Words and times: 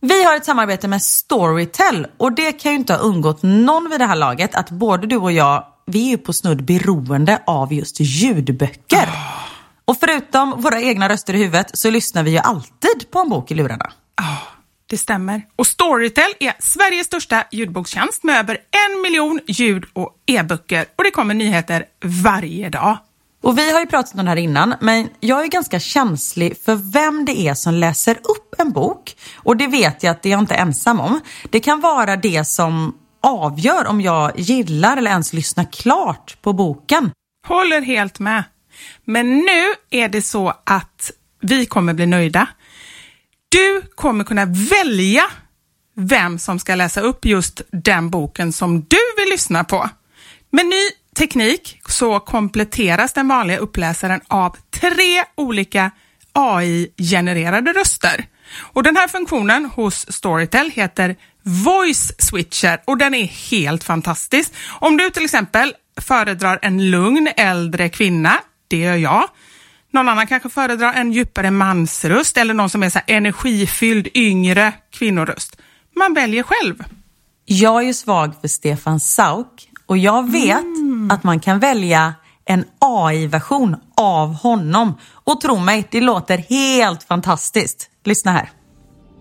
Vi 0.00 0.24
har 0.24 0.36
ett 0.36 0.44
samarbete 0.44 0.88
med 0.88 1.02
Storytel 1.02 2.06
och 2.16 2.32
det 2.32 2.52
kan 2.52 2.72
ju 2.72 2.78
inte 2.78 2.92
ha 2.92 3.00
undgått 3.00 3.42
någon 3.42 3.90
vid 3.90 4.00
det 4.00 4.06
här 4.06 4.16
laget 4.16 4.54
att 4.54 4.70
både 4.70 5.06
du 5.06 5.16
och 5.16 5.32
jag, 5.32 5.66
vi 5.86 6.06
är 6.06 6.10
ju 6.10 6.18
på 6.18 6.32
snudd 6.32 6.64
beroende 6.64 7.42
av 7.46 7.72
just 7.72 8.00
ljudböcker. 8.00 9.08
Och 9.84 9.96
förutom 10.00 10.62
våra 10.62 10.80
egna 10.80 11.08
röster 11.08 11.34
i 11.34 11.38
huvudet 11.38 11.78
så 11.78 11.90
lyssnar 11.90 12.22
vi 12.22 12.30
ju 12.30 12.38
alltid 12.38 13.10
på 13.10 13.18
en 13.18 13.28
bok 13.28 13.50
i 13.50 13.54
lurarna. 13.54 13.92
Ja, 14.16 14.38
det 14.86 14.98
stämmer. 14.98 15.42
Och 15.56 15.66
Storytel 15.66 16.32
är 16.40 16.52
Sveriges 16.58 17.06
största 17.06 17.44
ljudbokstjänst 17.50 18.24
med 18.24 18.38
över 18.40 18.54
en 18.54 19.02
miljon 19.02 19.40
ljud 19.46 19.84
och 19.92 20.14
e-böcker 20.26 20.86
och 20.96 21.04
det 21.04 21.10
kommer 21.10 21.34
nyheter 21.34 21.84
varje 22.04 22.68
dag. 22.68 22.98
Och 23.42 23.58
vi 23.58 23.72
har 23.72 23.80
ju 23.80 23.86
pratat 23.86 24.14
om 24.14 24.24
det 24.24 24.30
här 24.30 24.36
innan, 24.36 24.74
men 24.80 25.08
jag 25.20 25.44
är 25.44 25.46
ganska 25.46 25.80
känslig 25.80 26.56
för 26.64 26.74
vem 26.74 27.24
det 27.24 27.40
är 27.40 27.54
som 27.54 27.74
läser 27.74 28.14
upp 28.14 28.54
en 28.58 28.72
bok. 28.72 29.16
Och 29.36 29.56
det 29.56 29.66
vet 29.66 30.02
jag 30.02 30.10
att 30.10 30.22
det 30.22 30.28
är 30.28 30.30
jag 30.30 30.40
inte 30.40 30.54
ensam 30.54 31.00
om. 31.00 31.20
Det 31.50 31.60
kan 31.60 31.80
vara 31.80 32.16
det 32.16 32.44
som 32.44 32.94
avgör 33.22 33.86
om 33.86 34.00
jag 34.00 34.38
gillar 34.38 34.96
eller 34.96 35.10
ens 35.10 35.32
lyssnar 35.32 35.64
klart 35.72 36.36
på 36.42 36.52
boken. 36.52 37.10
Håller 37.46 37.80
helt 37.80 38.18
med. 38.18 38.44
Men 39.04 39.38
nu 39.38 39.74
är 39.90 40.08
det 40.08 40.22
så 40.22 40.54
att 40.64 41.10
vi 41.40 41.66
kommer 41.66 41.94
bli 41.94 42.06
nöjda. 42.06 42.46
Du 43.48 43.82
kommer 43.94 44.24
kunna 44.24 44.44
välja 44.44 45.24
vem 45.96 46.38
som 46.38 46.58
ska 46.58 46.74
läsa 46.74 47.00
upp 47.00 47.24
just 47.24 47.62
den 47.72 48.10
boken 48.10 48.52
som 48.52 48.80
du 48.80 48.98
vill 49.16 49.28
lyssna 49.30 49.64
på. 49.64 49.88
Men 50.50 50.68
ni 50.68 50.90
teknik 51.18 51.80
så 51.88 52.20
kompletteras 52.20 53.12
den 53.12 53.28
vanliga 53.28 53.58
uppläsaren 53.58 54.20
av 54.28 54.56
tre 54.70 55.24
olika 55.34 55.90
AI-genererade 56.32 57.72
röster. 57.72 58.24
Och 58.58 58.82
Den 58.82 58.96
här 58.96 59.08
funktionen 59.08 59.64
hos 59.64 60.12
Storytel 60.12 60.70
heter 60.70 61.16
Voice 61.42 62.12
Switcher 62.18 62.80
och 62.84 62.98
den 62.98 63.14
är 63.14 63.24
helt 63.24 63.84
fantastisk. 63.84 64.52
Om 64.80 64.96
du 64.96 65.10
till 65.10 65.24
exempel 65.24 65.74
föredrar 66.00 66.58
en 66.62 66.90
lugn 66.90 67.28
äldre 67.36 67.88
kvinna, 67.88 68.32
det 68.68 68.76
gör 68.76 68.96
jag, 68.96 69.28
någon 69.92 70.08
annan 70.08 70.26
kanske 70.26 70.48
föredrar 70.48 70.92
en 70.92 71.12
djupare 71.12 71.50
mansröst 71.50 72.36
eller 72.36 72.54
någon 72.54 72.70
som 72.70 72.82
är 72.82 72.90
så 72.90 73.00
energifylld 73.06 74.08
yngre 74.14 74.72
kvinnoröst. 74.92 75.56
Man 75.96 76.14
väljer 76.14 76.42
själv. 76.42 76.84
Jag 77.44 77.82
är 77.82 77.86
ju 77.86 77.94
svag 77.94 78.40
för 78.40 78.48
Stefan 78.48 79.00
Sauk 79.00 79.67
och 79.88 79.98
jag 79.98 80.30
vet 80.30 80.62
mm. 80.62 81.10
att 81.10 81.24
man 81.24 81.40
kan 81.40 81.58
välja 81.58 82.14
en 82.44 82.64
AI-version 82.78 83.76
av 83.96 84.34
honom. 84.34 84.98
Och 85.12 85.40
tro 85.40 85.56
mig, 85.56 85.88
det 85.90 86.00
låter 86.00 86.38
helt 86.38 87.02
fantastiskt. 87.02 87.90
Lyssna 88.04 88.32
här. 88.32 88.50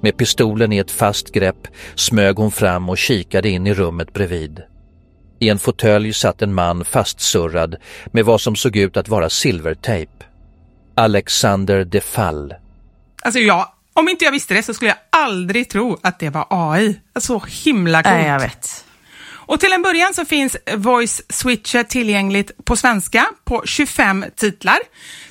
Med 0.02 0.18
pistolen 0.18 0.74
i 0.74 0.78
ett 0.78 0.92
fast 0.92 1.32
grepp 1.32 1.68
smög 1.96 2.36
hon 2.36 2.52
fram 2.52 2.90
och 2.90 2.98
kikade 2.98 3.50
in 3.50 3.68
i 3.68 3.74
rummet 3.74 4.14
bredvid. 4.14 4.62
I 5.40 5.50
en 5.50 5.60
fåtölj 5.60 6.14
satt 6.14 6.42
en 6.42 6.54
man 6.54 6.86
fastsurrad 6.86 7.76
med 8.12 8.26
vad 8.26 8.42
som 8.42 8.56
såg 8.56 8.76
ut 8.76 8.98
att 8.98 9.08
vara 9.08 9.30
silvertejp. 9.30 10.12
Alexander 10.96 11.86
de 11.86 12.02
Fall. 12.02 12.54
Alltså 13.22 13.40
jag, 13.40 13.68
om 13.94 14.10
inte 14.10 14.26
jag 14.26 14.32
visste 14.32 14.54
det 14.54 14.64
så 14.64 14.74
skulle 14.74 14.90
jag 14.90 15.22
aldrig 15.24 15.70
tro 15.70 15.98
att 16.04 16.20
det 16.20 16.30
var 16.30 16.48
AI. 16.50 17.00
Så 17.20 17.44
himla 17.66 18.04
coolt. 18.04 18.16
Nej, 18.16 18.28
jag 18.28 18.40
vet. 18.40 18.87
Och 19.48 19.60
till 19.60 19.74
en 19.74 19.82
början 19.82 20.14
så 20.14 20.26
finns 20.26 20.58
Voice 20.76 21.22
Switcher 21.30 21.84
tillgängligt 21.84 22.66
på 22.66 22.76
svenska 22.76 23.28
på 23.44 23.62
25 23.66 24.26
titlar. 24.36 24.80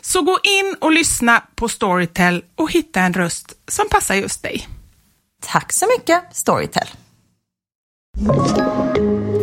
Så 0.00 0.22
gå 0.22 0.38
in 0.42 0.76
och 0.80 0.92
lyssna 0.92 1.42
på 1.54 1.68
Storytel 1.68 2.44
och 2.54 2.72
hitta 2.72 3.00
en 3.00 3.14
röst 3.14 3.52
som 3.68 3.88
passar 3.88 4.14
just 4.14 4.42
dig. 4.42 4.68
Tack 5.42 5.72
så 5.72 5.86
mycket 5.98 6.36
Storytel. 6.36 6.88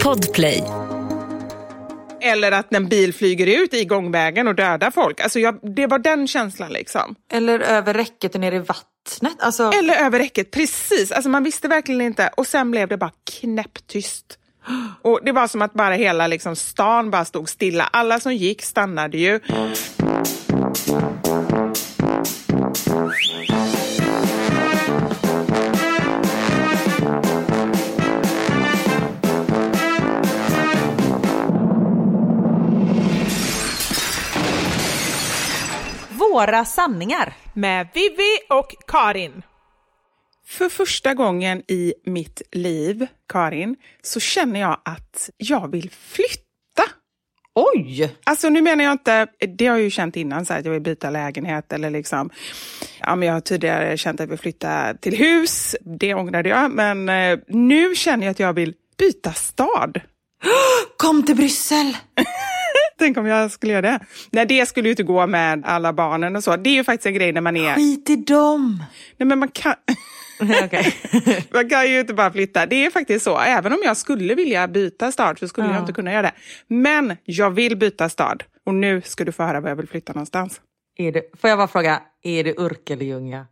Podplay. 0.04 0.64
Eller 2.22 2.52
att 2.52 2.74
en 2.74 2.88
bil 2.88 3.14
flyger 3.14 3.48
ut 3.48 3.74
i 3.74 3.86
gångvägen 3.86 4.48
och 4.48 4.56
dödar 4.56 4.92
folk. 4.92 5.20
Alltså 5.20 5.40
jag, 5.40 5.76
det 5.76 5.88
var 5.88 6.00
den 6.00 6.28
känslan 6.28 6.74
liksom. 6.74 7.16
Eller 7.32 7.60
över 7.60 7.94
räcket 7.94 8.36
och 8.36 8.42
ner 8.42 8.52
i 8.52 8.60
vattnet. 8.60 9.36
Alltså... 9.40 9.72
Eller 9.72 9.96
över 9.96 10.20
räcket, 10.20 10.52
precis. 10.52 11.12
Alltså 11.12 11.30
man 11.30 11.44
visste 11.44 11.68
verkligen 11.68 12.02
inte. 12.02 12.30
Och 12.38 12.48
sen 12.48 12.72
blev 12.72 12.88
det 12.88 12.98
bara 12.98 13.12
knäpptyst. 13.40 14.38
Och 15.02 15.20
Det 15.24 15.32
var 15.32 15.48
som 15.48 15.62
att 15.62 15.74
bara 15.74 15.94
hela 15.94 16.28
liksom, 16.28 16.56
stan 16.56 17.12
bara 17.12 17.26
stod 17.26 17.50
stilla. 17.50 17.90
Alla 17.94 18.20
som 18.20 18.34
gick 18.34 18.62
stannade 18.62 19.18
ju. 19.18 19.40
Våra 36.10 36.66
sanningar. 36.66 37.34
Med 37.54 37.88
Vivi 37.94 38.38
och 38.50 38.76
Karin. 38.88 39.44
För 40.58 40.70
första 40.70 41.14
gången 41.14 41.62
i 41.68 41.94
mitt 42.06 42.42
liv, 42.52 43.08
Karin, 43.30 43.76
så 44.02 44.20
känner 44.20 44.60
jag 44.60 44.82
att 44.86 45.30
jag 45.38 45.72
vill 45.72 45.90
flytta. 45.92 46.84
Oj! 47.56 48.16
Alltså 48.24 48.50
nu 48.50 48.62
menar 48.62 48.84
jag 48.84 48.92
inte, 48.92 49.28
det 49.58 49.68
har 49.68 49.78
jag 49.78 49.84
ju 49.84 49.90
känt 49.90 50.16
innan, 50.16 50.46
så 50.46 50.54
att 50.54 50.66
jag 50.66 50.72
vill 50.72 50.82
byta 50.82 51.10
lägenhet 51.10 51.74
eller 51.74 51.90
liksom, 51.90 52.30
ja 53.00 53.16
men 53.16 53.28
jag 53.28 53.34
har 53.34 53.42
tidigare 53.42 53.98
känt 53.98 54.20
att 54.20 54.24
jag 54.24 54.30
vill 54.30 54.40
flytta 54.40 54.94
till 54.94 55.18
hus, 55.18 55.76
det 55.82 56.14
ångrade 56.14 56.50
jag, 56.50 56.72
men 56.72 57.10
eh, 57.10 57.40
nu 57.48 57.96
känner 57.96 58.26
jag 58.26 58.32
att 58.32 58.40
jag 58.40 58.54
vill 58.54 58.74
byta 58.98 59.34
stad. 59.34 60.02
Kom 60.98 61.26
till 61.26 61.36
Bryssel! 61.36 61.98
Tänk 63.00 63.18
om 63.18 63.26
jag 63.26 63.52
skulle 63.52 63.74
göra 63.74 63.82
det. 63.82 64.00
Nej, 64.32 64.46
det 64.46 64.66
skulle 64.66 64.88
ju 64.88 64.92
inte 64.92 65.04
gå 65.04 65.28
med 65.28 65.66
alla 65.66 65.94
barnen 65.94 66.36
och 66.36 66.44
så. 66.44 66.56
Det 66.56 66.70
är 66.70 66.74
ju 66.74 66.84
faktiskt 66.84 67.06
en 67.06 67.14
grej 67.14 67.32
när 67.32 67.42
man 67.42 67.58
är... 67.58 67.76
Skit 67.76 68.10
i 68.10 68.16
dem! 68.16 68.84
Nej, 69.18 69.28
men 69.28 69.40
man 69.40 69.50
kan... 69.50 69.74
man 71.54 71.70
kan 71.70 71.92
ju 71.92 72.00
inte 72.00 72.14
bara 72.14 72.32
flytta. 72.32 72.66
Det 72.66 72.86
är 72.86 72.90
faktiskt 72.90 73.26
så. 73.26 73.40
Även 73.40 73.74
om 73.74 73.80
jag 73.84 73.98
skulle 73.98 74.36
vilja 74.36 74.68
byta 74.68 75.12
stad 75.12 75.40
så 75.40 75.48
skulle 75.48 75.68
ja. 75.68 75.74
jag 75.74 75.82
inte 75.82 75.94
kunna 75.94 76.12
göra 76.12 76.22
det. 76.22 76.34
Men 76.68 77.18
jag 77.24 77.52
vill 77.52 77.78
byta 77.78 78.10
stad. 78.10 78.44
Och 78.66 78.74
nu 78.74 79.02
ska 79.02 79.26
du 79.26 79.32
få 79.32 79.44
höra 79.44 79.62
var 79.62 79.70
jag 79.70 79.76
vill 79.76 79.88
flytta 79.88 80.14
någonstans. 80.14 80.62
Är 80.98 81.12
det, 81.12 81.24
får 81.42 81.50
jag 81.50 81.60
bara 81.60 81.68
fråga, 81.68 82.02
är 82.24 82.44
det 82.44 82.60
Örkelljunga? 82.60 83.48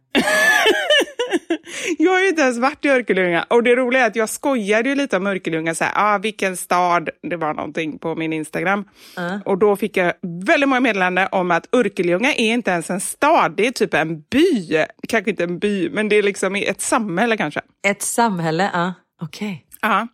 Jag 1.97 2.11
har 2.11 2.21
ju 2.21 2.27
inte 2.27 2.41
ens 2.41 2.57
varit 2.57 2.85
i 2.85 2.89
Örkelljunga 2.89 3.45
och 3.49 3.63
det 3.63 3.75
roliga 3.75 4.03
är 4.03 4.07
att 4.07 4.15
jag 4.15 4.29
skojade 4.29 4.89
ju 4.89 4.95
lite 4.95 5.17
om 5.17 5.27
Örkelljunga, 5.27 5.75
så 5.75 5.83
här, 5.83 5.93
ah, 5.95 6.17
vilken 6.17 6.57
stad, 6.57 7.09
det 7.29 7.35
var 7.35 7.53
någonting 7.53 7.99
på 7.99 8.15
min 8.15 8.33
Instagram. 8.33 8.85
Uh. 9.17 9.41
Och 9.45 9.57
då 9.57 9.75
fick 9.75 9.97
jag 9.97 10.13
väldigt 10.45 10.69
många 10.69 10.81
meddelanden 10.81 11.27
om 11.31 11.51
att 11.51 11.75
Örkelljunga 11.75 12.33
är 12.33 12.53
inte 12.53 12.71
ens 12.71 12.89
en 12.89 13.01
stad, 13.01 13.53
det 13.57 13.67
är 13.67 13.71
typ 13.71 13.93
en 13.93 14.21
by. 14.21 14.85
Kanske 15.07 15.29
inte 15.29 15.43
en 15.43 15.59
by, 15.59 15.89
men 15.89 16.09
det 16.09 16.15
är 16.15 16.23
liksom 16.23 16.55
ett 16.55 16.81
samhälle 16.81 17.37
kanske. 17.37 17.61
Ett 17.87 18.01
samhälle, 18.01 18.69
ja. 18.73 18.85
Uh. 18.85 18.91
Okej. 19.21 19.47
Okay. 19.47 19.77
Ja. 19.81 20.07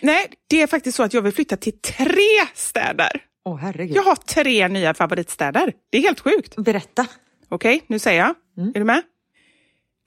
Nej, 0.00 0.26
det 0.48 0.62
är 0.62 0.66
faktiskt 0.66 0.96
så 0.96 1.02
att 1.02 1.14
jag 1.14 1.22
vill 1.22 1.32
flytta 1.32 1.56
till 1.56 1.80
tre 1.80 2.46
städer. 2.54 3.22
Åh, 3.44 3.54
oh, 3.54 3.58
herregud. 3.58 3.96
Jag 3.96 4.02
har 4.02 4.16
tre 4.16 4.68
nya 4.68 4.94
favoritstäder. 4.94 5.72
Det 5.90 5.98
är 5.98 6.02
helt 6.02 6.20
sjukt. 6.20 6.56
Berätta. 6.56 7.06
Okej, 7.48 7.76
okay, 7.76 7.86
nu 7.86 7.98
säger 7.98 8.20
jag. 8.20 8.34
Mm. 8.58 8.72
Är 8.74 8.78
du 8.78 8.84
med? 8.84 9.02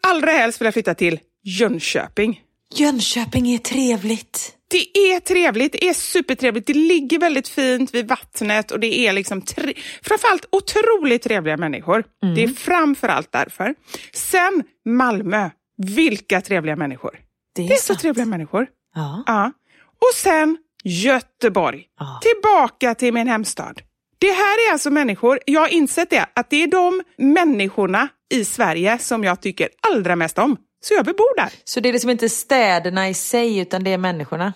Allra 0.08 0.32
helst 0.32 0.62
vill 0.62 0.66
jag 0.66 0.74
flytta 0.74 0.94
till 0.94 1.20
Jönköping. 1.44 2.42
Jönköping 2.76 3.54
är 3.54 3.58
trevligt. 3.58 4.58
Det 4.68 4.98
är 4.98 5.20
trevligt, 5.20 5.72
det 5.72 5.88
är 5.88 5.94
supertrevligt. 5.94 6.68
Det 6.68 6.74
ligger 6.74 7.20
väldigt 7.20 7.48
fint 7.48 7.94
vid 7.94 8.08
vattnet 8.08 8.72
och 8.72 8.80
det 8.80 9.00
är 9.00 9.14
liksom 9.14 9.42
tre... 9.42 9.74
framförallt 10.02 10.46
otroligt 10.52 11.24
trevliga 11.24 11.58
människor. 11.58 12.04
Mm. 12.24 12.36
Det 12.36 12.44
är 12.44 12.48
framförallt 12.48 13.32
därför. 13.32 13.76
Sen 14.14 14.64
Malmö, 14.86 15.50
vilka 15.78 16.42
trevliga 16.42 16.76
människor. 16.76 17.20
Det 17.56 17.62
är, 17.62 17.68
det 17.68 17.74
är 17.74 17.78
så 17.78 17.96
trevliga 17.96 18.26
människor. 18.26 18.68
Ja. 18.96 19.24
ja. 19.28 19.52
Och 20.00 20.16
sen 20.16 20.58
Göteborg, 20.84 21.86
ja. 22.00 22.20
tillbaka 22.22 22.96
till 22.96 23.14
min 23.14 23.28
hemstad. 23.28 23.82
Det 24.20 24.32
här 24.32 24.68
är 24.68 24.72
alltså 24.72 24.90
människor, 24.90 25.40
jag 25.46 25.62
har 25.62 25.68
insett 25.68 26.10
det, 26.10 26.26
att 26.34 26.50
det 26.50 26.64
är 26.64 26.68
de 26.68 27.02
människorna 27.18 28.08
i 28.34 28.46
Sverige 28.46 28.98
som 28.98 29.24
jag 29.24 29.42
tycker 29.42 29.70
allra 29.82 30.16
mest 30.16 30.38
om. 30.38 30.58
Så 30.84 30.94
jag 30.94 31.04
vill 31.04 31.16
bo 31.16 31.24
där. 31.38 31.50
Så 31.64 31.80
det 31.80 31.90
är 31.90 31.94
liksom 31.94 32.10
inte 32.10 32.30
städerna 32.30 33.10
i 33.10 33.14
sig 33.14 33.60
utan 33.60 33.84
det 33.84 33.94
är 33.94 33.98
människorna? 33.98 34.54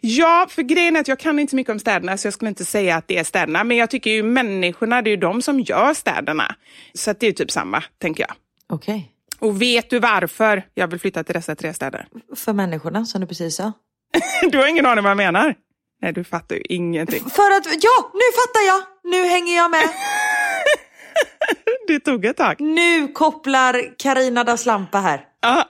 Ja, 0.00 0.46
för 0.50 0.62
grejen 0.62 0.96
är 0.96 1.00
att 1.00 1.08
jag 1.08 1.18
kan 1.18 1.38
inte 1.38 1.56
mycket 1.56 1.72
om 1.72 1.78
städerna 1.78 2.16
så 2.16 2.26
jag 2.26 2.34
skulle 2.34 2.48
inte 2.48 2.64
säga 2.64 2.96
att 2.96 3.08
det 3.08 3.18
är 3.18 3.24
städerna. 3.24 3.64
Men 3.64 3.76
jag 3.76 3.90
tycker 3.90 4.10
ju 4.10 4.22
människorna, 4.22 5.02
det 5.02 5.10
är 5.10 5.12
ju 5.12 5.16
de 5.16 5.42
som 5.42 5.60
gör 5.60 5.94
städerna. 5.94 6.54
Så 6.94 7.10
att 7.10 7.20
det 7.20 7.26
är 7.26 7.32
typ 7.32 7.50
samma, 7.50 7.84
tänker 7.98 8.22
jag. 8.28 8.36
Okej. 8.66 8.94
Okay. 8.94 9.48
Och 9.48 9.62
vet 9.62 9.90
du 9.90 9.98
varför 9.98 10.62
jag 10.74 10.88
vill 10.88 11.00
flytta 11.00 11.24
till 11.24 11.34
dessa 11.34 11.54
tre 11.54 11.74
städer? 11.74 12.06
För 12.36 12.52
människorna, 12.52 13.04
som 13.04 13.20
du 13.20 13.26
precis 13.26 13.56
sa. 13.56 13.72
du 14.52 14.58
har 14.58 14.66
ingen 14.66 14.86
aning 14.86 15.04
vad 15.04 15.10
jag 15.10 15.16
menar? 15.16 15.54
Nej, 16.02 16.12
du 16.12 16.24
fattar 16.24 16.56
ju 16.56 16.62
ingenting. 16.68 17.24
För 17.30 17.56
att, 17.56 17.66
ja, 17.66 18.10
nu 18.14 18.26
fattar 18.34 18.66
jag! 18.66 18.82
Nu 19.04 19.26
hänger 19.26 19.56
jag 19.56 19.70
med. 19.70 19.88
det 21.86 22.00
tog 22.00 22.24
ett 22.24 22.36
tag. 22.36 22.60
Nu 22.60 23.08
kopplar 23.08 23.98
Karina 23.98 24.44
da 24.44 24.56
Slampa 24.56 24.98
här. 24.98 25.24
Ja. 25.40 25.64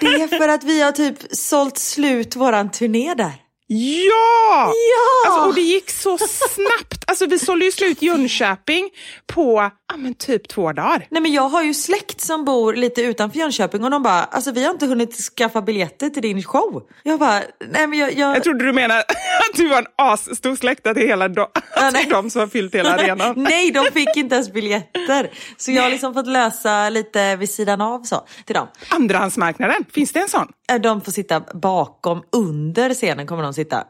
Det 0.00 0.06
är 0.06 0.38
för 0.38 0.48
att 0.48 0.64
vi 0.64 0.82
har 0.82 0.92
typ 0.92 1.16
sålt 1.30 1.78
slut 1.78 2.36
våran 2.36 2.70
turné 2.70 3.14
där. 3.14 3.32
Ja! 3.68 4.72
Ja! 4.72 5.30
Alltså, 5.30 5.48
och 5.48 5.54
det 5.54 5.60
gick 5.60 5.90
så 5.90 6.18
snabbt. 6.18 7.04
Alltså, 7.06 7.26
vi 7.26 7.38
sålde 7.38 7.64
ju 7.64 7.72
slut 7.72 8.02
Jönköping 8.02 8.90
på 9.26 9.70
ja, 9.88 9.96
men 9.96 10.14
typ 10.14 10.48
två 10.48 10.72
dagar. 10.72 11.06
Nej 11.10 11.22
men 11.22 11.32
jag 11.32 11.48
har 11.48 11.62
ju 11.62 11.74
släkt 11.74 12.20
som 12.20 12.44
bor 12.44 12.74
lite 12.74 13.02
utanför 13.02 13.38
Jönköping 13.38 13.84
och 13.84 13.90
de 13.90 14.02
bara, 14.02 14.24
alltså 14.24 14.50
vi 14.52 14.64
har 14.64 14.70
inte 14.70 14.86
hunnit 14.86 15.14
skaffa 15.16 15.62
biljetter 15.62 16.08
till 16.10 16.22
din 16.22 16.42
show. 16.42 16.82
Jag 17.02 17.18
bara, 17.20 17.42
nej 17.70 17.86
men 17.86 17.98
jag... 17.98 18.12
Jag, 18.14 18.36
Jag 18.36 18.42
trodde 18.44 18.64
du 18.64 18.72
menade 18.72 19.00
att 19.50 19.56
du 19.56 19.68
var 19.68 19.78
en 19.78 19.86
asstor 19.98 20.56
släkt, 20.56 20.86
att 20.86 20.94
det 20.94 21.02
är 21.02 21.06
hela 21.06 21.28
do- 21.28 21.48
Ja, 21.76 21.90
nej. 21.92 22.06
de 22.10 22.30
som 22.30 22.40
har 22.40 22.48
fyllt 22.48 22.74
hela 22.74 22.94
arenan. 22.94 23.34
nej, 23.42 23.70
de 23.70 23.84
fick 23.92 24.16
inte 24.16 24.34
ens 24.34 24.52
biljetter. 24.52 25.30
Så 25.56 25.72
jag 25.72 25.82
har 25.82 25.90
liksom 25.90 26.14
fått 26.14 26.26
lösa 26.26 26.88
lite 26.90 27.36
vid 27.36 27.50
sidan 27.50 27.80
av 27.80 28.02
så 28.02 28.26
till 28.46 28.54
dem. 28.54 28.68
Andrahandsmarknaden, 28.88 29.84
finns 29.92 30.12
det 30.12 30.20
en 30.20 30.28
sån? 30.28 30.48
De 30.80 31.00
får 31.00 31.12
sitta 31.12 31.40
bakom, 31.40 32.22
under 32.32 32.94
scenen 32.94 33.26
kommer 33.26 33.42
de 33.42 33.54
sitta. 33.54 33.84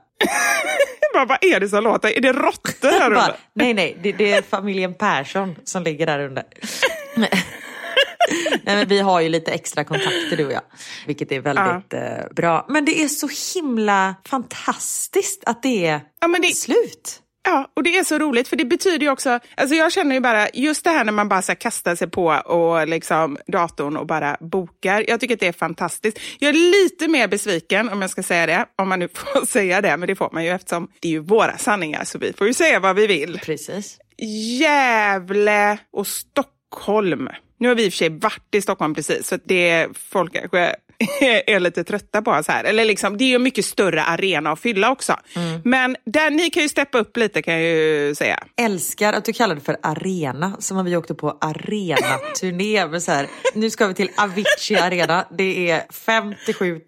Bara, 1.15 1.25
vad 1.27 1.45
är 1.45 1.61
det 1.61 1.69
som 1.69 1.85
låter? 1.85 2.09
Är 2.17 2.21
det 2.21 2.33
råttor 2.33 2.89
här 3.01 3.11
Bara, 3.11 3.21
under? 3.23 3.37
nej, 3.55 3.75
nej, 3.75 3.99
det, 4.03 4.13
det 4.13 4.33
är 4.33 4.43
familjen 4.43 4.95
Persson 4.95 5.57
som 5.65 5.83
ligger 5.83 6.07
där 6.07 6.19
under. 6.19 6.45
nej, 7.17 7.31
men 8.65 8.89
vi 8.89 8.99
har 8.99 9.21
ju 9.21 9.29
lite 9.29 9.53
extra 9.53 9.85
kontakter 9.85 10.37
du 10.37 10.47
och 10.47 10.53
jag, 10.53 10.63
vilket 11.07 11.33
är 11.33 11.41
väldigt 11.41 11.95
eh, 11.95 12.35
bra. 12.37 12.67
Men 12.69 12.85
det 12.85 13.03
är 13.03 13.09
så 13.09 13.29
himla 13.59 14.15
fantastiskt 14.27 15.43
att 15.47 15.63
det 15.63 15.87
är 15.87 16.01
Ja, 16.21 16.29
det- 16.43 16.57
slut. 16.57 17.21
Ja, 17.49 17.71
och 17.75 17.83
det 17.83 17.97
är 17.97 18.05
så 18.05 18.19
roligt 18.19 18.49
för 18.49 18.57
det 18.57 18.65
betyder 18.65 19.07
ju 19.07 19.11
också, 19.11 19.41
alltså 19.57 19.75
jag 19.75 19.93
känner 19.93 20.15
ju 20.15 20.21
bara, 20.21 20.49
just 20.55 20.85
det 20.85 20.91
här 20.91 21.05
när 21.05 21.13
man 21.13 21.29
bara 21.29 21.43
så 21.43 21.55
kastar 21.55 21.95
sig 21.95 22.11
på 22.11 22.27
och 22.27 22.89
liksom 22.89 23.39
datorn 23.47 23.97
och 23.97 24.07
bara 24.07 24.37
bokar. 24.41 25.05
Jag 25.09 25.21
tycker 25.21 25.35
att 25.35 25.41
det 25.41 25.47
är 25.47 25.53
fantastiskt. 25.53 26.21
Jag 26.39 26.49
är 26.49 26.53
lite 26.53 27.09
mer 27.09 27.29
besviken 27.29 27.89
om 27.89 28.01
jag 28.03 28.11
ska 28.11 28.23
säga 28.23 28.47
det, 28.47 28.67
om 28.77 28.89
man 28.89 28.99
nu 28.99 29.09
får 29.15 29.47
säga 29.47 29.81
det, 29.81 29.97
men 29.97 30.07
det 30.07 30.17
får 30.17 30.31
man 30.33 30.45
ju 30.45 30.51
eftersom 30.51 30.89
det 31.01 31.09
är 31.09 31.13
ju 31.13 31.19
våra 31.19 31.59
sanningar 31.59 32.05
så 32.05 32.19
vi 32.19 32.33
får 32.33 32.47
ju 32.47 32.55
säga 32.55 32.81
vad 32.81 32.97
vi 32.97 33.07
vill. 33.07 33.41
Precis. 33.45 33.99
Gävle 34.61 35.79
och 35.93 36.07
Stockholm. 36.07 37.29
Nu 37.59 37.69
har 37.69 37.75
vi 37.75 37.85
i 37.85 37.89
och 37.89 37.93
för 37.93 37.97
sig 37.97 38.09
varit 38.09 38.55
i 38.55 38.63
Stockholm 38.63 38.95
precis, 38.95 39.27
så 39.27 39.39
det 39.45 39.69
är 39.69 39.89
folk 39.95 40.33
kanske 40.33 40.77
är 41.47 41.61
lite 41.61 41.85
trötta 41.85 42.23
på 42.23 42.31
oss 42.31 42.49
här. 42.49 42.65
Eller 42.65 42.85
liksom, 42.85 43.17
det 43.17 43.25
är 43.25 43.29
ju 43.29 43.35
en 43.35 43.43
mycket 43.43 43.65
större 43.65 44.03
arena 44.03 44.53
att 44.53 44.61
fylla 44.61 44.91
också. 44.91 45.17
Men 45.65 45.97
där, 46.05 46.31
ni 46.31 46.51
kan 46.51 46.63
ju 46.63 46.69
steppa 46.69 46.99
upp 46.99 47.17
lite 47.17 47.43
kan 47.43 47.55
jag 47.55 47.63
ju 47.63 48.15
säga. 48.15 48.45
Älskar 48.57 49.13
att 49.13 49.25
du 49.25 49.33
kallar 49.33 49.55
det 49.55 49.61
för 49.61 49.77
arena, 49.83 50.57
som 50.59 50.79
om 50.79 50.85
vi 50.85 50.97
åkte 50.97 51.15
på 51.15 51.39
arenaturné. 51.41 52.87
med 52.91 53.03
så 53.03 53.13
här, 53.13 53.27
nu 53.55 53.71
ska 53.71 53.87
vi 53.87 53.95
till 53.95 54.11
Avicii 54.17 54.77
Arena, 54.77 55.27
det 55.39 55.71
är 55.71 55.85
57 55.91 56.81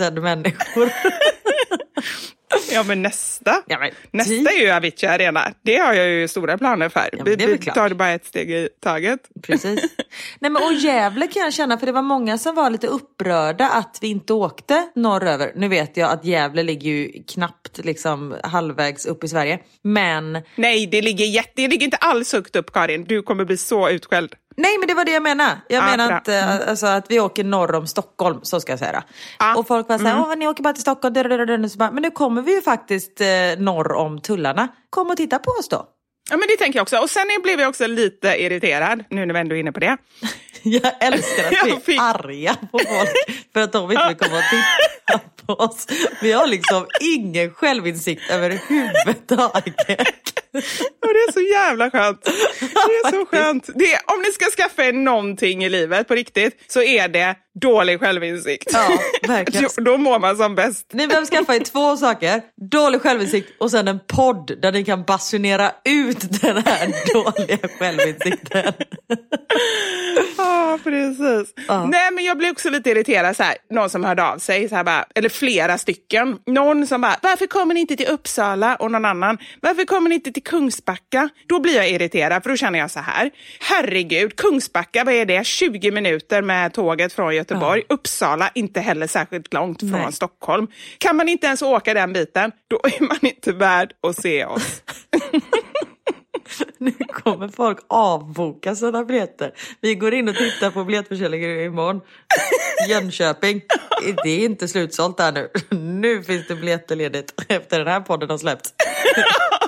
000 0.00 0.22
människor. 0.22 0.92
Ja, 2.72 2.82
men 2.82 3.02
nästa. 3.02 3.62
Ja, 3.66 3.78
men 3.78 3.90
nästa 4.10 4.34
typ. 4.34 4.48
är 4.48 4.60
ju 4.60 4.70
Avicii 4.70 5.08
Arena. 5.08 5.52
Det 5.62 5.76
har 5.76 5.94
jag 5.94 6.08
ju 6.08 6.28
stora 6.28 6.58
planer 6.58 6.88
för. 6.88 7.08
men 7.12 7.24
vi 7.24 7.36
vi 7.36 7.58
tar 7.58 7.88
det 7.88 7.94
bara 7.94 8.10
ett 8.10 8.26
steg 8.26 8.50
i 8.50 8.68
taget. 8.80 9.20
Precis. 9.42 9.80
Nej, 10.38 10.50
men, 10.50 10.56
och 10.56 10.72
Gävle 10.72 11.26
kan 11.26 11.42
jag 11.42 11.52
känna, 11.52 11.78
för 11.78 11.86
det 11.86 11.92
var 11.92 12.02
många 12.02 12.38
som 12.38 12.54
var 12.54 12.70
lite 12.70 12.86
upprörda 12.86 13.68
att 13.68 13.98
vi 14.00 14.08
inte 14.08 14.32
åkte 14.32 14.88
norröver. 14.94 15.52
Nu 15.56 15.68
vet 15.68 15.96
jag 15.96 16.10
att 16.10 16.24
Gävle 16.24 16.62
ligger 16.62 16.90
ju 16.90 17.22
knappt 17.28 17.84
liksom 17.84 18.36
halvvägs 18.42 19.06
upp 19.06 19.24
i 19.24 19.28
Sverige. 19.28 19.58
Men 19.82 20.38
Nej, 20.54 20.86
det 20.86 21.02
ligger, 21.02 21.26
jätte, 21.26 21.52
det 21.54 21.68
ligger 21.68 21.84
inte 21.84 21.96
alls 21.96 22.32
högt 22.32 22.56
upp, 22.56 22.72
Karin. 22.72 23.04
Du 23.04 23.22
kommer 23.22 23.44
bli 23.44 23.56
så 23.56 23.88
utskälld. 23.88 24.34
Nej 24.56 24.78
men 24.78 24.88
det 24.88 24.94
var 24.94 25.04
det 25.04 25.10
jag 25.12 25.22
menar. 25.22 25.50
Jag 25.68 25.82
Ja, 25.82 25.86
menar 25.90 26.08
bra. 26.08 26.16
inte 26.18 26.44
alltså, 26.68 26.86
att 26.86 27.10
vi 27.10 27.20
åker 27.20 27.44
norr 27.44 27.74
om 27.74 27.86
Stockholm, 27.86 28.40
så 28.42 28.60
ska 28.60 28.72
jag 28.72 28.78
säga. 28.78 29.02
Ja. 29.38 29.56
Och 29.56 29.66
folk 29.66 29.88
var 29.88 29.98
såhär, 29.98 30.20
åh 30.20 30.36
ni 30.36 30.46
åker 30.48 30.62
bara 30.62 30.72
till 30.72 30.82
Stockholm, 30.82 31.14
dadadadada." 31.14 31.68
Så 31.68 31.78
bara, 31.78 31.90
men 31.90 32.02
nu 32.02 32.10
kommer 32.10 32.42
vi 32.42 32.54
ju 32.54 32.62
faktiskt 32.62 33.20
eh, 33.20 33.26
norr 33.58 33.92
om 33.92 34.20
tullarna. 34.20 34.68
Kom 34.90 35.10
och 35.10 35.16
titta 35.16 35.38
på 35.38 35.50
oss 35.50 35.68
då. 35.68 35.86
Ja, 36.30 36.36
men 36.36 36.48
det 36.48 36.56
tänker 36.56 36.78
jag 36.78 36.82
också. 36.82 36.98
Och 36.98 37.10
sen 37.10 37.26
blev 37.42 37.60
jag 37.60 37.68
också 37.68 37.86
lite 37.86 38.28
irriterad, 38.42 39.04
nu 39.10 39.26
när 39.26 39.34
vi 39.34 39.40
ändå 39.40 39.54
är 39.54 39.58
inne 39.60 39.72
på 39.72 39.80
det. 39.80 39.96
Jag 40.64 40.92
älskar 41.00 41.44
att 41.44 41.52
vi 41.52 41.56
Jag 41.70 41.82
fick- 41.82 41.98
är 42.00 42.02
arga 42.02 42.54
på 42.72 42.78
folk 42.78 43.42
för 43.52 43.60
att 43.60 43.72
de 43.72 43.92
inte 43.92 44.08
vill 44.08 44.16
komma 44.16 44.36
och 44.36 44.42
titta 44.50 45.20
på 45.46 45.52
oss. 45.52 45.86
Vi 46.22 46.32
har 46.32 46.46
liksom 46.46 46.86
ingen 47.00 47.54
självinsikt 47.54 48.30
överhuvudtaget. 48.30 50.31
Och 51.02 51.08
det 51.14 51.18
är 51.28 51.32
så 51.32 51.40
jävla 51.40 51.90
skönt. 51.90 52.24
Det 52.60 52.94
är 53.08 53.10
så 53.10 53.26
skönt. 53.26 53.68
Det 53.74 53.92
är, 53.92 54.00
om 54.06 54.22
ni 54.22 54.32
ska 54.32 54.44
skaffa 54.44 54.84
er 54.84 54.92
någonting 54.92 55.64
i 55.64 55.68
livet 55.68 56.08
på 56.08 56.14
riktigt 56.14 56.64
så 56.66 56.82
är 56.82 57.08
det 57.08 57.36
dålig 57.60 58.00
självinsikt. 58.00 58.70
Ja, 58.72 58.98
verkligen. 59.28 59.68
då, 59.76 59.82
då 59.90 59.98
mår 59.98 60.18
man 60.18 60.36
som 60.36 60.54
bäst. 60.54 60.90
Ni 60.92 61.06
behöver 61.06 61.26
skaffa 61.26 61.54
er 61.54 61.60
två 61.60 61.96
saker. 61.96 62.42
Dålig 62.70 63.02
självinsikt 63.02 63.48
och 63.60 63.70
sen 63.70 63.88
en 63.88 64.00
podd 64.06 64.52
där 64.62 64.72
ni 64.72 64.84
kan 64.84 65.02
basunera 65.02 65.72
ut 65.84 66.42
den 66.42 66.56
här 66.66 67.12
dåliga 67.14 67.68
självinsikten. 67.78 68.72
Ja, 70.36 70.78
precis. 70.84 71.54
Nej, 71.68 72.10
men 72.12 72.24
jag 72.24 72.38
blev 72.38 72.50
också 72.50 72.70
lite 72.70 72.90
irriterad. 72.90 73.36
Så 73.36 73.42
här, 73.42 73.56
någon 73.70 73.90
som 73.90 74.04
hörde 74.04 74.24
av 74.24 74.38
sig, 74.38 74.68
så 74.68 74.74
här 74.74 74.84
bara, 74.84 75.06
eller 75.14 75.28
flera 75.28 75.78
stycken. 75.78 76.38
Någon 76.46 76.86
som 76.86 77.00
bara, 77.00 77.16
varför 77.22 77.46
kommer 77.46 77.74
ni 77.74 77.80
inte 77.80 77.96
till 77.96 78.06
Uppsala? 78.08 78.76
Och 78.76 78.90
någon 78.90 79.04
annan, 79.04 79.38
varför 79.60 79.84
kommer 79.84 80.08
ni 80.08 80.14
inte 80.14 80.32
till 80.32 80.42
Kungsbacka? 80.42 81.28
Då 81.48 81.60
blir 81.60 81.76
jag 81.76 81.90
irriterad, 81.90 82.42
för 82.42 82.50
då 82.50 82.56
känner 82.56 82.78
jag 82.78 82.90
så 82.90 83.00
här. 83.00 83.30
Herregud, 83.60 84.36
Kungsbacka, 84.36 85.04
vad 85.04 85.14
är 85.14 85.26
det? 85.26 85.46
20 85.46 85.90
minuter 85.90 86.42
med 86.42 86.72
tåget 86.72 87.12
från 87.12 87.34
Göteborg. 87.34 87.41
Uppsala, 87.88 88.50
inte 88.54 88.80
heller 88.80 89.06
särskilt 89.06 89.54
långt 89.54 89.80
från 89.80 89.90
Nej. 89.90 90.12
Stockholm. 90.12 90.66
Kan 90.98 91.16
man 91.16 91.28
inte 91.28 91.46
ens 91.46 91.62
åka 91.62 91.94
den 91.94 92.12
biten, 92.12 92.52
då 92.68 92.80
är 92.84 93.02
man 93.02 93.18
inte 93.22 93.52
värd 93.52 93.92
att 94.06 94.16
se 94.16 94.44
oss. 94.44 94.82
Nu 96.78 96.92
kommer 96.92 97.48
folk 97.48 97.78
avboka 97.88 98.74
sina 98.74 99.04
biljetter. 99.04 99.52
Vi 99.80 99.94
går 99.94 100.14
in 100.14 100.28
och 100.28 100.34
tittar 100.34 100.70
på 100.70 100.84
biljettförsäljningen 100.84 101.60
imorgon. 101.60 102.00
Jönköping. 102.88 103.62
Det 104.24 104.30
är 104.30 104.44
inte 104.44 104.68
slutsålt 104.68 105.16
där 105.16 105.32
nu. 105.32 105.50
Nu 105.78 106.22
finns 106.22 106.46
det 106.46 106.54
biljetter 106.54 106.96
ledigt 106.96 107.34
efter 107.48 107.78
den 107.78 107.88
här 107.88 108.00
podden 108.00 108.30
har 108.30 108.38
släppts. 108.38 108.74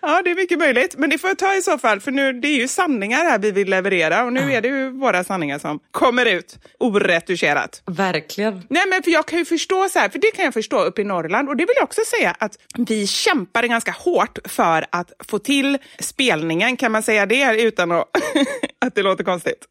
Ja, 0.00 0.22
det 0.24 0.30
är 0.30 0.34
mycket 0.34 0.58
möjligt. 0.58 0.94
Men 0.98 1.10
det 1.10 1.18
får 1.18 1.30
jag 1.30 1.38
ta 1.38 1.54
i 1.54 1.62
så 1.62 1.78
fall, 1.78 2.00
för 2.00 2.10
nu, 2.10 2.32
det 2.32 2.48
är 2.48 2.56
ju 2.56 2.68
sanningar 2.68 3.18
här 3.18 3.38
vi 3.38 3.50
vill 3.50 3.70
leverera 3.70 4.24
och 4.24 4.32
nu 4.32 4.52
är 4.52 4.60
det 4.60 4.68
ju 4.68 4.90
våra 4.90 5.24
sanningar 5.24 5.58
som 5.58 5.80
kommer 5.90 6.26
ut 6.26 6.58
oretuscherat. 6.78 7.82
Verkligen. 7.86 8.62
Nej, 8.70 8.82
men 8.88 9.02
för 9.02 9.10
jag 9.10 9.26
kan 9.26 9.38
ju 9.38 9.44
förstå 9.44 9.88
så 9.88 9.98
här, 9.98 10.08
för 10.08 10.18
det 10.18 10.30
kan 10.30 10.44
jag 10.44 10.54
förstå 10.54 10.84
uppe 10.84 11.00
i 11.00 11.04
Norrland 11.04 11.48
och 11.48 11.56
det 11.56 11.64
vill 11.64 11.74
jag 11.76 11.84
också 11.84 12.00
säga 12.16 12.36
att 12.38 12.58
vi 12.76 13.06
kämpade 13.06 13.68
ganska 13.68 13.90
hårt 13.90 14.38
för 14.44 14.86
att 14.90 15.12
få 15.28 15.38
till 15.38 15.78
spelningen, 16.00 16.76
kan 16.76 16.92
man 16.92 17.02
säga 17.02 17.26
det 17.26 17.62
utan 17.62 17.92
att, 17.92 18.04
att 18.86 18.94
det 18.94 19.02
låter 19.02 19.24
konstigt? 19.24 19.64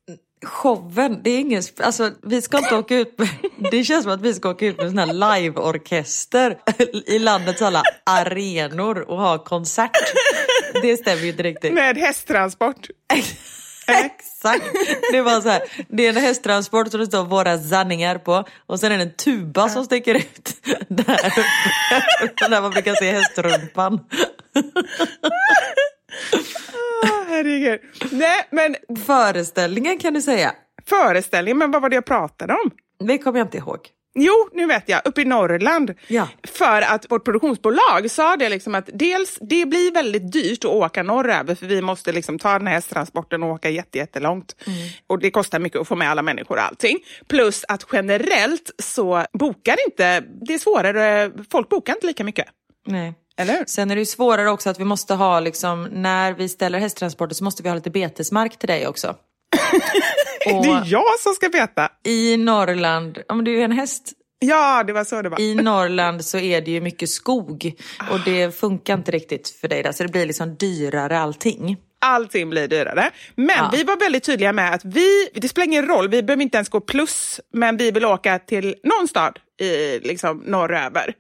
Showen, 0.44 1.22
det 1.24 1.30
är 1.30 1.39
ingen... 1.39 1.63
Alltså, 1.80 2.12
vi 2.24 2.42
ska 2.42 2.58
inte 2.58 2.75
åka 2.75 2.96
ut 2.96 3.20
med... 3.20 3.30
Det 3.72 3.84
känns 3.84 4.04
som 4.04 4.12
att 4.12 4.22
vi 4.22 4.34
ska 4.34 4.50
åka 4.50 4.65
ut 4.65 4.77
med 4.77 4.86
en 4.86 4.92
sån 4.92 5.00
här 5.00 5.39
liveorkester 5.42 6.58
i 7.08 7.20
landets 7.20 7.62
alla 7.62 7.84
arenor 8.04 9.10
och 9.10 9.18
ha 9.18 9.38
konsert. 9.38 10.13
Det 10.82 10.98
stämmer 10.98 11.22
ju 11.22 11.30
inte 11.30 11.44
riktigt. 11.44 11.74
Med 11.74 11.98
hästtransport. 11.98 12.88
Exakt. 13.88 14.65
Det 15.12 15.22
var 15.22 15.42
så 15.42 15.50
här. 15.50 15.62
Det 15.89 16.06
är 16.06 16.10
en 16.10 16.18
hästtransport 16.18 16.92
som 16.92 17.00
det 17.00 17.06
står 17.06 17.24
våra 17.24 17.58
sanningar 17.58 18.18
på 18.18 18.46
och 18.65 18.80
sen 18.80 18.92
är 18.92 18.98
det 18.98 19.04
en 19.04 19.15
tuba 19.15 19.70
som 19.70 19.86
sticker 19.86 20.15
ut 20.15 20.56
där 20.88 21.34
uppe. 22.24 22.48
Där 22.50 22.62
man 22.62 22.72
brukar 22.72 22.96
se 22.96 23.12
hästrumpan. 23.12 24.00
Ah, 27.03 27.25
herregud. 27.27 27.79
Nej, 28.12 28.48
men 28.51 28.75
Föreställningen 29.05 29.98
kan 29.98 30.13
du 30.13 30.22
säga. 30.22 30.53
föreställningen, 30.86 31.57
men 31.57 31.72
vad 31.72 31.81
var 31.81 31.89
det 31.89 31.95
jag 31.95 32.05
pratade 32.05 32.53
om? 32.53 32.72
Det 33.07 33.17
kommer 33.17 33.39
jag 33.39 33.45
inte 33.45 33.57
ihåg. 33.57 33.79
Jo, 34.17 34.50
nu 34.53 34.65
vet 34.65 34.89
jag. 34.89 35.01
Uppe 35.05 35.22
i 35.22 35.25
Norrland. 35.25 35.93
Ja. 36.07 36.27
För 36.48 36.81
att 36.81 37.12
vårt 37.12 37.25
produktionsbolag 37.25 38.12
sa 38.12 38.36
det 38.36 38.50
liksom 38.50 38.75
att 38.75 38.89
dels 38.93 39.38
det 39.41 39.65
blir 39.65 39.91
väldigt 39.93 40.31
dyrt 40.31 40.65
att 40.65 40.72
åka 40.72 41.03
norröver 41.03 41.55
för 41.55 41.65
vi 41.65 41.81
måste 41.81 42.12
liksom 42.12 42.39
ta 42.39 42.57
den 42.57 42.67
här 42.67 42.74
hästtransporten 42.74 43.43
och 43.43 43.50
åka 43.50 43.69
jätte, 43.69 43.98
jättelångt. 43.98 44.55
Och 45.07 45.19
det 45.19 45.31
kostar 45.31 45.60
mycket 45.60 45.81
att 45.81 45.88
få 45.88 45.95
med 45.95 46.12
alla 46.12 46.22
människor 46.22 46.55
och 46.57 46.63
allting. 46.63 47.00
Plus 47.27 47.65
att 47.67 47.86
generellt 47.91 48.72
så 48.84 49.25
bokar 49.34 49.77
inte, 49.88 50.24
det 50.48 50.53
är 50.53 50.60
svårare, 50.60 51.31
folk 51.51 51.69
bokar 51.69 51.93
inte 51.93 52.07
lika 52.07 52.24
mycket. 52.24 52.48
Nej. 52.88 53.13
Eller? 53.38 53.65
Sen 53.68 53.92
är 53.92 53.96
det 53.96 54.00
ju 54.01 54.06
svårare 54.06 54.50
också 54.51 54.70
att 54.70 54.80
vi 54.80 54.84
måste 54.84 55.13
ha, 55.13 55.39
liksom, 55.39 55.84
när 55.92 56.34
vi 56.34 56.50
ställer 56.50 56.80
hästtransporter 56.80 57.36
så 57.36 57.44
måste 57.44 57.63
vi 57.63 57.70
ha 57.70 57.75
lite 57.75 57.89
betesmark 57.89 58.60
till 58.60 58.68
dig 58.68 58.88
också. 58.88 59.15
Det 60.46 60.51
är 60.51 60.60
Och 60.60 60.86
jag 60.86 61.20
som 61.20 61.34
ska 61.34 61.50
veta. 61.50 61.89
i 62.04 62.38
Norrland, 62.38 63.18
om 63.27 63.44
du 63.44 63.60
är 63.60 63.65
en 63.65 63.72
häst, 63.72 64.12
Ja, 64.39 64.84
det 64.84 64.94
var 64.94 65.04
så 65.04 65.22
det 65.22 65.30
var. 65.30 65.42
i 65.42 65.56
Norrland 65.56 66.25
så 66.25 66.38
är 66.38 66.62
det 66.62 66.72
ju 66.72 66.82
mycket 66.82 67.10
skog 67.10 67.74
och 68.12 68.20
det 68.25 68.56
funkar 68.60 68.94
inte 68.94 69.12
riktigt 69.12 69.50
för 69.50 69.68
dig 69.68 69.84
där 69.84 69.92
så 69.92 70.04
det 70.04 70.10
blir 70.10 70.25
liksom 70.25 70.56
dyrare 70.56 71.20
allting. 71.20 71.77
Allting 72.06 72.50
blir 72.50 72.68
dyrare. 72.68 73.12
Men 73.36 73.56
Ja. 73.58 73.70
vi 73.74 73.84
var 73.84 73.98
väldigt 74.00 74.24
tydliga 74.24 74.54
med 74.54 74.74
att 74.74 74.86
vi, 74.86 75.30
det 75.34 75.48
spelar 75.50 75.66
ingen 75.66 75.88
roll, 75.88 76.10
vi 76.10 76.24
behöver 76.24 76.44
inte 76.44 76.58
ens 76.58 76.70
gå 76.70 76.82
plus, 76.82 77.40
men 77.54 77.78
vi 77.78 77.92
vill 77.92 78.06
åka 78.06 78.40
till 78.40 78.76
någon 78.84 79.08
stad 79.08 79.40
i 79.62 80.00
liksom 80.00 80.38
norröver. 80.38 81.14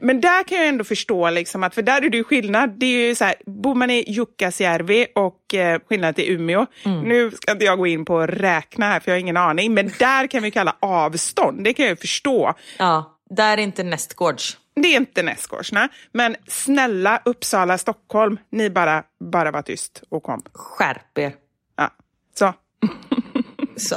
Men 0.00 0.20
där 0.20 0.42
kan 0.48 0.58
jag 0.58 0.68
ändå 0.68 0.84
förstå, 0.84 1.30
liksom, 1.30 1.62
att, 1.62 1.74
för 1.74 1.82
där 1.82 2.02
är 2.02 2.10
det 2.10 2.16
ju 2.16 2.24
skillnad. 2.24 2.78
Det 2.78 2.86
är 2.86 3.08
ju 3.08 3.14
så 3.14 3.24
här, 3.24 3.34
bor 3.46 3.74
man 3.74 3.90
i 3.90 4.04
Jukkasjärvi 4.12 5.06
och 5.14 5.54
eh, 5.54 5.80
skillnad 5.88 6.16
till 6.16 6.30
Umeå, 6.32 6.66
nu 7.04 7.30
ska 7.30 7.52
inte 7.52 7.64
jag 7.64 7.78
gå 7.78 7.86
in 7.86 8.04
på 8.04 8.14
och 8.14 8.28
räkna 8.28 8.86
här 8.86 9.00
för 9.00 9.10
jag 9.10 9.16
har 9.16 9.20
ingen 9.20 9.36
aning, 9.36 9.74
men 9.74 9.92
där 9.98 10.26
kan 10.26 10.42
vi 10.42 10.50
kalla 10.50 10.76
avstånd, 10.80 11.64
det 11.64 11.72
kan 11.72 11.84
jag 11.84 11.90
ju 11.92 11.96
förstå. 11.96 12.54
Ja, 12.78 13.18
där 13.30 13.58
är 13.58 13.62
inte 13.62 13.82
nästgårds. 13.82 14.56
Det 14.82 14.88
är 14.88 14.96
inte 14.96 15.22
Näsgårds, 15.22 15.72
nej. 15.72 15.88
men 16.12 16.36
snälla 16.48 17.22
Uppsala, 17.24 17.78
Stockholm, 17.78 18.38
ni 18.50 18.70
bara, 18.70 19.02
bara 19.20 19.50
var 19.50 19.62
tyst 19.62 20.02
och 20.08 20.22
kom. 20.22 20.42
Skärp 20.52 21.18
er. 21.18 21.34
Ja. 21.76 21.90
Så, 22.34 22.52
Så. 23.76 23.96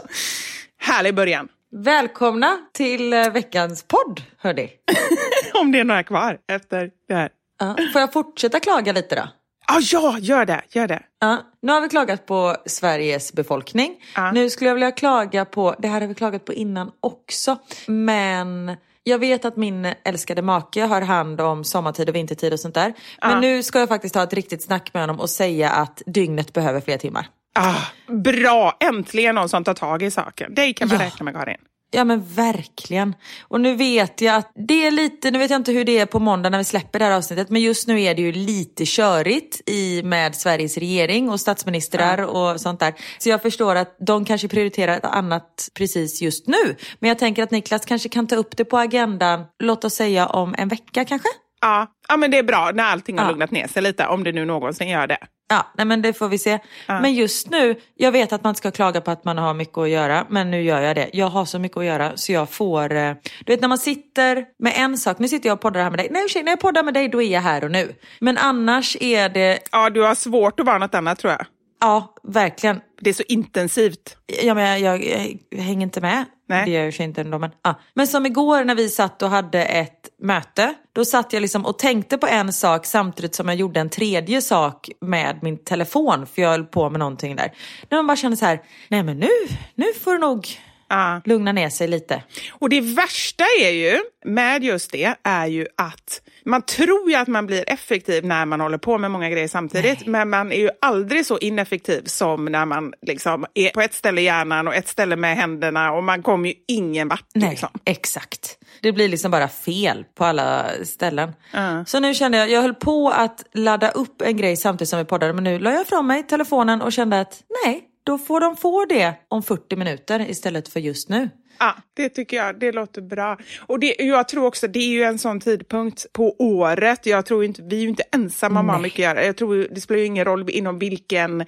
härlig 0.77 1.15
början. 1.15 1.47
Välkomna 1.71 2.57
till 2.73 3.13
eh, 3.13 3.29
veckans 3.31 3.83
podd, 3.83 4.21
hörni. 4.37 4.71
Om 5.53 5.71
det 5.71 5.79
är 5.79 5.83
några 5.83 6.03
kvar 6.03 6.37
efter 6.47 6.91
det 7.07 7.13
här. 7.15 7.29
Ja. 7.59 7.75
Får 7.93 8.01
jag 8.01 8.13
fortsätta 8.13 8.59
klaga 8.59 8.91
lite 8.91 9.15
då? 9.15 9.21
Ah, 9.67 9.79
ja, 9.91 10.17
gör 10.19 10.45
det, 10.45 10.61
gör 10.69 10.87
det. 10.87 11.03
Ja, 11.19 11.37
nu 11.61 11.71
har 11.71 11.81
vi 11.81 11.89
klagat 11.89 12.25
på 12.25 12.55
Sveriges 12.65 13.33
befolkning. 13.33 13.95
Ja. 14.15 14.31
Nu 14.31 14.49
skulle 14.49 14.69
jag 14.69 14.75
vilja 14.75 14.91
klaga 14.91 15.45
på, 15.45 15.75
det 15.79 15.87
här 15.87 16.01
har 16.01 16.07
vi 16.07 16.15
klagat 16.15 16.45
på 16.45 16.53
innan 16.53 16.91
också, 17.01 17.57
men 17.87 18.77
jag 19.03 19.19
vet 19.19 19.45
att 19.45 19.57
min 19.57 19.93
älskade 20.05 20.41
make 20.41 20.83
har 20.85 21.01
hand 21.01 21.41
om 21.41 21.63
sommartid 21.63 22.09
och 22.09 22.15
vintertid 22.15 22.53
och 22.53 22.59
sånt 22.59 22.75
där. 22.75 22.93
Men 23.21 23.31
Ja. 23.31 23.39
nu 23.39 23.63
ska 23.63 23.79
jag 23.79 23.89
faktiskt 23.89 24.15
ha 24.15 24.23
ett 24.23 24.33
riktigt 24.33 24.63
snack 24.63 24.89
med 24.93 25.03
honom 25.03 25.19
och 25.19 25.29
säga 25.29 25.69
att 25.69 26.01
dygnet 26.05 26.53
behöver 26.53 26.81
fler 26.81 26.97
timmar. 26.97 27.27
Ah, 27.55 27.75
bra, 28.07 28.77
äntligen 28.79 29.35
någon 29.35 29.49
som 29.49 29.63
tar 29.63 29.73
tag 29.73 30.03
i 30.03 30.11
saken. 30.11 30.53
Det 30.55 30.73
kan 30.73 30.87
man 30.87 30.97
Ja. 30.99 31.05
räkna 31.05 31.23
med, 31.23 31.33
Karin. 31.33 31.57
Ja 31.91 32.03
men 32.03 32.23
verkligen. 32.23 33.15
Och 33.41 33.61
nu 33.61 33.75
vet 33.75 34.21
jag 34.21 34.35
att 34.35 34.51
det 34.67 34.85
är 34.87 34.91
lite, 34.91 35.31
nu 35.31 35.39
vet 35.39 35.49
jag 35.51 35.59
inte 35.59 35.71
hur 35.71 35.85
det 35.85 35.99
är 35.99 36.05
på 36.05 36.19
måndag 36.19 36.49
när 36.49 36.57
vi 36.57 36.63
släpper 36.63 36.99
det 36.99 37.05
här 37.05 37.11
avsnittet, 37.11 37.49
men 37.49 37.61
just 37.61 37.87
nu 37.87 38.01
är 38.01 38.15
det 38.15 38.21
ju 38.21 38.31
lite 38.31 38.83
körigt 38.85 39.69
i, 39.69 40.03
med 40.03 40.35
Sveriges 40.35 40.77
regering 40.77 41.29
och 41.29 41.39
statsministrar 41.39 42.17
och 42.25 42.61
sånt 42.61 42.79
där. 42.79 42.93
Så 43.17 43.29
jag 43.29 43.41
förstår 43.41 43.75
att 43.75 43.95
de 44.07 44.25
kanske 44.25 44.47
prioriterar 44.47 44.97
ett 44.97 45.05
annat 45.05 45.69
precis 45.73 46.21
just 46.21 46.47
nu. 46.47 46.75
Men 46.99 47.07
jag 47.07 47.19
tänker 47.19 47.43
att 47.43 47.51
Niklas 47.51 47.85
kanske 47.85 48.09
kan 48.09 48.27
ta 48.27 48.35
upp 48.35 48.57
det 48.57 48.65
på 48.65 48.77
agendan, 48.77 49.45
låt 49.63 49.83
oss 49.83 49.93
säga 49.93 50.25
om 50.27 50.55
en 50.57 50.67
vecka 50.67 51.05
kanske? 51.05 51.27
Ja, 51.61 51.87
ja 52.07 52.17
men 52.17 52.31
det 52.31 52.37
är 52.37 52.43
bra 52.43 52.71
när 52.73 52.83
allting 52.83 53.17
har 53.17 53.25
Ja. 53.25 53.31
lugnat 53.31 53.51
ner 53.51 53.67
sig 53.67 53.81
lite, 53.81 54.07
om 54.07 54.23
det 54.23 54.31
nu 54.31 54.45
någonsin 54.45 54.89
gör 54.89 55.07
det. 55.07 55.17
Ja, 55.51 55.71
nej 55.77 55.85
men 55.85 56.01
det 56.01 56.13
får 56.13 56.27
vi 56.29 56.37
se. 56.37 56.59
Men 57.01 57.13
just 57.13 57.49
nu, 57.49 57.75
jag 57.95 58.11
vet 58.11 58.33
att 58.33 58.43
man 58.43 58.55
ska 58.55 58.71
klaga 58.71 59.01
på 59.01 59.11
att 59.11 59.25
man 59.25 59.37
har 59.37 59.53
mycket 59.53 59.77
att 59.77 59.89
göra, 59.89 60.25
men 60.29 60.51
nu 60.51 60.61
gör 60.61 60.81
jag 60.81 60.95
det. 60.95 61.09
Jag 61.13 61.27
har 61.27 61.45
så 61.45 61.59
mycket 61.59 61.77
att 61.77 61.85
göra 61.85 62.11
så 62.17 62.31
jag 62.31 62.49
får, 62.49 62.95
eh, 62.95 63.13
du 63.45 63.53
vet 63.53 63.61
när 63.61 63.67
man 63.67 63.77
sitter 63.77 64.45
med 64.59 64.73
en 64.75 64.97
sak, 64.97 65.19
nu 65.19 65.27
sitter 65.27 65.49
jag 65.49 65.53
och 65.55 65.61
poddar 65.61 65.83
här 65.83 65.89
med 65.89 65.99
dig, 65.99 66.07
nej 66.11 66.25
ursäkta, 66.25 66.43
när 66.45 66.51
jag 66.51 66.59
poddar 66.59 66.83
med 66.83 66.93
dig 66.93 67.09
då 67.09 67.21
är 67.21 67.33
jag 67.33 67.41
här 67.41 67.63
och 67.63 67.71
nu. 67.71 67.95
Men 68.19 68.37
annars 68.37 68.97
är 68.99 69.29
det, 69.29 69.59
Ja, 69.71 69.89
du 69.89 70.01
har 70.01 70.15
svårt 70.15 70.59
att 70.59 70.65
vara 70.65 70.77
något 70.77 70.95
annat 70.95 71.19
tror 71.19 71.33
jag. 71.33 71.45
Ja 71.79 72.15
verkligen, 72.23 72.81
Det 73.01 73.09
är 73.09 73.13
så 73.13 73.23
intensivt. 73.27 74.17
ja, 74.43 74.53
men 74.53 74.81
jag, 74.81 75.03
jag, 75.03 75.37
jag 75.49 75.63
hänger 75.63 75.81
inte 75.81 76.01
med. 76.01 76.25
Nej. 76.49 76.65
Det 76.65 76.71
gör 76.71 76.83
jag 76.83 76.93
sig 76.93 77.05
inte 77.05 77.21
ändå. 77.21 77.39
Men, 77.39 77.51
ja. 77.63 77.79
men 77.93 78.07
som 78.07 78.25
igår 78.25 78.63
när 78.63 78.75
vi 78.75 78.89
satt 78.89 79.21
och 79.21 79.29
hade 79.29 79.63
ett 79.63 80.09
möte. 80.21 80.73
Då 80.93 81.05
satt 81.05 81.33
jag 81.33 81.41
liksom 81.41 81.65
och 81.65 81.79
tänkte 81.79 82.17
på 82.17 82.27
en 82.27 82.53
sak 82.53 82.85
samtidigt 82.85 83.35
som 83.35 83.47
jag 83.47 83.57
gjorde 83.57 83.79
en 83.79 83.89
tredje 83.89 84.41
sak 84.41 84.89
med 85.01 85.39
min 85.41 85.57
telefon. 85.57 86.27
För 86.27 86.41
jag 86.41 86.49
höll 86.49 86.65
på 86.65 86.89
med 86.89 86.99
någonting 86.99 87.35
där. 87.35 87.53
När 87.89 87.97
man 87.97 88.07
bara 88.07 88.17
kände 88.17 88.37
så 88.37 88.45
här, 88.45 88.61
nej 88.87 89.03
men 89.03 89.19
nu, 89.19 89.29
nu 89.75 89.85
får 90.03 90.13
det 90.13 90.19
nog 90.19 90.47
Ja. 90.89 91.21
lugna 91.25 91.51
ner 91.51 91.69
sig 91.69 91.87
lite. 91.87 92.23
Och 92.51 92.69
det 92.69 92.81
värsta 92.81 93.43
är 93.61 93.69
ju, 93.71 93.99
med 94.25 94.63
just 94.63 94.91
det, 94.91 95.15
är 95.23 95.45
ju 95.47 95.67
att 95.77 96.21
man 96.45 96.61
tror 96.61 97.09
ju 97.09 97.15
att 97.15 97.27
man 97.27 97.45
blir 97.47 97.63
effektiv 97.69 98.25
när 98.25 98.45
man 98.45 98.61
håller 98.61 98.77
på 98.77 98.97
med 98.97 99.11
många 99.11 99.29
grejer 99.29 99.47
samtidigt, 99.47 100.05
men 100.07 100.29
man 100.29 100.51
är 100.51 100.57
ju 100.59 100.69
aldrig 100.81 101.25
så 101.25 101.37
ineffektiv 101.37 102.01
som 102.05 102.45
när 102.45 102.65
man 102.65 102.93
liksom 103.01 103.45
är 103.53 103.69
på 103.69 103.81
ett 103.81 103.93
ställe 103.93 104.21
i 104.21 104.23
hjärnan 104.23 104.67
och 104.67 104.75
ett 104.75 104.87
ställe 104.87 105.15
med 105.15 105.35
händerna 105.37 105.91
och 105.91 106.03
man 106.03 106.23
kommer 106.23 106.49
ju 106.49 106.55
ingen 106.67 107.07
vart. 107.07 107.25
Nej, 107.33 107.49
Liksom. 107.49 107.69
exakt. 107.85 108.57
Det 108.81 108.91
blir 108.91 109.07
liksom 109.09 109.31
bara 109.31 109.47
fel 109.47 110.05
på 110.17 110.25
alla 110.25 110.65
ställen. 110.83 111.31
Ja. 111.53 111.85
Så 111.85 111.99
nu 111.99 112.13
kände 112.13 112.37
jag, 112.37 112.49
jag 112.49 112.61
höll 112.61 112.73
på 112.75 113.09
att 113.09 113.43
ladda 113.53 113.89
upp 113.91 114.21
en 114.21 114.37
grej 114.37 114.57
samtidigt 114.57 114.89
som 114.89 114.99
vi 114.99 115.05
poddade, 115.05 115.33
men 115.33 115.43
nu 115.43 115.59
la 115.59 115.71
jag 115.71 115.87
från 115.87 116.07
mig 116.07 116.23
telefonen 116.27 116.81
och 116.81 116.93
kände 116.93 117.19
att 117.19 117.41
nej, 117.65 117.83
då 118.03 118.17
får 118.17 118.39
de 118.39 118.57
få 118.57 118.85
det 118.85 119.13
om 119.27 119.43
40 119.43 119.75
minuter 119.75 120.29
istället 120.29 120.67
för 120.67 120.79
just 120.79 121.09
nu. 121.09 121.29
Ja, 121.59 121.75
det 121.93 122.09
tycker 122.09 122.37
jag. 122.37 122.59
Det 122.59 122.71
låter 122.71 123.01
bra. 123.01 123.37
Och 123.59 123.79
det, 123.79 123.95
jag 123.99 124.27
tror 124.27 124.45
också 124.45 124.67
det 124.67 124.79
är 124.79 124.89
ju 124.89 125.03
en 125.03 125.19
sån 125.19 125.39
tidpunkt 125.39 126.13
på 126.13 126.35
året. 126.39 127.05
Jag 127.05 127.25
tror 127.25 127.43
inte, 127.43 127.61
vi 127.61 127.75
är 127.77 127.81
ju 127.81 127.89
inte 127.89 128.03
ensamma 128.11 128.59
om 128.59 128.69
att 128.69 128.81
mycket 128.81 128.99
att 128.99 129.15
göra. 129.15 129.25
Jag 129.25 129.37
tror, 129.37 129.67
det 129.71 129.81
spelar 129.81 129.99
ju 129.99 130.05
ingen 130.05 130.25
roll 130.25 130.49
inom 130.49 130.79
vilken 130.79 131.45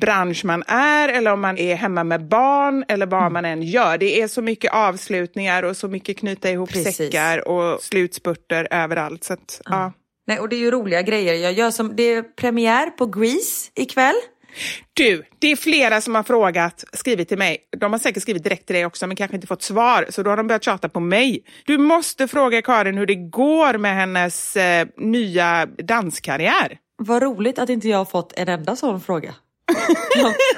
bransch 0.00 0.44
man 0.44 0.62
är 0.66 1.08
eller 1.08 1.32
om 1.32 1.40
man 1.40 1.58
är 1.58 1.74
hemma 1.74 2.04
med 2.04 2.28
barn 2.28 2.84
eller 2.88 3.06
vad 3.06 3.32
man 3.32 3.44
än 3.44 3.62
gör. 3.62 3.98
Det 3.98 4.22
är 4.22 4.28
så 4.28 4.42
mycket 4.42 4.72
avslutningar 4.72 5.62
och 5.62 5.76
så 5.76 5.88
mycket 5.88 6.18
knyta 6.18 6.50
ihop 6.50 6.72
Precis. 6.72 6.96
säckar 6.96 7.48
och 7.48 7.82
slutspurter 7.82 8.68
överallt. 8.70 9.24
Så 9.24 9.32
att, 9.32 9.60
ja. 9.64 9.92
Nej, 10.26 10.38
och 10.38 10.48
det 10.48 10.56
är 10.56 10.60
ju 10.60 10.70
roliga 10.70 11.02
grejer 11.02 11.34
jag 11.34 11.52
gör. 11.52 11.70
Som, 11.70 11.96
det 11.96 12.02
är 12.02 12.22
premiär 12.22 12.90
på 12.90 13.06
Grease 13.06 13.70
ikväll. 13.74 14.14
Du, 14.92 15.24
det 15.38 15.52
är 15.52 15.56
flera 15.56 16.00
som 16.00 16.14
har 16.14 16.22
frågat, 16.22 16.84
skrivit 16.92 17.28
till 17.28 17.38
mig. 17.38 17.58
De 17.78 17.92
har 17.92 17.98
säkert 17.98 18.22
skrivit 18.22 18.44
direkt 18.44 18.66
till 18.66 18.74
dig 18.74 18.86
också, 18.86 19.06
men 19.06 19.16
kanske 19.16 19.34
inte 19.34 19.46
fått 19.46 19.62
svar. 19.62 20.06
Så 20.08 20.22
då 20.22 20.30
har 20.30 20.36
de 20.36 20.46
börjat 20.46 20.64
tjata 20.64 20.88
på 20.88 21.00
mig. 21.00 21.44
Du 21.66 21.78
måste 21.78 22.28
fråga 22.28 22.62
Karin 22.62 22.98
hur 22.98 23.06
det 23.06 23.14
går 23.14 23.78
med 23.78 23.94
hennes 23.94 24.56
eh, 24.56 24.86
nya 24.96 25.66
danskarriär. 25.66 26.78
Vad 26.96 27.22
roligt 27.22 27.58
att 27.58 27.68
inte 27.68 27.88
jag 27.88 27.98
har 27.98 28.04
fått 28.04 28.32
en 28.36 28.48
enda 28.48 28.76
sån 28.76 29.00
fråga. 29.00 29.34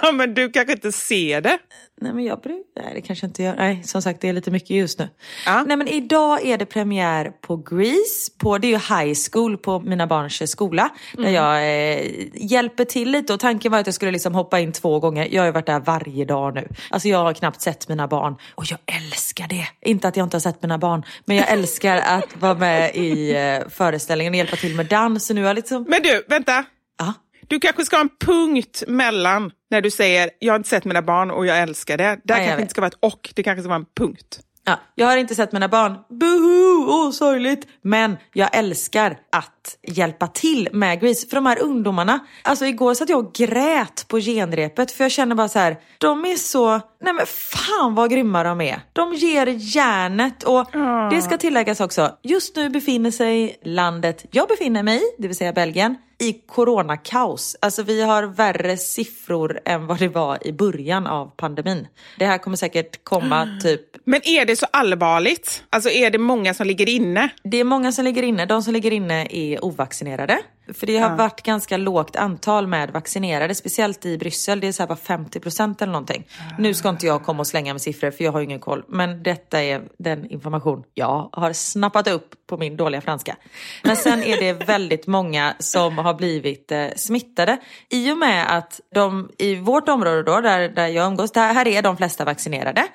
Ja, 0.02 0.12
men 0.12 0.34
du 0.34 0.50
kanske 0.50 0.72
inte 0.72 0.92
ser 0.92 1.40
det. 1.40 1.58
Nej 2.00 2.12
men 2.12 2.24
jag 2.24 2.40
bryr 2.40 2.62
Nej 2.76 2.92
det 2.94 3.00
kanske 3.00 3.26
inte 3.26 3.42
gör. 3.42 3.56
Nej 3.56 3.82
som 3.84 4.02
sagt 4.02 4.20
det 4.20 4.28
är 4.28 4.32
lite 4.32 4.50
mycket 4.50 4.70
just 4.70 4.98
nu. 4.98 5.08
Ja. 5.46 5.64
Nej 5.66 5.76
men 5.76 5.88
idag 5.88 6.46
är 6.46 6.58
det 6.58 6.66
premiär 6.66 7.32
på 7.40 7.56
Grease. 7.56 8.32
På, 8.38 8.58
det 8.58 8.66
är 8.66 8.68
ju 8.68 9.04
high 9.04 9.18
school 9.32 9.56
på 9.58 9.80
mina 9.80 10.06
barns 10.06 10.50
skola. 10.50 10.88
Där 11.12 11.30
jag 11.30 11.56
eh, 11.56 12.06
hjälper 12.34 12.84
till 12.84 13.10
lite 13.10 13.34
och 13.34 13.40
tanken 13.40 13.72
var 13.72 13.78
att 13.78 13.86
jag 13.86 13.94
skulle 13.94 14.10
liksom 14.10 14.34
hoppa 14.34 14.60
in 14.60 14.72
två 14.72 15.00
gånger. 15.00 15.28
Jag 15.30 15.42
har 15.42 15.46
ju 15.46 15.52
varit 15.52 15.66
där 15.66 15.80
varje 15.80 16.24
dag 16.24 16.54
nu. 16.54 16.68
Alltså 16.90 17.08
jag 17.08 17.18
har 17.18 17.32
knappt 17.32 17.60
sett 17.60 17.88
mina 17.88 18.08
barn. 18.08 18.36
Och 18.54 18.64
jag 18.70 18.78
älskar 18.96 19.48
det. 19.48 19.68
Inte 19.80 20.08
att 20.08 20.16
jag 20.16 20.26
inte 20.26 20.34
har 20.34 20.40
sett 20.40 20.62
mina 20.62 20.78
barn. 20.78 21.02
Men 21.24 21.36
jag 21.36 21.50
älskar 21.50 21.96
att 21.96 22.36
vara 22.40 22.54
med 22.54 22.96
i 22.96 23.30
eh, 23.30 23.68
föreställningen 23.68 24.32
och 24.32 24.36
hjälpa 24.36 24.56
till 24.56 24.76
med 24.76 24.86
dans. 24.86 25.26
Så 25.26 25.34
nu 25.34 25.44
har 25.44 25.54
liksom... 25.54 25.86
Men 25.88 26.02
du, 26.02 26.24
vänta. 26.28 26.64
Ja. 26.98 27.14
Du 27.48 27.60
kanske 27.60 27.84
ska 27.84 27.96
ha 27.96 28.00
en 28.00 28.10
punkt 28.20 28.82
mellan 28.86 29.50
när 29.70 29.80
du 29.80 29.90
säger 29.90 30.30
jag 30.38 30.52
har 30.52 30.56
inte 30.56 30.68
sett 30.68 30.84
mina 30.84 31.02
barn 31.02 31.30
och 31.30 31.46
jag 31.46 31.58
älskar 31.58 31.96
det. 31.96 32.20
Där 32.24 32.36
jag 32.36 32.46
kanske 32.46 32.62
inte 32.62 32.70
ska 32.70 32.80
vara 32.80 32.88
ett 32.88 32.98
och, 33.00 33.32
det 33.34 33.42
kanske 33.42 33.62
ska 33.62 33.68
vara 33.68 33.78
en 33.78 33.86
punkt. 33.96 34.40
Ja, 34.68 34.80
jag 34.94 35.06
har 35.06 35.16
inte 35.16 35.34
sett 35.34 35.52
mina 35.52 35.68
barn. 35.68 35.96
Buhu, 36.10 36.86
åh 36.86 37.10
sorgligt. 37.10 37.66
Men 37.82 38.16
jag 38.32 38.56
älskar 38.56 39.18
att 39.32 39.78
hjälpa 39.82 40.26
till 40.26 40.68
med 40.72 41.00
Grease. 41.00 41.28
För 41.28 41.34
de 41.34 41.46
här 41.46 41.62
ungdomarna, 41.62 42.18
alltså 42.42 42.66
igår 42.66 42.94
satt 42.94 43.08
jag 43.08 43.26
och 43.26 43.34
grät 43.34 44.08
på 44.08 44.18
genrepet 44.18 44.92
för 44.92 45.04
jag 45.04 45.12
känner 45.12 45.34
bara 45.34 45.48
så 45.48 45.58
här, 45.58 45.76
de 45.98 46.24
är 46.24 46.36
så, 46.36 46.70
nej 47.00 47.12
men 47.12 47.26
fan 47.26 47.94
vad 47.94 48.10
grymma 48.10 48.42
de 48.42 48.60
är. 48.60 48.80
De 48.92 49.14
ger 49.14 49.46
järnet 49.46 50.42
och 50.42 50.66
det 51.10 51.22
ska 51.22 51.38
tilläggas 51.38 51.80
också, 51.80 52.18
just 52.22 52.56
nu 52.56 52.68
befinner 52.68 53.10
sig 53.10 53.60
landet 53.64 54.24
jag 54.30 54.48
befinner 54.48 54.82
mig 54.82 54.96
i, 54.96 55.02
det 55.18 55.28
vill 55.28 55.36
säga 55.36 55.52
Belgien, 55.52 55.96
i 56.18 56.32
coronakaos. 56.32 57.56
Alltså 57.60 57.82
vi 57.82 58.02
har 58.02 58.22
värre 58.22 58.76
siffror 58.76 59.60
än 59.64 59.86
vad 59.86 59.98
det 59.98 60.08
var 60.08 60.46
i 60.46 60.52
början 60.52 61.06
av 61.06 61.30
pandemin. 61.36 61.88
Det 62.18 62.26
här 62.26 62.38
kommer 62.38 62.56
säkert 62.56 63.04
komma 63.04 63.58
typ 63.62 63.80
Men 64.04 64.20
är 64.24 64.44
det 64.44 64.56
så 64.56 64.66
allvarligt? 64.70 65.64
Alltså 65.70 65.90
är 65.90 66.10
det 66.10 66.18
många 66.18 66.54
som 66.54 66.66
ligger 66.66 66.88
inne? 66.88 67.28
Det 67.42 67.56
är 67.56 67.64
många 67.64 67.92
som 67.92 68.04
ligger 68.04 68.22
inne. 68.22 68.46
De 68.46 68.62
som 68.62 68.72
ligger 68.72 68.90
inne 68.90 69.26
är 69.30 69.64
ovaccinerade. 69.64 70.38
För 70.74 70.86
det 70.86 70.98
har 70.98 71.16
varit 71.16 71.42
ganska 71.42 71.76
lågt 71.76 72.16
antal 72.16 72.66
med 72.66 72.90
vaccinerade, 72.90 73.54
speciellt 73.54 74.06
i 74.06 74.18
Bryssel. 74.18 74.60
Det 74.60 74.66
är 74.68 74.72
så 74.72 74.82
här 74.82 74.88
bara 74.88 74.96
50 74.96 75.40
procent 75.40 75.82
eller 75.82 75.92
någonting. 75.92 76.26
Nu 76.58 76.74
ska 76.74 76.88
inte 76.88 77.06
jag 77.06 77.24
komma 77.24 77.40
och 77.40 77.46
slänga 77.46 77.74
med 77.74 77.82
siffror 77.82 78.10
för 78.10 78.24
jag 78.24 78.32
har 78.32 78.40
ingen 78.40 78.60
koll. 78.60 78.84
Men 78.88 79.22
detta 79.22 79.62
är 79.62 79.82
den 79.98 80.30
information 80.30 80.84
jag 80.94 81.28
har 81.32 81.52
snappat 81.52 82.08
upp 82.08 82.34
på 82.46 82.56
min 82.56 82.76
dåliga 82.76 83.00
franska. 83.00 83.36
Men 83.84 83.96
sen 83.96 84.22
är 84.22 84.36
det 84.36 84.52
väldigt 84.66 85.06
många 85.06 85.54
som 85.58 85.98
har 85.98 86.14
blivit 86.14 86.72
eh, 86.72 86.86
smittade. 86.96 87.56
I 87.90 88.12
och 88.12 88.18
med 88.18 88.56
att 88.56 88.80
de 88.94 89.30
i 89.38 89.54
vårt 89.54 89.88
område 89.88 90.22
då, 90.22 90.40
där, 90.40 90.68
där 90.68 90.86
jag 90.86 91.06
umgås, 91.06 91.32
där, 91.32 91.54
här 91.54 91.68
är 91.68 91.82
de 91.82 91.96
flesta 91.96 92.24
vaccinerade. 92.24 92.86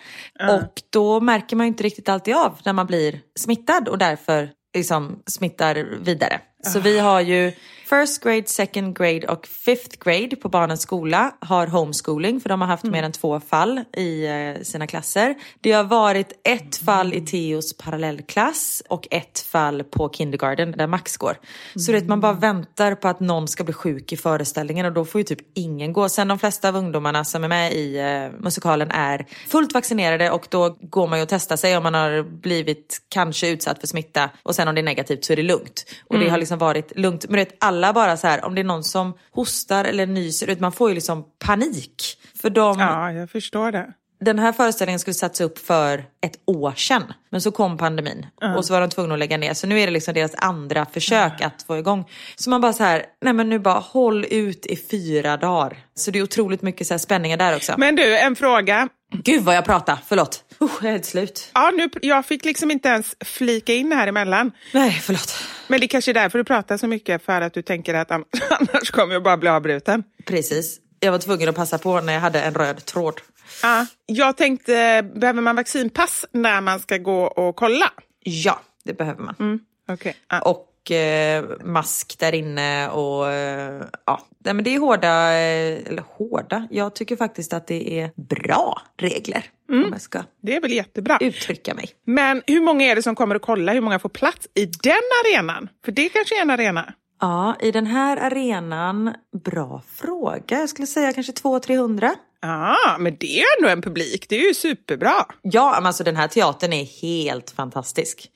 Och 0.49 0.81
då 0.89 1.19
märker 1.19 1.55
man 1.55 1.65
ju 1.65 1.67
inte 1.67 1.83
riktigt 1.83 2.09
alltid 2.09 2.35
av 2.35 2.59
när 2.65 2.73
man 2.73 2.87
blir 2.87 3.19
smittad 3.39 3.87
och 3.87 3.97
därför 3.97 4.49
liksom 4.73 5.23
smittar 5.25 5.75
vidare. 6.01 6.41
Så 6.63 6.79
vi 6.79 6.99
har 6.99 7.21
ju 7.21 7.51
first 7.91 8.23
grade, 8.23 8.47
second 8.47 8.97
grade 8.97 9.27
och 9.27 9.47
fifth 9.47 9.97
grade 9.99 10.35
på 10.35 10.49
barnens 10.49 10.81
skola 10.81 11.33
har 11.39 11.67
homeschooling 11.67 12.39
för 12.39 12.49
de 12.49 12.61
har 12.61 12.67
haft 12.67 12.83
mer 12.83 13.03
än 13.03 13.11
två 13.11 13.39
fall 13.39 13.81
i 13.97 14.25
eh, 14.25 14.63
sina 14.63 14.87
klasser. 14.87 15.35
Det 15.61 15.71
har 15.71 15.83
varit 15.83 16.33
ett 16.43 16.77
fall 16.77 17.13
i 17.13 17.21
Theos 17.21 17.77
parallellklass 17.77 18.83
och 18.87 19.07
ett 19.11 19.39
fall 19.39 19.83
på 19.83 20.09
kindergarten 20.09 20.71
där 20.71 20.87
Max 20.87 21.17
går. 21.17 21.37
Så 21.75 21.91
det 21.91 22.07
man 22.07 22.19
bara 22.19 22.33
väntar 22.33 22.95
på 22.95 23.07
att 23.07 23.19
någon 23.19 23.47
ska 23.47 23.63
bli 23.63 23.73
sjuk 23.73 24.13
i 24.13 24.17
föreställningen 24.17 24.85
och 24.85 24.93
då 24.93 25.05
får 25.05 25.19
ju 25.19 25.23
typ 25.23 25.39
ingen 25.53 25.93
gå. 25.93 26.09
Sen 26.09 26.27
de 26.27 26.39
flesta 26.39 26.69
av 26.69 26.75
ungdomarna 26.75 27.23
som 27.23 27.43
är 27.43 27.47
med 27.47 27.73
i 27.73 27.97
eh, 27.99 28.39
musikalen 28.39 28.91
är 28.91 29.25
fullt 29.47 29.73
vaccinerade 29.73 30.31
och 30.31 30.47
då 30.49 30.77
går 30.81 31.07
man 31.07 31.19
ju 31.19 31.23
och 31.23 31.29
testar 31.29 31.55
sig 31.55 31.77
om 31.77 31.83
man 31.83 31.93
har 31.93 32.23
blivit 32.23 33.01
kanske 33.09 33.49
utsatt 33.49 33.79
för 33.79 33.87
smitta 33.87 34.29
och 34.43 34.55
sen 34.55 34.67
om 34.67 34.75
det 34.75 34.81
är 34.81 34.83
negativt 34.83 35.25
så 35.25 35.33
är 35.33 35.37
det 35.37 35.43
lugnt. 35.43 35.85
Och 36.07 36.19
det 36.19 36.29
har 36.29 36.37
liksom 36.37 36.57
varit 36.57 36.97
lugnt. 36.97 37.25
Men 37.29 37.33
du 37.33 37.39
vet, 37.39 37.55
alla 37.59 37.80
bara 37.93 38.17
så 38.17 38.27
här, 38.27 38.45
om 38.45 38.55
det 38.55 38.61
är 38.61 38.65
någon 38.65 38.83
som 38.83 39.13
hostar 39.31 39.85
eller 39.85 40.05
nyser, 40.05 40.47
vet, 40.47 40.59
man 40.59 40.71
får 40.71 40.89
ju 40.89 40.95
liksom 40.95 41.23
panik. 41.45 42.03
För 42.41 42.49
de, 42.49 42.79
Ja, 42.79 43.11
jag 43.11 43.29
förstår 43.29 43.71
det. 43.71 43.93
den 44.21 44.39
här 44.39 44.51
föreställningen 44.51 44.99
skulle 44.99 45.13
satts 45.13 45.41
upp 45.41 45.57
för 45.59 46.05
ett 46.25 46.35
år 46.47 46.71
sedan. 46.71 47.03
Men 47.29 47.41
så 47.41 47.51
kom 47.51 47.77
pandemin 47.77 48.25
och 48.57 48.65
så 48.65 48.73
var 48.73 48.81
de 48.81 48.89
tvungna 48.89 49.13
att 49.13 49.19
lägga 49.19 49.37
ner. 49.37 49.53
Så 49.53 49.67
nu 49.67 49.79
är 49.79 49.85
det 49.85 49.91
liksom 49.93 50.13
deras 50.13 50.35
andra 50.37 50.85
försök 50.85 51.41
att 51.41 51.63
få 51.67 51.77
igång. 51.77 52.09
Så 52.35 52.49
man 52.49 52.61
bara 52.61 52.73
så 52.73 52.83
här, 52.83 53.05
nej 53.21 53.33
men 53.33 53.49
nu 53.49 53.59
bara 53.59 53.79
håll 53.79 54.25
ut 54.29 54.65
i 54.65 54.75
fyra 54.91 55.37
dagar. 55.37 55.77
Så 55.95 56.11
det 56.11 56.19
är 56.19 56.23
otroligt 56.23 56.61
mycket 56.61 56.87
så 56.87 56.99
spänningar 56.99 57.37
där 57.37 57.55
också. 57.55 57.73
Men 57.77 57.95
du, 57.95 58.17
en 58.17 58.35
fråga. 58.35 58.89
Gud 59.13 59.43
vad 59.43 59.55
jag 59.55 59.65
pratar, 59.65 59.97
förlåt. 60.07 60.43
Uh, 60.61 60.69
jag 60.81 60.87
är 60.87 60.91
helt 60.91 61.05
slut. 61.05 61.51
Ja, 61.53 61.71
nu, 61.71 61.89
jag 62.01 62.25
fick 62.25 62.45
liksom 62.45 62.71
inte 62.71 62.87
ens 62.89 63.15
flika 63.25 63.73
in 63.73 63.91
här 63.91 64.07
emellan. 64.07 64.51
Nej, 64.73 64.91
förlåt. 64.91 65.43
Men 65.67 65.79
det 65.79 65.87
kanske 65.87 66.11
är 66.11 66.13
därför 66.13 66.37
du 66.37 66.43
pratar 66.43 66.77
så 66.77 66.87
mycket, 66.87 67.25
för 67.25 67.41
att 67.41 67.53
du 67.53 67.61
tänker 67.61 67.93
att 67.93 68.11
an- 68.11 68.25
annars 68.49 68.91
kommer 68.91 69.13
jag 69.13 69.23
bara 69.23 69.37
bli 69.37 69.49
avbruten. 69.49 70.03
Precis. 70.25 70.77
Jag 70.99 71.11
var 71.11 71.19
tvungen 71.19 71.49
att 71.49 71.55
passa 71.55 71.77
på 71.77 72.01
när 72.01 72.13
jag 72.13 72.19
hade 72.21 72.41
en 72.41 72.53
röd 72.53 72.85
tråd. 72.85 73.21
Ja, 73.63 73.85
jag 74.05 74.37
tänkte, 74.37 75.03
behöver 75.15 75.41
man 75.41 75.55
vaccinpass 75.55 76.25
när 76.31 76.61
man 76.61 76.79
ska 76.79 76.97
gå 76.97 77.23
och 77.23 77.55
kolla? 77.55 77.91
Ja, 78.23 78.61
det 78.83 78.93
behöver 78.93 79.23
man. 79.23 79.35
Mm. 79.39 79.59
Okej. 79.89 80.15
Ja. 80.29 80.41
Och 80.41 80.67
eh, 80.91 81.43
mask 81.63 82.19
där 82.19 82.35
inne 82.35 82.89
och 82.89 83.31
eh, 83.31 83.83
ja, 84.05 84.21
Nej, 84.45 84.53
men 84.53 84.63
det 84.63 84.75
är 84.75 84.79
hårda, 84.79 85.33
eh, 85.33 85.87
eller 85.87 86.03
hårda, 86.17 86.67
jag 86.71 86.95
tycker 86.95 87.15
faktiskt 87.15 87.53
att 87.53 87.67
det 87.67 87.99
är 87.99 88.11
bra 88.15 88.81
regler 88.97 89.45
om 89.69 89.89
jag 89.91 90.01
ska 90.01 90.23
Det 90.41 90.55
är 90.55 90.61
väl 90.61 90.71
jättebra. 90.71 91.17
uttrycka 91.21 91.73
mig. 91.73 91.89
Men 92.05 92.41
hur 92.47 92.61
många 92.61 92.85
är 92.85 92.95
det 92.95 93.03
som 93.03 93.15
kommer 93.15 93.35
att 93.35 93.41
kolla? 93.41 93.73
Hur 93.73 93.81
många 93.81 93.99
får 93.99 94.09
plats 94.09 94.47
i 94.53 94.65
den 94.65 94.93
arenan? 95.25 95.69
För 95.85 95.91
det 95.91 96.09
kanske 96.09 96.37
är 96.37 96.41
en 96.41 96.49
arena. 96.49 96.93
Ja, 97.21 97.55
i 97.59 97.71
den 97.71 97.85
här 97.85 98.17
arenan, 98.17 99.13
bra 99.45 99.81
fråga, 99.93 100.59
jag 100.59 100.69
skulle 100.69 100.87
säga 100.87 101.13
kanske 101.13 101.31
200-300. 101.33 102.09
Ja, 102.41 102.97
men 102.99 103.17
det 103.19 103.39
är 103.39 103.45
ändå 103.59 103.69
en 103.69 103.81
publik. 103.81 104.25
Det 104.29 104.35
är 104.35 104.47
ju 104.47 104.53
superbra. 104.53 105.25
Ja, 105.41 105.73
men 105.75 105.85
alltså 105.85 106.03
den 106.03 106.15
här 106.15 106.27
teatern 106.27 106.73
är 106.73 106.83
helt 107.01 107.51
fantastisk. 107.51 108.29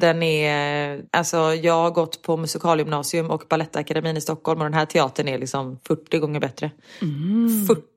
Den 0.00 0.22
är, 0.22 1.02
alltså 1.10 1.36
jag 1.54 1.74
har 1.74 1.90
gått 1.90 2.22
på 2.22 2.36
musikalgymnasium 2.36 3.30
och 3.30 3.42
Balettakademin 3.48 4.16
i 4.16 4.20
Stockholm 4.20 4.60
och 4.60 4.64
den 4.66 4.74
här 4.74 4.86
teatern 4.86 5.28
är 5.28 5.38
liksom 5.38 5.78
40 5.86 6.18
gånger 6.18 6.40
bättre. 6.40 6.70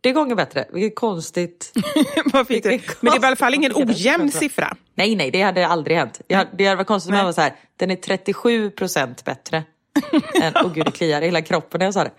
40 0.02 0.12
gånger 0.12 0.36
bättre, 0.36 0.66
vilket 0.74 0.96
konstigt. 1.00 1.74
Vad 2.34 2.48
fint. 2.48 2.66
Vilken 2.66 2.96
Men 3.02 3.12
det 3.12 3.18
är 3.18 3.24
i 3.24 3.28
alla 3.28 3.36
fall 3.36 3.54
ingen 3.54 3.72
ojämn 3.76 4.32
siffra. 4.32 4.76
Nej, 4.96 5.16
nej, 5.16 5.32
det 5.32 5.42
hade 5.42 5.68
aldrig 5.68 5.98
hänt. 5.98 6.22
Jag, 6.28 6.38
hade- 6.38 6.50
det 6.58 6.66
hade 6.66 6.76
varit 6.76 6.88
konstigt 6.88 7.12
om 7.12 7.18
jag 7.18 7.26
var 7.26 7.32
så 7.34 7.42
här, 7.42 7.54
den 7.78 7.92
är 7.92 7.96
37 7.96 8.70
procent 8.72 9.24
bättre. 9.26 9.64
än, 10.42 10.54
oh 10.66 10.74
gud, 10.74 10.86
det 10.86 10.92
kliar 10.92 11.22
i 11.22 11.26
hela 11.26 11.42
kroppen 11.42 11.80
när 11.80 11.86
jag 11.86 11.94
sa 11.94 12.04
det. 12.04 12.12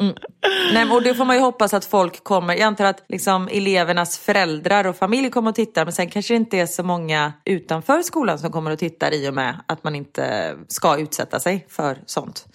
Mm. 0.00 0.14
Nej, 0.72 0.90
och 0.90 1.02
det 1.02 1.14
får 1.14 1.24
man 1.24 1.36
ju 1.36 1.42
hoppas 1.42 1.74
att 1.74 1.84
folk 1.84 2.24
kommer. 2.24 2.54
Jag 2.54 2.62
antar 2.62 2.84
att 2.84 3.04
liksom, 3.08 3.48
elevernas 3.48 4.18
föräldrar 4.18 4.86
och 4.86 4.96
familj 4.96 5.30
kommer 5.30 5.50
att 5.50 5.56
titta. 5.56 5.84
Men 5.84 5.92
sen 5.92 6.10
kanske 6.10 6.34
det 6.34 6.36
inte 6.36 6.58
är 6.58 6.66
så 6.66 6.82
många 6.82 7.32
utanför 7.44 8.02
skolan 8.02 8.38
som 8.38 8.52
kommer 8.52 8.70
att 8.70 8.78
titta 8.78 9.12
i 9.12 9.28
och 9.28 9.34
med 9.34 9.60
att 9.66 9.84
man 9.84 9.94
inte 9.94 10.54
ska 10.68 10.98
utsätta 10.98 11.40
sig 11.40 11.66
för 11.68 11.98
sånt. 12.06 12.46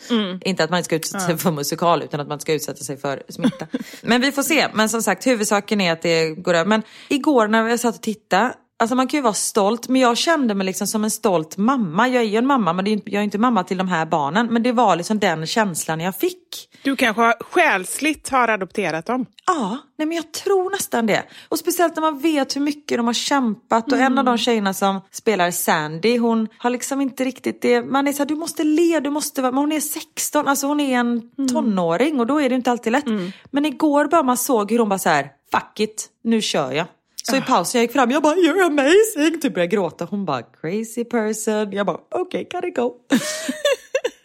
Inte 0.42 0.64
att 0.64 0.70
man 0.70 0.78
inte 0.78 0.86
ska 0.86 0.96
utsätta 0.96 1.20
sig 1.20 1.38
för 1.38 1.52
musikal 1.52 2.02
utan 2.04 2.20
att 2.20 2.28
man 2.28 2.40
ska 2.40 2.54
utsätta 2.54 2.84
sig 2.84 2.98
för 2.98 3.24
smitta. 3.30 3.68
men 4.02 4.22
vi 4.22 4.32
får 4.32 4.44
se. 4.44 4.68
Men 4.74 4.90
som 4.90 5.02
sagt, 5.02 5.28
huvudsaken 5.28 5.82
är 5.82 5.92
att 5.92 6.02
det 6.02 6.30
går 6.30 6.54
över. 6.54 6.70
Men 6.70 6.84
igår 7.08 7.48
när 7.48 7.68
jag 7.68 7.80
satt 7.80 7.96
och 7.96 8.02
tittade 8.02 8.54
Alltså 8.82 8.96
man 8.96 9.08
kan 9.08 9.18
ju 9.18 9.22
vara 9.22 9.34
stolt, 9.34 9.88
men 9.88 10.02
jag 10.02 10.18
kände 10.18 10.56
mig 10.56 10.66
liksom 10.66 10.88
som 10.88 11.04
en 11.04 11.12
stolt 11.12 11.58
mamma. 11.58 12.08
Jag 12.08 12.24
är 12.24 12.28
ju 12.28 12.38
en 12.38 12.46
mamma, 12.46 12.74
men 12.74 12.88
jag 12.88 13.14
är 13.14 13.22
inte 13.22 13.38
mamma 13.38 13.64
till 13.64 13.78
de 13.78 13.88
här 13.88 14.06
barnen. 14.06 14.48
Men 14.48 14.64
det 14.64 14.72
var 14.72 14.96
liksom 14.96 15.20
den 15.20 15.46
känslan 15.46 16.00
jag 16.00 16.16
fick. 16.16 16.70
Du 16.84 16.96
kanske 16.96 17.22
har, 17.22 17.36
själsligt 17.40 18.30
har 18.30 18.48
adopterat 18.48 19.06
dem. 19.06 19.26
Ja, 19.48 19.78
nej 19.98 20.08
men 20.08 20.16
jag 20.18 20.32
tror 20.32 20.70
nästan 20.70 21.06
det. 21.06 21.24
Och 21.50 21.60
speciellt 21.60 21.96
när 21.96 22.02
man 22.02 22.20
vet 22.20 22.56
hur 22.56 22.62
mycket 22.62 22.98
de 22.98 23.06
har 23.06 23.14
kämpat. 23.14 23.92
Och 23.92 23.98
en 23.98 24.18
av 24.18 24.26
de 24.26 24.38
tjejerna 24.38 24.74
som 24.74 25.02
spelar 25.12 25.52
Sandy, 25.52 26.18
hon 26.18 26.48
har 26.58 26.70
liksom 26.70 27.02
inte 27.02 27.24
riktigt 27.24 27.62
det. 27.62 27.82
Man 27.82 28.08
är 28.08 28.14
så 28.14 28.18
här, 28.18 28.26
du 28.26 28.36
måste 28.36 28.64
le, 28.64 29.00
du 29.00 29.10
måste 29.10 29.42
vara... 29.42 29.52
Men 29.52 29.60
hon 29.60 29.72
är 29.72 29.80
16, 29.80 30.48
alltså 30.48 30.68
hon 30.68 30.80
är 30.80 31.00
en 31.00 31.22
tonåring 31.50 32.20
och 32.20 32.28
då 32.28 32.42
är 32.42 32.50
det 32.50 32.56
inte 32.56 32.72
alltid 32.72 32.92
lätt. 32.92 33.06
Men 33.52 33.66
igår 33.66 34.06
bara 34.06 34.24
man 34.24 34.38
såg 34.38 34.72
hur 34.72 34.80
hon 34.80 34.90
bara 34.90 35.00
så 35.00 35.10
här, 35.10 35.30
fuck 35.52 35.80
it, 35.80 36.10
nu 36.24 36.42
kör 36.42 36.72
jag. 36.72 36.86
Så 37.30 37.36
i 37.36 37.42
pausen 37.42 37.80
jag 37.80 37.84
gick 37.84 37.94
fram, 37.94 38.12
jag 38.12 38.24
bara 38.24 38.36
you're 38.36 38.66
amazing, 38.66 39.42
typ 39.42 39.54
började 39.54 39.76
gråta. 39.76 40.06
Hon 40.06 40.26
bara 40.26 40.42
crazy 40.42 41.04
person. 41.04 41.72
Jag 41.72 41.86
bara 41.86 41.98
okej, 42.10 42.48
okay, 42.52 42.70
it 42.70 42.76
go. 42.76 42.94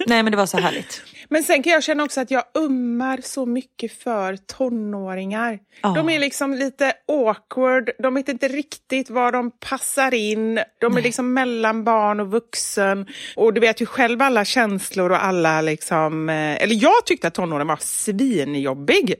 Nej 0.06 0.22
men 0.22 0.30
det 0.30 0.36
var 0.36 0.46
så 0.46 0.58
härligt. 0.58 1.02
Men 1.28 1.42
sen 1.42 1.62
kan 1.62 1.72
jag 1.72 1.82
känna 1.82 2.04
också 2.04 2.20
att 2.20 2.30
jag 2.30 2.44
ummar 2.54 3.20
så 3.22 3.46
mycket 3.46 3.92
för 4.02 4.36
tonåringar. 4.36 5.58
Ja. 5.82 5.88
De 5.96 6.08
är 6.10 6.18
liksom 6.18 6.54
lite 6.54 6.92
awkward, 7.08 7.90
de 7.98 8.14
vet 8.14 8.28
inte 8.28 8.48
riktigt 8.48 9.10
var 9.10 9.32
de 9.32 9.50
passar 9.50 10.14
in. 10.14 10.60
De 10.80 10.96
är 10.96 11.02
liksom 11.02 11.34
mellan 11.34 11.84
barn 11.84 12.20
och 12.20 12.30
vuxen. 12.30 13.06
Och 13.36 13.54
du 13.54 13.60
vet 13.60 13.80
ju 13.80 13.86
själv 13.86 14.22
alla 14.22 14.44
känslor 14.44 15.10
och 15.10 15.24
alla 15.24 15.60
liksom... 15.60 16.28
eh, 16.28 16.62
Eller 16.62 16.74
jag 16.82 17.04
tyckte 17.06 17.28
att 17.28 17.34
tonåren 17.34 17.66
var 17.66 17.78
svinjobbig. 17.80 19.14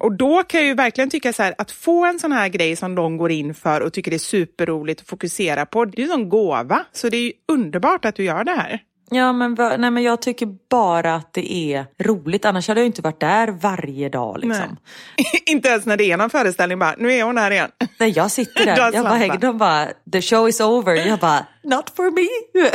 Och 0.00 0.12
då 0.12 0.42
kan 0.42 0.60
jag 0.60 0.68
ju 0.68 0.74
verkligen 0.74 1.10
tycka 1.10 1.32
så 1.32 1.42
här, 1.42 1.54
att 1.58 1.70
få 1.70 2.04
en 2.04 2.18
sån 2.18 2.32
här 2.32 2.48
grej 2.48 2.76
som 2.76 2.94
de 2.94 3.16
går 3.16 3.30
in 3.30 3.54
för 3.54 3.80
och 3.80 3.92
tycker 3.92 4.10
det 4.10 4.16
är 4.16 4.18
superroligt 4.18 5.00
att 5.00 5.06
fokusera 5.08 5.66
på, 5.66 5.84
det 5.84 6.02
är 6.02 6.06
ju 6.06 6.12
en 6.12 6.28
gåva. 6.28 6.84
Så 6.92 7.08
det 7.08 7.16
är 7.16 7.32
underbart 7.52 8.04
att 8.04 8.14
du 8.14 8.24
gör 8.24 8.44
det 8.44 8.52
här. 8.52 8.80
Ja 9.12 9.32
men, 9.32 9.54
nej, 9.78 9.90
men 9.90 10.02
jag 10.02 10.22
tycker 10.22 10.48
bara 10.70 11.14
att 11.14 11.32
det 11.32 11.52
är 11.52 11.86
roligt. 11.98 12.44
Annars 12.44 12.68
hade 12.68 12.80
jag 12.80 12.86
inte 12.86 13.02
varit 13.02 13.20
där 13.20 13.48
varje 13.48 14.08
dag 14.08 14.38
liksom. 14.38 14.76
inte 15.46 15.68
ens 15.68 15.86
när 15.86 15.96
det 15.96 16.04
är 16.04 16.16
någon 16.16 16.30
föreställning 16.30 16.78
bara, 16.78 16.94
nu 16.98 17.12
är 17.12 17.24
hon 17.24 17.38
här 17.38 17.50
igen. 17.50 17.70
Nej, 17.98 18.10
jag 18.10 18.30
sitter 18.30 18.66
där. 18.66 18.76
Jag 18.92 19.04
bara, 19.04 19.36
de 19.36 19.58
bara, 19.58 19.88
the 20.12 20.22
show 20.22 20.48
is 20.48 20.60
over. 20.60 20.94
Jag 20.94 21.18
bara, 21.18 21.46
not 21.62 21.92
for 21.96 22.10
me. 22.10 22.28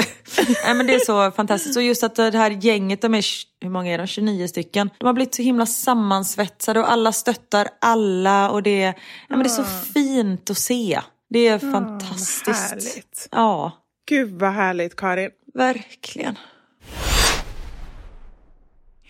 Nej, 0.65 0.75
men 0.75 0.87
det 0.87 0.93
är 0.93 0.99
så 0.99 1.31
fantastiskt. 1.31 1.77
Och 1.77 1.83
just 1.83 2.03
att 2.03 2.15
det 2.15 2.37
här 2.37 2.51
gänget, 2.51 3.01
de 3.01 3.15
är, 3.15 3.25
hur 3.61 3.69
många 3.69 3.93
är 3.93 3.97
de? 3.97 4.07
29 4.07 4.47
stycken. 4.47 4.89
De 4.97 5.05
har 5.05 5.13
blivit 5.13 5.35
så 5.35 5.41
himla 5.41 5.65
sammansvetsade 5.65 6.79
och 6.79 6.91
alla 6.91 7.11
stöttar 7.11 7.67
alla. 7.81 8.49
Och 8.49 8.63
det, 8.63 8.81
ja, 8.81 8.93
men 9.29 9.39
det 9.39 9.45
är 9.45 9.49
så 9.49 9.63
fint 9.93 10.49
att 10.49 10.57
se. 10.57 11.01
Det 11.29 11.47
är 11.47 11.59
fantastiskt. 11.59 12.47
härligt. 12.47 13.27
Ja, 13.31 13.71
Gud 14.09 14.39
vad 14.39 14.51
härligt 14.51 14.95
Karin. 14.95 15.29
Verkligen. 15.57 16.37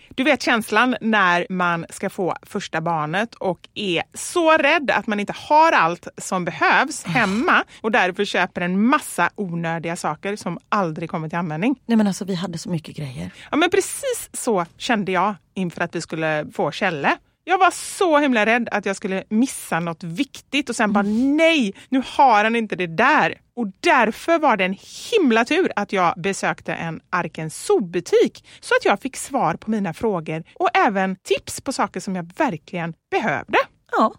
Du 0.08 0.24
vet 0.24 0.42
känslan 0.42 0.96
när 1.00 1.46
man 1.50 1.86
ska 1.90 2.10
få 2.10 2.36
första 2.42 2.80
barnet 2.80 3.34
och 3.34 3.68
är 3.74 4.02
så 4.14 4.52
rädd 4.52 4.90
att 4.90 5.06
man 5.06 5.20
inte 5.20 5.34
har 5.36 5.72
allt 5.72 6.08
som 6.16 6.44
behövs 6.44 7.04
hemma 7.04 7.64
och 7.80 7.92
därför 7.92 8.24
köper 8.24 8.60
en 8.60 8.86
massa 8.86 9.30
onödiga 9.34 9.96
saker 9.96 10.36
som 10.36 10.58
aldrig 10.68 11.10
kommer 11.10 11.28
till 11.28 11.38
användning. 11.38 11.80
Nej 11.86 11.96
men 11.96 12.06
alltså 12.06 12.24
vi 12.24 12.34
hade 12.34 12.58
så 12.58 12.70
mycket 12.70 12.96
grejer. 12.96 13.30
Ja, 13.50 13.56
men 13.56 13.70
precis 13.70 14.30
så 14.32 14.66
kände 14.76 15.12
jag 15.12 15.34
inför 15.54 15.80
att 15.80 15.94
vi 15.94 16.00
skulle 16.00 16.46
få 16.52 16.70
Kjelle. 16.70 17.16
Jag 17.48 17.58
var 17.58 17.70
så 17.70 18.18
himla 18.18 18.46
rädd 18.46 18.68
att 18.70 18.86
jag 18.86 18.96
skulle 18.96 19.24
missa 19.28 19.80
något 19.80 20.02
viktigt 20.02 20.68
och 20.68 20.76
sen 20.76 20.92
bara 20.92 21.04
nej, 21.36 21.74
nu 21.88 22.02
har 22.06 22.44
han 22.44 22.56
inte 22.56 22.76
det 22.76 22.86
där. 22.86 23.40
Och 23.54 23.66
därför 23.80 24.38
var 24.38 24.56
det 24.56 24.64
en 24.64 24.76
himla 25.12 25.44
tur 25.44 25.72
att 25.76 25.92
jag 25.92 26.14
besökte 26.16 26.74
en 26.74 27.00
Arkens 27.10 27.64
Zoo-butik 27.64 28.44
så 28.60 28.74
att 28.74 28.84
jag 28.84 29.00
fick 29.00 29.16
svar 29.16 29.54
på 29.54 29.70
mina 29.70 29.94
frågor 29.94 30.44
och 30.54 30.68
även 30.74 31.16
tips 31.16 31.60
på 31.60 31.72
saker 31.72 32.00
som 32.00 32.16
jag 32.16 32.30
verkligen 32.36 32.94
behövde. 33.10 33.58
Ja. 33.90 34.14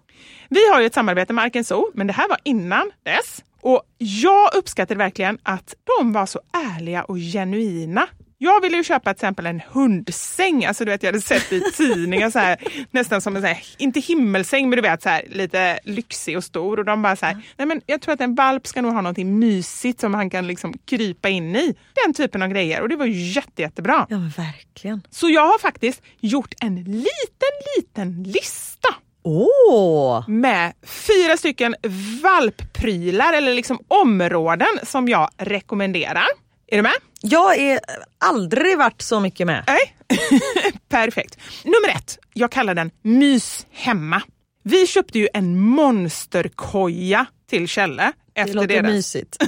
Vi 0.49 0.69
har 0.71 0.79
ju 0.79 0.85
ett 0.85 0.93
samarbete 0.93 1.33
med 1.33 1.43
Arkens 1.43 1.67
Zoo, 1.67 1.91
men 1.93 2.07
det 2.07 2.13
här 2.13 2.29
var 2.29 2.37
innan 2.43 2.91
dess. 3.03 3.43
Och 3.61 3.81
jag 3.97 4.55
uppskattade 4.55 4.97
verkligen 4.97 5.39
att 5.43 5.75
de 5.99 6.13
var 6.13 6.25
så 6.25 6.39
ärliga 6.53 7.03
och 7.03 7.17
genuina 7.17 8.07
Jag 8.41 8.61
ville 8.61 8.77
ju 8.77 8.83
köpa 8.83 9.13
till 9.13 9.17
exempel 9.17 9.45
en 9.45 9.61
hundsäng. 9.69 10.65
Alltså 10.65 10.85
du 10.85 10.91
vet, 10.91 11.03
jag 11.03 11.07
hade 11.07 11.21
sett 11.21 11.51
i 11.51 11.61
tidningar 11.77 12.29
så 12.29 12.39
här, 12.39 12.57
nästan 12.91 13.21
som 13.21 13.35
en, 13.35 13.41
så 13.41 13.47
här, 13.47 13.63
inte 13.77 13.99
himmelsäng, 13.99 14.69
men 14.69 14.75
du 14.75 14.81
vet 14.81 15.01
så 15.01 15.09
här, 15.09 15.23
lite 15.29 15.79
lyxig 15.83 16.37
och 16.37 16.43
stor. 16.43 16.79
Och 16.79 16.85
de 16.85 17.01
bara 17.01 17.15
så 17.15 17.25
här, 17.25 17.37
nej 17.57 17.67
men 17.67 17.81
jag 17.85 18.01
tror 18.01 18.13
att 18.13 18.21
en 18.21 18.35
valp 18.35 18.67
ska 18.67 18.81
nog 18.81 18.93
ha 18.93 19.01
någonting 19.01 19.39
mysigt 19.39 19.99
som 19.99 20.13
han 20.13 20.29
kan 20.29 20.47
liksom 20.47 20.73
krypa 20.85 21.29
in 21.29 21.55
i. 21.55 21.75
Den 22.05 22.13
typen 22.13 22.41
av 22.41 22.49
grejer. 22.49 22.81
Och 22.81 22.89
det 22.89 22.95
var 22.95 23.05
ju 23.05 23.31
jätte, 23.31 23.61
jättebra. 23.61 24.07
Ja, 24.09 24.17
men 24.17 24.29
verkligen. 24.29 25.01
Så 25.09 25.29
jag 25.29 25.47
har 25.47 25.59
faktiskt 25.59 26.01
gjort 26.19 26.53
en 26.61 26.75
liten, 26.75 27.03
liten 27.77 28.23
lista 28.23 28.89
Åh! 29.23 30.29
med 30.29 30.73
fyra 30.83 31.37
stycken 31.37 31.75
valpprylar 32.23 33.33
eller 33.33 33.53
liksom 33.53 33.79
områden 33.87 34.79
som 34.83 35.07
jag 35.07 35.29
rekommenderar. 35.37 36.48
Är 36.71 36.75
du 36.77 36.81
med? 36.81 36.93
Jag 37.21 37.57
är 37.57 37.79
aldrig 38.17 38.77
varit 38.77 39.01
så 39.01 39.19
mycket 39.19 39.47
med. 39.47 39.63
Nej. 39.67 39.95
Perfekt. 40.89 41.37
Nummer 41.63 41.89
ett, 41.95 42.19
jag 42.33 42.51
kallar 42.51 42.75
den 42.75 42.91
Mys 43.01 43.65
hemma. 43.71 44.21
Vi 44.63 44.87
köpte 44.87 45.19
ju 45.19 45.27
en 45.33 45.59
monsterkoja 45.59 47.25
till 47.49 47.67
Kjelle. 47.67 48.11
Det 48.33 48.41
Efter 48.41 48.55
låter 48.55 48.67
deras... 48.67 48.83
mysigt. 48.83 49.37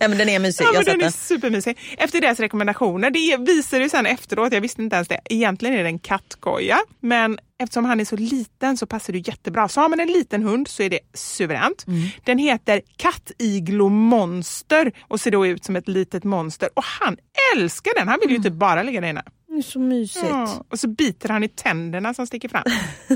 ja, 0.00 0.08
men 0.08 0.18
den 0.18 0.28
är 0.28 0.38
mysig. 0.38 0.64
Ja, 0.64 0.70
jag 0.72 0.80
har 0.80 0.84
den 0.84 1.02
är 1.02 1.10
supermysig. 1.10 1.78
Efter 1.98 2.20
deras 2.20 2.40
rekommendationer, 2.40 3.10
det 3.10 3.36
visade 3.36 3.82
ju 3.82 3.88
sen 3.88 4.06
efteråt, 4.06 4.52
jag 4.52 4.60
visste 4.60 4.82
inte 4.82 4.96
ens 4.96 5.08
det, 5.08 5.20
egentligen 5.24 5.74
är 5.74 5.82
det 5.82 5.88
en 5.88 5.98
kattkoja. 5.98 6.78
Men 7.00 7.38
eftersom 7.58 7.84
han 7.84 8.00
är 8.00 8.04
så 8.04 8.16
liten 8.16 8.76
så 8.76 8.86
passar 8.86 9.12
det 9.12 9.18
jättebra. 9.28 9.68
Så 9.68 9.80
har 9.80 9.88
man 9.88 10.00
en 10.00 10.08
liten 10.12 10.42
hund 10.42 10.68
så 10.68 10.82
är 10.82 10.90
det 10.90 11.00
suveränt. 11.14 11.84
Mm. 11.86 12.08
Den 12.24 12.38
heter 12.38 12.82
Kattiglo 12.96 13.88
Monster 13.88 14.92
och 15.00 15.20
ser 15.20 15.30
då 15.30 15.46
ut 15.46 15.64
som 15.64 15.76
ett 15.76 15.88
litet 15.88 16.24
monster. 16.24 16.68
Och 16.74 16.84
han 16.84 17.16
älskar 17.56 17.92
den, 17.98 18.08
han 18.08 18.18
vill 18.20 18.30
ju 18.30 18.36
Mm. 18.36 18.46
inte 18.46 18.50
bara 18.56 18.82
ligga 18.82 19.00
där 19.00 19.08
inne. 19.08 19.22
Det 19.48 19.54
är 19.58 19.62
så 19.62 19.78
mysigt. 19.80 20.26
Ja, 20.28 20.64
och 20.70 20.78
så 20.78 20.88
biter 20.88 21.28
han 21.28 21.44
i 21.44 21.48
tänderna 21.48 22.14
som 22.14 22.26
sticker 22.26 22.48
fram. 22.48 22.62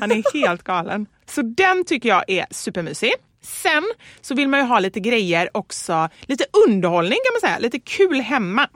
Han 0.00 0.12
är 0.12 0.34
helt 0.42 0.62
galen. 0.62 1.06
Så 1.26 1.42
den 1.42 1.84
tycker 1.84 2.08
jag 2.08 2.24
är 2.28 2.46
supermysig. 2.50 3.12
Sen 3.42 3.82
så 4.20 4.34
vill 4.34 4.48
man 4.48 4.60
ju 4.60 4.66
ha 4.66 4.78
lite 4.78 5.00
grejer 5.00 5.48
också, 5.54 6.08
lite 6.20 6.44
underhållning 6.68 7.18
kan 7.24 7.32
man 7.42 7.50
säga, 7.50 7.58
lite 7.58 7.78
kul 7.78 8.20
hemma. 8.20 8.68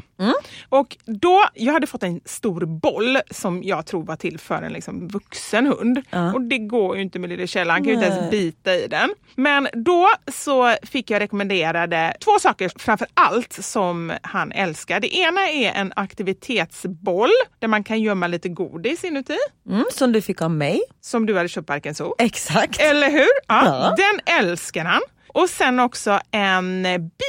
Och 0.69 0.97
då, 1.05 1.45
jag 1.55 1.73
hade 1.73 1.87
fått 1.87 2.03
en 2.03 2.21
stor 2.25 2.61
boll 2.67 3.19
som 3.31 3.63
jag 3.63 3.87
tror 3.87 4.03
var 4.03 4.17
till 4.17 4.39
för 4.39 4.63
en 4.63 4.73
liksom 4.73 5.09
vuxen 5.09 5.67
hund. 5.67 6.03
Ja. 6.11 6.33
Och 6.33 6.41
det 6.41 6.59
går 6.59 6.97
ju 6.97 7.03
inte 7.03 7.19
med 7.19 7.31
lille 7.31 7.47
Kjell, 7.47 7.71
han 7.71 7.85
kan 7.85 7.87
ju 7.89 7.95
inte 7.95 8.07
ens 8.07 8.31
bita 8.31 8.75
i 8.75 8.87
den. 8.87 9.15
Men 9.35 9.69
då 9.73 10.09
så 10.33 10.75
fick 10.83 11.11
jag 11.11 11.21
rekommenderade 11.21 12.15
två 12.25 12.39
saker 12.41 12.73
framför 12.77 13.07
allt 13.15 13.53
som 13.53 14.13
han 14.23 14.53
älskar. 14.53 15.01
Det 15.01 15.17
ena 15.17 15.49
är 15.51 15.73
en 15.73 15.93
aktivitetsboll 15.97 17.31
där 17.59 17.69
man 17.69 17.85
kan 17.85 18.01
gömma 18.03 18.27
lite 18.27 18.49
godis 18.49 19.05
inuti. 19.05 19.37
Mm, 19.69 19.85
som 19.93 20.13
du 20.13 20.23
fick 20.23 20.43
av 20.43 20.51
mig. 20.51 20.81
Som 21.01 21.27
du 21.27 21.37
hade 21.37 21.49
köpt 21.49 21.67
på 21.67 21.73
Parken 21.73 21.95
Zoo. 21.95 22.15
Exakt. 22.19 22.81
Eller 22.81 23.11
hur? 23.11 23.29
Ja, 23.49 23.65
Ja. 23.65 23.95
Den 23.97 24.37
älskar 24.41 24.85
han. 24.85 25.01
Och 25.37 25.51
sen 25.51 25.81
också 25.81 26.21
en 26.31 26.83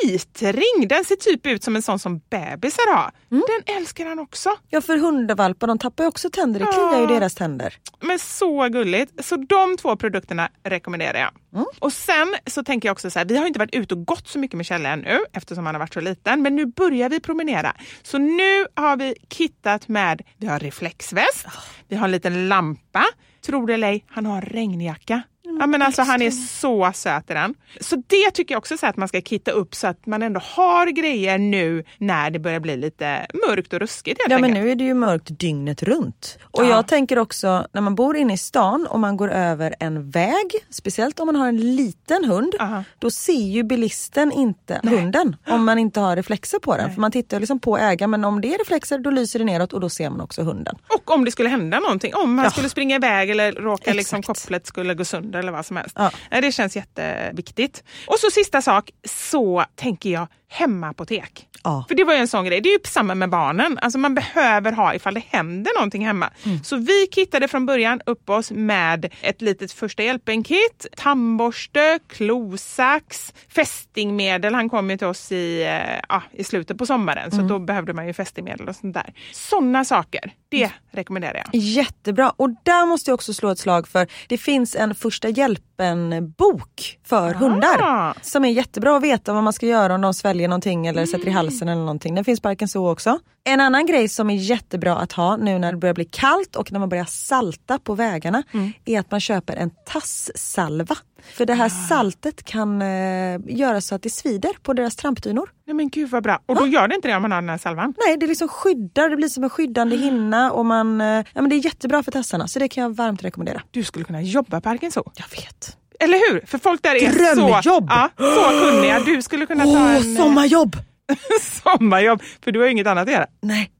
bitring. 0.03 0.87
Den 0.89 1.05
ser 1.05 1.15
typ 1.15 1.45
ut 1.47 1.63
som 1.63 1.75
en 1.75 1.81
sån 1.81 1.99
som 1.99 2.21
bebisar 2.29 2.95
har. 2.95 3.11
Mm. 3.31 3.43
Den 3.47 3.75
älskar 3.77 4.05
han 4.05 4.19
också. 4.19 4.49
Ja, 4.69 4.81
för 4.81 4.97
hundvalpar 4.97 5.67
de 5.67 5.77
tappar 5.79 6.03
ju 6.03 6.07
också 6.07 6.29
tänder. 6.29 6.59
Det 6.59 6.65
kliar 6.65 6.95
ju 6.97 7.01
Ja. 7.01 7.07
deras 7.19 7.35
tänder. 7.35 7.73
Men 8.01 8.19
så 8.19 8.67
gulligt. 8.69 9.25
Så 9.25 9.35
de 9.35 9.77
två 9.77 9.95
produkterna 9.95 10.49
rekommenderar 10.63 11.19
jag. 11.19 11.31
Mm. 11.53 11.65
Och 11.79 11.93
sen 11.93 12.35
så 12.45 12.63
tänker 12.63 12.89
jag 12.89 12.93
också 12.93 13.09
så 13.09 13.19
här, 13.19 13.25
vi 13.25 13.37
har 13.37 13.47
inte 13.47 13.59
varit 13.59 13.75
ute 13.75 13.93
och 13.93 14.05
gått 14.05 14.27
så 14.27 14.39
mycket 14.39 14.57
med 14.57 14.65
Kjelle 14.65 14.89
ännu 14.89 15.19
eftersom 15.33 15.65
han 15.65 15.75
har 15.75 15.79
varit 15.79 15.93
så 15.93 15.99
liten. 16.01 16.41
Men 16.41 16.55
nu 16.55 16.65
börjar 16.65 17.09
vi 17.09 17.19
promenera. 17.19 17.75
Så 18.03 18.17
nu 18.17 18.65
har 18.75 18.97
vi 18.97 19.15
kittat 19.29 19.87
med, 19.87 20.21
vi 20.37 20.47
har 20.47 20.59
reflexväst, 20.59 21.45
Ah. 21.45 21.51
vi 21.87 21.95
har 21.95 22.05
en 22.05 22.11
liten 22.11 22.47
lampa. 22.47 23.03
Tror 23.45 23.67
det 23.67 23.73
eller 23.73 23.87
ej, 23.87 24.05
han 24.09 24.25
har 24.25 24.35
en 24.35 24.41
regnjacka. 24.41 25.21
Ja, 25.59 25.67
men 25.67 25.81
alltså, 25.81 26.01
han 26.01 26.21
är 26.21 26.31
så 26.31 26.91
söt 26.93 27.29
i 27.29 27.33
den. 27.33 27.53
Så 27.81 27.95
det 28.07 28.31
tycker 28.33 28.55
jag 28.55 28.59
också 28.59 28.77
så 28.77 28.85
att 28.87 28.97
man 28.97 29.07
ska 29.07 29.21
kitta 29.21 29.51
upp 29.51 29.75
så 29.75 29.87
att 29.87 30.05
man 30.05 30.21
ändå 30.23 30.39
har 30.43 30.87
grejer 30.87 31.37
nu 31.37 31.83
när 31.97 32.29
det 32.31 32.39
börjar 32.39 32.59
bli 32.59 32.77
lite 32.77 33.27
mörkt 33.47 33.73
och 33.73 33.79
ruskigt. 33.79 34.21
Ja 34.29 34.35
men 34.35 34.43
enkelt. 34.43 34.63
nu 34.63 34.71
är 34.71 34.75
det 34.75 34.83
ju 34.83 34.93
mörkt 34.93 35.39
dygnet 35.39 35.83
runt. 35.83 36.37
Och 36.43 36.63
Ja. 36.65 36.69
jag 36.69 36.87
tänker 36.87 37.19
också 37.19 37.67
när 37.73 37.81
man 37.81 37.95
bor 37.95 38.17
inne 38.17 38.33
i 38.33 38.37
stan 38.37 38.87
och 38.89 38.99
man 38.99 39.17
går 39.17 39.31
över 39.31 39.75
en 39.79 40.09
väg, 40.11 40.51
speciellt 40.69 41.19
om 41.19 41.25
man 41.25 41.35
har 41.35 41.47
en 41.47 41.75
liten 41.75 42.23
hund, 42.25 42.55
Aha. 42.59 42.83
då 42.99 43.11
ser 43.11 43.33
ju 43.33 43.63
bilisten 43.63 44.31
inte 44.31 44.79
hunden 44.83 45.35
om 45.47 45.65
man 45.65 45.79
inte 45.79 45.99
har 45.99 46.15
reflexer 46.15 46.59
på 46.59 46.77
den. 46.77 46.93
För 46.93 47.01
man 47.01 47.11
tittar 47.11 47.39
liksom 47.39 47.59
på 47.59 47.77
ägaren 47.77 48.11
men 48.11 48.25
om 48.25 48.41
det 48.41 48.53
är 48.53 48.57
reflexer 48.57 48.97
då 48.97 49.09
lyser 49.09 49.39
det 49.39 49.45
neråt 49.45 49.73
och 49.73 49.79
då 49.79 49.89
ser 49.89 50.09
man 50.09 50.21
också 50.21 50.41
hunden. 50.43 50.75
Och 50.89 51.11
om 51.11 51.25
det 51.25 51.31
skulle 51.31 51.49
hända 51.49 51.79
någonting, 51.79 52.15
om 52.15 52.37
han 52.37 52.43
Ja. 52.45 52.51
skulle 52.51 52.69
springa 52.69 52.95
iväg 52.95 53.29
eller 53.29 53.51
råka 53.51 53.93
liksom, 53.93 54.23
kopplet 54.23 54.67
skulle 54.67 54.93
gå 54.93 55.05
sönder 55.05 55.43
eller 55.47 55.57
vad 55.57 55.65
som 55.65 55.77
helst. 55.77 55.95
Ja. 55.99 56.11
Det 56.29 56.51
känns 56.51 56.75
jätteviktigt. 56.75 57.83
Och 58.07 58.19
så 58.19 58.31
sista 58.31 58.61
sak, 58.61 58.89
så 59.09 59.65
tänker 59.75 60.09
jag 60.09 60.27
hemapotek. 60.49 61.47
Ja. 61.63 61.85
För 61.87 61.95
det 61.95 62.03
var 62.03 62.13
ju 62.13 62.19
en 62.19 62.27
sån 62.27 62.45
grej, 62.45 62.61
det 62.61 62.69
är 62.69 62.73
ju 62.73 62.79
samma 62.83 63.15
med 63.15 63.29
barnen. 63.29 63.79
Alltså 63.81 63.99
man 63.99 64.15
behöver 64.15 64.71
ha 64.71 64.95
ifall 64.95 65.13
det 65.13 65.23
händer 65.29 65.71
någonting 65.75 66.05
hemma. 66.05 66.29
Så 66.63 66.75
vi 66.75 67.07
kittade 67.11 67.47
från 67.47 67.65
början 67.65 68.01
upp 68.05 68.29
oss 68.29 68.51
med 68.51 69.13
ett 69.21 69.41
litet 69.41 69.71
första 69.71 70.03
hjälpen-kit, 70.03 70.85
tandborste, 70.97 71.99
klosax, 72.07 73.33
fästingmedel. 73.49 74.53
Han 74.53 74.69
kom 74.69 74.89
ju 74.89 74.97
till 74.97 75.07
oss 75.07 75.31
i, 75.31 75.63
eh, 75.63 75.99
ja, 76.09 76.23
i 76.31 76.43
slutet 76.43 76.77
på 76.77 76.85
sommaren 76.85 77.31
så 77.31 77.41
då 77.41 77.59
behövde 77.59 77.93
man 77.93 78.07
ju 78.07 78.13
fästingmedel 78.13 78.67
och 78.69 78.75
sånt 78.75 78.93
där. 78.93 79.13
Såna 79.33 79.85
saker, 79.85 80.31
det 80.49 80.71
rekommenderar 80.91 81.35
jag. 81.35 81.61
Jättebra 81.61 82.33
och 82.35 82.49
där 82.63 82.85
måste 82.85 83.11
jag 83.11 83.15
också 83.15 83.33
slå 83.33 83.49
ett 83.49 83.59
slag 83.59 83.87
för 83.87 84.07
det 84.27 84.37
finns 84.37 84.75
en 84.75 84.95
första 84.95 85.29
hjälpen-bok 85.29 86.97
för 87.05 87.33
hundar. 87.33 88.13
Som 88.21 88.45
är 88.45 88.49
jättebra 88.49 88.97
att 88.97 89.03
veta 89.03 89.33
vad 89.33 89.43
man 89.43 89.53
ska 89.53 89.65
göra 89.65 89.95
om 89.95 90.01
de 90.01 90.13
sväljer 90.13 90.36
någonting 90.43 90.87
eller 90.87 91.05
sätter 91.05 91.27
i 91.27 91.31
halsen 91.31 91.67
eller 91.67 91.81
någonting. 91.81 92.15
Den 92.15 92.25
finns 92.25 92.39
på 92.39 92.55
Zoo 92.67 92.91
också. 92.91 93.19
En 93.43 93.61
annan 93.61 93.85
grej 93.85 94.09
som 94.09 94.29
är 94.29 94.35
jättebra 94.35 94.95
att 94.95 95.11
ha 95.11 95.37
nu 95.37 95.59
när 95.59 95.71
det 95.71 95.77
börjar 95.77 95.93
bli 95.93 96.05
kallt 96.05 96.55
och 96.55 96.71
när 96.71 96.79
man 96.79 96.89
börjar 96.89 97.05
salta 97.05 97.79
på 97.79 97.95
vägarna 97.95 98.43
är 98.85 98.99
att 98.99 99.11
man 99.11 99.19
köper 99.19 99.55
en 99.55 99.71
tasssalva. 99.85 100.95
För 101.33 101.45
det 101.45 101.53
här 101.53 101.69
saltet 101.69 102.43
kan 102.43 102.81
eh, 102.81 103.39
göra 103.45 103.81
så 103.81 103.95
att 103.95 104.01
det 104.01 104.09
svider 104.09 104.51
på 104.61 104.73
deras 104.73 104.95
trampdynor. 104.95 105.49
Nej 105.65 105.73
men 105.73 105.89
gud 105.89 106.09
vad 106.09 106.23
bra. 106.23 106.39
Och 106.45 106.55
då 106.55 106.67
gör 106.67 106.87
det 106.87 106.95
inte 106.95 107.07
det 107.07 107.15
om 107.15 107.21
man 107.21 107.31
har 107.31 107.41
den 107.41 107.49
här 107.49 107.57
salvan? 107.57 107.93
Nej, 108.07 108.17
det 108.17 108.27
liksom 108.27 108.47
skyddar, 108.47 109.09
det 109.09 109.15
blir 109.15 109.27
som 109.27 109.43
en 109.43 109.49
skyddande 109.49 109.95
hinna 109.95 110.51
och 110.51 110.65
man, 110.65 111.01
eh, 111.01 111.07
ja, 111.07 111.41
men 111.41 111.49
det 111.49 111.55
är 111.55 111.65
jättebra 111.65 112.03
för 112.03 112.11
tassarna 112.11 112.47
så 112.47 112.59
det 112.59 112.67
kan 112.67 112.83
jag 112.83 112.95
varmt 112.95 113.23
rekommendera. 113.23 113.61
Du 113.71 113.83
skulle 113.83 114.05
kunna 114.05 114.21
jobba 114.21 114.61
på 114.61 114.77
Zoo. 114.91 115.11
Jag 115.15 115.41
vet. 115.41 115.77
Eller 115.99 116.33
hur? 116.33 116.45
För 116.45 116.57
folk 116.57 116.83
där 116.83 116.95
är 116.95 117.11
så, 117.11 117.17
Drömjobb! 117.17 117.87
ja, 117.89 118.09
så 118.17 118.65
kunniga. 118.71 118.99
Du 118.99 119.21
skulle 119.21 119.45
kunna 119.45 119.63
ta 119.63 119.69
Åh, 119.69 119.95
en 119.95 120.15
eh, 120.15 120.23
sommarjobb! 120.23 120.75
sommarjobb, 121.63 122.21
för 122.43 122.51
du 122.51 122.59
har 122.59 122.65
ju 122.65 122.71
inget 122.71 122.87
annat 122.87 123.07
att 123.07 123.13
göra. 123.13 123.27
Nej, 123.41 123.71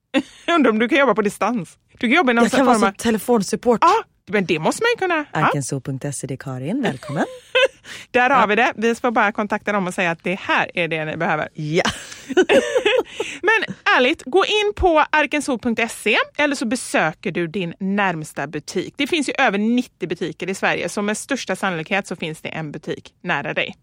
Jag 0.46 0.56
undrar 0.56 0.72
om 0.72 0.80
du 0.80 0.88
kan 0.90 0.98
jobba 1.00 1.14
på 1.16 1.22
distans? 1.22 1.78
Du 1.92 2.08
kan 2.08 2.10
jobba 2.10 2.32
i 2.32 2.34
någon 2.34 2.44
jag 2.44 2.52
kan 2.52 2.66
vara 2.66 2.80
som 2.80 2.94
telefonsupport. 2.94 3.80
Ja, 3.82 3.94
men 4.30 4.46
det 4.46 4.60
måste 4.60 4.84
man 4.84 4.90
ju 4.90 4.98
kunna. 5.08 5.26
Arkenso.se, 5.48 6.28
det 6.28 6.34
är 6.34 6.38
Karin, 6.38 6.82
välkommen. 6.82 7.26
där 8.12 8.30
har 8.30 8.48
vi 8.48 8.56
det. 8.56 8.74
Vi 8.76 8.96
får 8.96 9.12
bara 9.12 9.32
kontakta 9.32 9.72
dem 9.72 9.88
och 9.88 9.94
säga 9.94 10.12
att 10.12 10.24
det 10.24 10.40
här 10.40 10.72
är 10.74 10.88
det 10.88 11.06
ni 11.06 11.18
behöver. 11.18 11.50
ja. 11.54 11.84
Men 13.42 13.76
ärligt, 13.98 14.24
gå 14.26 14.46
in 14.46 14.74
på 14.76 15.00
arkenso.se 15.10 16.18
eller 16.38 16.56
så 16.56 16.66
besöker 16.66 17.32
du 17.32 17.48
din 17.48 17.74
närmsta 17.80 18.48
butik. 18.48 18.94
Det 18.98 19.08
finns 19.08 19.30
ju 19.30 19.34
över 19.38 19.58
90 19.58 20.08
butiker 20.10 20.50
i 20.50 20.56
Sverige 20.56 20.90
så 20.90 21.02
med 21.02 21.18
största 21.18 21.56
sannolikhet 21.56 22.08
så 22.08 22.16
finns 22.16 22.42
det 22.42 22.50
en 22.50 22.72
butik 22.72 23.14
nära 23.24 23.54
dig. 23.54 23.76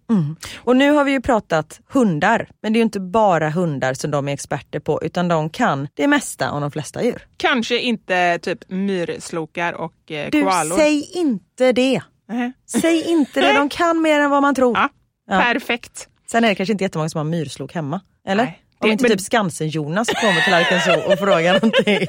Och 0.56 0.76
nu 0.76 0.90
har 0.90 1.04
vi 1.04 1.12
ju 1.12 1.20
pratat 1.20 1.80
hundar, 1.88 2.48
men 2.62 2.72
det 2.72 2.76
är 2.76 2.80
ju 2.80 2.84
inte 2.84 3.00
bara 3.00 3.50
hundar 3.50 3.94
som 3.94 4.10
de 4.10 4.28
är 4.28 4.32
experter 4.32 4.80
på 4.80 5.02
utan 5.02 5.28
de 5.28 5.50
kan 5.50 5.88
det 5.94 6.06
mesta 6.06 6.50
om 6.50 6.60
de 6.60 6.70
flesta 6.70 7.04
djur. 7.04 7.26
Kanske 7.36 7.78
inte 7.78 8.38
typ 8.38 8.58
myrslokar 8.68 9.72
och 9.72 10.10
eh, 10.12 10.28
Du, 10.30 10.42
koalor. 10.42 10.76
säg 10.76 11.10
inte 11.14 11.72
det. 11.72 12.00
Nähä. 12.28 12.52
Säg 12.80 13.02
inte 13.10 13.40
det, 13.40 13.52
de 13.52 13.68
kan 13.68 14.02
mer 14.02 14.20
än 14.20 14.30
vad 14.30 14.42
man 14.42 14.54
tror. 14.54 14.76
Ja, 14.76 14.88
Ja. 15.28 15.40
perfekt. 15.40 16.08
Sen 16.30 16.44
är 16.44 16.48
det 16.48 16.54
kanske 16.54 16.72
inte 16.72 16.84
jättemånga 16.84 17.08
som 17.08 17.18
har 17.18 17.24
myrslok 17.24 17.74
hemma. 17.74 18.00
Eller? 18.28 18.44
Nej, 18.44 18.62
Om 18.78 18.88
det- 18.88 18.92
inte 18.92 19.02
men- 19.04 19.10
typ 19.10 19.20
Skansen-Jonas 19.20 20.08
kommer 20.20 20.40
till 20.40 20.54
Arkansas 20.54 20.96
och 21.06 21.18
frågar 21.18 21.52
någonting. 21.52 22.06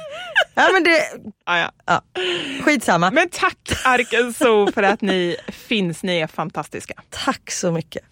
Ja 0.56 0.70
men 0.74 0.84
det, 0.84 1.02
Ja, 1.46 1.58
ja. 1.60 1.72
ja. 1.86 2.02
skitsamma. 2.64 3.12
Men 3.12 3.30
tack 3.30 3.58
Arkenso 3.86 4.72
för 4.72 4.84
att 4.84 5.02
ni 5.02 5.36
finns. 5.48 6.04
Ni 6.04 6.20
är 6.20 6.28
fantastiska. 6.28 6.94
Tack 7.10 7.52
så 7.52 7.72
mycket. 7.72 8.04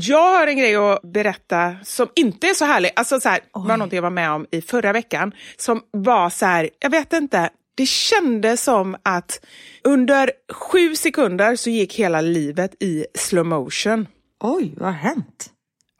Jag 0.00 0.38
har 0.38 0.46
en 0.46 0.58
grej 0.58 0.76
att 0.76 1.02
berätta 1.02 1.76
som 1.84 2.08
inte 2.16 2.46
är 2.46 2.54
så 2.54 2.64
härlig. 2.64 2.90
Alltså 2.96 3.20
så 3.20 3.28
här, 3.28 3.40
var 3.52 3.76
något 3.76 3.92
jag 3.92 4.02
var 4.02 4.10
med 4.10 4.30
om 4.30 4.46
i 4.50 4.60
förra 4.60 4.92
veckan 4.92 5.32
som 5.56 5.82
var 5.90 6.30
så 6.30 6.46
här, 6.46 6.70
jag 6.78 6.90
vet 6.90 7.12
inte. 7.12 7.50
Det 7.74 7.86
kändes 7.86 8.62
som 8.62 8.96
att 9.02 9.44
under 9.84 10.30
sju 10.52 10.96
sekunder 10.96 11.56
så 11.56 11.70
gick 11.70 11.94
hela 11.94 12.20
livet 12.20 12.82
i 12.82 13.06
slow 13.14 13.46
motion. 13.46 14.06
Oj, 14.40 14.74
vad 14.76 14.88
har 14.88 14.98
hänt? 14.98 15.50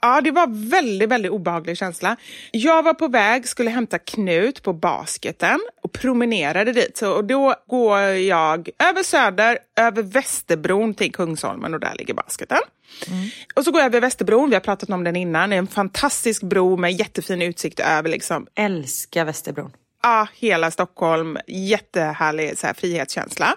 Ja, 0.01 0.21
det 0.21 0.31
var 0.31 0.71
väldigt, 0.71 1.09
väldigt 1.09 1.33
obehaglig 1.33 1.79
känsla. 1.79 2.17
Jag 2.53 2.83
var 2.83 2.95
på 2.95 3.09
väg, 3.09 3.49
skulle 3.49 3.71
hämta 3.71 3.99
Knut 3.99 4.63
på 4.63 4.73
basketen 4.73 5.61
och 5.83 5.93
promenerade 5.93 6.73
dit. 6.73 6.97
Så, 6.97 7.13
och 7.13 7.25
då 7.25 7.55
går 7.67 7.99
jag 8.01 8.69
över 8.79 9.03
Söder, 9.03 9.59
över 9.81 10.03
Västerbron 10.03 10.95
till 10.95 11.13
Kungsholmen 11.13 11.75
och 11.75 11.81
där 11.81 11.95
ligger 11.95 12.15
basketen. 12.15 12.59
Mm. 13.09 13.29
Och 13.55 13.65
så 13.65 13.71
går 13.71 13.81
jag 13.81 13.87
över 13.87 14.01
Västerbron, 14.01 14.49
vi 14.49 14.57
har 14.57 14.61
pratat 14.61 14.91
om 14.91 15.05
den 15.05 15.17
innan. 15.17 15.51
Det 15.51 15.57
är 15.57 15.59
en 15.59 15.67
fantastisk 15.67 16.43
bro 16.43 16.77
med 16.77 16.93
jättefin 16.93 17.43
utsikt 17.43 17.81
över 17.81 18.11
liksom. 18.11 18.47
Älskar 18.55 19.25
Västerbron. 19.25 19.71
Ja, 20.09 20.29
hela 20.35 20.71
Stockholm. 20.71 21.39
Jättehärlig 21.47 22.59
så 22.59 22.67
här, 22.67 22.75
frihetskänsla. 22.75 23.57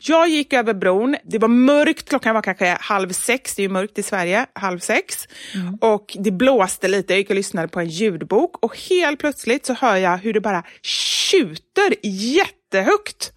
Jag 0.00 0.28
gick 0.28 0.52
över 0.52 0.74
bron. 0.74 1.16
Det 1.24 1.38
var 1.38 1.48
mörkt. 1.48 2.08
Klockan 2.08 2.34
var 2.34 2.42
kanske 2.42 2.76
halv 2.80 3.12
sex. 3.12 3.54
Det 3.54 3.62
är 3.62 3.64
ju 3.64 3.68
mörkt 3.68 3.98
i 3.98 4.02
Sverige. 4.02 4.46
Halv 4.52 4.78
sex. 4.78 5.28
Mm. 5.54 5.74
Och 5.74 6.16
det 6.20 6.30
blåste 6.30 6.88
lite. 6.88 7.12
Jag 7.12 7.18
gick 7.18 7.30
och 7.30 7.36
lyssnade 7.36 7.68
på 7.68 7.80
en 7.80 7.88
ljudbok. 7.88 8.64
Och 8.64 8.78
helt 8.78 9.20
plötsligt 9.20 9.66
så 9.66 9.72
hör 9.74 9.96
jag 9.96 10.18
hur 10.18 10.32
det 10.32 10.40
bara 10.40 10.62
tjuter 10.82 11.94
jättehögt. 12.02 13.32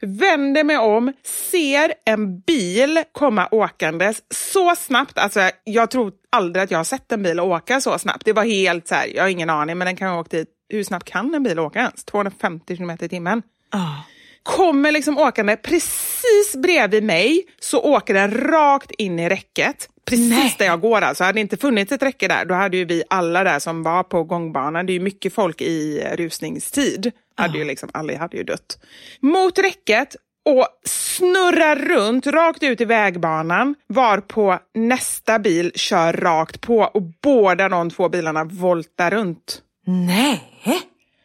Vänder 0.00 0.64
mig 0.64 0.78
om, 0.78 1.12
ser 1.50 1.92
en 2.04 2.40
bil 2.40 3.02
komma 3.12 3.48
åkandes 3.50 4.22
så 4.30 4.76
snabbt. 4.76 5.18
Alltså, 5.18 5.50
jag 5.64 5.90
tror 5.90 6.12
aldrig 6.32 6.62
att 6.62 6.70
jag 6.70 6.78
har 6.78 6.84
sett 6.84 7.12
en 7.12 7.22
bil 7.22 7.40
åka 7.40 7.80
så 7.80 7.98
snabbt. 7.98 8.24
Det 8.24 8.32
var 8.32 8.44
helt 8.44 8.88
så 8.88 8.94
här, 8.94 9.06
jag 9.14 9.22
har 9.22 9.28
ingen 9.28 9.50
aning, 9.50 9.78
men 9.78 9.86
den 9.86 9.96
kan 9.96 10.08
ha 10.08 10.20
åkt 10.20 10.30
dit 10.30 10.55
hur 10.68 10.84
snabbt 10.84 11.10
kan 11.10 11.34
en 11.34 11.42
bil 11.42 11.58
åka 11.58 11.78
ens? 11.78 12.04
250 12.04 12.76
km 12.76 12.90
i 13.00 13.08
timmen. 13.08 13.42
Oh. 13.74 14.00
Kommer 14.42 14.92
liksom 14.92 15.18
åkande, 15.18 15.56
precis 15.56 16.56
bredvid 16.62 17.04
mig 17.04 17.46
så 17.60 17.80
åker 17.80 18.14
den 18.14 18.30
rakt 18.30 18.90
in 18.90 19.18
i 19.18 19.28
räcket. 19.28 19.88
Precis 20.04 20.30
Nej. 20.30 20.54
där 20.58 20.66
jag 20.66 20.80
går 20.80 21.00
alltså. 21.00 21.24
Hade 21.24 21.36
det 21.36 21.40
inte 21.40 21.56
funnits 21.56 21.92
ett 21.92 22.02
räcke 22.02 22.28
där, 22.28 22.44
då 22.44 22.54
hade 22.54 22.76
ju 22.76 22.84
vi 22.84 23.02
alla 23.10 23.44
där 23.44 23.58
som 23.58 23.82
var 23.82 24.02
på 24.02 24.24
gångbanan, 24.24 24.86
det 24.86 24.92
är 24.92 24.94
ju 24.94 25.00
mycket 25.00 25.34
folk 25.34 25.60
i 25.60 26.08
rusningstid, 26.16 27.06
oh. 27.06 27.12
hade 27.42 27.58
ju 27.58 27.64
liksom, 27.64 27.88
alla 27.92 28.18
hade 28.18 28.36
ju 28.36 28.42
dött. 28.42 28.78
Mot 29.20 29.58
räcket 29.58 30.16
och 30.44 30.66
snurrar 30.84 31.76
runt 31.76 32.26
rakt 32.26 32.62
ut 32.62 32.80
i 32.80 32.84
vägbanan 32.84 33.74
varpå 33.86 34.58
nästa 34.74 35.38
bil 35.38 35.72
kör 35.74 36.12
rakt 36.12 36.60
på 36.60 36.78
och 36.78 37.02
båda 37.22 37.68
de 37.68 37.90
två 37.90 38.08
bilarna 38.08 38.44
voltar 38.44 39.10
runt. 39.10 39.62
Nej! 39.86 40.55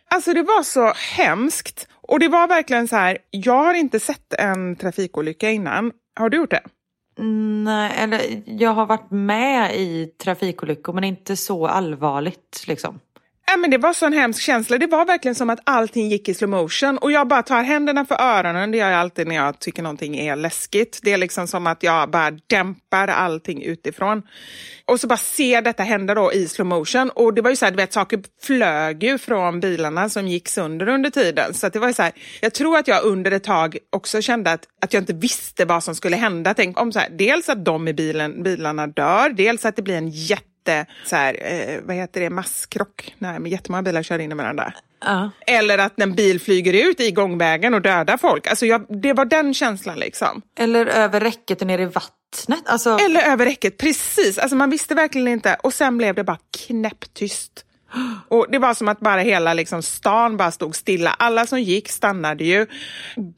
Alltså 0.10 0.34
det 0.34 0.44
var 0.44 0.64
så 0.64 0.94
hemskt. 1.18 1.88
Och 2.02 2.20
det 2.20 2.28
var 2.28 2.48
verkligen 2.48 2.88
så 2.88 2.96
här, 2.96 3.18
jag 3.32 3.64
har 3.64 3.74
inte 3.74 4.00
sett 4.00 4.34
en 4.34 4.76
trafikolycka 4.76 5.50
innan. 5.50 5.92
Har 6.16 6.30
du 6.30 6.38
gjort 6.38 6.52
det? 6.52 6.64
Nej, 7.64 7.92
eller 7.98 8.44
jag 8.46 8.70
har 8.70 8.86
varit 8.86 9.12
med 9.12 9.76
i 9.76 10.06
trafikolyckor 10.06 10.94
men 10.94 11.04
inte 11.04 11.36
så 11.36 11.68
allvarligt 11.68 12.64
liksom. 12.68 13.00
Ja, 13.52 13.58
men 13.58 13.72
det 13.72 13.78
var 13.78 13.94
så 13.94 14.06
en 14.06 14.14
hemsk 14.14 14.42
känsla. 14.42 14.78
Det 14.78 14.88
var 14.88 15.06
verkligen 15.06 15.36
som 15.36 15.50
att 15.50 15.60
allting 15.64 16.10
gick 16.10 16.30
i 16.30 16.34
slow 16.34 16.50
motion. 16.50 16.98
Och 16.98 17.12
jag 17.12 17.28
bara 17.28 17.44
tar 17.44 17.64
händerna 17.64 18.06
för 18.06 18.22
öronen. 18.22 18.72
Det 18.72 18.78
gör 18.78 18.90
jag 18.90 19.00
alltid 19.00 19.28
när 19.28 19.36
jag 19.36 19.60
tycker 19.60 19.84
någonting 19.84 20.18
är 20.18 20.36
läskigt. 20.36 21.00
Det 21.04 21.14
är 21.14 21.18
liksom 21.18 21.48
som 21.48 21.68
att 21.68 21.84
jag 21.84 22.10
bara 22.10 22.32
dämpar 22.48 23.08
allting 23.08 23.64
utifrån. 23.64 24.24
Och 24.86 25.00
så 25.00 25.08
bara 25.08 25.18
ser 25.18 25.62
detta 25.62 25.84
hända 25.84 26.16
då 26.16 26.34
i 26.34 26.48
slow 26.48 26.68
motion. 26.68 27.10
Och 27.10 27.34
det 27.34 27.42
var 27.42 27.50
ju 27.50 27.56
så 27.56 27.66
här, 27.66 27.72
du 27.72 27.78
vet, 27.78 27.94
saker 27.94 28.24
flög 28.42 29.04
ju 29.04 29.18
från 29.18 29.60
bilarna 29.60 30.10
som 30.10 30.28
gick 30.28 30.48
sönder 30.50 30.90
under 30.90 31.10
tiden. 31.10 31.54
Så 31.54 31.70
det 31.70 31.80
var 31.80 31.88
ju 31.88 31.94
så 31.94 32.04
här, 32.04 32.12
jag 32.42 32.54
tror 32.54 32.78
att 32.78 32.88
jag 32.88 33.04
under 33.04 33.32
ett 33.32 33.44
tag 33.44 33.78
också 33.90 34.22
kände 34.22 34.52
att, 34.52 34.64
att 34.82 34.94
jag 34.94 35.02
inte 35.02 35.14
visste 35.14 35.66
vad 35.66 35.84
som 35.84 35.96
skulle 35.96 36.16
hända. 36.16 36.54
Tänk 36.54 36.80
om 36.80 36.92
så 36.92 37.00
här, 37.00 37.10
dels 37.10 37.50
att 37.50 37.66
de 37.66 37.88
i 37.88 37.94
bilen, 37.94 38.44
bilarna 38.44 38.88
dör, 38.88 39.30
dels 39.30 39.66
att 39.66 39.76
det 39.76 39.82
blir 39.82 39.96
en 39.96 40.10
jätte 40.10 40.51
jätte, 40.62 40.92
så 41.06 41.16
här, 41.16 41.38
eh, 41.42 41.80
vad 41.84 41.96
heter 41.96 42.22
det, 42.22 42.30
masskrock, 42.30 43.16
när 43.18 43.48
jättemånga 43.48 43.82
bilar 43.82 44.04
kör 44.04 44.20
in 44.20 44.32
i 44.32 44.36
varandra. 44.36 44.74
Uh. 45.06 45.28
Eller 45.48 45.78
att 45.78 46.02
en 46.02 46.16
bil 46.16 46.42
flyger 46.42 46.90
ut 46.90 47.00
i 47.00 47.12
gångvägen 47.12 47.74
och 47.74 47.82
dödar 47.82 48.18
folk. 48.18 48.48
Alltså 48.48 48.66
jag, 48.66 48.86
det 49.02 49.14
var 49.14 49.26
den 49.26 49.54
känslan 49.54 50.00
liksom. 50.00 50.42
Eller 50.60 50.86
över 50.86 51.20
räcket 51.20 51.62
och 51.62 51.68
ner 51.68 51.80
i 51.80 51.86
vattnet. 51.86 52.64
Alltså... 52.66 52.98
Eller 52.98 53.22
över 53.22 53.46
räcket, 53.46 53.78
precis. 53.78 54.38
Alltså 54.38 54.56
man 54.56 54.70
visste 54.70 54.96
verkligen 54.96 55.28
inte. 55.28 55.58
Och 55.64 55.74
sen 55.74 55.98
blev 55.98 56.16
det 56.16 56.24
bara 56.24 56.38
knäpptyst. 56.68 57.66
Och 58.28 58.46
Det 58.50 58.60
var 58.60 58.74
som 58.74 58.88
att 58.88 59.00
bara 59.00 59.22
hela 59.22 59.54
liksom, 59.54 59.82
stan 59.82 60.38
bara 60.38 60.52
stod 60.52 60.76
stilla. 60.76 61.16
Alla 61.20 61.46
som 61.46 61.62
gick 61.62 61.90
stannade 61.90 62.44
ju. 62.44 62.66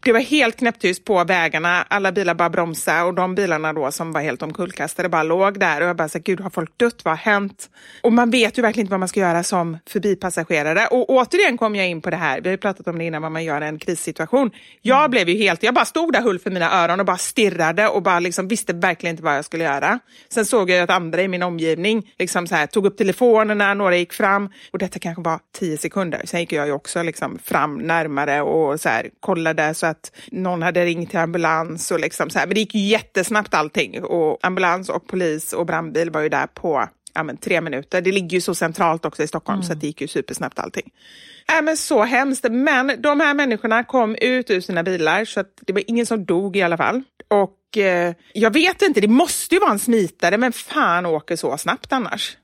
Det 0.03 0.11
var 0.11 0.19
helt 0.19 0.55
knäpptyst 0.55 1.05
på 1.05 1.23
vägarna. 1.23 1.85
Alla 1.87 2.11
bilar 2.11 2.33
bara 2.33 2.49
bromsade 2.49 3.03
och 3.03 3.13
de 3.13 3.35
bilarna 3.35 3.73
då 3.73 3.91
som 3.91 4.11
var 4.11 4.21
helt 4.21 4.41
omkullkastade 4.41 5.09
bara 5.09 5.23
låg 5.23 5.59
där. 5.59 5.81
Och 5.81 5.87
jag 5.87 5.95
bara, 5.95 6.09
så, 6.09 6.19
gud 6.19 6.39
har 6.41 6.49
folk 6.49 6.77
dött? 6.77 7.05
Vad 7.05 7.11
har 7.11 7.17
hänt? 7.17 7.69
Och 8.01 8.13
man 8.13 8.29
vet 8.29 8.57
ju 8.57 8.61
verkligen 8.61 8.85
inte 8.85 8.91
vad 8.91 8.99
man 8.99 9.09
ska 9.09 9.19
göra 9.19 9.43
som 9.43 9.77
förbipassagerare. 9.89 10.87
Och 10.87 11.09
återigen 11.09 11.57
kom 11.57 11.75
jag 11.75 11.87
in 11.87 12.01
på 12.01 12.09
det 12.09 12.17
här, 12.17 12.41
vi 12.41 12.49
har 12.49 12.51
ju 12.51 12.57
pratat 12.57 12.87
om 12.87 12.97
det 12.97 13.03
innan, 13.03 13.21
vad 13.21 13.31
man 13.31 13.43
gör 13.43 13.61
i 13.61 13.65
en 13.65 13.79
krissituation. 13.79 14.51
Jag 14.81 14.99
mm. 14.99 15.11
blev 15.11 15.29
ju 15.29 15.37
helt, 15.37 15.63
jag 15.63 15.73
bara 15.73 15.85
stod 15.85 16.13
där 16.13 16.21
hull 16.21 16.39
för 16.39 16.51
mina 16.51 16.83
öron 16.83 16.99
och 16.99 17.05
bara 17.05 17.17
stirrade 17.17 17.87
och 17.87 18.03
bara 18.03 18.19
liksom 18.19 18.47
visste 18.47 18.73
verkligen 18.73 19.13
inte 19.13 19.23
vad 19.23 19.37
jag 19.37 19.45
skulle 19.45 19.63
göra. 19.63 19.99
Sen 20.29 20.45
såg 20.45 20.69
jag 20.69 20.83
att 20.83 20.89
andra 20.89 21.21
i 21.21 21.27
min 21.27 21.43
omgivning 21.43 22.11
liksom 22.19 22.47
så 22.47 22.55
här, 22.55 22.67
tog 22.67 22.85
upp 22.85 22.97
telefonerna, 22.97 23.73
några 23.73 23.97
gick 23.97 24.13
fram 24.13 24.42
fram 24.43 24.53
och 24.71 24.79
detta 24.79 24.99
kanske 24.99 25.21
var 25.21 25.39
tio 25.51 25.77
sekunder. 25.77 26.21
Sen 26.25 26.39
gick 26.39 26.51
jag 26.51 26.67
ju 26.67 26.73
också 26.73 27.03
liksom 27.03 27.39
fram 27.39 27.77
närmare 27.77 28.41
och 28.41 28.79
så 28.79 28.89
här, 28.89 29.09
kollade 29.19 29.73
så 29.73 29.85
att 29.85 30.11
någon 30.31 30.61
hade 30.61 30.85
ringt 30.85 31.09
till 31.09 31.19
ambulans 31.19 31.91
och 31.91 31.99
liksom 31.99 32.29
så 32.29 32.39
här. 32.39 32.47
Men 32.47 32.53
det 32.53 32.59
gick 32.59 32.75
ju 32.75 32.81
jättesnabbt 32.81 33.53
allting 33.53 34.03
och 34.03 34.39
ambulans 34.41 34.89
och 34.89 35.07
polis 35.07 35.53
och 35.53 35.65
brandbil 35.65 36.09
var 36.09 36.21
ju 36.21 36.29
där 36.29 36.47
på 36.47 36.89
ja, 37.13 37.23
men, 37.23 37.37
tre 37.37 37.61
minuter. 37.61 38.01
Det 38.01 38.11
ligger 38.11 38.37
ju 38.37 38.41
så 38.41 38.55
centralt 38.55 39.05
också 39.05 39.23
i 39.23 39.27
Stockholm 39.27 39.59
mm. 39.59 39.67
så 39.67 39.73
det 39.73 39.87
gick 39.87 40.01
ju 40.01 40.07
supersnabbt 40.07 40.59
allting. 40.59 40.91
Äh, 41.57 41.61
men 41.61 41.77
så 41.77 42.03
hemskt. 42.03 42.45
Men 42.49 43.01
de 43.01 43.19
här 43.19 43.33
människorna 43.33 43.83
kom 43.83 44.15
ut 44.15 44.49
ur 44.49 44.61
sina 44.61 44.83
bilar 44.83 45.25
så 45.25 45.39
att 45.39 45.53
det 45.67 45.73
var 45.73 45.83
ingen 45.87 46.05
som 46.05 46.25
dog 46.25 46.57
i 46.57 46.61
alla 46.61 46.77
fall. 46.77 47.03
Och 47.27 47.77
eh, 47.77 48.13
jag 48.33 48.53
vet 48.53 48.81
inte, 48.81 49.01
det 49.01 49.07
måste 49.07 49.55
ju 49.55 49.61
vara 49.61 49.71
en 49.71 49.79
smitare, 49.79 50.37
men 50.37 50.51
fan 50.51 51.05
åker 51.05 51.35
så 51.35 51.57
snabbt 51.57 51.93
annars? 51.93 52.37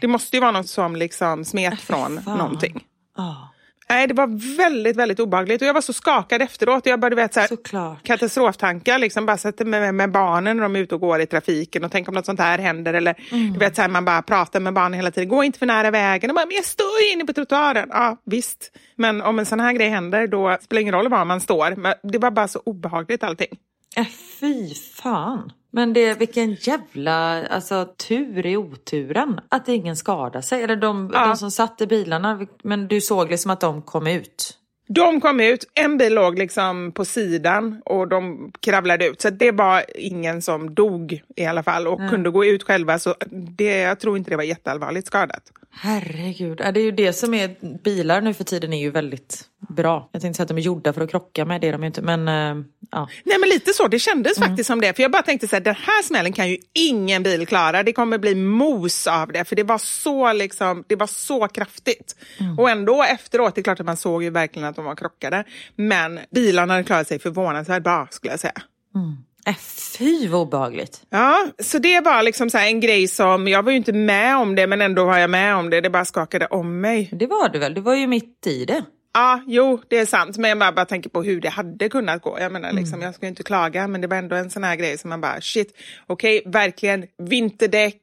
Det 0.00 0.06
måste 0.06 0.36
ju 0.36 0.40
vara 0.40 0.52
något 0.52 0.68
som 0.68 0.96
liksom 0.96 1.44
smet 1.44 1.72
äh, 1.72 1.78
från 1.78 2.22
fan. 2.22 2.38
någonting. 2.38 2.84
Oh. 3.18 3.46
Nej, 3.88 4.06
det 4.06 4.14
var 4.14 4.56
väldigt, 4.56 4.96
väldigt 4.96 5.20
obehagligt 5.20 5.62
och 5.62 5.68
jag 5.68 5.74
var 5.74 5.80
så 5.80 5.92
skakad 5.92 6.42
efteråt. 6.42 6.86
Jag 6.86 7.00
började 7.00 7.16
vet, 7.16 7.34
så 7.34 7.40
här, 7.40 7.96
katastroftankar, 8.02 8.98
liksom 8.98 9.26
bara 9.26 9.36
sätter 9.36 9.64
med, 9.64 9.94
med 9.94 10.10
barnen 10.10 10.56
när 10.56 10.62
de 10.62 10.76
är 10.76 10.80
ute 10.80 10.94
och 10.94 11.00
går 11.00 11.20
i 11.20 11.26
trafiken 11.26 11.84
och 11.84 11.92
tänk 11.92 12.08
om 12.08 12.14
något 12.14 12.26
sånt 12.26 12.40
här 12.40 12.58
händer. 12.58 12.94
Eller 12.94 13.14
mm. 13.32 13.52
du 13.52 13.58
vet, 13.58 13.76
så 13.76 13.82
här, 13.82 13.88
man 13.88 14.04
bara 14.04 14.22
pratar 14.22 14.60
med 14.60 14.74
barnen 14.74 14.92
hela 14.92 15.10
tiden, 15.10 15.28
gå 15.28 15.44
inte 15.44 15.58
för 15.58 15.66
nära 15.66 15.90
vägen. 15.90 16.30
Och 16.30 16.34
bara, 16.34 16.46
men 16.46 16.56
jag 16.56 16.64
står 16.64 17.00
ju 17.00 17.12
inne 17.12 17.24
på 17.24 17.32
trottoaren. 17.32 17.88
Ja, 17.92 18.16
visst. 18.24 18.76
Men 18.96 19.22
om 19.22 19.38
en 19.38 19.46
sån 19.46 19.60
här 19.60 19.72
grej 19.72 19.88
händer, 19.88 20.26
då 20.26 20.56
spelar 20.60 20.78
det 20.78 20.82
ingen 20.82 20.94
roll 20.94 21.08
var 21.08 21.24
man 21.24 21.40
står. 21.40 21.76
Men 21.76 21.94
det 22.02 22.18
var 22.18 22.30
bara 22.30 22.48
så 22.48 22.62
obehagligt 22.64 23.22
allting. 23.22 23.58
Äh, 23.96 24.06
fy 24.40 24.74
fan. 24.74 25.52
Men 25.76 25.92
det, 25.92 26.14
vilken 26.14 26.54
jävla 26.54 27.46
alltså, 27.46 27.88
tur 28.08 28.46
i 28.46 28.56
oturen 28.56 29.40
att 29.48 29.68
ingen 29.68 29.96
skadade 29.96 30.42
sig. 30.42 30.62
Eller 30.62 30.76
de, 30.76 31.10
ja. 31.14 31.26
de 31.26 31.36
som 31.36 31.50
satt 31.50 31.80
i 31.80 31.86
bilarna, 31.86 32.46
men 32.62 32.88
du 32.88 33.00
såg 33.00 33.30
liksom 33.30 33.50
att 33.50 33.60
de 33.60 33.82
kom 33.82 34.06
ut? 34.06 34.58
De 34.88 35.20
kom 35.20 35.40
ut, 35.40 35.64
en 35.74 35.98
bil 35.98 36.14
låg 36.14 36.38
liksom 36.38 36.92
på 36.92 37.04
sidan 37.04 37.82
och 37.84 38.08
de 38.08 38.52
kravlade 38.60 39.06
ut. 39.06 39.20
Så 39.20 39.30
det 39.30 39.52
var 39.52 39.84
ingen 39.94 40.42
som 40.42 40.74
dog 40.74 41.22
i 41.36 41.44
alla 41.44 41.62
fall 41.62 41.86
och 41.86 41.98
mm. 41.98 42.10
kunde 42.10 42.30
gå 42.30 42.44
ut 42.44 42.62
själva. 42.62 42.98
Så 42.98 43.14
det, 43.30 43.78
jag 43.78 44.00
tror 44.00 44.16
inte 44.16 44.30
det 44.30 44.36
var 44.36 44.44
jätteallvarligt 44.44 45.06
skadat. 45.06 45.42
Herregud, 45.70 46.56
det 46.56 46.80
är 46.80 46.84
ju 46.84 46.90
det 46.90 47.12
som 47.12 47.34
är, 47.34 47.78
bilar 47.82 48.20
nu 48.20 48.34
för 48.34 48.44
tiden 48.44 48.72
är 48.72 48.80
ju 48.80 48.90
väldigt 48.90 49.44
bra. 49.68 50.08
Jag 50.12 50.22
tänkte 50.22 50.36
säga 50.36 50.44
att 50.44 50.48
de 50.48 50.58
är 50.58 50.62
gjorda 50.62 50.92
för 50.92 51.00
att 51.00 51.10
krocka 51.10 51.44
med, 51.44 51.60
det 51.60 51.68
är 51.68 51.72
de 51.72 51.82
ju 51.82 51.86
inte. 51.86 52.02
Men, 52.02 52.28
äh, 52.28 52.64
ja. 52.90 53.08
Nej 53.24 53.38
men 53.38 53.48
lite 53.48 53.72
så, 53.72 53.88
det 53.88 53.98
kändes 53.98 54.38
mm. 54.38 54.48
faktiskt 54.48 54.66
som 54.66 54.80
det. 54.80 54.96
För 54.96 55.02
jag 55.02 55.12
bara 55.12 55.22
tänkte 55.22 55.48
så 55.48 55.56
här, 55.56 55.60
den 55.60 55.74
här 55.74 56.02
smällen 56.02 56.32
kan 56.32 56.48
ju 56.48 56.58
ingen 56.72 57.22
bil 57.22 57.46
klara. 57.46 57.82
Det 57.82 57.92
kommer 57.92 58.18
bli 58.18 58.34
mos 58.34 59.06
av 59.06 59.32
det, 59.32 59.44
för 59.44 59.56
det 59.56 59.62
var 59.62 59.78
så, 59.78 60.32
liksom, 60.32 60.84
det 60.86 60.96
var 60.96 61.06
så 61.06 61.48
kraftigt. 61.48 62.16
Mm. 62.40 62.58
Och 62.58 62.70
ändå 62.70 63.02
efteråt, 63.02 63.54
det 63.54 63.60
är 63.60 63.62
klart 63.62 63.80
att 63.80 63.86
man 63.86 63.96
såg 63.96 64.22
ju 64.22 64.30
verkligen 64.30 64.68
att 64.68 64.75
de 64.76 64.84
var 64.84 64.94
krockade. 64.94 65.44
Men 65.76 66.20
bilarna 66.30 66.74
hade 66.74 66.84
klarat 66.84 67.08
sig 67.08 67.18
förvånansvärt 67.18 67.82
bra 67.82 68.08
skulle 68.10 68.32
jag 68.32 68.40
säga. 68.40 68.62
Mm. 68.94 69.16
Äh, 69.46 69.56
fy 69.98 70.28
vad 70.28 70.40
obehagligt. 70.40 71.02
Ja, 71.10 71.46
så 71.58 71.78
det 71.78 72.00
var 72.00 72.22
liksom 72.22 72.50
så 72.50 72.58
en 72.58 72.80
grej 72.80 73.08
som, 73.08 73.48
jag 73.48 73.62
var 73.62 73.70
ju 73.70 73.76
inte 73.76 73.92
med 73.92 74.36
om 74.36 74.54
det 74.54 74.66
men 74.66 74.80
ändå 74.80 75.04
var 75.04 75.18
jag 75.18 75.30
med 75.30 75.56
om 75.56 75.70
det. 75.70 75.80
Det 75.80 75.90
bara 75.90 76.04
skakade 76.04 76.46
om 76.46 76.80
mig. 76.80 77.10
Det 77.12 77.26
var 77.26 77.48
du 77.48 77.58
väl? 77.58 77.74
Du 77.74 77.80
var 77.80 77.94
ju 77.94 78.06
mitt 78.06 78.46
i 78.46 78.64
det. 78.64 78.84
Ja, 79.16 79.40
jo, 79.46 79.80
det 79.88 79.98
är 79.98 80.06
sant. 80.06 80.36
Men 80.36 80.48
jag 80.48 80.58
bara, 80.58 80.72
bara 80.72 80.86
tänker 80.86 81.10
på 81.10 81.22
hur 81.22 81.40
det 81.40 81.48
hade 81.48 81.88
kunnat 81.88 82.22
gå. 82.22 82.40
Jag 82.40 82.52
menar, 82.52 82.72
liksom, 82.72 83.02
jag 83.02 83.14
ska 83.14 83.26
inte 83.26 83.42
klaga, 83.42 83.88
men 83.88 84.00
det 84.00 84.06
var 84.06 84.16
ändå 84.16 84.36
en 84.36 84.50
sån 84.50 84.64
här 84.64 84.76
grej 84.76 84.98
som 84.98 85.10
man 85.10 85.20
bara, 85.20 85.40
shit, 85.40 85.76
okej, 86.06 86.38
okay, 86.38 86.52
verkligen, 86.52 87.06
vinterdäck, 87.18 88.00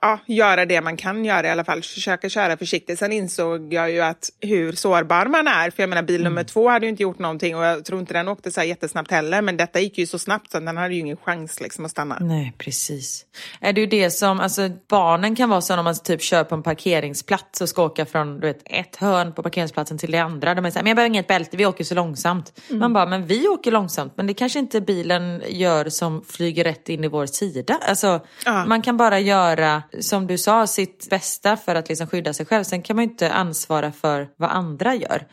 ja, 0.00 0.18
göra 0.26 0.66
det 0.66 0.80
man 0.80 0.96
kan 0.96 1.24
göra 1.24 1.46
i 1.46 1.50
alla 1.50 1.64
fall, 1.64 1.82
försöka 1.82 2.28
köra 2.28 2.56
försiktigt. 2.56 2.98
Sen 2.98 3.12
insåg 3.12 3.72
jag 3.72 3.90
ju 3.90 4.00
att 4.00 4.30
hur 4.40 4.72
sårbar 4.72 5.26
man 5.26 5.48
är, 5.48 5.70
för 5.70 5.82
jag 5.82 5.88
menar, 5.88 6.02
bil 6.02 6.24
nummer 6.24 6.44
två 6.44 6.68
hade 6.68 6.86
ju 6.86 6.90
inte 6.90 7.02
gjort 7.02 7.18
någonting 7.18 7.56
och 7.56 7.64
jag 7.64 7.84
tror 7.84 8.00
inte 8.00 8.14
den 8.14 8.28
åkte 8.28 8.50
så 8.50 8.60
här 8.60 8.66
jättesnabbt 8.66 9.10
heller, 9.10 9.42
men 9.42 9.56
detta 9.56 9.80
gick 9.80 9.98
ju 9.98 10.06
så 10.06 10.18
snabbt 10.18 10.50
så 10.50 10.60
den 10.60 10.76
hade 10.76 10.94
ju 10.94 11.00
ingen 11.00 11.16
chans 11.16 11.60
liksom 11.60 11.84
att 11.84 11.90
stanna. 11.90 12.18
Nej, 12.20 12.54
precis. 12.58 13.26
Är 13.60 13.72
det 13.72 13.80
ju 13.80 13.86
det 13.86 14.10
som, 14.10 14.40
alltså 14.40 14.70
barnen 14.88 15.36
kan 15.36 15.48
vara 15.48 15.60
så 15.60 15.78
om 15.78 15.84
man 15.84 15.94
typ 16.04 16.22
kör 16.22 16.44
på 16.44 16.54
en 16.54 16.62
parkeringsplats 16.62 17.60
och 17.60 17.68
ska 17.68 17.84
åka 17.84 18.06
från, 18.06 18.40
du 18.40 18.46
vet, 18.46 18.62
ett 18.64 18.96
hörn 18.96 19.32
på 19.32 19.42
parkeringsplatsen 19.42 19.98
till 19.98 20.12
det 20.12 20.18
andra. 20.18 20.47
De 20.54 20.64
är 20.64 20.70
så 20.70 20.78
här, 20.78 20.82
men 20.82 20.90
jag 20.90 20.96
behöver 20.96 21.08
inget 21.08 21.26
bälte, 21.26 21.56
vi 21.56 21.66
åker 21.66 21.84
så 21.84 21.94
långsamt. 21.94 22.60
Mm. 22.68 22.80
Man 22.80 22.92
bara, 22.92 23.06
men 23.06 23.26
vi 23.26 23.48
åker 23.48 23.70
långsamt, 23.70 24.12
men 24.16 24.26
det 24.26 24.34
kanske 24.34 24.58
inte 24.58 24.80
bilen 24.80 25.42
gör 25.48 25.88
som 25.88 26.24
flyger 26.28 26.64
rätt 26.64 26.88
in 26.88 27.04
i 27.04 27.08
vår 27.08 27.26
sida. 27.26 27.78
Alltså, 27.88 28.20
ja. 28.44 28.64
man 28.66 28.82
kan 28.82 28.96
bara 28.96 29.18
göra, 29.18 29.82
som 30.00 30.26
du 30.26 30.38
sa, 30.38 30.66
sitt 30.66 31.10
bästa 31.10 31.56
för 31.56 31.74
att 31.74 31.88
liksom 31.88 32.06
skydda 32.06 32.32
sig 32.32 32.46
själv. 32.46 32.64
Sen 32.64 32.82
kan 32.82 32.96
man 32.96 33.04
ju 33.04 33.10
inte 33.10 33.32
ansvara 33.32 33.92
för 33.92 34.28
vad 34.36 34.50
andra 34.50 34.94
gör. 34.94 35.26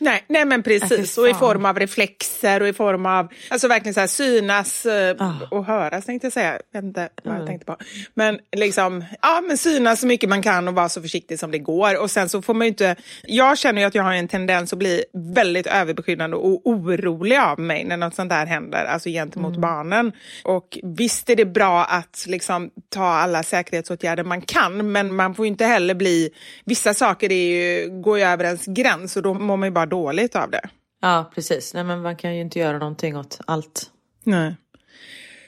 Nej, 0.00 0.24
nej 0.28 0.44
men 0.44 0.62
precis, 0.62 1.18
och 1.18 1.28
i 1.28 1.34
form 1.34 1.64
av 1.64 1.78
reflexer 1.78 2.60
och 2.60 2.68
i 2.68 2.72
form 2.72 3.06
av, 3.06 3.28
alltså 3.48 3.68
verkligen 3.68 3.94
så 3.94 4.00
här 4.00 4.06
synas 4.06 4.86
oh. 4.86 5.42
och 5.50 5.64
höras 5.64 6.04
tänkte 6.04 6.26
jag 6.26 6.32
säga, 6.32 6.58
jag 6.72 6.82
vet 6.82 6.88
inte 6.88 7.08
vad 7.22 7.34
mm. 7.34 7.40
jag 7.40 7.48
tänkte 7.48 7.66
på. 7.66 7.76
Men 8.14 8.38
liksom, 8.56 9.04
ja 9.22 9.42
men 9.48 9.58
synas 9.58 10.00
så 10.00 10.06
mycket 10.06 10.28
man 10.28 10.42
kan 10.42 10.68
och 10.68 10.74
vara 10.74 10.88
så 10.88 11.02
försiktig 11.02 11.38
som 11.38 11.50
det 11.50 11.58
går. 11.58 12.02
Och 12.02 12.10
sen 12.10 12.28
så 12.28 12.42
får 12.42 12.54
man 12.54 12.66
ju 12.66 12.68
inte, 12.68 12.96
jag 13.22 13.58
känner 13.58 13.80
ju 13.80 13.86
att 13.86 13.94
jag 13.94 14.02
har 14.02 14.12
en 14.12 14.28
tendens 14.28 14.72
att 14.72 14.78
bli 14.78 15.04
väldigt 15.34 15.66
överbeskyddande 15.66 16.36
och 16.36 16.60
orolig 16.64 17.38
av 17.38 17.58
mig 17.60 17.84
när 17.84 17.96
något 17.96 18.14
sånt 18.14 18.30
där 18.30 18.46
händer, 18.46 18.84
alltså 18.84 19.08
gentemot 19.08 19.48
mm. 19.56 19.60
barnen. 19.60 20.12
Och 20.44 20.78
visst 20.82 21.30
är 21.30 21.36
det 21.36 21.44
bra 21.44 21.84
att 21.84 22.24
liksom 22.28 22.70
ta 22.88 23.04
alla 23.04 23.42
säkerhetsåtgärder 23.42 24.24
man 24.24 24.40
kan, 24.40 24.92
men 24.92 25.14
man 25.14 25.34
får 25.34 25.44
ju 25.44 25.50
inte 25.50 25.64
heller 25.64 25.94
bli, 25.94 26.30
vissa 26.64 26.94
saker 26.94 27.32
är 27.32 27.46
ju, 27.46 27.90
går 28.02 28.18
ju 28.18 28.24
över 28.24 28.44
ens 28.44 28.64
gräns 28.66 29.16
och 29.16 29.22
då 29.22 29.34
mår 29.34 29.56
man 29.56 29.66
ju 29.66 29.70
bara 29.70 29.83
dåligt 29.86 30.36
av 30.36 30.50
det. 30.50 30.68
Ja, 31.00 31.30
precis. 31.34 31.74
Nej, 31.74 31.84
men 31.84 32.02
man 32.02 32.16
kan 32.16 32.34
ju 32.34 32.40
inte 32.40 32.58
göra 32.58 32.78
någonting 32.78 33.16
åt 33.16 33.40
allt. 33.46 33.90
Nej. 34.24 34.56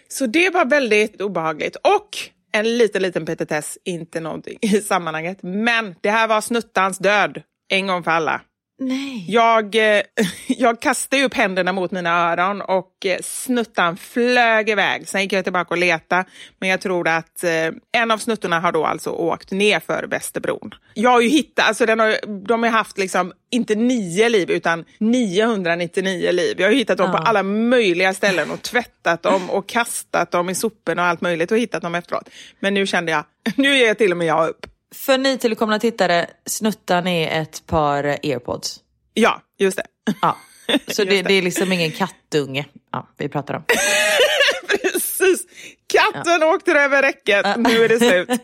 Så 0.09 0.27
det 0.27 0.51
var 0.51 0.64
väldigt 0.64 1.20
obehagligt. 1.20 1.77
Och 1.77 2.09
en 2.53 2.79
liten, 2.79 3.03
liten 3.03 3.27
petitess, 3.27 3.79
inte 3.85 4.20
någonting 4.20 4.59
i 4.62 4.68
sammanhanget. 4.68 5.38
Men 5.42 5.94
det 6.01 6.11
här 6.11 6.29
var 6.29 6.40
snuttans 6.40 6.99
död, 6.99 7.42
en 7.68 7.87
gång 7.87 8.03
för 8.03 8.11
alla. 8.11 8.40
Nej. 8.79 9.25
Jag, 9.29 9.75
eh, 9.75 10.03
jag 10.47 10.81
kastade 10.81 11.25
upp 11.25 11.35
händerna 11.35 11.73
mot 11.73 11.91
mina 11.91 12.11
öron 12.11 12.61
och 12.61 13.07
eh, 13.07 13.19
snuttan 13.23 13.97
flög 13.97 14.69
iväg. 14.69 15.09
Sen 15.09 15.23
gick 15.23 15.33
jag 15.33 15.45
tillbaka 15.45 15.75
och 15.75 15.79
letade, 15.79 16.25
men 16.59 16.69
jag 16.69 16.81
tror 16.81 17.09
att 17.09 17.45
eh, 17.45 17.51
en 17.93 18.11
av 18.11 18.19
snuttorna 18.19 18.61
har 18.61 18.73
då 18.73 18.85
alltså 18.85 19.11
åkt 19.11 19.51
ner 19.51 19.81
för 19.81 20.07
Västerbron. 20.07 20.75
Jag 20.95 21.11
har 21.11 21.21
ju 21.21 21.29
hittat, 21.29 21.69
alltså 21.69 21.87
den 21.87 22.01
har, 22.01 22.17
de 22.47 22.62
har 22.62 22.71
haft 22.71 22.99
liksom 22.99 23.33
inte 23.51 23.75
nio 23.75 24.29
liv 24.29 24.51
utan 24.51 24.85
999 24.99 26.33
liv. 26.33 26.55
Jag 26.61 26.67
har 26.67 26.75
hittat 26.75 26.99
dem 26.99 27.11
ja. 27.12 27.19
på 27.19 27.25
alla 27.25 27.43
möjliga 27.43 28.15
ställen 28.15 28.51
och 28.51 28.62
tvättat 28.62 29.23
dem 29.23 29.51
och 29.51 29.69
kastat 29.69 30.31
dem 30.31 30.51
i 30.51 30.55
soporna 30.55 31.03
och 31.03 31.09
allt 31.09 31.21
möjligt 31.21 31.53
och 31.53 31.59
hittat 31.59 31.83
dem 31.83 31.95
efteråt. 31.95 32.29
Men 32.61 32.75
nu 32.75 32.87
kände 32.87 33.12
jag, 33.12 33.25
nu 33.57 33.77
ger 33.77 33.95
till 33.95 34.11
och 34.11 34.19
med 34.19 34.27
jag 34.27 34.49
upp. 34.49 34.67
För 34.94 35.18
nytillkomna 35.18 35.79
tittare, 35.79 36.27
snuttan 36.46 37.07
är 37.07 37.42
ett 37.42 37.66
par 37.66 38.05
airpods. 38.05 38.81
Ja, 39.14 39.42
just 39.59 39.77
det. 39.77 39.87
Ja. 40.22 40.37
Så 40.88 41.05
det, 41.05 41.22
det. 41.22 41.35
är 41.35 41.42
liksom 41.42 41.72
ingen 41.72 41.92
kattunge 41.92 42.66
ja, 42.92 43.09
vi 43.16 43.29
pratar 43.29 43.55
om. 43.55 43.64
Precis! 44.68 45.46
Katten 45.87 46.40
ja. 46.40 46.55
åkte 46.55 46.72
över 46.72 47.03
räcket, 47.03 47.57
nu 47.57 47.85
är 47.85 47.88
det 47.88 47.99
slut. 47.99 48.40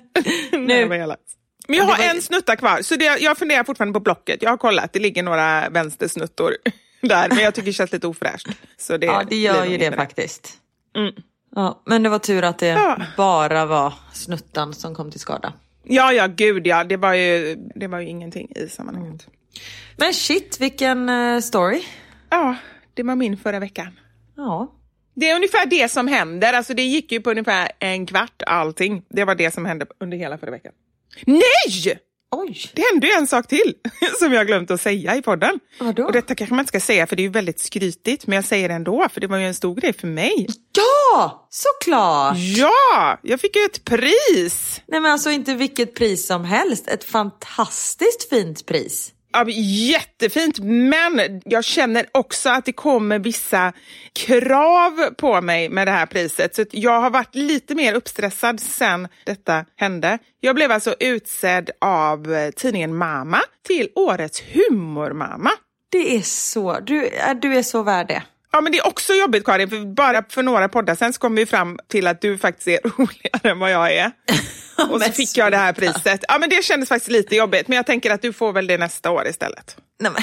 nu. 0.52 0.88
Men 1.68 1.76
jag 1.78 1.85
har 1.85 2.05
en 2.05 2.22
snutta 2.22 2.57
kvar, 2.57 2.83
så 2.83 2.96
det, 2.96 3.05
jag 3.20 3.38
funderar 3.38 3.64
fortfarande 3.64 3.92
på 3.92 4.00
blocket. 4.00 4.42
Jag 4.42 4.50
har 4.50 4.57
kollat, 4.57 4.92
det 4.92 4.98
ligger 4.98 5.22
några 5.22 5.68
vänstersnuttor 5.68 6.57
där, 7.00 7.28
men 7.28 7.38
jag 7.38 7.55
tycker 7.55 7.66
det 7.66 7.72
känns 7.72 7.92
lite 7.92 8.07
ofräscht. 8.07 8.48
Så 8.78 8.96
det 8.96 9.07
ja, 9.07 9.22
det 9.28 9.37
gör 9.37 9.64
ju 9.64 9.78
det, 9.78 9.90
det 9.90 9.96
faktiskt. 9.96 10.52
Mm. 10.96 11.14
Ja, 11.55 11.83
men 11.87 12.02
det 12.02 12.09
var 12.09 12.18
tur 12.18 12.44
att 12.44 12.59
det 12.59 12.66
ja. 12.66 12.98
bara 13.16 13.66
var 13.66 13.94
snuttan 14.12 14.74
som 14.74 14.94
kom 14.94 15.11
till 15.11 15.20
skada. 15.20 15.52
Ja, 15.85 16.12
ja, 16.12 16.27
gud 16.27 16.66
ja. 16.66 16.85
Det 16.85 16.97
var 16.97 17.14
ju, 17.14 17.57
det 17.75 17.87
var 17.87 18.01
ju 18.01 18.09
ingenting 18.09 18.53
i 18.57 18.68
sammanhanget. 18.68 19.27
Mm. 19.27 19.37
Men 19.97 20.14
shit, 20.14 20.61
vilken 20.61 21.09
uh, 21.09 21.40
story. 21.40 21.83
Ja, 22.31 22.57
det 22.95 23.03
var 23.03 23.16
min 23.16 23.37
förra 23.37 23.59
veckan. 23.59 23.99
Ja. 24.37 24.73
Det 25.14 25.31
är 25.31 25.37
ungefär 25.37 25.66
det 25.66 25.90
som 25.90 26.09
händer. 26.09 26.53
Alltså 26.53 26.75
det 26.75 26.83
gick 26.83 27.12
ju 27.12 27.21
på 27.21 27.31
ungefär 27.31 27.71
en 27.79 28.07
kvart 28.07 28.42
allting. 28.47 29.03
Det 29.09 29.25
var 29.25 29.35
det 29.35 29.51
som 29.51 29.64
hände 29.64 29.87
under 30.01 30.16
hela 30.16 30.38
förra 30.38 30.51
veckan. 30.51 30.73
Nej! 31.27 32.01
Oj. 32.35 32.71
Det 32.75 32.83
hände 32.92 33.07
ju 33.07 33.12
en 33.12 33.27
sak 33.27 33.47
till 33.47 33.75
som 34.18 34.33
jag 34.33 34.47
glömt 34.47 34.71
att 34.71 34.81
säga 34.81 35.16
i 35.16 35.23
podden. 35.23 35.61
Vadå? 35.81 36.05
Och 36.05 36.12
detta 36.12 36.35
kanske 36.35 36.55
man 36.55 36.62
inte 36.62 36.68
ska 36.68 36.81
säga 36.81 37.07
för 37.07 37.16
det 37.16 37.23
är 37.23 37.25
ju 37.25 37.31
väldigt 37.31 37.61
skrytigt, 37.61 38.27
men 38.27 38.37
jag 38.37 38.45
säger 38.45 38.68
det 38.68 38.75
ändå 38.75 39.09
för 39.12 39.21
det 39.21 39.27
var 39.27 39.38
ju 39.38 39.47
en 39.47 39.55
stor 39.55 39.75
grej 39.75 39.92
för 39.92 40.07
mig. 40.07 40.47
Ja, 40.77 41.49
såklart! 41.51 42.37
Ja, 42.38 43.18
jag 43.23 43.40
fick 43.40 43.57
ju 43.57 43.64
ett 43.64 43.85
pris! 43.85 44.81
Nej 44.87 45.01
men 45.01 45.12
alltså 45.12 45.31
inte 45.31 45.55
vilket 45.55 45.95
pris 45.95 46.27
som 46.27 46.45
helst, 46.45 46.88
ett 46.88 47.05
fantastiskt 47.05 48.29
fint 48.31 48.66
pris. 48.66 49.12
Ja, 49.33 49.45
jättefint, 49.49 50.59
men 50.59 51.42
jag 51.45 51.64
känner 51.64 52.07
också 52.12 52.51
att 52.51 52.64
det 52.64 52.73
kommer 52.73 53.18
vissa 53.18 53.73
krav 54.12 55.11
på 55.18 55.40
mig 55.40 55.68
med 55.68 55.87
det 55.87 55.90
här 55.90 56.07
priset. 56.07 56.55
Så 56.55 56.64
jag 56.71 57.01
har 57.01 57.11
varit 57.11 57.35
lite 57.35 57.75
mer 57.75 57.95
uppstressad 57.95 58.61
sen 58.61 59.09
detta 59.27 59.64
hände. 59.77 60.18
Jag 60.40 60.55
blev 60.55 60.73
alltså 60.73 60.95
utsedd 61.01 61.71
av 61.81 62.35
eh, 62.35 62.51
tidningen 62.51 62.95
Mama 62.97 63.40
till 63.66 63.88
årets 63.95 64.42
humormamma. 64.53 65.51
Det 65.92 66.16
är 66.16 66.23
så, 66.23 66.81
du, 66.81 67.11
du 67.42 67.55
är 67.55 67.62
så 67.62 67.83
värd 67.83 68.09
det. 68.09 68.23
Ja, 68.53 68.61
men 68.61 68.73
det 68.73 68.79
är 68.79 68.87
också 68.87 69.12
jobbigt 69.12 69.45
Karin, 69.45 69.71
för 69.71 69.95
bara 69.95 70.25
för 70.29 70.42
några 70.42 70.68
poddar 70.68 70.95
sen 70.95 71.12
så 71.12 71.21
kom 71.21 71.35
vi 71.35 71.47
fram 71.47 71.79
till 71.88 72.07
att 72.07 72.21
du 72.21 72.38
faktiskt 72.38 72.68
är 72.68 72.81
roligare 72.99 73.51
än 73.51 73.59
vad 73.59 73.71
jag 73.71 73.95
är. 73.95 74.12
Och 74.90 75.03
så 75.03 75.12
fick 75.12 75.37
jag 75.37 75.53
det 75.53 75.57
här 75.57 75.73
priset. 75.73 76.25
Ja, 76.29 76.38
men 76.38 76.49
det 76.49 76.64
kändes 76.64 76.88
faktiskt 76.88 77.11
lite 77.11 77.37
jobbigt, 77.37 77.68
men 77.68 77.77
jag 77.77 77.87
tänker 77.87 78.11
att 78.11 78.23
du 78.23 78.33
får 78.33 78.53
väl 78.53 78.66
det 78.66 78.79
nästa 78.79 79.11
år 79.11 79.27
istället. 79.27 79.77
Nej, 80.01 80.12
men, 80.12 80.23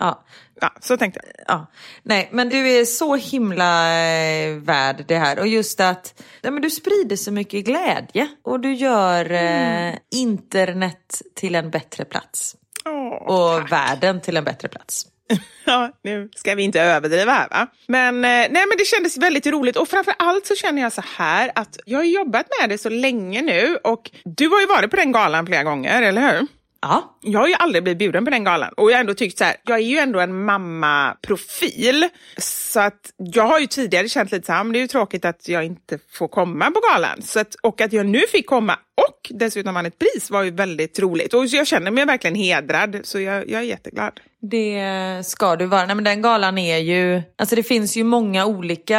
ja. 0.00 0.24
Ja, 0.60 0.72
så 0.80 0.96
tänkte 0.96 1.20
jag. 1.24 1.44
Ja. 1.48 1.66
Nej, 2.02 2.28
men 2.32 2.48
du 2.48 2.68
är 2.70 2.84
så 2.84 3.16
himla 3.16 3.98
eh, 4.02 4.54
värd 4.54 5.04
det 5.08 5.18
här. 5.18 5.38
Och 5.38 5.46
just 5.46 5.80
att 5.80 6.22
ja, 6.42 6.50
men 6.50 6.62
du 6.62 6.70
sprider 6.70 7.16
så 7.16 7.32
mycket 7.32 7.64
glädje 7.64 8.28
och 8.42 8.60
du 8.60 8.74
gör 8.74 9.32
eh, 9.32 9.88
mm. 9.88 9.98
internet 10.10 11.22
till 11.34 11.54
en 11.54 11.70
bättre 11.70 12.04
plats. 12.04 12.56
Oh, 12.84 13.12
och 13.12 13.60
tack. 13.60 13.72
världen 13.72 14.20
till 14.20 14.36
en 14.36 14.44
bättre 14.44 14.68
plats. 14.68 15.06
ja, 15.64 15.90
nu 16.02 16.28
ska 16.36 16.54
vi 16.54 16.62
inte 16.62 16.80
överdriva 16.80 17.32
här 17.32 17.48
va. 17.48 17.66
Men, 17.86 18.14
eh, 18.14 18.30
nej, 18.30 18.50
men 18.50 18.78
det 18.78 18.84
kändes 18.84 19.18
väldigt 19.18 19.46
roligt 19.46 19.76
och 19.76 19.88
framför 19.88 20.14
allt 20.18 20.46
så 20.46 20.54
känner 20.54 20.82
jag 20.82 20.92
så 20.92 21.02
här 21.16 21.50
att 21.54 21.78
jag 21.84 21.98
har 21.98 22.04
jobbat 22.04 22.46
med 22.60 22.70
det 22.70 22.78
så 22.78 22.88
länge 22.88 23.42
nu 23.42 23.78
och 23.84 24.10
du 24.24 24.48
har 24.48 24.60
ju 24.60 24.66
varit 24.66 24.90
på 24.90 24.96
den 24.96 25.12
galan 25.12 25.46
flera 25.46 25.62
gånger, 25.62 26.02
eller 26.02 26.32
hur? 26.32 26.46
Ja. 26.82 27.18
Jag 27.20 27.40
har 27.40 27.48
ju 27.48 27.54
aldrig 27.54 27.82
blivit 27.82 27.98
bjuden 27.98 28.24
på 28.24 28.30
den 28.30 28.44
galan 28.44 28.72
och 28.76 28.90
jag 28.90 28.96
har 28.96 29.00
ändå 29.00 29.14
tyckt 29.14 29.38
så 29.38 29.44
här, 29.44 29.56
jag 29.64 29.78
är 29.78 29.82
ju 29.82 29.98
ändå 29.98 30.20
en 30.20 30.44
mamma-profil. 30.44 32.08
Så 32.38 32.80
att 32.80 33.12
jag 33.16 33.46
har 33.46 33.58
ju 33.58 33.66
tidigare 33.66 34.08
känt 34.08 34.32
lite 34.32 34.46
så 34.46 34.52
här, 34.52 34.64
men 34.64 34.72
det 34.72 34.78
är 34.78 34.80
ju 34.80 34.86
tråkigt 34.86 35.24
att 35.24 35.48
jag 35.48 35.64
inte 35.64 35.98
får 36.12 36.28
komma 36.28 36.70
på 36.70 36.80
galan. 36.92 37.22
Så 37.22 37.40
att, 37.40 37.54
och 37.54 37.80
att 37.80 37.92
jag 37.92 38.06
nu 38.06 38.20
fick 38.32 38.46
komma 38.46 38.78
och 38.96 39.30
dessutom 39.30 39.74
vann 39.74 39.86
ett 39.86 39.98
pris 39.98 40.30
var 40.30 40.42
ju 40.42 40.50
väldigt 40.50 40.98
roligt. 40.98 41.34
Och 41.34 41.46
jag 41.46 41.66
känner 41.66 41.90
mig 41.90 42.04
verkligen 42.04 42.34
hedrad, 42.34 43.00
så 43.04 43.20
jag, 43.20 43.50
jag 43.50 43.60
är 43.60 43.64
jätteglad. 43.64 44.20
Det 44.42 45.22
ska 45.24 45.56
du 45.56 45.66
vara. 45.66 45.86
Nej, 45.86 45.94
men 45.94 46.04
den 46.04 46.22
galan 46.22 46.58
är 46.58 46.78
ju, 46.78 47.22
alltså 47.38 47.56
det 47.56 47.62
finns 47.62 47.96
ju 47.96 48.04
många 48.04 48.46
olika 48.46 48.98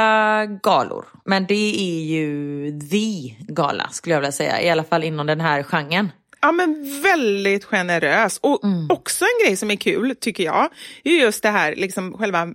galor. 0.64 1.06
Men 1.26 1.46
det 1.46 1.76
är 1.80 2.04
ju 2.04 2.80
the 2.80 3.36
gala 3.54 3.90
skulle 3.92 4.16
jag 4.16 4.22
vilja 4.22 4.32
säga, 4.32 4.62
i 4.62 4.70
alla 4.70 4.84
fall 4.84 5.04
inom 5.04 5.28
den 5.28 5.42
här 5.42 5.64
genren. 5.64 6.12
Ja, 6.42 6.52
men 6.52 7.02
väldigt 7.02 7.66
generös. 7.66 8.40
Och 8.44 8.64
mm. 8.64 8.88
också 8.90 9.26
en 9.26 9.46
grej 9.46 9.58
som 9.58 9.72
är 9.72 9.76
kul, 9.76 10.16
tycker 10.20 10.44
jag, 10.44 10.70
är 11.04 11.12
just 11.12 11.44
det 11.44 11.50
här, 11.50 11.76
liksom 11.76 12.18
själva 12.18 12.46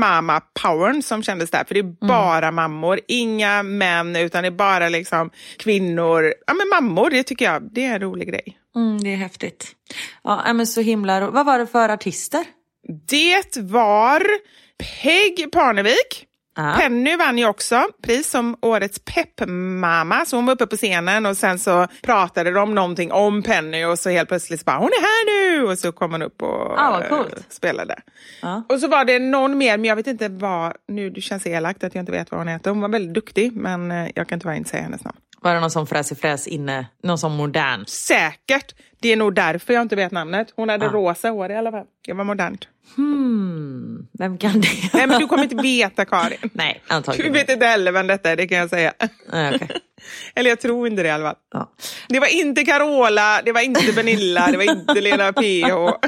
mamma-powern 0.00 1.02
som 1.02 1.22
kändes 1.22 1.50
där. 1.50 1.64
För 1.64 1.74
det 1.74 1.80
är 1.80 1.84
mm. 1.84 1.96
bara 2.00 2.50
mammor, 2.50 3.00
inga 3.08 3.62
män, 3.62 4.16
utan 4.16 4.42
det 4.42 4.48
är 4.48 4.50
bara 4.50 4.88
liksom 4.88 5.30
kvinnor. 5.56 6.34
Ja, 6.46 6.54
men 6.54 6.68
mammor, 6.68 7.10
det 7.10 7.22
tycker 7.22 7.44
jag, 7.44 7.62
det 7.72 7.84
är 7.84 7.94
en 7.94 8.00
rolig 8.00 8.28
grej. 8.28 8.58
Mm, 8.76 9.00
det 9.00 9.12
är 9.12 9.16
häftigt. 9.16 9.72
Ja, 10.24 10.52
men 10.52 10.66
så 10.66 10.80
himla 10.80 11.30
Vad 11.30 11.46
var 11.46 11.58
det 11.58 11.66
för 11.66 11.88
artister? 11.88 12.44
Det 13.08 13.56
var 13.56 14.22
Peg 14.78 15.52
Parnevik, 15.52 16.26
Ja. 16.56 16.74
Penny 16.80 17.16
vann 17.16 17.38
ju 17.38 17.46
också 17.46 17.86
pris 18.02 18.30
som 18.30 18.56
årets 18.60 18.98
peppmamma. 19.04 20.24
Så 20.24 20.36
hon 20.36 20.46
var 20.46 20.54
uppe 20.54 20.66
på 20.66 20.76
scenen 20.76 21.26
och 21.26 21.36
sen 21.36 21.58
så 21.58 21.86
pratade 22.02 22.50
de 22.50 22.74
någonting 22.74 23.12
om 23.12 23.42
Penny 23.42 23.84
och 23.84 23.98
så 23.98 24.10
helt 24.10 24.28
plötsligt 24.28 24.60
så 24.60 24.64
bara 24.64 24.76
hon 24.76 24.88
är 24.88 25.00
här 25.00 25.26
nu 25.60 25.66
och 25.66 25.78
så 25.78 25.92
kom 25.92 26.12
hon 26.12 26.22
upp 26.22 26.42
och 26.42 26.80
Ah, 26.80 27.02
eh, 27.04 27.22
spelade. 27.48 27.96
Ja. 28.42 28.62
Och 28.68 28.80
så 28.80 28.88
var 28.88 29.04
det 29.04 29.18
någon 29.18 29.58
mer, 29.58 29.78
men 29.78 29.84
jag 29.84 29.96
vet 29.96 30.06
inte 30.06 30.28
vad, 30.28 30.72
nu 30.88 31.10
det 31.10 31.20
känns 31.20 31.46
elakt 31.46 31.84
att 31.84 31.94
jag 31.94 32.02
inte 32.02 32.12
vet 32.12 32.30
vad 32.30 32.40
hon 32.40 32.48
heter. 32.48 32.70
Hon 32.70 32.80
var 32.80 32.88
väldigt 32.88 33.14
duktig 33.14 33.52
men 33.56 33.90
eh, 33.90 34.08
jag 34.14 34.28
kan 34.28 34.40
tyvärr 34.40 34.54
inte 34.54 34.70
säga 34.70 34.82
hennes 34.82 35.04
namn. 35.04 35.16
Var 35.46 35.54
det 35.54 35.60
någon 35.60 35.70
som 35.70 35.86
fräs 35.86 36.12
fräs 36.20 36.46
inne? 36.46 36.86
Någon 37.02 37.18
som 37.18 37.32
modern? 37.32 37.84
Säkert. 37.86 38.74
Det 39.00 39.12
är 39.12 39.16
nog 39.16 39.34
därför 39.34 39.72
jag 39.74 39.82
inte 39.82 39.96
vet 39.96 40.12
namnet. 40.12 40.48
Hon 40.56 40.68
hade 40.68 40.84
Ja. 40.86 40.90
rosa 40.92 41.28
hår 41.28 41.50
i 41.50 41.56
alla 41.56 41.70
fall. 41.70 41.84
Det 42.06 42.12
var 42.12 42.24
modernt. 42.24 42.68
Hmm, 42.96 44.06
vem 44.18 44.38
kan 44.38 44.60
det 44.60 44.68
Nej 44.92 45.06
men 45.06 45.20
du 45.20 45.26
kommer 45.26 45.42
inte 45.42 45.56
veta 45.56 46.04
Karin. 46.04 46.50
Nej, 46.52 46.82
Du 46.88 46.94
antagligen 46.94 47.32
vet 47.32 47.50
inte 47.50 47.66
heller 47.66 47.92
vem 47.92 48.06
detta 48.06 48.30
är, 48.30 48.36
det 48.36 48.46
kan 48.48 48.58
jag 48.58 48.70
säga. 48.70 48.92
Nej, 49.32 49.52
okej. 49.54 49.68
Eller 50.34 50.50
jag 50.50 50.60
tror 50.60 50.86
inte 50.86 51.02
det 51.02 51.08
i 51.08 51.12
alla 51.12 51.24
fall. 51.24 51.36
Ja. 51.52 51.72
Det 52.08 52.20
var 52.20 52.26
inte 52.40 52.64
Carola, 52.64 53.42
det 53.44 53.52
var 53.52 53.60
inte 53.60 53.92
Pernilla, 53.92 54.46
det 54.50 54.56
var 54.56 54.64
inte 54.72 55.00
Lena 55.00 55.32
PH. 55.32 56.06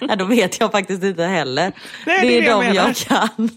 Nej, 0.00 0.16
då 0.16 0.24
vet 0.24 0.60
jag 0.60 0.72
faktiskt 0.72 1.02
inte 1.04 1.22
heller. 1.24 1.72
Nej, 2.06 2.20
det 2.20 2.34
är 2.34 2.38
är 2.38 2.40
det 2.42 2.46
jag 2.46 2.60
de 2.60 2.66
jag, 2.66 2.74
menar. 2.74 2.94
kan. 2.94 3.50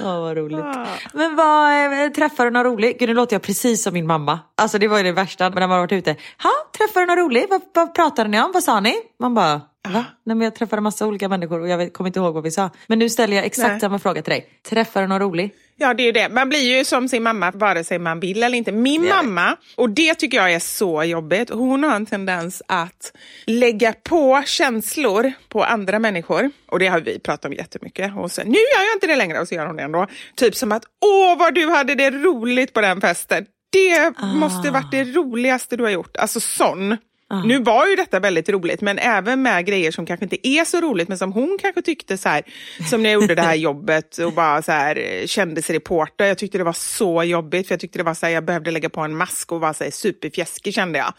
Ja, 0.00 0.20
vad 0.20 0.36
roligt. 0.36 0.58
Ah. 0.58 0.86
Men 1.12 1.36
vad, 1.36 2.02
eh, 2.04 2.08
träffar 2.08 2.44
du 2.44 2.50
någon 2.50 2.64
rolig? 2.64 2.98
Gud, 2.98 3.08
nu 3.08 3.14
låter 3.14 3.34
jag 3.34 3.42
precis 3.42 3.82
som 3.82 3.94
min 3.94 4.06
mamma. 4.06 4.38
Alltså 4.56 4.78
det 4.78 4.88
var 4.88 4.96
ju 4.98 5.02
det 5.04 5.12
värsta 5.12 5.48
när 5.48 5.60
man 5.60 5.70
har 5.70 5.78
varit 5.78 5.92
ute. 5.92 6.16
Ha, 6.42 6.50
träffade 6.78 7.06
du 7.06 7.06
någon 7.06 7.24
rolig? 7.24 7.46
Vad, 7.50 7.60
vad 7.74 7.94
pratade 7.94 8.28
ni 8.28 8.40
om? 8.40 8.50
Vad 8.54 8.62
sa 8.62 8.80
ni? 8.80 8.94
Man 9.20 9.34
bara, 9.34 9.60
va? 9.88 10.04
Nej, 10.24 10.36
men 10.36 10.40
jag 10.40 10.54
träffade 10.54 10.82
massa 10.82 11.06
olika 11.06 11.28
människor 11.28 11.60
och 11.60 11.68
jag 11.68 11.92
kommer 11.92 12.08
inte 12.08 12.20
ihåg 12.20 12.34
vad 12.34 12.42
vi 12.42 12.50
sa. 12.50 12.70
Men 12.86 12.98
nu 12.98 13.08
ställer 13.08 13.36
jag 13.36 13.44
exakt 13.44 13.70
Nej. 13.70 13.80
samma 13.80 13.98
fråga 13.98 14.22
till 14.22 14.30
dig. 14.30 14.48
Träffar 14.68 15.02
du 15.02 15.06
någon 15.06 15.20
rolig? 15.20 15.54
Ja, 15.76 15.94
det 15.94 16.02
är 16.02 16.04
ju 16.04 16.12
det. 16.12 16.28
Man 16.28 16.48
blir 16.48 16.76
ju 16.78 16.84
som 16.84 17.08
sin 17.08 17.22
mamma 17.22 17.50
vare 17.50 17.84
sig 17.84 17.98
man 17.98 18.20
vill 18.20 18.42
eller 18.42 18.58
inte. 18.58 18.72
Min 18.72 19.02
vet. 19.02 19.10
mamma, 19.10 19.56
och 19.76 19.90
det 19.90 20.14
tycker 20.14 20.36
jag 20.36 20.52
är 20.52 20.58
så 20.58 21.04
jobbigt, 21.04 21.50
hon 21.50 21.82
har 21.84 21.96
en 21.96 22.06
tendens 22.06 22.62
att 22.68 23.12
lägga 23.46 23.92
på 23.92 24.42
känslor 24.46 25.32
på 25.48 25.64
andra 25.64 25.98
människor. 25.98 26.50
Och 26.66 26.78
det 26.78 26.86
har 26.86 27.00
vi 27.00 27.18
pratat 27.18 27.44
om 27.44 27.52
jättemycket. 27.52 28.12
Och 28.16 28.30
sen, 28.32 28.46
nu 28.46 28.58
gör 28.58 28.84
jag 28.88 28.96
inte 28.96 29.06
det 29.06 29.16
längre 29.16 29.40
och 29.40 29.48
så 29.48 29.54
gör 29.54 29.66
hon 29.66 29.76
det 29.76 29.82
ändå. 29.82 30.06
Typ 30.36 30.54
som 30.54 30.72
att, 30.72 30.84
åh 31.04 31.38
vad 31.38 31.54
du 31.54 31.70
hade 31.70 31.94
det 31.94 32.10
roligt 32.10 32.72
på 32.72 32.80
den 32.80 33.00
festen. 33.00 33.46
Det 33.72 34.18
måste 34.34 34.70
varit 34.70 34.90
det 34.90 35.04
roligaste 35.04 35.76
du 35.76 35.82
har 35.82 35.90
gjort. 35.90 36.16
Alltså 36.16 36.40
sån. 36.40 36.96
Nu 37.44 37.58
var 37.58 37.86
ju 37.86 37.96
detta 37.96 38.20
väldigt 38.20 38.48
roligt, 38.48 38.80
men 38.80 38.98
även 38.98 39.42
med 39.42 39.66
grejer 39.66 39.90
som 39.90 40.06
kanske 40.06 40.24
inte 40.24 40.48
är 40.48 40.64
så 40.64 40.80
roligt, 40.80 41.08
men 41.08 41.18
som 41.18 41.32
hon 41.32 41.58
kanske 41.60 41.82
tyckte 41.82 42.18
så 42.18 42.28
här, 42.28 42.42
som 42.90 43.02
när 43.02 43.10
jag 43.10 43.20
gjorde 43.22 43.34
det 43.34 43.42
här 43.42 43.54
jobbet 43.68 44.18
och 44.18 44.32
bara 44.32 44.62
så 44.62 44.72
här 44.72 44.96
eh, 44.96 45.26
kändisreporter. 45.26 46.24
Jag 46.26 46.38
tyckte 46.38 46.58
det 46.58 46.64
var 46.64 46.72
så 46.72 47.22
jobbigt, 47.22 47.66
för 47.66 47.72
jag 47.72 47.80
tyckte 47.80 47.98
det 47.98 48.02
var 48.02 48.14
så 48.14 48.26
här, 48.26 48.32
jag 48.32 48.44
behövde 48.44 48.70
lägga 48.70 48.88
på 48.88 49.00
en 49.00 49.16
mask 49.16 49.52
och 49.52 49.60
vara 49.60 49.74
så 49.74 49.84
här 49.84 49.90
superfjäskig 49.90 50.74
kände 50.74 50.98
jag. 50.98 51.12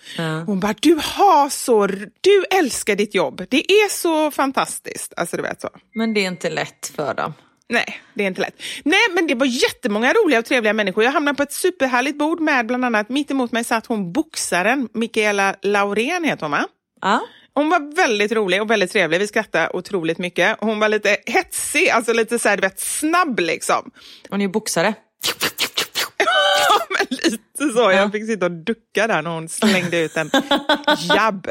Hon 0.46 0.60
bara, 0.60 0.74
du 0.80 1.00
har 1.04 1.50
så, 1.50 1.88
du 2.22 2.46
älskar 2.60 2.96
ditt 2.96 3.16
jobb. 3.16 3.46
Det 3.50 3.72
är 3.72 3.90
så 3.90 4.32
fantastiskt. 4.32 5.14
Alltså 5.18 5.38
du 5.38 5.44
vet 5.44 5.62
så. 5.62 5.70
Men 5.94 6.14
det 6.14 6.20
är 6.20 6.28
inte 6.28 6.50
lätt 6.50 6.92
för 6.96 7.14
dem. 7.14 7.34
Nej, 7.70 8.02
det 8.14 8.24
är 8.24 8.28
inte 8.28 8.42
lätt. 8.42 8.62
Nej, 8.84 9.00
men 9.14 9.28
det 9.28 9.36
var 9.36 9.46
jättemånga 9.46 10.14
roliga 10.14 10.40
och 10.40 10.46
trevliga 10.46 10.74
människor. 10.74 11.04
Jag 11.04 11.12
hamnade 11.12 11.36
på 11.38 11.44
ett 11.44 11.54
superhärligt 11.54 12.18
bord 12.18 12.40
med 12.40 12.66
bland 12.66 12.86
annat, 12.86 13.10
mitt 13.10 13.32
emot 13.32 13.52
mig 13.52 13.64
satt 13.64 13.86
hon 13.86 14.14
boxaren, 14.14 14.90
Mikaela 14.94 15.56
Laurén 15.62 16.24
heter 16.24 16.42
hon 16.42 16.52
va? 16.52 16.68
Ja. 17.02 17.22
Hon 17.54 17.70
var 17.70 17.96
väldigt 17.96 18.32
rolig 18.32 18.62
och 18.62 18.70
väldigt 18.72 18.92
trevlig. 18.92 19.20
Vi 19.20 19.28
skrattade 19.28 19.70
otroligt 19.74 20.18
mycket. 20.18 20.58
Hon 20.60 20.80
var 20.80 20.90
lite 20.90 21.18
hetsig, 21.26 21.90
alltså 21.90 22.14
lite 22.14 22.40
så 22.40 22.50
här, 22.50 22.58
du 22.58 22.62
vet, 22.62 22.80
snabb 22.80 23.40
liksom. 23.40 23.92
Hon 24.30 24.42
är 24.42 24.46
ju 24.46 24.52
boxare. 24.52 24.94
Ja, 26.70 26.86
men 26.90 27.06
lite 27.10 27.74
så. 27.76 27.92
Jag 27.92 28.12
fick 28.12 28.26
sitta 28.26 28.46
och 28.46 28.52
ducka 28.52 29.08
där 29.08 29.22
när 29.22 29.30
hon 29.32 29.50
slängde 29.50 30.00
ut 30.00 30.18
en 30.18 30.32
jabb. 31.16 31.48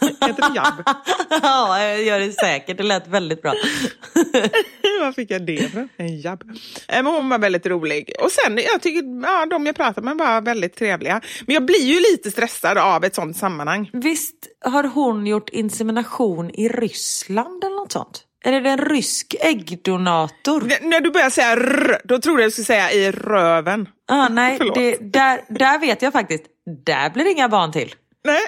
Heter 0.00 0.48
det 0.50 0.54
jabb? 0.56 0.82
ja, 1.42 1.82
jag 1.82 2.02
gör 2.02 2.20
det 2.20 2.32
säkert. 2.32 2.76
Det 2.76 2.82
lät 2.82 3.08
väldigt 3.08 3.42
bra. 3.42 3.52
Var 5.00 5.12
fick 5.12 5.30
jag 5.30 5.46
det 5.46 5.52
ifrån? 5.52 5.88
En 5.96 6.20
jabb. 6.20 6.42
Eh, 6.88 7.02
Men 7.02 7.06
hon 7.06 7.28
var 7.28 7.38
väldigt 7.38 7.66
rolig. 7.66 8.12
Och 8.22 8.30
sen, 8.32 8.58
jag 8.72 8.82
tycker, 8.82 9.22
ja, 9.26 9.46
de 9.46 9.66
jag 9.66 9.76
pratade 9.76 10.04
med 10.04 10.16
var 10.18 10.40
väldigt 10.40 10.76
trevliga. 10.76 11.20
Men 11.46 11.54
jag 11.54 11.64
blir 11.64 11.82
ju 11.82 12.00
lite 12.00 12.30
stressad 12.30 12.78
av 12.78 13.04
ett 13.04 13.14
sånt 13.14 13.36
sammanhang. 13.36 13.90
Visst 13.92 14.34
har 14.64 14.84
hon 14.84 15.26
gjort 15.26 15.48
insemination 15.48 16.50
i 16.50 16.68
Ryssland 16.68 17.64
eller 17.64 17.76
något 17.76 17.92
sånt? 17.92 18.22
Är 18.44 18.60
det 18.60 18.70
en 18.70 18.78
rysk 18.78 19.34
äggdonator? 19.40 20.62
N- 20.62 20.90
när 20.90 21.00
du 21.00 21.10
börjar 21.10 21.30
säga 21.30 21.56
rr, 21.56 22.00
då 22.04 22.18
tror 22.18 22.40
jag 22.40 22.46
du 22.46 22.50
skulle 22.50 22.64
säga 22.64 22.92
i 22.92 23.10
röven. 23.10 23.88
Ah, 24.08 24.28
nej, 24.28 24.58
det, 24.74 24.96
där, 25.12 25.40
där 25.48 25.78
vet 25.78 26.02
jag 26.02 26.12
faktiskt. 26.12 26.44
Där 26.86 27.10
blir 27.10 27.24
det 27.24 27.30
inga 27.30 27.48
barn 27.48 27.72
till. 27.72 27.94
Nej. 28.24 28.40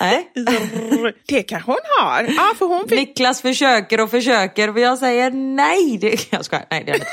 Nej. 0.00 0.32
Det 1.26 1.42
kanske 1.42 1.70
hon 1.70 1.78
har. 2.00 2.22
Ja, 2.22 2.52
för 2.58 2.66
hon 2.66 2.88
fick 2.88 2.98
Niklas 2.98 3.42
försöker 3.42 4.00
och 4.00 4.10
försöker 4.10 4.70
och 4.70 4.78
jag 4.78 4.98
säger 4.98 5.30
nej. 5.30 5.98
Det, 6.00 6.26
jag 6.32 6.44
skojar, 6.44 6.66
nej 6.70 6.84
det 6.84 6.90
är 6.90 6.98
det 6.98 6.98
inte. 6.98 7.06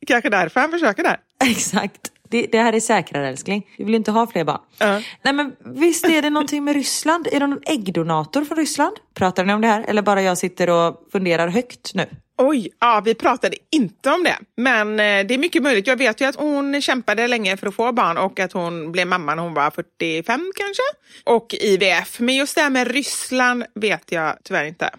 kanske 0.06 0.30
därför 0.30 0.60
han 0.60 0.70
försöker 0.70 1.02
där. 1.02 1.16
Exakt. 1.44 2.12
Det, 2.28 2.46
det 2.52 2.58
här 2.58 2.72
är 2.72 2.80
säkrare 2.80 3.28
älskling. 3.28 3.66
Vi 3.78 3.84
vill 3.84 3.94
inte 3.94 4.10
ha 4.10 4.26
fler 4.26 4.44
barn. 4.44 4.60
Ja. 4.78 5.00
Nej 5.22 5.34
men 5.34 5.52
visst 5.64 6.04
är 6.04 6.22
det 6.22 6.30
någonting 6.30 6.64
med 6.64 6.74
Ryssland? 6.74 7.28
Är 7.32 7.40
det 7.40 7.46
någon 7.46 7.62
äggdonator 7.66 8.44
från 8.44 8.58
Ryssland? 8.58 8.96
Pratar 9.14 9.44
ni 9.44 9.52
om 9.54 9.60
det 9.60 9.68
här? 9.68 9.84
Eller 9.88 10.02
bara 10.02 10.22
jag 10.22 10.38
sitter 10.38 10.70
och 10.70 11.08
funderar 11.12 11.48
högt 11.48 11.94
nu? 11.94 12.06
Oj, 12.38 12.68
ja, 12.80 13.02
vi 13.04 13.14
pratade 13.14 13.56
inte 13.70 14.10
om 14.10 14.24
det. 14.24 14.36
Men 14.56 14.90
eh, 14.90 15.26
det 15.26 15.34
är 15.34 15.38
mycket 15.38 15.62
möjligt. 15.62 15.86
Jag 15.86 15.96
vet 15.96 16.20
ju 16.20 16.24
att 16.24 16.36
hon 16.36 16.82
kämpade 16.82 17.26
länge 17.26 17.56
för 17.56 17.66
att 17.66 17.74
få 17.74 17.92
barn 17.92 18.18
och 18.18 18.40
att 18.40 18.52
hon 18.52 18.92
blev 18.92 19.06
mamma 19.06 19.34
när 19.34 19.42
hon 19.42 19.54
var 19.54 19.70
45 19.70 20.52
kanske. 20.56 20.82
Och 21.24 21.54
IVF. 21.54 22.20
Men 22.20 22.34
just 22.34 22.54
det 22.54 22.60
här 22.60 22.70
med 22.70 22.88
Ryssland 22.88 23.64
vet 23.74 24.12
jag 24.12 24.36
tyvärr 24.42 24.64
inte. 24.64 24.90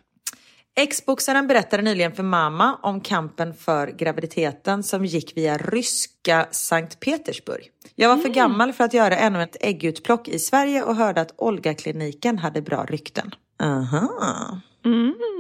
Ex-boxaren 0.79 1.47
berättade 1.47 1.83
nyligen 1.83 2.11
för 2.11 2.23
mamma 2.23 2.79
om 2.83 3.01
kampen 3.01 3.53
för 3.53 3.87
graviditeten 3.87 4.83
som 4.83 5.05
gick 5.05 5.37
via 5.37 5.57
ryska 5.57 6.47
Sankt 6.51 6.99
Petersburg. 6.99 7.69
Jag 7.95 8.09
var 8.09 8.17
för 8.17 8.29
gammal 8.29 8.73
för 8.73 8.83
att 8.83 8.93
göra 8.93 9.17
ännu 9.17 9.43
ett 9.43 9.57
äggutplock 9.61 10.27
i 10.27 10.39
Sverige 10.39 10.83
och 10.83 10.95
hörde 10.95 11.21
att 11.21 11.33
Olga-kliniken 11.37 12.37
hade 12.37 12.61
bra 12.61 12.85
rykten. 12.85 13.31
Aha. 13.63 14.61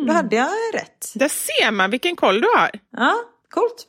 Då 0.07 0.13
hade 0.13 0.35
jag 0.35 0.49
rätt. 0.73 1.11
Där 1.15 1.29
ser 1.29 1.71
man 1.71 1.91
vilken 1.91 2.15
koll 2.15 2.41
du 2.41 2.47
har. 2.55 2.69
Ja, 2.97 3.15
coolt. 3.49 3.87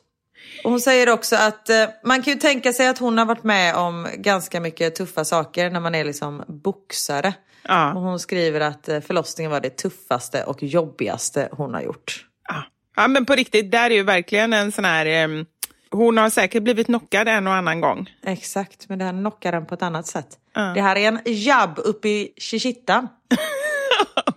Och 0.63 0.71
hon 0.71 0.81
säger 0.81 1.09
också 1.09 1.35
att 1.35 1.69
eh, 1.69 1.85
man 2.03 2.23
kan 2.23 2.33
ju 2.33 2.39
tänka 2.39 2.73
sig 2.73 2.87
att 2.87 2.97
hon 2.97 3.17
har 3.17 3.25
varit 3.25 3.43
med 3.43 3.75
om 3.75 4.07
ganska 4.13 4.59
mycket 4.59 4.95
tuffa 4.95 5.25
saker 5.25 5.69
när 5.69 5.79
man 5.79 5.95
är 5.95 6.05
liksom 6.05 6.43
boxare. 6.47 7.33
Ja. 7.63 7.93
Och 7.93 8.01
hon 8.01 8.19
skriver 8.19 8.61
att 8.61 8.89
eh, 8.89 8.99
förlossningen 8.99 9.51
var 9.51 9.59
det 9.61 9.69
tuffaste 9.69 10.43
och 10.43 10.63
jobbigaste 10.63 11.49
hon 11.51 11.73
har 11.73 11.81
gjort. 11.81 12.25
Ja. 12.49 12.63
ja, 12.95 13.07
men 13.07 13.25
på 13.25 13.35
riktigt, 13.35 13.71
där 13.71 13.89
är 13.89 13.95
ju 13.95 14.03
verkligen 14.03 14.53
en 14.53 14.71
sån 14.71 14.85
här... 14.85 15.05
ehm, 15.05 15.45
hon 15.91 16.17
har 16.17 16.29
säkert 16.29 16.63
blivit 16.63 16.87
knockad 16.87 17.27
en 17.27 17.47
och 17.47 17.53
annan 17.53 17.81
gång. 17.81 18.09
Exakt, 18.25 18.89
men 18.89 18.99
det 18.99 19.05
här 19.05 19.11
knockar 19.11 19.51
den 19.51 19.65
på 19.65 19.73
ett 19.73 19.81
annat 19.81 20.07
sätt. 20.07 20.27
Ja. 20.53 20.61
Det 20.61 20.81
här 20.81 20.95
är 20.95 21.07
en 21.07 21.19
jabb 21.25 21.79
uppe 21.79 22.07
i 22.09 22.33
Chichita. 22.37 23.07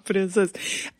Precis. 0.04 0.50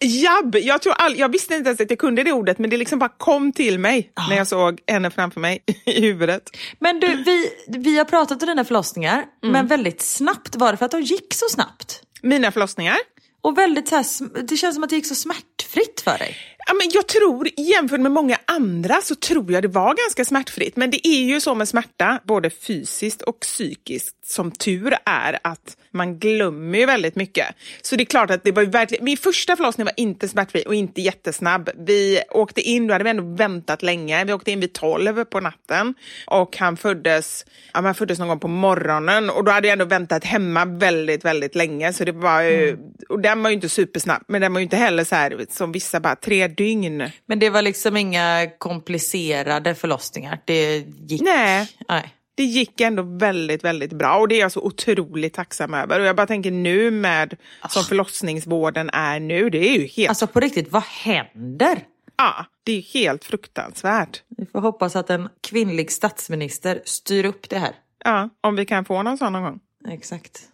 Jabb, 0.00 0.56
jag, 0.56 0.82
tror 0.82 0.92
all, 0.92 1.18
jag 1.18 1.32
visste 1.32 1.54
inte 1.54 1.68
ens 1.68 1.80
att 1.80 1.90
jag 1.90 1.98
kunde 1.98 2.22
det 2.22 2.32
ordet, 2.32 2.58
men 2.58 2.70
det 2.70 2.76
liksom 2.76 2.98
bara 2.98 3.08
kom 3.18 3.52
till 3.52 3.78
mig 3.78 4.12
när 4.28 4.36
jag 4.36 4.46
såg 4.46 4.80
henne 4.86 5.10
framför 5.10 5.40
mig 5.40 5.62
i 5.86 6.00
huvudet. 6.00 6.42
Men 6.78 7.00
du, 7.00 7.22
vi, 7.22 7.50
vi 7.68 7.98
har 7.98 8.04
pratat 8.04 8.42
om 8.42 8.48
dina 8.48 8.64
förlossningar, 8.64 9.24
men 9.42 9.66
väldigt 9.66 10.02
snabbt. 10.02 10.56
Var 10.56 10.72
det 10.72 10.78
för 10.78 10.84
att 10.84 10.90
de 10.90 11.00
gick 11.00 11.34
så 11.34 11.46
snabbt? 11.50 12.02
Mina 12.22 12.52
förlossningar. 12.52 12.96
Och 13.42 13.58
väldigt 13.58 13.88
så 13.88 13.94
här, 13.96 14.02
sm- 14.02 14.42
det 14.42 14.56
känns 14.56 14.74
som 14.74 14.84
att 14.84 14.90
det 14.90 14.96
gick 14.96 15.06
så 15.06 15.14
smärtfritt 15.14 16.00
för 16.04 16.18
dig. 16.18 16.36
Ja, 16.66 16.74
men 16.74 16.90
jag 16.92 17.08
tror, 17.08 17.48
jämfört 17.56 18.00
med 18.00 18.12
många 18.12 18.36
andra, 18.44 19.00
så 19.02 19.14
tror 19.14 19.52
jag 19.52 19.62
det 19.62 19.68
var 19.68 19.94
ganska 19.94 20.24
smärtfritt. 20.24 20.76
Men 20.76 20.90
det 20.90 21.06
är 21.08 21.22
ju 21.22 21.40
så 21.40 21.54
med 21.54 21.68
smärta, 21.68 22.20
både 22.24 22.50
fysiskt 22.50 23.22
och 23.22 23.40
psykiskt, 23.40 24.16
som 24.26 24.50
tur 24.50 24.94
är 25.04 25.38
att 25.42 25.76
man 25.90 26.18
glömmer 26.18 26.78
ju 26.78 26.86
väldigt 26.86 27.16
mycket. 27.16 27.46
Så 27.82 27.96
det 27.96 28.02
är 28.02 28.04
klart 28.04 28.30
att 28.30 28.44
det 28.44 28.52
var 28.52 28.62
ju 28.62 28.68
verkligen, 28.68 29.04
min 29.04 29.16
första 29.16 29.56
förlossning 29.56 29.84
var 29.84 29.92
inte 29.96 30.28
smärtfri 30.28 30.64
och 30.66 30.74
inte 30.74 31.00
jättesnabb. 31.00 31.70
Vi 31.86 32.22
åkte 32.30 32.60
in, 32.60 32.86
då 32.86 32.94
hade 32.94 33.04
vi 33.04 33.10
ändå 33.10 33.34
väntat 33.36 33.82
länge. 33.82 34.24
Vi 34.24 34.32
åkte 34.32 34.50
in 34.50 34.60
vid 34.60 34.72
12 34.72 35.24
på 35.24 35.40
natten 35.40 35.94
och 36.26 36.56
han 36.56 36.76
föddes, 36.76 37.46
ja, 37.74 37.80
han 37.80 37.94
föddes 37.94 38.18
någon 38.18 38.28
gång 38.28 38.40
på 38.40 38.48
morgonen 38.48 39.30
och 39.30 39.44
då 39.44 39.52
hade 39.52 39.68
jag 39.68 39.72
ändå 39.72 39.84
väntat 39.84 40.24
hemma 40.24 40.64
väldigt, 40.64 41.24
väldigt 41.24 41.54
länge. 41.54 41.92
Så 41.92 42.04
det 42.04 42.12
var 42.12 42.42
ju, 42.42 42.78
och 43.08 43.20
den 43.20 43.42
var 43.42 43.50
ju 43.50 43.54
inte 43.54 43.68
supersnabb, 43.68 44.22
men 44.28 44.40
den 44.40 44.52
var 44.52 44.60
ju 44.60 44.64
inte 44.64 44.76
heller 44.76 45.04
så 45.04 45.14
här 45.14 45.46
som 45.50 45.72
vissa 45.72 46.00
bara 46.00 46.16
tre 46.16 46.48
dygn. 46.56 47.10
Men 47.26 47.38
det 47.38 47.50
var 47.50 47.62
liksom 47.62 47.96
inga 47.96 48.50
komplicerade 48.58 49.74
förlossningar. 49.74 50.38
Det 50.44 50.76
gick... 51.06 51.22
Nej. 51.22 51.68
Nej. 51.88 52.14
Det 52.34 52.44
gick 52.44 52.80
ändå 52.80 53.02
väldigt, 53.02 53.64
väldigt 53.64 53.92
bra 53.92 54.16
och 54.16 54.28
det 54.28 54.34
är 54.34 54.40
jag 54.40 54.52
så 54.52 54.60
otroligt 54.60 55.34
tacksam 55.34 55.74
över. 55.74 56.00
Och 56.00 56.06
jag 56.06 56.16
bara 56.16 56.26
tänker 56.26 56.50
nu 56.50 56.90
med 56.90 57.36
som 57.68 57.84
förlossningsvården 57.84 58.90
är 58.92 59.20
nu, 59.20 59.50
det 59.50 59.58
är 59.58 59.78
ju 59.78 59.86
helt... 59.86 60.08
Alltså 60.08 60.26
på 60.26 60.40
riktigt, 60.40 60.72
vad 60.72 60.82
händer? 60.82 61.78
Ja, 62.16 62.46
det 62.64 62.72
är 62.72 62.82
helt 62.82 63.24
fruktansvärt. 63.24 64.22
Vi 64.28 64.46
får 64.46 64.60
hoppas 64.60 64.96
att 64.96 65.10
en 65.10 65.28
kvinnlig 65.40 65.92
statsminister 65.92 66.82
styr 66.84 67.24
upp 67.24 67.48
det 67.48 67.58
här. 67.58 67.72
Ja, 68.04 68.28
om 68.40 68.56
vi 68.56 68.66
kan 68.66 68.84
få 68.84 69.02
någon 69.02 69.18
sån 69.18 69.32
någon 69.32 69.42
gång. 69.42 69.60
Exakt. 69.88 70.48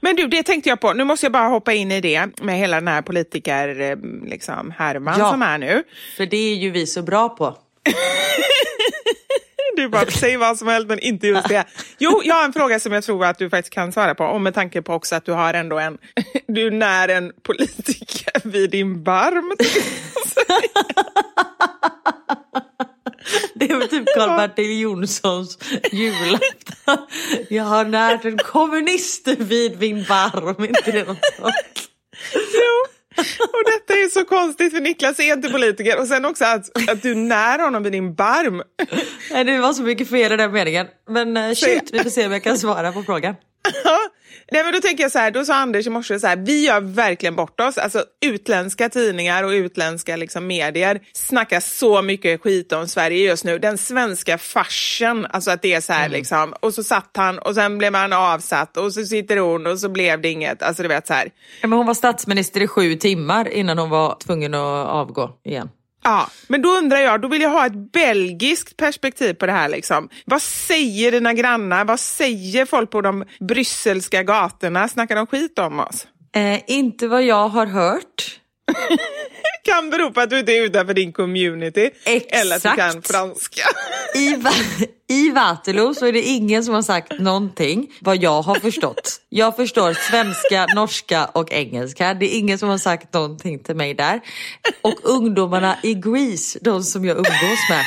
Men 0.00 0.16
du, 0.16 0.26
det 0.28 0.42
tänkte 0.42 0.68
jag 0.68 0.80
på. 0.80 0.92
Nu 0.92 1.04
måste 1.04 1.26
jag 1.26 1.32
bara 1.32 1.48
hoppa 1.48 1.72
in 1.72 1.92
i 1.92 2.00
det 2.00 2.26
med 2.42 2.58
hela 2.58 2.76
den 2.76 2.88
här 2.88 3.02
politiker, 3.02 3.80
eh, 3.80 3.96
liksom, 4.30 4.70
härvan 4.78 5.14
Ja. 5.18 5.30
som 5.30 5.42
är 5.42 5.58
nu. 5.58 5.82
För 6.16 6.26
det 6.26 6.36
är 6.36 6.54
ju 6.54 6.70
vi 6.70 6.86
så 6.86 7.02
bra 7.02 7.28
på. 7.28 7.56
Du 9.76 9.88
bara, 9.88 10.06
säg 10.06 10.36
vad 10.36 10.58
som 10.58 10.68
helst 10.68 10.88
men 10.88 10.98
inte 10.98 11.26
just 11.26 11.48
det. 11.48 11.64
Jo, 11.98 12.22
jag 12.24 12.34
har 12.34 12.44
en 12.44 12.52
fråga 12.52 12.80
som 12.80 12.92
jag 12.92 13.04
tror 13.04 13.24
att 13.24 13.38
du 13.38 13.50
faktiskt 13.50 13.74
kan 13.74 13.92
svara 13.92 14.14
på. 14.14 14.24
Och 14.24 14.40
med 14.40 14.54
tanke 14.54 14.82
på 14.82 14.94
också 14.94 15.14
att 15.16 15.24
du 15.24 15.32
har 15.32 15.54
ändå 15.54 15.78
en, 15.78 15.98
du 16.46 16.66
är 16.66 16.70
när 16.70 17.08
en 17.08 17.32
politiker 17.42 18.48
vid 18.48 18.70
din 18.70 19.02
barm. 19.04 19.52
Det 23.68 23.74
är 23.74 23.78
väl 23.78 23.88
typ 23.88 24.04
Karl-Bertil 24.16 24.80
Jonssons 24.80 25.58
julafton. 25.92 27.06
Jag 27.48 27.64
har 27.64 27.84
närt 27.84 28.24
en 28.24 28.38
kommunist 28.38 29.28
vid 29.28 29.80
min 29.80 30.04
barm. 30.08 30.64
Inte 30.64 30.92
det 30.92 31.06
något 31.06 31.18
sånt? 31.36 31.54
Jo. 32.34 32.90
Och 33.38 33.62
detta 33.64 33.92
är 33.94 34.08
så 34.08 34.24
konstigt 34.24 34.72
för 34.72 34.80
Niklas 34.80 35.20
är 35.20 35.32
inte 35.32 35.50
politiker 35.50 36.00
och 36.00 36.06
sen 36.06 36.24
också 36.24 36.44
att, 36.44 36.90
att 36.90 37.02
du 37.02 37.14
när 37.14 37.58
honom 37.58 37.82
vid 37.82 37.92
din 37.92 38.14
barm. 38.14 38.62
Nej, 39.30 39.44
det 39.44 39.58
var 39.58 39.72
så 39.72 39.82
mycket 39.82 40.10
fel 40.10 40.32
i 40.32 40.36
den 40.36 40.52
meningen. 40.52 40.86
Men 41.08 41.36
eh, 41.36 41.54
shoot, 41.54 41.90
vi 41.92 41.98
får 41.98 42.10
se 42.10 42.26
om 42.26 42.32
jag 42.32 42.42
kan 42.42 42.58
svara 42.58 42.92
på 42.92 43.02
frågan. 43.02 43.34
Nej 44.50 44.64
men 44.64 44.72
då 44.72 44.80
tänker 44.80 45.02
jag 45.02 45.12
så 45.12 45.18
här, 45.18 45.30
då 45.30 45.44
sa 45.44 45.54
Anders 45.54 45.86
i 45.86 45.90
morse 45.90 46.20
så 46.20 46.26
här, 46.26 46.36
vi 46.36 46.66
gör 46.66 46.80
verkligen 46.80 47.36
bort 47.36 47.60
oss. 47.60 47.78
Alltså 47.78 48.04
utländska 48.24 48.88
tidningar 48.88 49.44
och 49.44 49.50
utländska 49.50 50.16
liksom, 50.16 50.46
medier 50.46 51.00
snackar 51.12 51.60
så 51.60 52.02
mycket 52.02 52.40
skit 52.40 52.72
om 52.72 52.88
Sverige 52.88 53.28
just 53.28 53.44
nu. 53.44 53.58
Den 53.58 53.78
svenska 53.78 54.38
farsen, 54.38 55.26
alltså 55.30 55.50
att 55.50 55.62
det 55.62 55.74
är 55.74 55.80
så 55.80 55.92
här 55.92 56.08
liksom. 56.08 56.54
Och 56.60 56.74
så 56.74 56.82
satt 56.82 57.10
han 57.16 57.38
och 57.38 57.54
sen 57.54 57.78
blev 57.78 57.94
han 57.94 58.12
avsatt 58.12 58.76
och 58.76 58.94
så 58.94 59.04
sitter 59.04 59.36
hon 59.36 59.66
och 59.66 59.78
så 59.78 59.88
blev 59.88 60.20
det 60.20 60.28
inget. 60.28 60.62
Alltså 60.62 60.82
du 60.82 60.88
vet 60.88 61.06
så 61.06 61.14
här. 61.14 61.30
Ja, 61.60 61.68
men 61.68 61.78
hon 61.78 61.86
var 61.86 61.94
statsminister 61.94 62.60
i 62.60 62.68
sju 62.68 62.94
timmar 62.94 63.48
innan 63.48 63.78
hon 63.78 63.90
var 63.90 64.16
tvungen 64.26 64.54
att 64.54 64.88
avgå 64.88 65.30
igen. 65.44 65.68
Ja, 66.04 66.30
men 66.48 66.62
då 66.62 66.68
undrar 66.68 66.98
jag, 66.98 67.20
då 67.20 67.28
vill 67.28 67.42
jag 67.42 67.50
ha 67.50 67.66
ett 67.66 67.92
belgiskt 67.92 68.76
perspektiv 68.76 69.34
på 69.34 69.46
det 69.46 69.52
här. 69.52 69.68
Liksom. 69.68 70.08
Vad 70.24 70.42
säger 70.42 71.12
dina 71.12 71.32
grannar? 71.32 71.84
Vad 71.84 72.00
säger 72.00 72.66
folk 72.66 72.90
på 72.90 73.00
de 73.00 73.24
brysselska 73.40 74.22
gatorna? 74.22 74.88
Snackar 74.88 75.16
de 75.16 75.26
skit 75.26 75.58
om 75.58 75.80
oss? 75.80 76.06
Eh, 76.36 76.60
inte 76.66 77.08
vad 77.08 77.22
jag 77.22 77.48
har 77.48 77.66
hört. 77.66 78.40
kan 79.64 79.90
bero 79.90 80.10
på 80.10 80.20
att 80.20 80.30
du 80.30 80.38
inte 80.38 80.52
är 80.52 80.62
utanför 80.62 80.94
din 80.94 81.12
community. 81.12 81.90
Exakt. 82.04 82.34
Eller 82.34 82.56
att 82.56 82.62
du 82.62 82.68
kan 82.68 83.02
franska. 83.02 83.62
I, 84.14 84.36
I 85.08 85.30
Waterloo 85.30 85.94
så 85.94 86.06
är 86.06 86.12
det 86.12 86.22
ingen 86.22 86.64
som 86.64 86.74
har 86.74 86.82
sagt 86.82 87.18
någonting 87.18 87.92
vad 88.00 88.16
jag 88.16 88.42
har 88.42 88.54
förstått. 88.54 89.20
Jag 89.28 89.56
förstår 89.56 89.92
svenska, 90.10 90.66
norska 90.74 91.24
och 91.24 91.52
engelska. 91.52 92.14
Det 92.14 92.34
är 92.34 92.38
ingen 92.38 92.58
som 92.58 92.68
har 92.68 92.78
sagt 92.78 93.14
någonting 93.14 93.58
till 93.58 93.76
mig 93.76 93.94
där. 93.94 94.20
Och 94.82 94.94
ungdomarna 95.02 95.76
i 95.82 95.94
Greece, 95.94 96.58
de 96.62 96.82
som 96.82 97.04
jag 97.04 97.16
umgås 97.16 97.68
med, 97.70 97.84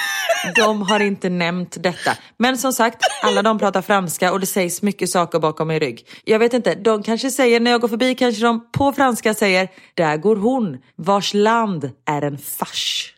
de 0.56 0.82
har 0.82 1.00
inte 1.00 1.30
nämnt 1.30 1.84
detta. 1.84 2.18
Men 2.38 2.58
som 2.58 2.74
sagt, 2.74 3.02
alla 3.24 3.42
de 3.42 3.60
pratar 3.60 3.82
franska 3.82 4.32
och 4.32 4.40
det 4.40 4.46
sägs 4.46 4.82
mycket 4.82 5.10
saker 5.10 5.40
bakom 5.40 5.68
min 5.68 5.80
rygg. 5.80 6.08
Jag 6.24 6.40
vet 6.40 6.54
inte, 6.54 6.76
de 6.76 7.04
kanske 7.04 7.32
säger, 7.32 7.60
när 7.60 7.72
jag 7.72 7.82
går 7.82 7.88
förbi 7.88 8.16
kanske 8.16 8.42
de 8.42 8.72
på 8.72 8.94
franska 8.94 9.34
säger, 9.34 9.68
där 9.94 10.18
går 10.18 10.36
hon, 10.36 10.78
vars 10.96 11.34
land 11.34 11.92
är 12.06 12.22
en 12.22 12.38
fars. 12.38 13.14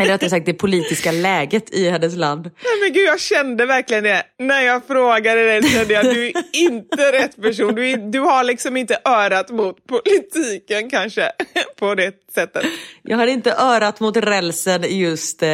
Eller 0.00 0.12
rättare 0.12 0.30
sagt 0.30 0.46
det 0.46 0.54
politiska 0.54 1.12
läget 1.12 1.70
i 1.70 1.90
hennes 1.90 2.16
land. 2.16 2.42
Nej, 2.42 2.80
men 2.82 2.92
gud, 2.92 3.11
jag 3.12 3.20
kände 3.20 3.66
verkligen 3.66 4.04
det. 4.04 4.22
När 4.38 4.62
jag 4.62 4.86
frågade 4.86 5.44
dig 5.44 5.62
kände 5.62 5.94
jag 5.94 6.06
att 6.06 6.14
du 6.14 6.26
är 6.26 6.34
inte 6.52 7.12
rätt 7.12 7.42
person. 7.42 7.74
Du, 7.74 7.90
är, 7.90 7.96
du 7.96 8.20
har 8.20 8.44
liksom 8.44 8.76
inte 8.76 8.98
örat 9.04 9.50
mot 9.50 9.86
politiken 9.86 10.90
kanske 10.90 11.32
på 11.78 11.94
det 11.94 12.14
sättet. 12.34 12.64
Jag 13.02 13.16
har 13.16 13.26
inte 13.26 13.52
örat 13.52 14.00
mot 14.00 14.16
rälsen 14.16 14.84
i 14.84 14.96
just 15.00 15.42
eh, 15.42 15.48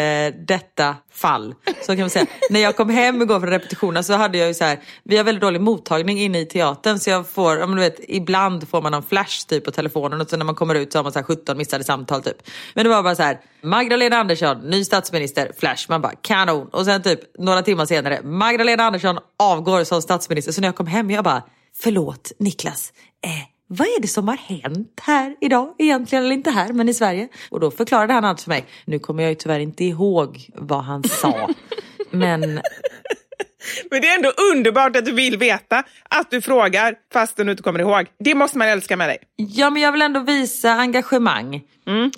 detta 0.46 0.96
fall. 1.18 1.54
Så 1.82 1.92
kan 1.92 2.00
man 2.00 2.10
säga. 2.10 2.26
När 2.50 2.60
jag 2.60 2.76
kom 2.76 2.90
hem 2.90 3.22
igår 3.22 3.40
från 3.40 3.50
repetitionen 3.50 4.04
så 4.04 4.12
hade 4.12 4.38
jag 4.38 4.48
ju 4.48 4.54
så 4.54 4.64
här, 4.64 4.78
vi 5.02 5.16
har 5.16 5.24
väldigt 5.24 5.42
dålig 5.42 5.60
mottagning 5.60 6.20
inne 6.20 6.40
i 6.40 6.46
teatern 6.46 6.98
så 6.98 7.10
jag 7.10 7.30
får, 7.30 7.58
ja, 7.58 7.66
men 7.66 7.76
du 7.76 7.82
vet, 7.82 8.00
ibland 8.08 8.68
får 8.68 8.82
man 8.82 8.92
någon 8.92 9.02
flash 9.02 9.46
typ 9.48 9.64
på 9.64 9.70
telefonen 9.70 10.20
och 10.20 10.30
så 10.30 10.36
när 10.36 10.44
man 10.44 10.54
kommer 10.54 10.74
ut 10.74 10.92
så 10.92 10.98
har 10.98 11.02
man 11.02 11.12
så 11.12 11.18
här 11.18 11.26
17 11.26 11.58
missade 11.58 11.84
samtal 11.84 12.22
typ. 12.22 12.36
Men 12.74 12.84
det 12.84 12.90
var 12.90 13.02
bara 13.02 13.14
så 13.14 13.22
här, 13.22 13.40
Magdalena 13.62 14.16
Andersson, 14.16 14.58
ny 14.58 14.84
statsminister, 14.84 15.52
flash, 15.58 15.86
man 15.88 16.00
bara 16.00 16.14
kanon. 16.22 16.68
Och 16.68 16.84
sen 16.84 17.02
typ 17.02 17.20
några 17.38 17.62
timmar 17.62 17.86
senare, 17.86 18.22
Magdalena 18.22 18.84
Andersson 18.84 19.18
avgår 19.38 19.84
som 19.84 20.02
statsminister. 20.02 20.52
Så 20.52 20.60
när 20.60 20.68
jag 20.68 20.76
kom 20.76 20.86
hem, 20.86 21.10
jag 21.10 21.24
bara, 21.24 21.42
förlåt 21.82 22.32
Niklas, 22.38 22.92
eh, 23.24 23.57
vad 23.70 23.86
är 23.86 24.00
det 24.00 24.08
som 24.08 24.28
har 24.28 24.36
hänt 24.36 25.00
här 25.02 25.36
idag 25.40 25.74
egentligen, 25.78 26.24
eller 26.24 26.34
inte 26.34 26.50
här 26.50 26.72
men 26.72 26.88
i 26.88 26.94
Sverige? 26.94 27.28
Och 27.50 27.60
då 27.60 27.70
förklarade 27.70 28.12
han 28.12 28.24
allt 28.24 28.40
för 28.40 28.50
mig. 28.50 28.64
Nu 28.84 28.98
kommer 28.98 29.22
jag 29.22 29.30
ju 29.30 29.34
tyvärr 29.34 29.60
inte 29.60 29.84
ihåg 29.84 30.50
vad 30.54 30.84
han 30.84 31.04
sa. 31.04 31.48
men 32.10 32.60
Men 33.90 34.00
det 34.00 34.08
är 34.08 34.16
ändå 34.16 34.32
underbart 34.52 34.96
att 34.96 35.04
du 35.04 35.12
vill 35.12 35.38
veta, 35.38 35.82
att 36.10 36.30
du 36.30 36.40
frågar 36.40 36.94
fastän 37.12 37.46
du 37.46 37.52
inte 37.52 37.62
kommer 37.62 37.80
ihåg. 37.80 38.06
Det 38.18 38.34
måste 38.34 38.58
man 38.58 38.68
älska 38.68 38.96
med 38.96 39.08
dig. 39.08 39.18
Ja 39.36 39.70
men 39.70 39.82
jag 39.82 39.92
vill 39.92 40.02
ändå 40.02 40.20
visa 40.20 40.70
engagemang. 40.72 41.62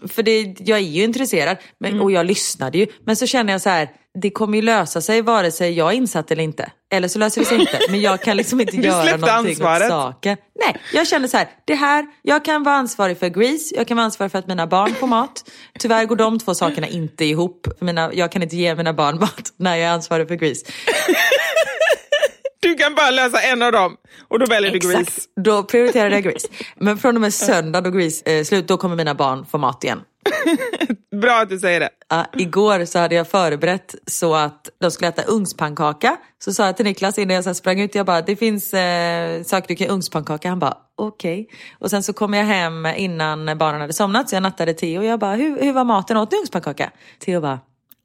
För 0.08 0.22
det, 0.22 0.60
jag 0.60 0.78
är 0.78 0.82
ju 0.82 1.04
intresserad 1.04 1.56
men, 1.80 2.00
och 2.00 2.12
jag 2.12 2.26
lyssnade 2.26 2.78
ju. 2.78 2.86
Men 3.04 3.16
så 3.16 3.26
känner 3.26 3.52
jag 3.52 3.60
så 3.60 3.70
här, 3.70 3.88
det 4.14 4.30
kommer 4.30 4.56
ju 4.58 4.62
lösa 4.62 5.00
sig 5.00 5.22
vare 5.22 5.50
sig 5.50 5.72
jag 5.72 5.92
är 5.92 5.96
insatt 5.96 6.30
eller 6.30 6.42
inte. 6.42 6.70
Eller 6.92 7.08
så 7.08 7.18
löser 7.18 7.40
det 7.40 7.46
sig 7.46 7.60
inte. 7.60 7.78
Men 7.90 8.00
jag 8.00 8.22
kan 8.22 8.36
liksom 8.36 8.60
inte 8.60 8.76
göra 8.86 9.16
någonting 9.16 9.50
ansvaret. 9.50 9.82
åt 9.82 9.88
saken. 9.88 10.36
Nej, 10.60 10.76
jag 10.92 11.06
känner 11.06 11.28
så 11.28 11.36
här, 11.36 11.48
det 11.64 11.74
här, 11.74 12.06
jag 12.22 12.44
kan 12.44 12.62
vara 12.62 12.74
ansvarig 12.74 13.18
för 13.18 13.28
Grease, 13.28 13.74
jag 13.76 13.88
kan 13.88 13.96
vara 13.96 14.04
ansvarig 14.04 14.32
för 14.32 14.38
att 14.38 14.46
mina 14.46 14.66
barn 14.66 14.94
får 14.94 15.06
mat. 15.06 15.50
Tyvärr 15.78 16.04
går 16.04 16.16
de 16.16 16.38
två 16.38 16.54
sakerna 16.54 16.86
inte 16.88 17.24
ihop. 17.24 17.66
Mina, 17.80 18.10
jag 18.14 18.32
kan 18.32 18.42
inte 18.42 18.56
ge 18.56 18.74
mina 18.74 18.92
barn 18.92 19.18
mat 19.20 19.52
när 19.56 19.76
jag 19.76 19.88
är 19.88 19.92
ansvarig 19.92 20.28
för 20.28 20.34
Grease. 20.34 20.66
Du 22.60 22.74
kan 22.74 22.94
bara 22.94 23.10
lösa 23.10 23.40
en 23.40 23.62
av 23.62 23.72
dem 23.72 23.96
och 24.28 24.38
då 24.38 24.46
väljer 24.46 24.72
du 24.72 24.78
Grease. 24.78 25.00
Exakt, 25.00 25.26
då 25.44 25.62
prioriterar 25.62 26.10
jag 26.10 26.22
Grease. 26.22 26.48
Men 26.76 26.98
från 26.98 27.14
och 27.14 27.20
med 27.20 27.34
söndag 27.34 27.80
då 27.80 27.90
Grease 27.90 28.22
är 28.24 28.44
slut, 28.44 28.68
då 28.68 28.76
kommer 28.76 28.96
mina 28.96 29.14
barn 29.14 29.46
få 29.46 29.58
mat 29.58 29.84
igen. 29.84 30.00
Bra 31.20 31.40
att 31.40 31.48
du 31.48 31.58
säger 31.58 31.80
det. 31.80 31.90
Ja, 32.08 32.26
igår 32.36 32.84
så 32.84 32.98
hade 32.98 33.14
jag 33.14 33.28
förberett 33.28 33.94
så 34.06 34.34
att 34.34 34.70
de 34.80 34.90
skulle 34.90 35.08
äta 35.08 35.22
ugnspannkaka. 35.22 36.16
Så 36.44 36.52
sa 36.52 36.66
jag 36.66 36.76
till 36.76 36.84
Niklas 36.84 37.18
innan 37.18 37.34
jag 37.34 37.44
så 37.44 37.54
sprang 37.54 37.80
ut, 37.80 37.94
jag 37.94 38.06
bara 38.06 38.22
det 38.22 38.36
finns 38.36 38.74
eh, 38.74 39.42
saker 39.42 39.68
du 39.68 39.76
kan 39.76 39.88
ugnspannkaka. 39.88 40.48
Han 40.48 40.58
bara 40.58 40.76
okej. 40.96 41.48
Och 41.78 41.90
sen 41.90 42.02
så 42.02 42.12
kom 42.12 42.34
jag 42.34 42.44
hem 42.44 42.86
innan 42.86 43.58
barnen 43.58 43.80
hade 43.80 43.92
somnat 43.92 44.28
så 44.28 44.36
jag 44.36 44.42
nattade 44.42 44.74
Theo 44.74 44.98
och 44.98 45.04
jag 45.04 45.20
bara 45.20 45.34
hur, 45.34 45.62
hur 45.62 45.72
var 45.72 45.84
maten? 45.84 46.16
Åt 46.16 46.30
du 46.30 46.36
ugnspannkaka? 46.36 46.90
Theo 47.18 47.40
bara 47.40 47.60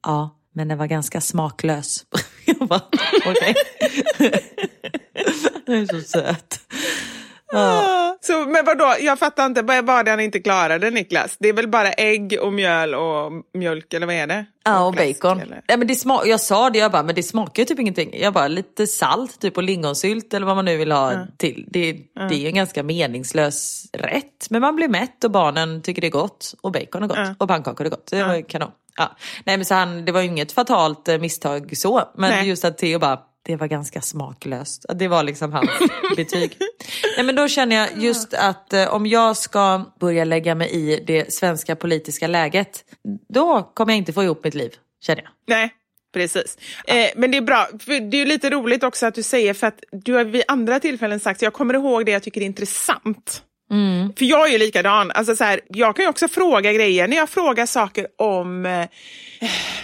ja, 0.06 0.35
men 0.56 0.68
den 0.68 0.78
var 0.78 0.86
ganska 0.86 1.20
smaklös. 1.20 2.04
jag 2.44 2.56
bara 2.68 2.80
okej. 3.26 3.54
Den 5.66 5.74
är 5.82 5.86
så 5.86 6.00
söt. 6.00 6.60
Ah, 7.52 8.14
Så, 8.20 8.46
men 8.46 8.64
vadå, 8.64 8.94
jag 9.00 9.18
fattar 9.18 9.46
inte, 9.46 9.62
vad 9.62 9.86
var 9.86 10.04
det 10.04 10.10
han 10.10 10.20
inte 10.20 10.40
klarade 10.40 10.90
Niklas? 10.90 11.36
Det 11.38 11.48
är 11.48 11.52
väl 11.52 11.68
bara 11.68 11.92
ägg 11.92 12.38
och 12.42 12.52
mjöl 12.52 12.94
och 12.94 13.32
mjölk 13.54 13.94
eller 13.94 14.06
vad 14.06 14.14
är 14.14 14.26
det? 14.26 14.44
Ja 14.64 14.86
och 14.86 14.94
fläsk, 14.94 15.22
bacon. 15.22 15.40
eller? 15.40 15.62
Ja, 15.66 15.76
men 15.76 15.86
det 15.88 15.94
smak, 15.94 16.26
jag 16.26 16.40
sa 16.40 16.70
det, 16.70 16.78
jag 16.78 16.92
bara, 16.92 17.02
men 17.02 17.14
det 17.14 17.22
smakar 17.22 17.62
ju 17.62 17.64
typ 17.66 17.78
ingenting. 17.78 18.14
Jag 18.20 18.32
bara, 18.32 18.48
lite 18.48 18.86
salt 18.86 19.40
typ 19.40 19.56
och 19.56 19.62
lingonsylt 19.62 20.34
eller 20.34 20.46
vad 20.46 20.56
man 20.56 20.64
nu 20.64 20.76
vill 20.76 20.92
ha 20.92 21.26
till. 21.36 21.64
Det, 21.70 21.92
det 22.28 22.34
är 22.34 22.38
ju 22.38 22.46
en 22.48 22.54
ganska 22.54 22.82
meningslös 22.82 23.86
rätt. 23.92 24.50
Men 24.50 24.60
man 24.60 24.76
blir 24.76 24.88
mätt 24.88 25.24
och 25.24 25.30
barnen 25.30 25.82
tycker 25.82 26.00
det 26.02 26.08
är 26.08 26.10
gott. 26.10 26.54
Och 26.60 26.72
bacon 26.72 27.02
är 27.02 27.06
gott. 27.06 27.18
Och 27.38 27.48
pannkakor 27.48 27.86
är 27.86 27.90
gott. 27.90 28.06
Det 28.10 28.24
var 28.24 28.48
kanon. 28.48 28.70
Ja. 28.96 29.16
Nej 29.44 29.56
men 29.56 29.64
så 29.64 29.74
han, 29.74 30.04
det 30.04 30.12
var 30.12 30.20
ju 30.20 30.26
inget 30.26 30.52
fatalt 30.52 31.08
eh, 31.08 31.18
misstag 31.18 31.76
så. 31.76 32.02
Men 32.16 32.30
Nej. 32.30 32.48
just 32.48 32.64
att 32.64 32.78
Theo 32.78 32.98
bara, 32.98 33.18
det 33.42 33.56
var 33.56 33.66
ganska 33.66 34.00
smaklöst. 34.00 34.86
Det 34.94 35.08
var 35.08 35.22
liksom 35.22 35.52
hans 35.52 35.70
betyg. 36.16 36.58
Nej 37.16 37.26
men 37.26 37.34
då 37.34 37.48
känner 37.48 37.76
jag 37.76 37.88
just 37.96 38.34
att 38.34 38.72
eh, 38.72 38.94
om 38.94 39.06
jag 39.06 39.36
ska 39.36 39.84
börja 40.00 40.24
lägga 40.24 40.54
mig 40.54 40.70
i 40.70 41.04
det 41.06 41.32
svenska 41.32 41.76
politiska 41.76 42.26
läget, 42.26 42.84
då 43.28 43.62
kommer 43.74 43.92
jag 43.92 43.98
inte 43.98 44.12
få 44.12 44.24
ihop 44.24 44.44
mitt 44.44 44.54
liv, 44.54 44.74
känner 45.00 45.22
jag. 45.22 45.30
Nej, 45.46 45.70
precis. 46.14 46.58
Eh, 46.86 47.10
men 47.16 47.30
det 47.30 47.36
är 47.36 47.42
bra, 47.42 47.68
det 47.86 48.16
är 48.16 48.16
ju 48.16 48.24
lite 48.24 48.50
roligt 48.50 48.82
också 48.82 49.06
att 49.06 49.14
du 49.14 49.22
säger, 49.22 49.54
för 49.54 49.66
att 49.66 49.80
du 49.92 50.14
har 50.14 50.24
vid 50.24 50.42
andra 50.48 50.80
tillfällen 50.80 51.20
sagt, 51.20 51.42
jag 51.42 51.52
kommer 51.52 51.74
ihåg 51.74 52.06
det 52.06 52.12
jag 52.12 52.22
tycker 52.22 52.40
är 52.40 52.44
intressant. 52.46 53.42
Mm. 53.70 54.12
För 54.18 54.24
jag 54.24 54.48
är 54.48 54.52
ju 54.52 54.58
likadan. 54.58 55.10
Alltså 55.10 55.36
så 55.36 55.44
här, 55.44 55.60
jag 55.68 55.96
kan 55.96 56.04
ju 56.04 56.08
också 56.08 56.28
fråga 56.28 56.72
grejer. 56.72 57.08
När 57.08 57.16
jag 57.16 57.30
frågar 57.30 57.66
saker 57.66 58.06
om 58.18 58.66
eh, 58.66 58.88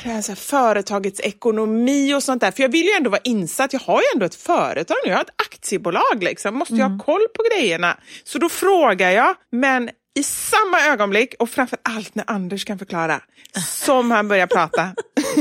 här, 0.02 0.34
företagets 0.34 1.20
ekonomi 1.20 2.14
och 2.14 2.22
sånt 2.22 2.40
där. 2.40 2.50
För 2.50 2.62
jag 2.62 2.72
vill 2.72 2.86
ju 2.86 2.92
ändå 2.92 3.10
vara 3.10 3.20
insatt. 3.24 3.72
Jag 3.72 3.80
har 3.80 4.00
ju 4.00 4.06
ändå 4.14 4.26
ett 4.26 4.34
företag 4.34 4.96
nu. 5.04 5.10
Jag 5.10 5.16
har 5.16 5.24
ett 5.24 5.42
aktiebolag. 5.48 6.22
Liksom. 6.22 6.54
Måste 6.54 6.74
mm. 6.74 6.82
jag 6.82 6.88
ha 6.88 7.04
koll 7.04 7.26
på 7.36 7.42
grejerna. 7.50 7.96
Så 8.24 8.38
då 8.38 8.48
frågar 8.48 9.10
jag. 9.10 9.34
Men 9.52 9.90
i 10.14 10.22
samma 10.22 10.80
ögonblick, 10.80 11.34
och 11.38 11.50
framför 11.50 11.78
allt 11.82 12.14
när 12.14 12.30
Anders 12.30 12.64
kan 12.64 12.78
förklara, 12.78 13.20
som 13.66 14.10
han 14.10 14.28
börjar 14.28 14.46
prata, 14.46 14.94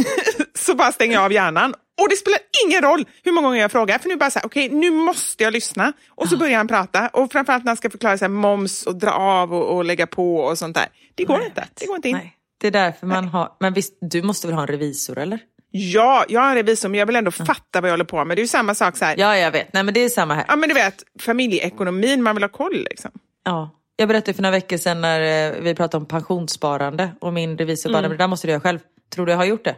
så 0.60 0.76
bara 0.76 0.92
stänger 0.92 1.14
jag 1.14 1.24
av 1.24 1.34
hjärnan. 1.34 1.74
Och 2.02 2.10
det 2.10 2.16
spelar 2.16 2.40
ingen 2.66 2.82
roll 2.82 3.06
hur 3.24 3.32
många 3.32 3.48
gånger 3.48 3.62
jag 3.62 3.72
frågar, 3.72 4.00
för 4.00 4.10
nu 4.10 4.16
bara 4.16 4.30
så 4.30 4.40
här, 4.40 4.46
okej, 4.46 4.66
okay, 4.66 4.80
nu 4.80 4.92
måste 4.92 5.44
jag 5.44 5.54
lyssna. 5.54 5.94
Och 6.10 6.30
så 6.30 6.38
börjar 6.38 6.58
han 6.58 6.68
prata, 6.68 7.08
och 7.08 7.32
framförallt 7.32 7.64
när 7.64 7.70
han 7.70 7.78
ska 7.78 7.90
förklara 7.90 8.18
så 8.18 8.26
här, 8.26 8.30
moms 8.30 8.86
och 8.86 8.96
dra 8.96 9.12
av 9.12 9.54
och, 9.54 9.76
och 9.76 9.86
lägga 9.86 10.08
på 10.08 10.36
och 10.38 10.58
sånt 10.58 10.76
där. 10.76 10.88
Det 11.16 11.24
går 11.26 11.38
Nej, 11.38 11.48
inte, 11.48 11.68
det 11.74 11.86
går 11.86 11.96
inte 11.96 12.10
in. 12.10 12.18
Nej. 12.18 12.38
Det 12.62 12.68
är 12.68 12.72
därför 12.72 13.08
man 13.08 13.24
Nej. 13.24 13.32
har, 13.32 13.52
men 13.60 13.74
visst, 13.74 13.98
du 14.02 14.22
måste 14.22 14.48
väl 14.48 14.54
ha 14.54 14.62
en 14.62 14.68
revisor 14.68 15.18
eller? 15.18 15.40
Ja, 15.72 16.26
jag 16.30 16.42
har 16.42 16.50
en 16.50 16.56
revisor 16.56 16.90
men 16.90 17.00
jag 17.00 17.06
vill 17.06 17.16
ändå 17.16 17.32
fatta 17.32 17.82
vad 17.82 17.90
jag 17.90 17.94
håller 17.94 18.06
på 18.06 18.26
med. 18.26 18.38
Det 18.38 18.40
är 18.40 18.44
ju 18.44 18.48
samma 18.48 18.76
sak 18.76 18.98
så 18.98 19.06
här. 19.06 19.16
Ja, 19.18 19.38
jag 19.38 19.52
vet. 19.52 19.74
Nej, 19.74 19.84
men 19.84 19.94
det 19.94 20.00
är 20.00 20.10
samma 20.10 20.34
här. 20.34 20.46
Ja, 20.48 20.56
men 20.56 20.70
du 20.70 20.76
vet, 20.76 21.04
familjeekonomin, 21.20 22.24
man 22.24 22.36
vill 22.36 22.44
ha 22.44 22.50
koll 22.50 22.88
liksom. 22.90 23.12
Ja. 23.46 23.70
Jag 23.96 24.08
berättade 24.08 24.34
för 24.34 24.42
några 24.42 24.56
veckor 24.56 24.78
sedan 24.78 25.02
när 25.02 25.52
eh, 25.52 25.62
vi 25.62 25.76
pratade 25.76 26.02
om 26.02 26.06
pensionssparande 26.06 27.12
och 27.22 27.34
min 27.34 27.58
revisor 27.58 27.90
bara, 27.90 28.00
mm. 28.00 28.12
det 28.12 28.18
där 28.18 28.28
måste 28.28 28.48
du 28.48 28.52
göra 28.52 28.62
själv. 28.62 28.80
Tror 29.14 29.26
du 29.26 29.32
jag 29.32 29.38
har 29.38 29.46
gjort 29.46 29.64
det? 29.64 29.76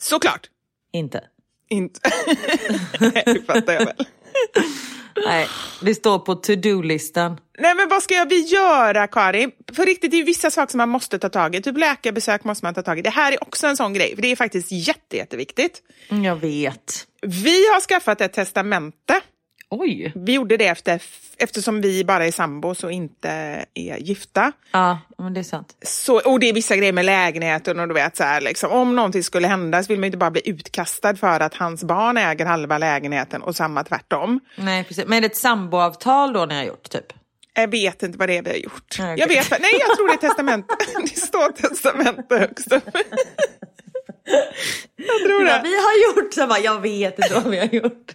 Såklart. 0.00 0.50
Inte. 0.92 1.24
Inte. 1.74 2.00
Det 3.24 3.46
fattar 3.46 3.72
jag 3.72 3.84
väl. 3.84 4.06
Nej, 5.26 5.48
det 5.80 5.94
står 5.94 6.18
på 6.18 6.34
to-do-listan. 6.34 7.40
Nej, 7.58 7.74
men 7.74 7.88
vad 7.88 8.02
ska 8.02 8.24
vi 8.24 8.40
göra, 8.40 9.06
Karin? 9.06 9.50
För 9.72 9.86
riktigt, 9.86 10.10
det 10.10 10.20
är 10.20 10.24
vissa 10.24 10.50
saker 10.50 10.70
som 10.70 10.78
man 10.78 10.88
måste 10.88 11.18
ta 11.18 11.28
tag 11.28 11.54
i. 11.54 11.62
Typ 11.62 11.78
läkarbesök 11.78 12.44
måste 12.44 12.64
man 12.64 12.74
ta 12.74 12.82
tag 12.82 12.98
i. 12.98 13.02
Det 13.02 13.10
här 13.10 13.32
är 13.32 13.42
också 13.42 13.66
en 13.66 13.76
sån 13.76 13.94
grej, 13.94 14.14
för 14.14 14.22
det 14.22 14.28
är 14.28 14.36
faktiskt 14.36 14.72
jätte, 14.72 15.16
jätteviktigt. 15.16 15.82
Mm, 16.08 16.24
jag 16.24 16.36
vet. 16.36 17.06
Vi 17.22 17.66
har 17.72 17.80
skaffat 17.80 18.20
ett 18.20 18.32
testamente 18.32 19.20
Oj. 19.70 20.12
Vi 20.14 20.34
gjorde 20.34 20.56
det 20.56 20.66
efter, 20.66 21.02
eftersom 21.36 21.80
vi 21.80 22.04
bara 22.04 22.26
är 22.26 22.32
sambos 22.32 22.84
och 22.84 22.92
inte 22.92 23.30
är 23.74 23.96
gifta. 23.96 24.52
Ja, 24.70 24.98
men 25.18 25.34
det 25.34 25.40
är 25.40 25.44
sant. 25.44 25.76
Så, 25.82 26.20
och 26.32 26.40
det 26.40 26.48
är 26.48 26.52
vissa 26.52 26.76
grejer 26.76 26.92
med 26.92 27.04
lägenheten 27.04 27.80
och 27.80 27.88
du 27.88 27.94
vet 27.94 28.16
så 28.16 28.24
här, 28.24 28.40
liksom, 28.40 28.70
om 28.70 28.96
någonting 28.96 29.22
skulle 29.22 29.48
hända 29.48 29.82
så 29.82 29.88
vill 29.88 29.98
man 29.98 30.06
inte 30.06 30.18
bara 30.18 30.30
bli 30.30 30.42
utkastad 30.44 31.16
för 31.16 31.40
att 31.40 31.54
hans 31.54 31.84
barn 31.84 32.16
äger 32.16 32.46
halva 32.46 32.78
lägenheten 32.78 33.42
och 33.42 33.56
samma 33.56 33.84
tvärtom. 33.84 34.40
Nej, 34.56 34.84
precis. 34.84 35.04
Men 35.06 35.16
är 35.16 35.20
det 35.20 35.26
ett 35.26 35.36
samboavtal 35.36 36.32
då 36.32 36.44
ni 36.44 36.54
har 36.54 36.64
gjort 36.64 36.90
typ? 36.90 37.12
Jag 37.54 37.68
vet 37.68 38.02
inte 38.02 38.18
vad 38.18 38.28
det 38.28 38.36
är 38.36 38.42
vi 38.42 38.50
har 38.50 38.56
gjort. 38.56 38.96
Nej, 38.98 39.14
okay. 39.14 39.20
Jag 39.20 39.28
vet, 39.28 39.50
nej 39.50 39.70
jag 39.88 39.96
tror 39.96 40.08
det 40.08 40.14
är 40.14 40.28
testamente. 40.28 40.74
det 41.02 41.20
står 41.20 41.52
testamente 41.52 42.38
högst 42.38 42.72
upp. 42.72 42.96
Jag 44.96 45.18
tror 45.22 45.44
det. 45.44 45.50
Vad 45.50 45.62
vi 45.62 45.74
har 45.76 46.22
gjort, 46.22 46.34
så 46.34 46.46
bara, 46.46 46.58
jag 46.58 46.80
vet 46.80 47.18
inte 47.18 47.34
vad 47.34 47.50
vi 47.50 47.58
har 47.58 47.66
gjort. 47.66 48.12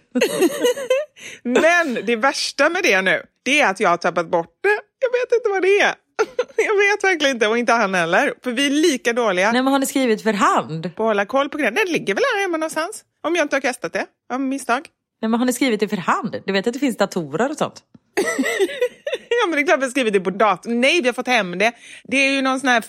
Men 1.42 2.06
det 2.06 2.16
värsta 2.16 2.68
med 2.70 2.82
det 2.82 3.02
nu, 3.02 3.22
det 3.42 3.60
är 3.60 3.70
att 3.70 3.80
jag 3.80 3.88
har 3.88 3.96
tappat 3.96 4.30
bort 4.30 4.58
det. 4.62 4.80
Jag 4.98 5.20
vet 5.20 5.32
inte 5.32 5.48
vad 5.48 5.62
det 5.62 5.80
är. 5.80 5.94
Jag 6.56 6.76
vet 6.76 7.04
verkligen 7.04 7.36
inte 7.36 7.46
och 7.48 7.58
inte 7.58 7.72
han 7.72 7.94
heller. 7.94 8.34
För 8.44 8.52
vi 8.52 8.66
är 8.66 8.70
lika 8.70 9.12
dåliga. 9.12 9.52
Nej 9.52 9.62
men 9.62 9.72
har 9.72 9.78
ni 9.78 9.86
skrivit 9.86 10.22
för 10.22 10.32
hand? 10.32 10.82
På 10.96 11.02
att 11.02 11.08
hålla 11.08 11.26
koll 11.26 11.48
på 11.48 11.58
grejer. 11.58 11.70
Det 11.72 11.84
ligger 11.84 12.14
väl 12.14 12.24
här 12.34 12.42
hemma 12.42 12.56
någonstans. 12.56 13.04
Om 13.26 13.36
jag 13.36 13.44
inte 13.44 13.56
har 13.56 13.60
kastat 13.60 13.92
det 13.92 14.06
av 14.32 14.40
misstag. 14.40 14.88
Nej 15.22 15.28
men 15.28 15.38
har 15.40 15.46
ni 15.46 15.52
skrivit 15.52 15.80
det 15.80 15.88
för 15.88 15.96
hand? 15.96 16.36
Du 16.46 16.52
vet 16.52 16.66
att 16.66 16.72
det 16.72 16.78
finns 16.78 16.96
datorer 16.96 17.50
och 17.50 17.56
sånt? 17.56 17.82
ja 19.42 19.46
men 19.46 19.56
det 19.56 19.62
är 19.62 19.66
klart 19.66 19.78
vi 19.78 19.84
har 19.84 19.90
skrivit 19.90 20.12
det 20.12 20.20
på 20.20 20.30
datorn. 20.30 20.80
Nej 20.80 21.00
vi 21.00 21.08
har 21.08 21.12
fått 21.12 21.26
hem 21.26 21.58
det. 21.58 21.72
Det 22.04 22.16
är 22.16 22.32
ju 22.32 22.42
någon 22.42 22.60
sån 22.60 22.68
här 22.68 22.80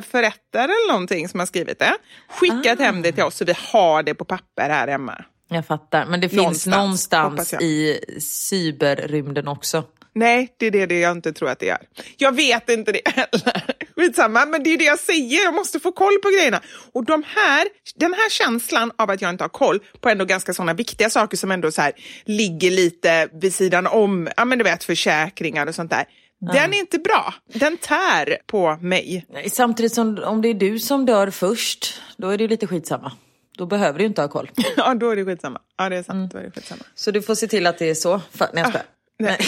förrättare 0.00 0.62
eller 0.64 0.92
någonting 0.92 1.28
som 1.28 1.40
har 1.40 1.46
skrivit 1.46 1.78
det. 1.78 1.92
Skickat 2.28 2.80
ah. 2.80 2.82
hem 2.82 3.02
det 3.02 3.12
till 3.12 3.24
oss 3.24 3.36
så 3.36 3.44
vi 3.44 3.54
har 3.72 4.02
det 4.02 4.14
på 4.14 4.24
papper 4.24 4.68
här 4.68 4.88
hemma. 4.88 5.24
Jag 5.48 5.66
fattar, 5.66 6.06
men 6.06 6.20
det 6.20 6.32
någonstans, 6.32 6.64
finns 6.64 6.76
någonstans 6.76 7.52
i 7.52 8.00
cyberrymden 8.20 9.48
också. 9.48 9.84
Nej, 10.14 10.54
det 10.56 10.66
är 10.66 10.70
det, 10.70 10.86
det 10.86 11.00
jag 11.00 11.12
inte 11.12 11.32
tror 11.32 11.50
att 11.50 11.58
det 11.58 11.66
gör. 11.66 11.78
Jag 12.16 12.34
vet 12.34 12.70
inte 12.70 12.92
det 12.92 13.08
heller. 13.08 13.74
Skitsamma, 13.96 14.46
men 14.46 14.62
det 14.62 14.70
är 14.70 14.78
det 14.78 14.84
jag 14.84 14.98
säger. 14.98 15.44
Jag 15.44 15.54
måste 15.54 15.80
få 15.80 15.92
koll 15.92 16.18
på 16.22 16.28
grejerna. 16.28 16.60
Och 16.92 17.04
de 17.04 17.24
här, 17.26 17.68
den 17.94 18.14
här 18.14 18.30
känslan 18.30 18.92
av 18.96 19.10
att 19.10 19.22
jag 19.22 19.30
inte 19.30 19.44
har 19.44 19.48
koll 19.48 19.80
på 20.00 20.08
ändå 20.08 20.24
ganska 20.24 20.54
sådana 20.54 20.74
viktiga 20.74 21.10
saker 21.10 21.36
som 21.36 21.50
ändå 21.50 21.70
så 21.70 21.82
här, 21.82 21.92
ligger 22.24 22.70
lite 22.70 23.28
vid 23.32 23.54
sidan 23.54 23.86
om, 23.86 24.28
ja 24.36 24.44
men 24.44 24.58
du 24.58 24.64
vet 24.64 24.84
försäkringar 24.84 25.66
och 25.66 25.74
sånt 25.74 25.90
där. 25.90 26.04
Ja. 26.38 26.52
Den 26.52 26.74
är 26.74 26.78
inte 26.78 26.98
bra. 26.98 27.34
Den 27.52 27.76
tär 27.76 28.38
på 28.46 28.78
mig. 28.80 29.26
Samtidigt 29.50 29.94
som 29.94 30.18
om 30.24 30.42
det 30.42 30.48
är 30.48 30.54
du 30.54 30.78
som 30.78 31.06
dör 31.06 31.30
först, 31.30 32.00
då 32.16 32.28
är 32.28 32.38
det 32.38 32.48
lite 32.48 32.66
skitsamma. 32.66 33.12
Då 33.58 33.66
behöver 33.66 33.98
du 33.98 34.04
inte 34.04 34.20
ha 34.20 34.28
koll. 34.28 34.50
ja, 34.76 34.94
då 34.94 35.10
är 35.10 35.16
det 35.16 35.24
skitsamma. 35.24 35.60
Ja, 35.78 35.88
det 35.88 35.96
är 35.96 36.02
sant. 36.02 36.16
Mm. 36.16 36.28
Då 36.28 36.38
är 36.38 36.42
det 36.42 36.50
skitsamma. 36.50 36.82
Så 36.94 37.10
du 37.10 37.22
får 37.22 37.34
se 37.34 37.46
till 37.46 37.66
att 37.66 37.78
det 37.78 37.90
är 37.90 37.94
så. 37.94 38.20
För, 38.30 38.48
nej, 38.52 38.64
jag 38.64 38.76
ah, 38.76 38.82
nej. 39.18 39.38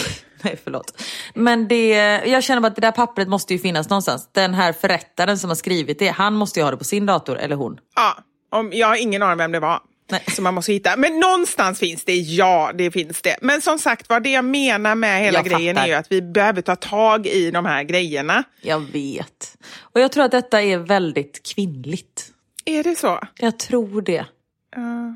nej, 0.45 0.59
förlåt. 0.63 1.03
Men 1.33 1.67
det, 1.67 1.89
jag 2.25 2.43
känner 2.43 2.61
bara 2.61 2.67
att 2.67 2.75
det 2.75 2.81
där 2.81 2.91
pappret 2.91 3.27
måste 3.27 3.53
ju 3.53 3.59
finnas 3.59 3.89
någonstans. 3.89 4.29
Den 4.31 4.53
här 4.53 4.73
förrättaren 4.73 5.37
som 5.37 5.49
har 5.49 5.55
skrivit 5.55 5.99
det, 5.99 6.07
han 6.07 6.33
måste 6.33 6.59
ju 6.59 6.63
ha 6.63 6.71
det 6.71 6.77
på 6.77 6.83
sin 6.83 7.05
dator, 7.05 7.37
eller 7.37 7.55
hon. 7.55 7.79
Ja, 7.95 8.17
om, 8.51 8.71
jag 8.73 8.87
har 8.87 8.95
ingen 8.95 9.21
aning 9.21 9.37
vem 9.37 9.51
det 9.51 9.59
var. 9.59 9.79
Nej. 10.11 10.23
Som 10.27 10.43
man 10.43 10.53
måste 10.53 10.73
hitta. 10.73 10.97
Men 10.97 11.19
någonstans 11.19 11.79
finns 11.79 12.05
det, 12.05 12.15
ja 12.15 12.71
det 12.75 12.91
finns 12.91 13.21
det. 13.21 13.37
Men 13.41 13.61
som 13.61 13.79
sagt 13.79 14.09
vad 14.09 14.23
det 14.23 14.29
jag 14.29 14.45
menar 14.45 14.95
med 14.95 15.21
hela 15.21 15.37
jag 15.37 15.45
grejen 15.45 15.75
fattar. 15.75 15.87
är 15.87 15.91
ju 15.91 15.97
att 15.97 16.11
vi 16.11 16.21
behöver 16.21 16.61
ta 16.61 16.75
tag 16.75 17.27
i 17.27 17.51
de 17.51 17.65
här 17.65 17.83
grejerna. 17.83 18.43
Jag 18.61 18.79
vet. 18.79 19.57
Och 19.79 20.01
jag 20.01 20.11
tror 20.11 20.23
att 20.23 20.31
detta 20.31 20.61
är 20.61 20.77
väldigt 20.77 21.43
kvinnligt. 21.43 22.31
Är 22.65 22.83
det 22.83 22.95
så? 22.95 23.19
Jag 23.37 23.59
tror 23.59 24.01
det. 24.01 24.25
Uh. 24.77 25.13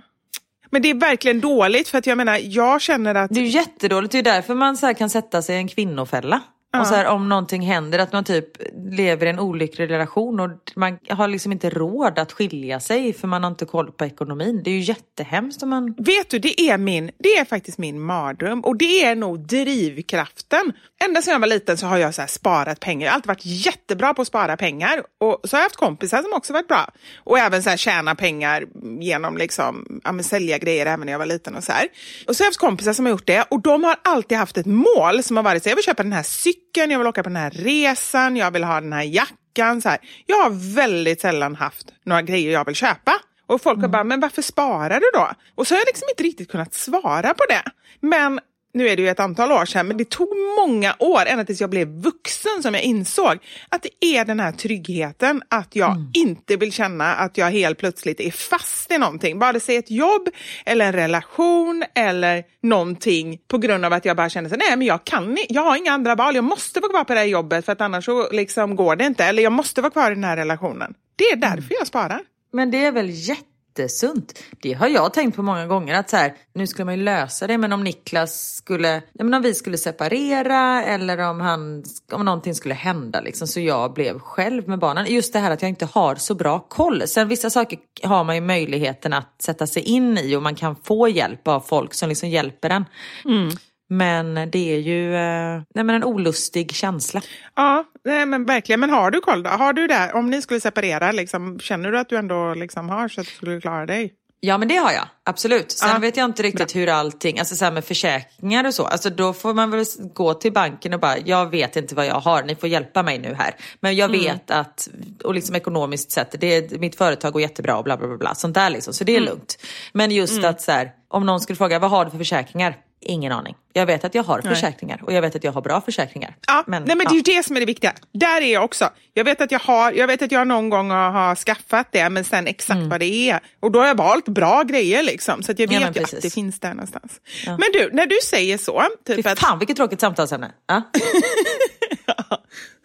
Men 0.69 0.81
det 0.81 0.89
är 0.89 0.93
verkligen 0.93 1.39
dåligt 1.39 1.89
för 1.89 1.97
att 1.97 2.07
jag 2.07 2.17
menar, 2.17 2.39
jag 2.43 2.81
känner 2.81 3.15
att... 3.15 3.31
Det 3.33 3.39
är 3.39 3.43
jättedåligt, 3.43 4.11
det 4.11 4.17
är 4.17 4.23
därför 4.23 4.55
man 4.55 4.77
så 4.77 4.93
kan 4.93 5.09
sätta 5.09 5.41
sig 5.41 5.55
i 5.55 5.59
en 5.59 5.67
kvinnofälla. 5.67 6.41
Ja. 6.71 6.81
Och 6.81 6.87
så 6.87 6.95
här, 6.95 7.05
om 7.05 7.29
någonting 7.29 7.61
händer, 7.61 7.99
att 7.99 8.13
man 8.13 8.23
typ 8.23 8.47
lever 8.91 9.25
i 9.25 9.29
en 9.29 9.39
olycklig 9.39 9.89
relation 9.89 10.39
och 10.39 10.51
man 10.75 10.97
har 11.09 11.27
liksom 11.27 11.51
inte 11.51 11.69
råd 11.69 12.19
att 12.19 12.31
skilja 12.31 12.79
sig 12.79 13.13
för 13.13 13.27
man 13.27 13.43
har 13.43 13.51
inte 13.51 13.65
koll 13.65 13.91
på 13.91 14.05
ekonomin. 14.05 14.61
Det 14.63 14.69
är 14.69 14.73
ju 14.73 14.79
jättehemskt 14.79 15.63
om 15.63 15.69
man... 15.69 15.95
Vet 15.97 16.29
du, 16.29 16.39
det 16.39 16.61
är, 16.61 16.77
min, 16.77 17.11
det 17.19 17.29
är 17.29 17.45
faktiskt 17.45 17.77
min 17.77 18.01
mardröm 18.01 18.61
och 18.61 18.77
det 18.77 19.03
är 19.03 19.15
nog 19.15 19.39
drivkraften. 19.39 20.73
Ända 21.05 21.21
sedan 21.21 21.31
jag 21.31 21.39
var 21.39 21.47
liten 21.47 21.77
så 21.77 21.85
har 21.85 21.97
jag 21.97 22.15
så 22.15 22.23
sparat 22.27 22.79
pengar. 22.79 23.05
Jag 23.05 23.11
har 23.11 23.15
alltid 23.15 23.27
varit 23.27 23.45
jättebra 23.45 24.13
på 24.13 24.21
att 24.21 24.27
spara 24.27 24.57
pengar 24.57 25.03
och 25.17 25.41
så 25.43 25.55
har 25.55 25.59
jag 25.59 25.65
haft 25.65 25.75
kompisar 25.75 26.21
som 26.21 26.33
också 26.33 26.53
varit 26.53 26.67
bra. 26.67 26.89
Och 27.23 27.39
även 27.39 27.63
så 27.63 27.69
här 27.69 27.77
tjäna 27.77 28.15
pengar 28.15 28.65
genom 28.99 29.37
liksom, 29.37 30.01
ja, 30.03 30.23
sälja 30.23 30.57
grejer 30.57 30.85
även 30.85 31.05
när 31.05 31.11
jag 31.11 31.19
var 31.19 31.25
liten 31.25 31.55
och 31.55 31.63
så 31.63 31.71
här. 31.71 31.87
Och 32.27 32.35
så 32.35 32.43
har 32.43 32.45
jag 32.45 32.49
haft 32.49 32.59
kompisar 32.59 32.93
som 32.93 33.05
har 33.05 33.11
gjort 33.11 33.27
det 33.27 33.45
och 33.49 33.61
de 33.61 33.83
har 33.83 33.95
alltid 34.03 34.37
haft 34.37 34.57
ett 34.57 34.65
mål 34.65 35.23
som 35.23 35.37
har 35.37 35.43
varit 35.43 35.63
så 35.63 35.69
jag 35.69 35.75
vill 35.75 35.85
köpa 35.85 36.03
den 36.03 36.13
här 36.13 36.23
cykeln 36.23 36.66
cykeln, 36.77 36.91
jag 36.91 36.99
vill 36.99 37.07
åka 37.07 37.23
på 37.23 37.29
den 37.29 37.35
här 37.35 37.51
resan, 37.51 38.37
jag 38.37 38.51
vill 38.51 38.63
ha 38.63 38.81
den 38.81 38.93
här 38.93 39.03
jackan. 39.03 39.81
Så 39.81 39.89
här. 39.89 39.99
Jag 40.25 40.43
har 40.43 40.75
väldigt 40.75 41.21
sällan 41.21 41.55
haft 41.55 41.93
några 42.05 42.21
grejer 42.21 42.51
jag 42.51 42.65
vill 42.65 42.75
köpa. 42.75 43.13
Och 43.47 43.61
folk 43.61 43.77
har 43.77 43.83
mm. 43.83 43.91
bara, 43.91 44.03
men 44.03 44.19
varför 44.19 44.41
sparar 44.41 44.99
du 44.99 45.09
då? 45.13 45.31
Och 45.55 45.67
så 45.67 45.73
har 45.73 45.79
jag 45.79 45.87
liksom 45.87 46.07
inte 46.09 46.23
riktigt 46.23 46.51
kunnat 46.51 46.73
svara 46.73 47.33
på 47.33 47.43
det. 47.49 47.63
Men 47.99 48.39
nu 48.77 48.89
är 48.89 48.95
det 48.95 49.01
ju 49.01 49.09
ett 49.09 49.19
antal 49.19 49.51
år 49.51 49.65
sedan, 49.65 49.87
men 49.87 49.97
det 49.97 50.09
tog 50.09 50.29
många 50.59 50.95
år, 50.99 51.25
ända 51.25 51.45
tills 51.45 51.61
jag 51.61 51.69
blev 51.69 51.87
vuxen, 51.87 52.63
som 52.63 52.73
jag 52.73 52.83
insåg 52.83 53.37
att 53.69 53.83
det 53.83 54.05
är 54.17 54.25
den 54.25 54.39
här 54.39 54.51
tryggheten, 54.51 55.43
att 55.49 55.75
jag 55.75 55.91
mm. 55.91 56.11
inte 56.13 56.55
vill 56.55 56.71
känna 56.71 57.15
att 57.15 57.37
jag 57.37 57.51
helt 57.51 57.77
plötsligt 57.77 58.19
är 58.19 58.31
fast 58.31 58.91
i 58.91 58.97
någonting, 58.97 59.39
vare 59.39 59.59
sig 59.59 59.75
ett 59.75 59.91
jobb 59.91 60.29
eller 60.65 60.85
en 60.85 60.93
relation 60.93 61.83
eller 61.95 62.43
någonting 62.61 63.39
på 63.47 63.57
grund 63.57 63.85
av 63.85 63.93
att 63.93 64.05
jag 64.05 64.17
bara 64.17 64.29
känner 64.29 64.49
så 64.49 64.55
nej 64.55 64.77
men 64.77 64.87
jag 64.87 65.03
kan 65.03 65.37
jag 65.49 65.61
har 65.61 65.77
inga 65.77 65.91
andra 65.91 66.15
val, 66.15 66.35
jag 66.35 66.43
måste 66.43 66.79
vara 66.79 66.91
kvar 66.91 67.03
på 67.03 67.13
det 67.13 67.19
här 67.19 67.27
jobbet 67.27 67.65
för 67.65 67.71
att 67.71 67.81
annars 67.81 68.05
så 68.05 68.31
liksom 68.31 68.75
går 68.75 68.95
det 68.95 69.05
inte, 69.05 69.25
eller 69.25 69.43
jag 69.43 69.51
måste 69.53 69.81
vara 69.81 69.91
kvar 69.91 70.11
i 70.11 70.15
den 70.15 70.23
här 70.23 70.37
relationen. 70.37 70.93
Det 71.15 71.23
är 71.23 71.35
därför 71.35 71.57
mm. 71.57 71.75
jag 71.79 71.87
sparar. 71.87 72.21
Men 72.53 72.71
det 72.71 72.85
är 72.85 72.91
väl 72.91 73.09
jätte 73.09 73.56
jättesunt. 73.79 74.39
Det 74.61 74.73
har 74.73 74.87
jag 74.87 75.13
tänkt 75.13 75.35
på 75.35 75.41
många 75.41 75.67
gånger 75.67 75.95
att 75.95 76.09
så 76.09 76.17
här, 76.17 76.33
nu 76.53 76.67
skulle 76.67 76.85
man 76.85 76.97
ju 76.97 77.03
lösa 77.03 77.47
det 77.47 77.57
men 77.57 77.73
om 77.73 77.83
Niklas 77.83 78.55
skulle, 78.55 78.93
ja, 79.13 79.23
men 79.23 79.33
om 79.33 79.41
vi 79.41 79.53
skulle 79.53 79.77
separera 79.77 80.83
eller 80.83 81.17
om, 81.17 81.41
han, 81.41 81.83
om 82.11 82.25
någonting 82.25 82.55
skulle 82.55 82.73
hända 82.73 83.21
liksom 83.21 83.47
så 83.47 83.59
jag 83.59 83.93
blev 83.93 84.19
själv 84.19 84.67
med 84.67 84.79
barnen. 84.79 85.05
Just 85.09 85.33
det 85.33 85.39
här 85.39 85.51
att 85.51 85.61
jag 85.61 85.69
inte 85.69 85.85
har 85.85 86.15
så 86.15 86.35
bra 86.35 86.59
koll. 86.59 87.07
Sen 87.07 87.27
vissa 87.27 87.49
saker 87.49 87.79
har 88.03 88.23
man 88.23 88.35
ju 88.35 88.41
möjligheten 88.41 89.13
att 89.13 89.41
sätta 89.41 89.67
sig 89.67 89.83
in 89.83 90.17
i 90.17 90.35
och 90.35 90.43
man 90.43 90.55
kan 90.55 90.75
få 90.75 91.07
hjälp 91.07 91.47
av 91.47 91.59
folk 91.59 91.93
som 91.93 92.09
liksom 92.09 92.29
hjälper 92.29 92.69
en. 92.69 92.85
Mm. 93.25 93.49
Men 93.89 94.33
det 94.51 94.73
är 94.75 94.79
ju 94.79 95.15
eh, 95.15 95.61
nej, 95.75 95.83
men 95.83 95.89
en 95.89 96.03
olustig 96.03 96.75
känsla. 96.75 97.21
Ja, 97.55 97.83
nej, 98.05 98.25
men 98.25 98.45
verkligen. 98.45 98.79
Men 98.79 98.89
har 98.89 99.11
du 99.11 99.19
koll 99.21 99.43
då? 99.43 99.49
Har 99.49 99.73
du 99.73 99.87
det? 99.87 100.11
Om 100.13 100.29
ni 100.29 100.41
skulle 100.41 100.59
separera, 100.59 101.11
liksom, 101.11 101.59
känner 101.59 101.91
du 101.91 101.99
att 101.99 102.09
du 102.09 102.17
ändå 102.17 102.53
liksom 102.53 102.89
har 102.89 103.07
så 103.07 103.21
att 103.21 103.27
du 103.27 103.33
skulle 103.33 103.61
klara 103.61 103.85
dig? 103.85 104.13
Ja 104.39 104.57
men 104.57 104.67
det 104.67 104.75
har 104.75 104.91
jag, 104.91 105.03
absolut. 105.25 105.71
Sen 105.71 105.89
Ja, 105.89 105.97
vet 105.99 106.17
jag 106.17 106.25
inte 106.25 106.43
riktigt 106.43 106.75
hur 106.75 106.89
allting, 106.89 107.39
alltså 107.39 107.55
så 107.55 107.65
här 107.65 107.71
med 107.71 107.85
försäkringar 107.85 108.67
och 108.67 108.73
så, 108.73 108.85
alltså 108.85 109.09
då 109.09 109.33
får 109.33 109.53
man 109.53 109.71
väl 109.71 109.85
gå 110.13 110.33
till 110.33 110.53
banken 110.53 110.93
och 110.93 110.99
bara, 110.99 111.17
jag 111.17 111.51
vet 111.51 111.75
inte 111.75 111.95
vad 111.95 112.05
jag 112.05 112.15
har, 112.19 112.43
ni 112.43 112.55
får 112.55 112.69
hjälpa 112.69 113.03
mig 113.03 113.19
nu 113.19 113.33
här. 113.33 113.55
Men 113.79 113.95
jag 113.95 114.09
Mm. 114.09 114.21
vet 114.21 114.51
att, 114.51 114.89
och 115.23 115.33
liksom 115.33 115.55
ekonomiskt 115.55 116.11
sett, 116.11 116.35
det 116.41 116.47
är, 116.55 116.79
mitt 116.79 116.95
företag 116.95 117.33
går 117.33 117.41
jättebra 117.41 117.77
och 117.77 117.83
bla 117.83 117.97
bla 117.97 118.07
bla, 118.07 118.17
bla 118.17 118.35
sånt 118.35 118.55
där 118.55 118.69
liksom, 118.69 118.93
så 118.93 119.03
det 119.03 119.11
är 119.11 119.17
Mm. 119.17 119.29
lugnt. 119.29 119.57
Men 119.93 120.11
just 120.11 120.43
att 120.43 120.61
så 120.61 120.71
här, 120.71 120.91
om 121.07 121.25
någon 121.25 121.39
skulle 121.39 121.57
fråga, 121.57 121.79
vad 121.79 121.89
har 121.91 122.05
du 122.05 122.11
för 122.11 122.17
försäkringar? 122.17 122.75
Ingen 122.99 123.31
aning. 123.31 123.55
Jag 123.73 123.85
vet 123.85 124.05
att 124.05 124.15
jag 124.15 124.23
har 124.23 124.41
försäkringar 124.41 125.01
och 125.03 125.13
jag 125.13 125.21
vet 125.21 125.35
att 125.35 125.43
jag 125.43 125.51
har 125.51 125.61
bra 125.61 125.81
försäkringar. 125.81 126.35
Ja, 126.47 126.63
nej, 126.67 126.79
men 126.85 126.97
det 126.97 127.03
är 127.05 127.13
ju 127.13 127.21
det 127.21 127.43
som 127.45 127.55
är 127.55 127.59
det 127.59 127.65
viktiga. 127.65 127.93
Där 128.13 128.41
är 128.41 128.53
jag 128.53 128.63
också. 128.63 128.89
Jag 129.13 129.23
vet 129.23 129.41
att 129.41 129.51
jag 129.51 129.59
har, 129.59 129.91
jag 129.91 130.07
vet 130.07 130.21
att 130.21 130.31
jag 130.31 130.47
någon 130.47 130.69
gång 130.69 130.89
har, 130.89 131.35
skaffat 131.35 131.87
det, 131.91 132.09
men 132.09 132.23
sen 132.23 132.47
exakt 132.47 132.81
vad 132.81 132.99
det 132.99 133.29
är. 133.29 133.39
Och 133.59 133.71
då 133.71 133.79
har 133.79 133.87
jag 133.87 133.97
valt 133.97 134.25
bra 134.27 134.63
grejer 134.63 135.03
liksom, 135.03 135.43
så 135.43 135.51
att 135.51 135.59
jag 135.59 135.73
Ja, 135.73 135.79
vet 135.79 135.87
men 135.87 135.93
ju 135.93 135.99
precis. 135.99 136.15
att 136.17 136.21
det 136.21 136.29
finns 136.29 136.59
där 136.59 136.69
någonstans. 136.69 137.11
Men 137.45 137.69
du, 137.73 137.89
när 137.93 138.05
du 138.05 138.15
säger 138.23 138.57
så, 138.57 138.83
Fy 139.07 139.15
typ 139.15 139.27
att, 139.27 139.39
fan 139.39 139.59
vilket 139.59 139.77
tråkigt 139.77 139.99
samtalsämne. 140.01 140.51
Ja. 140.67 140.83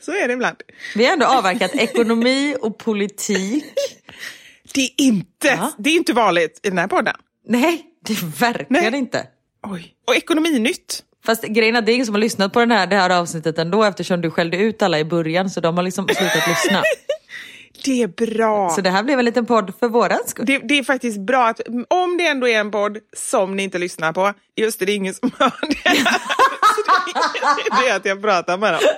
så 0.01 0.13
är 0.13 0.29
det 0.29 0.35
ibland. 0.35 0.57
Vi 0.97 1.05
har 1.05 1.13
ändå 1.13 1.27
avverkat 1.27 1.75
ekonomi 1.75 2.57
och 2.61 2.79
politik. 2.79 3.65
Det 4.75 4.81
är 4.81 4.91
inte, 4.97 5.49
Ja. 5.49 5.71
det 5.79 5.91
är 5.91 5.95
inte 5.97 6.13
vanligt 6.13 6.61
i 6.63 6.69
den 6.69 6.79
här 6.79 6.87
podden. 6.87 7.15
Nej, 7.49 7.83
det 8.07 8.13
är 8.13 8.39
verkligen 8.41 8.91
Nej. 8.93 8.99
inte. 8.99 9.27
Oj. 9.63 9.95
Och 10.07 10.17
ekonominytt. 10.17 11.03
Fast 11.27 11.43
grejen 11.43 11.77
är 11.77 11.83
det 11.83 11.93
är 11.93 11.95
ingen 11.95 12.07
som 12.07 12.15
har 12.15 12.21
lyssnat 12.21 12.53
på 12.53 12.61
den 12.61 12.71
här, 12.71 12.87
det 12.87 12.97
här 12.97 13.11
avsnittet 13.11 13.59
ändå 13.59 13.85
eftersom 13.85 14.21
du 14.21 14.31
skällde 14.31 14.57
ut 14.57 14.83
alla 14.83 14.99
i 14.99 15.05
början 15.05 15.51
så 15.51 15.61
de 15.61 15.77
har 15.77 15.85
liksom 15.85 16.09
slutat 16.09 16.49
lyssna. 16.49 16.83
Det 17.85 18.03
är 18.03 18.09
bra. 18.09 18.71
Så 18.71 18.81
det 18.81 18.91
här 18.91 19.03
blev 19.03 19.19
en 19.19 19.25
liten 19.25 19.47
podd 19.47 19.73
för 19.81 19.89
våran 19.89 20.19
skull. 20.27 20.47
Det, 20.47 20.59
det 20.59 20.79
är 20.79 20.85
faktiskt 20.85 21.21
bra 21.21 21.47
att 21.49 21.61
om 21.89 22.17
det 22.19 22.27
ändå 22.27 22.49
är 22.49 22.59
en 22.59 22.71
podd 22.71 22.99
som 23.17 23.57
ni 23.57 23.63
inte 23.63 23.79
lyssnar 23.79 24.13
på, 24.13 24.33
just 24.57 24.79
det, 24.79 24.85
det 24.87 24.93
är 24.93 24.97
ingen 24.97 25.15
som 25.15 25.31
hör 25.39 25.53
det. 25.69 26.05
det 27.83 27.89
är 27.89 27.97
att 27.97 28.05
jag 28.05 28.23
pratar 28.23 28.59
med 28.59 28.73
dem. 28.73 28.81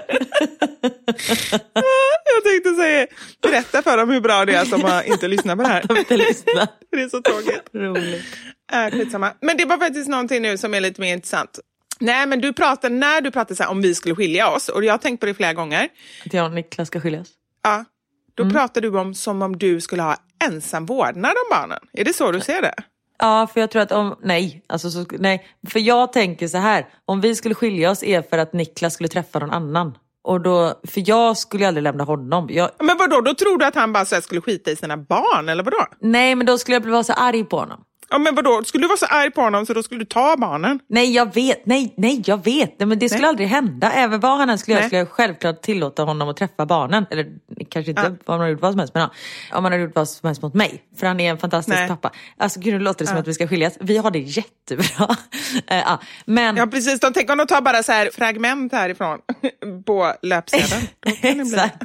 Jag 2.35 2.45
tänkte 2.45 2.75
säga, 2.75 3.07
berätta 3.43 3.83
för 3.83 3.97
dem 3.97 4.11
hur 4.11 4.21
bra 4.21 4.45
det 4.45 4.55
är 4.55 4.65
som 4.65 4.83
har 4.83 5.03
inte 5.03 5.29
lyssnar 5.29 5.57
på 5.57 5.63
det 5.63 5.69
här. 5.69 5.83
De 5.89 5.97
inte 5.97 6.17
lyssnat. 6.17 6.79
Det 6.91 7.03
är 7.03 7.09
så 7.09 7.23
tråkigt. 7.23 7.63
Roligt. 7.75 8.25
Äh, 8.73 8.91
skitsamma. 8.91 9.33
Men 9.41 9.57
det 9.57 9.65
var 9.65 9.79
faktiskt 9.79 10.09
någonting 10.09 10.43
nu 10.43 10.59
som 10.59 10.75
är 10.75 10.81
lite 10.81 11.01
mer 11.01 11.13
intressant. 11.15 11.59
Nej, 12.01 12.27
men 12.27 12.41
du 12.41 12.53
pratar, 12.53 12.91
när 12.91 13.21
du 13.21 13.31
pratar 13.31 13.55
så 13.55 13.63
här, 13.63 13.71
om 13.71 13.83
vi 13.83 13.95
skulle 13.95 14.15
skilja 14.15 14.51
oss, 14.51 14.69
och 14.69 14.85
jag 14.85 14.93
har 14.93 14.99
tänkt 14.99 15.21
på 15.21 15.27
det 15.27 15.35
flera 15.35 15.53
gånger, 15.53 15.89
Att 16.27 16.35
jag 16.35 16.47
och 16.47 16.53
Niklas 16.53 16.89
ska 16.89 17.01
skiljas. 17.01 17.29
ja, 17.63 17.85
då 18.35 18.43
Mm. 18.43 18.55
pratar 18.55 18.81
du 18.81 18.99
om 18.99 19.15
som 19.15 19.43
om 19.43 19.59
du 19.59 19.81
skulle 19.81 20.03
ha 20.03 20.17
ensam 20.45 20.87
vårdnad 20.87 21.31
om 21.31 21.49
barnen. 21.51 21.79
Är 21.93 22.05
det 22.05 22.13
så 22.13 22.33
du 22.33 22.41
ser 22.41 22.63
det? 22.63 22.75
Ja, 23.19 23.47
för 23.53 23.61
jag 23.61 23.71
tror 23.71 23.83
att 23.83 23.93
om, 23.93 24.17
nej, 24.23 24.65
alltså 24.67 24.91
så, 24.91 25.05
nej. 25.19 25.47
För 25.69 25.81
jag 25.81 26.13
tänker 26.13 26.49
så 26.49 26.59
här, 26.59 26.87
om 27.05 27.21
vi 27.21 27.35
skulle 27.35 27.55
skilja 27.55 27.91
oss 27.91 28.03
är 28.03 28.23
för 28.23 28.39
att 28.39 28.53
Niklas 28.53 28.95
skulle 28.95 29.09
träffa 29.09 29.39
någon 29.39 29.51
annan. 29.51 29.99
Och 30.25 30.41
då, 30.41 30.81
för 30.89 31.03
jag 31.09 31.37
skulle 31.37 31.69
aldrig 31.69 31.83
lämna 31.83 32.05
honom. 32.05 32.47
Jag, 32.51 32.71
Men 32.79 32.97
vadå, 32.99 33.21
då 33.21 33.35
tror 33.35 33.59
du 33.59 33.65
att 33.65 33.75
han 33.75 33.93
bara 33.93 34.05
skulle 34.05 34.41
skita 34.41 34.71
i 34.71 34.77
sina 34.77 34.97
barn, 34.97 35.49
eller 35.49 35.63
vadå? 35.65 35.87
nej, 36.01 36.35
men 36.35 36.47
då 36.47 36.59
skulle 36.59 36.75
jag 36.75 36.83
bli 36.83 37.05
så 37.05 37.13
arg 37.13 37.45
på 37.45 37.59
honom. 37.59 37.81
Ja, 38.11 38.19
men 38.19 38.35
vadå, 38.35 38.65
skulle 38.65 38.85
du 38.85 38.89
vara 38.89 38.97
så 38.99 39.07
arg 39.07 39.31
på 39.31 39.41
honom 39.41 39.67
så 39.67 39.75
då 39.75 39.83
skulle 39.83 40.01
du 40.01 40.05
ta 40.05 40.37
barnen? 40.39 40.81
Nej, 40.89 41.15
jag 41.15 41.35
vet. 41.35 41.67
Nej, 41.67 41.95
nej, 41.97 42.23
jag 42.27 42.45
vet. 42.45 42.79
Nej, 42.79 42.87
men 42.87 42.99
det 42.99 43.09
skulle 43.09 43.23
Nej. 43.23 43.29
aldrig 43.29 43.49
hända. 43.49 43.93
Även 43.93 44.21
vad 44.21 44.39
han 44.39 44.51
än 44.51 44.59
skulle 44.59 44.73
göra 44.75 44.81
Nej. 44.83 44.89
skulle 44.89 44.99
jag 44.99 45.09
självklart 45.11 45.63
tillåta 45.63 46.03
honom 46.03 46.29
att 46.29 46.37
träffa 46.37 46.67
barnen. 46.67 47.07
Eller 47.11 47.27
kanske 47.71 47.91
inte 47.91 48.03
Ja. 48.03 48.09
om 48.09 48.17
han 48.27 48.41
har 48.41 48.49
gjort 48.49 48.61
vad 48.61 48.73
som 48.73 48.79
helst, 48.79 48.95
men 48.95 49.01
ja, 49.03 49.11
om 49.59 49.65
han 49.65 49.73
har 49.73 49.81
gjort 49.81 49.95
vad 49.95 50.09
som 50.09 50.27
helst 50.27 50.43
mot 50.43 50.55
mig. 50.55 50.83
För 50.97 51.07
han 51.07 51.21
är 51.21 51.31
en 51.31 51.39
fantastisk 51.39 51.79
Nej. 51.79 51.89
pappa. 51.89 52.11
Alltså 52.37 52.61
gud, 52.61 52.75
nu 52.75 52.81
låter 52.81 53.05
det 53.05 53.09
som 53.11 53.19
att 53.19 53.29
vi 53.29 53.35
ska 53.35 53.49
skiljas. 53.49 53.77
Vi 53.81 53.97
har 53.97 54.11
det 54.11 54.19
jättebra. 54.19 55.17
Eh, 55.67 55.79
ja, 55.79 56.01
men... 56.27 56.57
Ja, 56.57 56.67
precis. 56.67 57.01
De 57.01 57.13
tänker 57.13 57.33
om 57.33 57.39
de 57.39 57.47
tar 57.47 57.61
bara 57.61 57.83
så 57.83 57.93
här 57.93 58.11
fragment 58.15 58.73
härifrån 58.73 59.19
på 59.87 60.13
löpsedeln. 60.23 60.83
Exakt. 61.23 61.83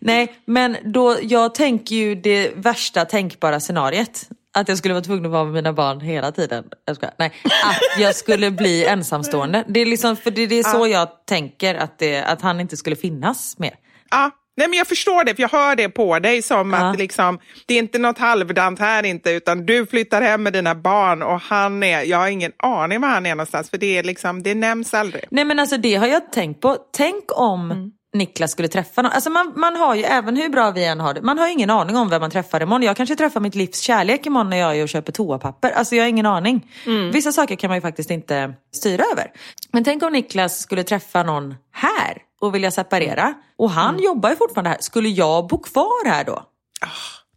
Nej, 0.00 0.34
men 0.44 0.76
då, 0.84 1.16
jag 1.22 1.54
tänker 1.54 1.94
ju 1.94 2.14
det 2.14 2.52
värsta 2.56 3.04
tänkbara 3.04 3.60
scenariet. 3.60 4.28
Att 4.54 4.68
jag 4.68 4.78
skulle 4.78 4.94
vara 4.94 5.04
tvungen 5.04 5.26
att 5.26 5.30
vara 5.32 5.44
med 5.44 5.52
mina 5.52 5.72
barn 5.72 6.00
hela 6.00 6.32
tiden. 6.32 6.64
Jag 6.84 6.96
skojar. 6.96 7.14
Nej, 7.18 7.32
att 7.44 8.00
jag 8.00 8.14
skulle 8.14 8.50
bli 8.50 8.84
ensamstående. 8.88 9.64
Det 9.68 9.80
är, 9.80 9.86
liksom, 9.86 10.16
för 10.16 10.30
det, 10.30 10.46
det 10.46 10.58
är 10.58 10.62
så 10.62 10.86
jag 10.86 11.08
tänker 11.26 11.74
att, 11.74 11.98
det, 11.98 12.22
att 12.22 12.42
han 12.42 12.60
inte 12.60 12.76
skulle 12.76 12.96
finnas 12.96 13.58
mer. 13.58 13.74
Ja, 14.10 14.30
nej, 14.56 14.68
men 14.68 14.78
jag 14.78 14.86
förstår 14.86 15.24
det, 15.24 15.34
för 15.34 15.42
jag 15.42 15.48
hör 15.48 15.76
det 15.76 15.88
på 15.88 16.18
dig 16.18 16.42
som 16.42 16.72
Ja. 16.72 16.78
att 16.90 16.98
liksom, 16.98 17.38
det 17.66 17.74
är 17.74 17.78
inte 17.78 17.98
något 17.98 18.18
halvdant 18.18 18.78
här 18.78 19.02
inte, 19.04 19.30
utan 19.30 19.66
du 19.66 19.86
flyttar 19.86 20.22
hem 20.22 20.42
med 20.42 20.52
dina 20.52 20.74
barn 20.74 21.22
och 21.22 21.40
han 21.40 21.82
är, 21.82 22.02
jag 22.02 22.18
har 22.18 22.28
ingen 22.28 22.52
aning 22.58 23.00
var 23.00 23.08
han 23.08 23.26
är 23.26 23.34
någonstans, 23.34 23.70
för 23.70 23.78
det, 23.78 23.98
är 23.98 24.02
liksom, 24.02 24.42
det 24.42 24.54
nämns 24.54 24.94
aldrig. 24.94 25.24
Nej 25.30 25.44
men 25.44 25.58
alltså 25.58 25.76
det 25.76 25.94
har 25.94 26.06
jag 26.06 26.32
tänkt 26.32 26.60
på. 26.60 26.76
Tänk 26.96 27.24
om 27.28 27.70
Mm. 27.70 27.90
Niklas 28.14 28.50
skulle 28.52 28.68
träffa 28.68 29.02
någon. 29.02 29.12
Alltså 29.12 29.30
man, 29.30 29.52
man 29.56 29.76
har 29.76 29.94
ju, 29.94 30.02
även 30.02 30.36
hur 30.36 30.48
bra 30.48 30.70
vi 30.70 30.84
än 30.84 31.00
har 31.00 31.14
det, 31.14 31.22
man 31.22 31.38
har 31.38 31.46
ju 31.46 31.52
ingen 31.52 31.70
aning 31.70 31.96
om 31.96 32.08
vem 32.10 32.20
man 32.20 32.30
träffar 32.30 32.62
imorgon. 32.62 32.82
Jag 32.82 32.96
kanske 32.96 33.16
träffar 33.16 33.40
mitt 33.40 33.54
livs 33.54 33.80
kärlek 33.80 34.26
imorgon 34.26 34.50
när 34.50 34.56
jag 34.56 34.76
är 34.78 34.82
och 34.82 34.88
köper 34.88 35.12
toapapper. 35.12 35.70
Alltså 35.70 35.94
jag 35.96 36.02
har 36.04 36.08
ingen 36.08 36.26
aning. 36.26 36.70
Mm. 36.86 37.10
Vissa 37.10 37.32
saker 37.32 37.56
kan 37.56 37.68
man 37.68 37.76
ju 37.76 37.80
faktiskt 37.80 38.10
inte 38.10 38.54
styra 38.72 39.04
över. 39.12 39.32
Men 39.72 39.84
tänk 39.84 40.02
om 40.02 40.12
Niklas 40.12 40.58
skulle 40.60 40.82
träffa 40.84 41.22
någon 41.22 41.54
här 41.72 42.18
och 42.40 42.54
vilja 42.54 42.70
separera. 42.70 43.34
Och 43.58 43.70
han 43.70 43.90
Mm. 43.90 44.04
jobbar 44.04 44.30
ju 44.30 44.36
fortfarande 44.36 44.70
här. 44.70 44.78
Skulle 44.80 45.08
jag 45.08 45.46
bo 45.46 45.58
kvar 45.58 46.06
här 46.08 46.24
då? 46.24 46.42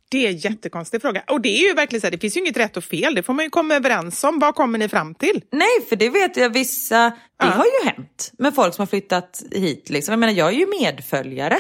Det 0.10 0.26
är 0.26 0.30
en 0.30 0.38
jättekonstig 0.38 1.02
fråga. 1.02 1.24
Och 1.28 1.42
det 1.42 1.50
är 1.50 1.68
ju 1.68 1.74
verkligen 1.74 2.02
så 2.02 2.08
här, 2.08 2.12
det 2.12 2.18
finns 2.18 2.38
ju 2.38 2.42
inget 2.42 2.58
rätt 2.58 2.78
och 2.78 2.84
fel, 2.84 3.16
det 3.16 3.24
får 3.24 3.34
man 3.34 3.46
ju 3.46 3.50
komma 3.50 3.74
överens 3.76 4.24
om. 4.24 4.40
Vad 4.40 4.56
kommer 4.56 4.78
ni 4.78 4.90
fram 4.90 5.16
till? 5.16 5.42
Nej, 5.52 5.86
för 5.90 5.96
det 5.96 6.10
vet 6.10 6.38
jag 6.38 6.50
vissa, 6.50 6.98
det 7.00 7.14
Ja. 7.40 7.46
har 7.46 7.66
ju 7.66 7.90
hänt 7.90 8.32
med 8.40 8.56
folk 8.56 8.74
som 8.74 8.82
har 8.82 8.88
flyttat 8.88 9.44
hit. 9.52 9.90
Liksom. 9.90 10.12
Jag 10.12 10.20
menar, 10.20 10.34
jag 10.34 10.48
är 10.48 10.58
ju 10.58 10.68
medföljare. 10.82 11.60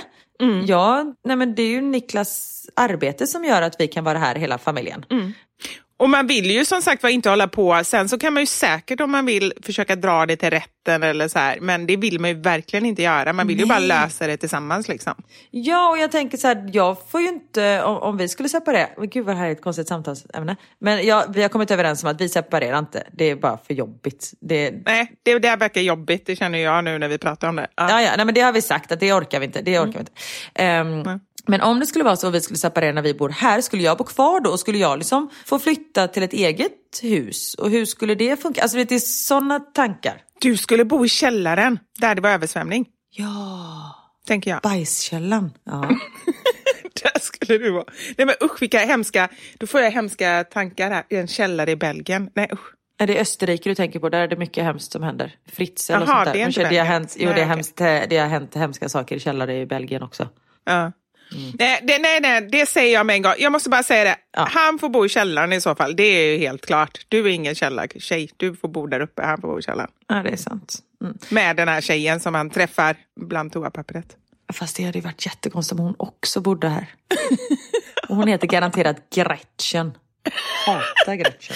Jag, 0.67 1.15
nej 1.25 1.35
men 1.35 1.55
det 1.55 1.61
är 1.61 1.67
ju 1.69 1.81
Niklas 1.81 2.65
arbete 2.75 3.27
som 3.27 3.43
gör 3.45 3.61
att 3.61 3.75
vi 3.79 3.87
kan 3.87 4.03
vara 4.03 4.17
här 4.17 4.35
hela 4.35 4.57
familjen. 4.57 5.05
Och 5.97 6.09
man 6.09 6.27
vill 6.27 6.51
ju 6.51 6.65
som 6.65 6.81
sagt 6.81 7.03
var 7.03 7.09
inte 7.09 7.29
hålla 7.29 7.47
på, 7.47 7.81
sen 7.83 8.09
så 8.09 8.17
kan 8.17 8.33
man 8.33 8.43
ju 8.43 8.47
säkert 8.47 9.01
om 9.01 9.11
man 9.11 9.25
vill 9.25 9.53
försöka 9.61 9.95
dra 9.95 10.25
det 10.25 10.35
till 10.35 10.49
rätten 10.49 11.03
eller 11.03 11.27
så 11.27 11.39
här, 11.39 11.59
men 11.59 11.87
det 11.87 11.97
vill 11.97 12.19
man 12.19 12.29
ju 12.29 12.41
verkligen 12.41 12.85
inte 12.85 13.01
göra. 13.01 13.33
Man 13.33 13.47
vill 13.47 13.59
ju 13.59 13.65
bara 13.65 13.79
Nej. 13.79 13.87
lösa 13.87 14.27
det 14.27 14.37
tillsammans 14.37 14.87
liksom. 14.87 15.13
Ja, 15.51 15.89
och 15.89 15.97
jag 15.97 16.11
tänker 16.11 16.37
så 16.37 16.47
här, 16.47 16.69
jag 16.73 16.97
får 17.11 17.21
ju 17.21 17.27
inte, 17.27 17.83
om, 17.83 17.97
om 17.97 18.17
vi 18.17 18.27
skulle 18.27 18.49
separera, 18.49 18.87
men 18.97 19.09
gud 19.09 19.25
vad 19.25 19.35
det 19.35 19.39
här 19.39 19.47
är 19.47 19.51
ett 19.51 19.61
konstigt 19.61 19.87
samtalsämne. 19.87 20.55
Men 20.79 21.05
jag, 21.05 21.33
vi 21.33 21.41
har 21.41 21.49
kommit 21.49 21.71
överens 21.71 22.03
om 22.03 22.09
att 22.09 22.21
vi 22.21 22.29
separerar 22.29 22.79
inte, 22.79 23.03
det 23.13 23.25
är 23.25 23.35
bara 23.35 23.57
för 23.67 23.73
jobbigt. 23.73 24.31
Det, 24.41 24.71
Nej, 24.85 25.11
det, 25.23 25.39
det 25.39 25.55
verkar 25.55 25.81
jobbigt, 25.81 26.25
det 26.25 26.35
känner 26.35 26.59
jag 26.59 26.83
nu 26.83 26.97
när 26.97 27.07
vi 27.07 27.17
pratar 27.17 27.49
om 27.49 27.55
det. 27.55 27.67
Ja. 27.75 27.89
Ja, 27.89 28.01
ja, 28.01 28.11
nej, 28.17 28.25
men 28.25 28.35
det 28.35 28.41
har 28.41 28.51
vi 28.51 28.61
sagt 28.61 28.91
att 28.91 28.99
det 28.99 29.13
orkar 29.13 29.39
vi 29.39 29.45
inte. 29.45 29.61
Det 29.61 29.79
orkar 29.79 29.93
vi 29.93 29.99
inte. 29.99 30.11
Ehm, 30.55 31.19
Men 31.49 31.61
om 31.61 31.79
det 31.79 31.85
skulle 31.85 32.03
vara 32.03 32.15
så 32.15 32.27
att 32.27 32.33
vi 32.33 32.41
skulle 32.41 32.57
separera 32.57 32.91
när 32.91 33.01
vi 33.01 33.13
bor 33.13 33.29
här, 33.29 33.61
skulle 33.61 33.83
jag 33.83 33.97
bo 33.97 34.03
kvar 34.03 34.39
då? 34.39 34.49
Och 34.49 34.59
skulle 34.59 34.77
jag 34.77 34.97
liksom 34.97 35.29
få 35.45 35.59
flytta 35.59 35.86
till 36.07 36.23
ett 36.23 36.33
eget 36.33 36.71
hus? 37.01 37.53
Och 37.53 37.69
hur 37.69 37.85
skulle 37.85 38.15
det 38.15 38.41
funka? 38.41 38.61
Alltså 38.61 38.77
det 38.77 38.91
är 38.95 38.99
sådana 38.99 39.59
tankar. 39.59 40.21
Du 40.41 40.57
skulle 40.57 40.85
bo 40.85 41.05
i 41.05 41.09
källaren, 41.09 41.79
där 41.99 42.15
det 42.15 42.21
var 42.21 42.29
översvämning, 42.29 42.85
Ja, 43.11 43.95
tänker 44.27 44.51
jag. 44.51 44.61
bajskällan. 44.61 45.51
Ja. 45.63 45.89
Där 47.03 47.19
skulle 47.19 47.57
du 47.57 47.71
vara. 47.71 47.85
Nej 48.17 48.25
men 48.27 48.35
usch 48.43 48.61
vilka 48.61 48.79
hemska, 48.79 49.29
då 49.57 49.67
får 49.67 49.81
jag 49.81 49.91
hemska 49.91 50.43
tankar 50.51 50.91
här. 50.91 51.03
I 51.09 51.15
en 51.15 51.27
källare 51.27 51.71
i 51.71 51.75
Belgien. 51.75 52.29
Nej 52.35 52.49
usch. 52.53 52.73
Är 52.99 53.07
det 53.07 53.19
Österrike 53.19 53.69
du 53.69 53.75
tänker 53.75 53.99
på? 53.99 54.09
Där 54.09 54.19
är 54.21 54.27
det 54.27 54.35
mycket 54.35 54.63
hemskt 54.63 54.91
som 54.91 55.03
händer. 55.03 55.35
Fritzl 55.51 55.93
och 55.93 55.97
Jaha, 56.01 56.05
sånt 56.07 56.25
där. 56.25 56.33
det 56.33 56.39
är 56.39 56.43
Men 56.43 56.47
inte 56.49 56.69
det, 56.69 56.77
har 56.77 56.85
hänt, 56.85 57.15
jo, 57.19 57.29
Nej, 57.79 58.07
det 58.09 58.17
har 58.17 58.27
hänt 58.27 58.55
hemska 58.55 58.89
saker 58.89 59.15
i 59.15 59.19
källare 59.19 59.59
i 59.59 59.65
Belgien 59.65 60.03
också. 60.03 60.29
Ja. 60.65 60.91
Nej, 61.59 61.79
det, 61.83 61.99
nej, 61.99 62.21
nej, 62.21 62.47
det 62.51 62.65
säger 62.65 62.93
jag 62.93 63.05
med 63.05 63.15
en 63.15 63.21
gång. 63.21 63.33
Jag 63.39 63.51
måste 63.51 63.69
bara 63.69 63.83
säga 63.83 64.03
det. 64.03 64.15
Ja. 64.37 64.47
Han 64.51 64.79
får 64.79 64.89
bo 64.89 65.05
i 65.05 65.09
källaren 65.09 65.53
i 65.53 65.61
så 65.61 65.75
fall. 65.75 65.95
Det 65.95 66.03
är 66.03 66.31
ju 66.31 66.37
helt 66.37 66.65
klart. 66.65 67.05
Du 67.07 67.19
är 67.19 67.27
ingen 67.27 67.55
källartjej. 67.55 68.29
Du 68.37 68.55
får 68.55 68.67
bo 68.67 68.87
där 68.87 68.99
uppe. 68.99 69.21
Han 69.21 69.41
får 69.41 69.47
bo 69.47 69.59
i 69.59 69.61
källaren. 69.61 69.91
Ja, 70.07 70.15
det 70.15 70.29
är 70.29 70.37
sant. 70.37 70.79
Mm. 71.01 71.17
Med 71.29 71.55
den 71.55 71.67
här 71.67 71.81
tjejen 71.81 72.19
som 72.19 72.35
han 72.35 72.49
träffar 72.49 72.95
bland 73.19 73.53
toapappret. 73.53 74.15
Fast 74.53 74.75
det 74.75 74.83
hade 74.83 74.97
ju 74.97 75.03
varit 75.03 75.25
jättekonstigt 75.25 75.79
om 75.79 75.85
hon 75.85 75.95
också 75.99 76.41
bodde 76.41 76.69
här. 76.69 76.87
Och 78.09 78.15
hon 78.15 78.27
heter 78.27 78.47
garanterat 78.47 79.09
Gretchen. 79.15 79.91
Hatar 80.65 81.15
Gretchen. 81.15 81.55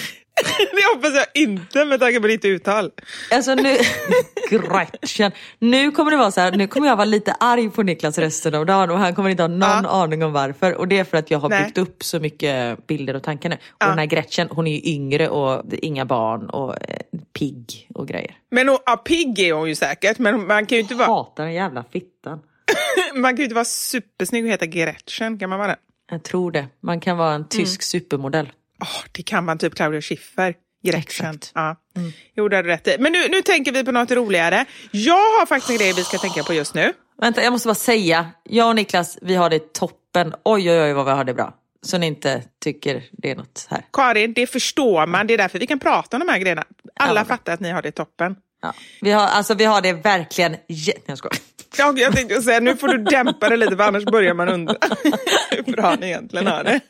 Det 0.72 0.94
hoppas 0.94 1.14
jag 1.14 1.42
inte 1.42 1.84
med 1.84 2.00
tanke 2.00 2.20
på 2.20 2.26
ditt 2.26 2.44
uttal. 2.44 2.90
Alltså 3.30 3.54
nu, 3.54 3.76
Gretchen. 4.50 5.32
Nu 5.58 5.90
kommer 5.90 6.10
det 6.10 6.16
vara 6.16 6.30
så 6.30 6.40
här, 6.40 6.52
nu 6.52 6.66
kommer 6.66 6.88
jag 6.88 6.96
vara 6.96 7.04
lite 7.04 7.32
arg 7.32 7.70
på 7.70 7.82
Niklas 7.82 8.18
resten 8.18 8.54
av 8.54 8.66
dagen 8.66 8.90
och 8.90 8.98
han 8.98 9.14
kommer 9.14 9.30
inte 9.30 9.42
ha 9.42 9.48
någon 9.48 9.60
Ja. 9.84 9.88
aning 9.90 10.24
om 10.24 10.32
varför. 10.32 10.74
Och 10.74 10.88
det 10.88 10.98
är 10.98 11.04
för 11.04 11.16
att 11.18 11.30
jag 11.30 11.38
har 11.38 11.48
Nej. 11.48 11.64
byggt 11.64 11.78
upp 11.78 12.04
så 12.04 12.20
mycket 12.20 12.86
bilder 12.86 13.16
och 13.16 13.22
tankar 13.22 13.48
nu. 13.48 13.54
Och 13.54 13.60
Ja. 13.78 13.86
den 13.88 13.98
här 13.98 14.06
Gretchen, 14.06 14.48
hon 14.50 14.66
är 14.66 14.72
ju 14.72 14.92
yngre 14.94 15.28
och 15.28 15.62
inga 15.72 16.04
barn 16.04 16.50
och 16.50 16.74
eh, 16.90 16.96
pigg 17.38 17.88
och 17.94 18.08
grejer. 18.08 18.36
Men 18.50 18.68
hon, 18.68 18.78
ja, 18.86 18.96
pigg 18.96 19.38
är 19.38 19.52
hon 19.52 19.68
ju 19.68 19.74
säkert. 19.74 20.18
Men 20.18 20.46
man 20.46 20.66
kan 20.66 20.76
ju 20.76 20.82
inte 20.82 20.94
vara, 20.94 21.08
Hatar 21.08 21.44
den 21.44 21.52
jävla 21.54 21.84
fittan. 21.92 22.40
man 23.14 23.30
kan 23.30 23.36
ju 23.36 23.42
inte 23.44 23.54
vara 23.54 23.64
supersnygg 23.64 24.44
och 24.44 24.50
heta 24.50 24.66
Gretchen. 24.66 25.38
Kan 25.38 25.50
man 25.50 25.58
vara 25.58 25.68
det? 25.68 25.76
Jag 26.10 26.22
tror 26.22 26.50
det. 26.52 26.66
Man 26.80 27.00
kan 27.00 27.16
vara 27.16 27.34
en 27.34 27.48
tysk 27.48 27.82
supermodell. 27.82 28.52
Oh, 28.82 29.04
det 29.12 29.22
kan 29.22 29.44
man 29.44 29.58
typ 29.58 29.74
Claudia 29.74 30.00
Schiffer. 30.00 30.54
Gretchen. 30.84 31.38
Ja. 31.54 31.76
Mm. 31.96 32.12
Jo, 32.36 32.48
det 32.48 32.56
har 32.56 32.62
du 32.62 32.68
rätt 32.68 32.88
i. 32.88 32.96
Men 32.98 33.12
nu, 33.12 33.28
nu 33.28 33.42
tänker 33.42 33.72
vi 33.72 33.84
på 33.84 33.92
något 33.92 34.10
roligare. 34.10 34.64
Jag 34.90 35.14
har 35.38 35.46
faktiskt 35.46 35.70
en 35.70 35.76
grej 35.76 35.92
vi 35.96 36.04
ska 36.04 36.18
tänka 36.18 36.42
på 36.42 36.54
just 36.54 36.74
nu. 36.74 36.92
Vänta, 37.20 37.42
jag 37.42 37.52
måste 37.52 37.68
bara 37.68 37.74
säga. 37.74 38.26
Jag 38.44 38.68
och 38.68 38.74
Niklas, 38.76 39.18
vi 39.22 39.34
har 39.34 39.50
det 39.50 39.72
toppen. 39.72 40.34
Oj, 40.44 40.70
oj, 40.70 40.80
oj 40.82 40.92
vad 40.92 41.04
vi 41.04 41.10
har 41.10 41.24
det 41.24 41.34
bra. 41.34 41.54
Så 41.82 41.98
ni 41.98 42.06
inte 42.06 42.42
tycker 42.64 43.02
det 43.12 43.30
är 43.30 43.36
något 43.36 43.66
här. 43.70 43.84
Karin, 43.92 44.32
det 44.32 44.46
förstår 44.46 45.06
man. 45.06 45.26
Det 45.26 45.34
är 45.34 45.38
därför 45.38 45.58
vi 45.58 45.66
kan 45.66 45.78
prata 45.78 46.16
om 46.16 46.20
de 46.26 46.32
här 46.32 46.38
grejerna. 46.38 46.64
Alla 47.00 47.20
Ja. 47.20 47.24
fattar 47.24 47.52
att 47.52 47.60
ni 47.60 47.70
har 47.70 47.82
det 47.82 47.90
toppen. 47.92 48.36
Ja. 48.62 48.74
Vi, 49.00 49.10
har, 49.10 49.26
alltså, 49.26 49.54
vi 49.54 49.64
har 49.64 49.80
det 49.80 49.92
verkligen... 49.92 50.52
Nej, 50.52 51.02
jag 51.06 51.18
skojar. 51.18 51.36
Ja, 51.78 51.92
jag 51.96 52.12
tänkte 52.16 52.42
säga, 52.42 52.60
nu 52.60 52.76
får 52.76 52.88
du 52.88 52.98
dämpa 52.98 53.48
det 53.48 53.56
lite 53.56 53.76
för 53.76 53.84
annars 53.84 54.04
börjar 54.04 54.34
man 54.34 54.48
undra 54.48 54.74
hur 55.50 55.72
bra 55.72 55.94
ni 56.00 56.06
egentligen 56.06 56.46
har 56.46 56.64
det. 56.64 56.80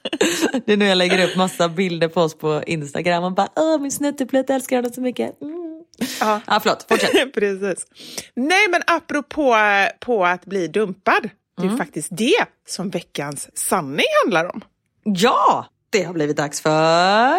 Det 0.66 0.72
är 0.72 0.76
nu 0.76 0.84
jag 0.86 0.98
lägger 0.98 1.28
upp 1.30 1.36
massa 1.36 1.68
bilder 1.68 2.08
på 2.08 2.20
oss 2.20 2.34
på 2.38 2.62
Instagram 2.66 3.24
och 3.24 3.32
bara 3.32 3.48
Åh, 3.56 3.80
min 3.80 3.90
snutteplöt 3.92 4.50
älskar 4.50 4.76
honom 4.76 4.92
så 4.92 5.00
mycket. 5.00 5.42
Mm. 5.42 5.84
Ja. 6.20 6.40
Ja, 6.46 6.60
förlåt, 6.62 6.86
fortsätt. 6.88 7.32
Precis. 7.34 7.86
Nej, 8.34 8.68
men 8.70 8.82
apropå 8.86 9.56
på 10.00 10.24
att 10.24 10.44
bli 10.44 10.68
dumpad. 10.68 11.30
Det 11.56 11.62
är 11.62 11.66
Mm. 11.66 11.78
faktiskt 11.78 12.08
det 12.10 12.44
som 12.68 12.90
veckans 12.90 13.48
sanning 13.58 14.06
handlar 14.24 14.44
om. 14.54 14.60
Ja, 15.04 15.66
det 15.90 16.02
har 16.02 16.12
blivit 16.14 16.36
dags 16.36 16.60
för... 16.60 17.38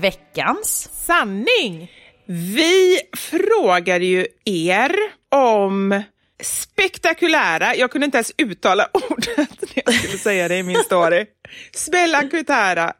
Veckans. 0.00 0.88
Sanning! 0.92 1.90
Vi 2.26 3.00
frågade 3.16 4.04
ju 4.04 4.26
er 4.44 4.96
om 5.28 6.02
spektakulära, 6.42 7.76
jag 7.76 7.90
kunde 7.90 8.04
inte 8.04 8.18
ens 8.18 8.32
uttala 8.38 8.88
ordet 9.10 9.60
när 9.60 9.82
jag 9.84 9.94
skulle 9.94 10.18
säga 10.18 10.48
det 10.48 10.56
i 10.56 10.62
min 10.62 10.84
story. 10.84 11.26
Spektakulära, 11.74 12.92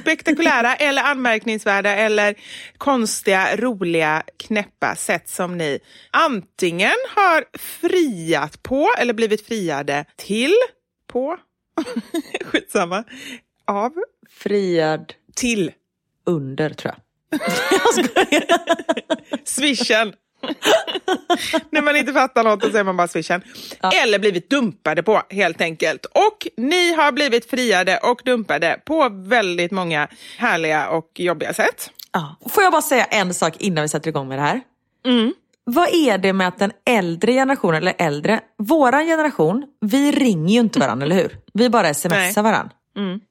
spektakulära 0.00 0.74
eller 0.74 1.02
anmärkningsvärda 1.02 1.90
eller 1.90 2.34
konstiga, 2.78 3.56
roliga, 3.56 4.22
knäppa 4.36 4.96
sätt 4.96 5.28
som 5.28 5.58
ni 5.58 5.78
antingen 6.10 6.96
har 7.16 7.44
friat 7.58 8.62
på 8.62 8.90
eller 8.98 9.14
blivit 9.14 9.46
friade 9.46 10.04
till, 10.16 10.54
på, 11.12 11.36
skitsamma, 12.44 13.04
av, 13.66 13.92
Friad 14.30 15.12
till 15.34 15.72
under, 16.26 16.70
tror 16.70 16.94
jag. 16.94 17.00
Swishen. 19.44 20.12
När 21.70 21.82
man 21.82 21.96
inte 21.96 22.12
fattar 22.12 22.44
något 22.44 22.62
så 22.62 22.70
säger 22.70 22.84
man 22.84 22.96
bara 22.96 23.08
swishen. 23.08 23.42
Eller 24.02 24.18
blivit 24.18 24.50
dumpade 24.50 25.02
på 25.02 25.22
helt 25.30 25.60
enkelt. 25.60 26.04
Och 26.04 26.48
ni 26.56 26.92
har 26.92 27.12
blivit 27.12 27.50
friade 27.50 27.98
och 27.98 28.20
dumpade 28.24 28.80
på 28.84 29.08
väldigt 29.08 29.70
många 29.70 30.08
härliga 30.38 30.88
och 30.88 31.10
jobbiga 31.14 31.52
sätt. 31.52 31.90
Ja. 32.12 32.36
Får 32.50 32.62
jag 32.62 32.72
bara 32.72 32.82
säga 32.82 33.04
en 33.04 33.34
sak 33.34 33.56
innan 33.58 33.82
vi 33.82 33.88
sätter 33.88 34.08
igång 34.08 34.28
med 34.28 34.38
det 34.38 34.42
här? 34.42 34.60
Vad 35.64 35.88
är 35.94 36.18
det 36.18 36.32
med 36.32 36.48
att 36.48 36.58
den 36.58 36.72
äldre 36.86 37.32
generationen, 37.32 37.76
eller 37.76 37.94
äldre, 37.98 38.40
våran 38.58 39.06
generation, 39.06 39.64
vi 39.80 40.12
ringer 40.12 40.54
ju 40.54 40.60
inte 40.60 40.78
varandra, 40.78 41.04
eller 41.06 41.16
hur? 41.16 41.38
Vi 41.54 41.68
bara 41.70 41.94
smsar 41.94 42.08
Nej. 42.16 42.34
varandra. 42.36 42.70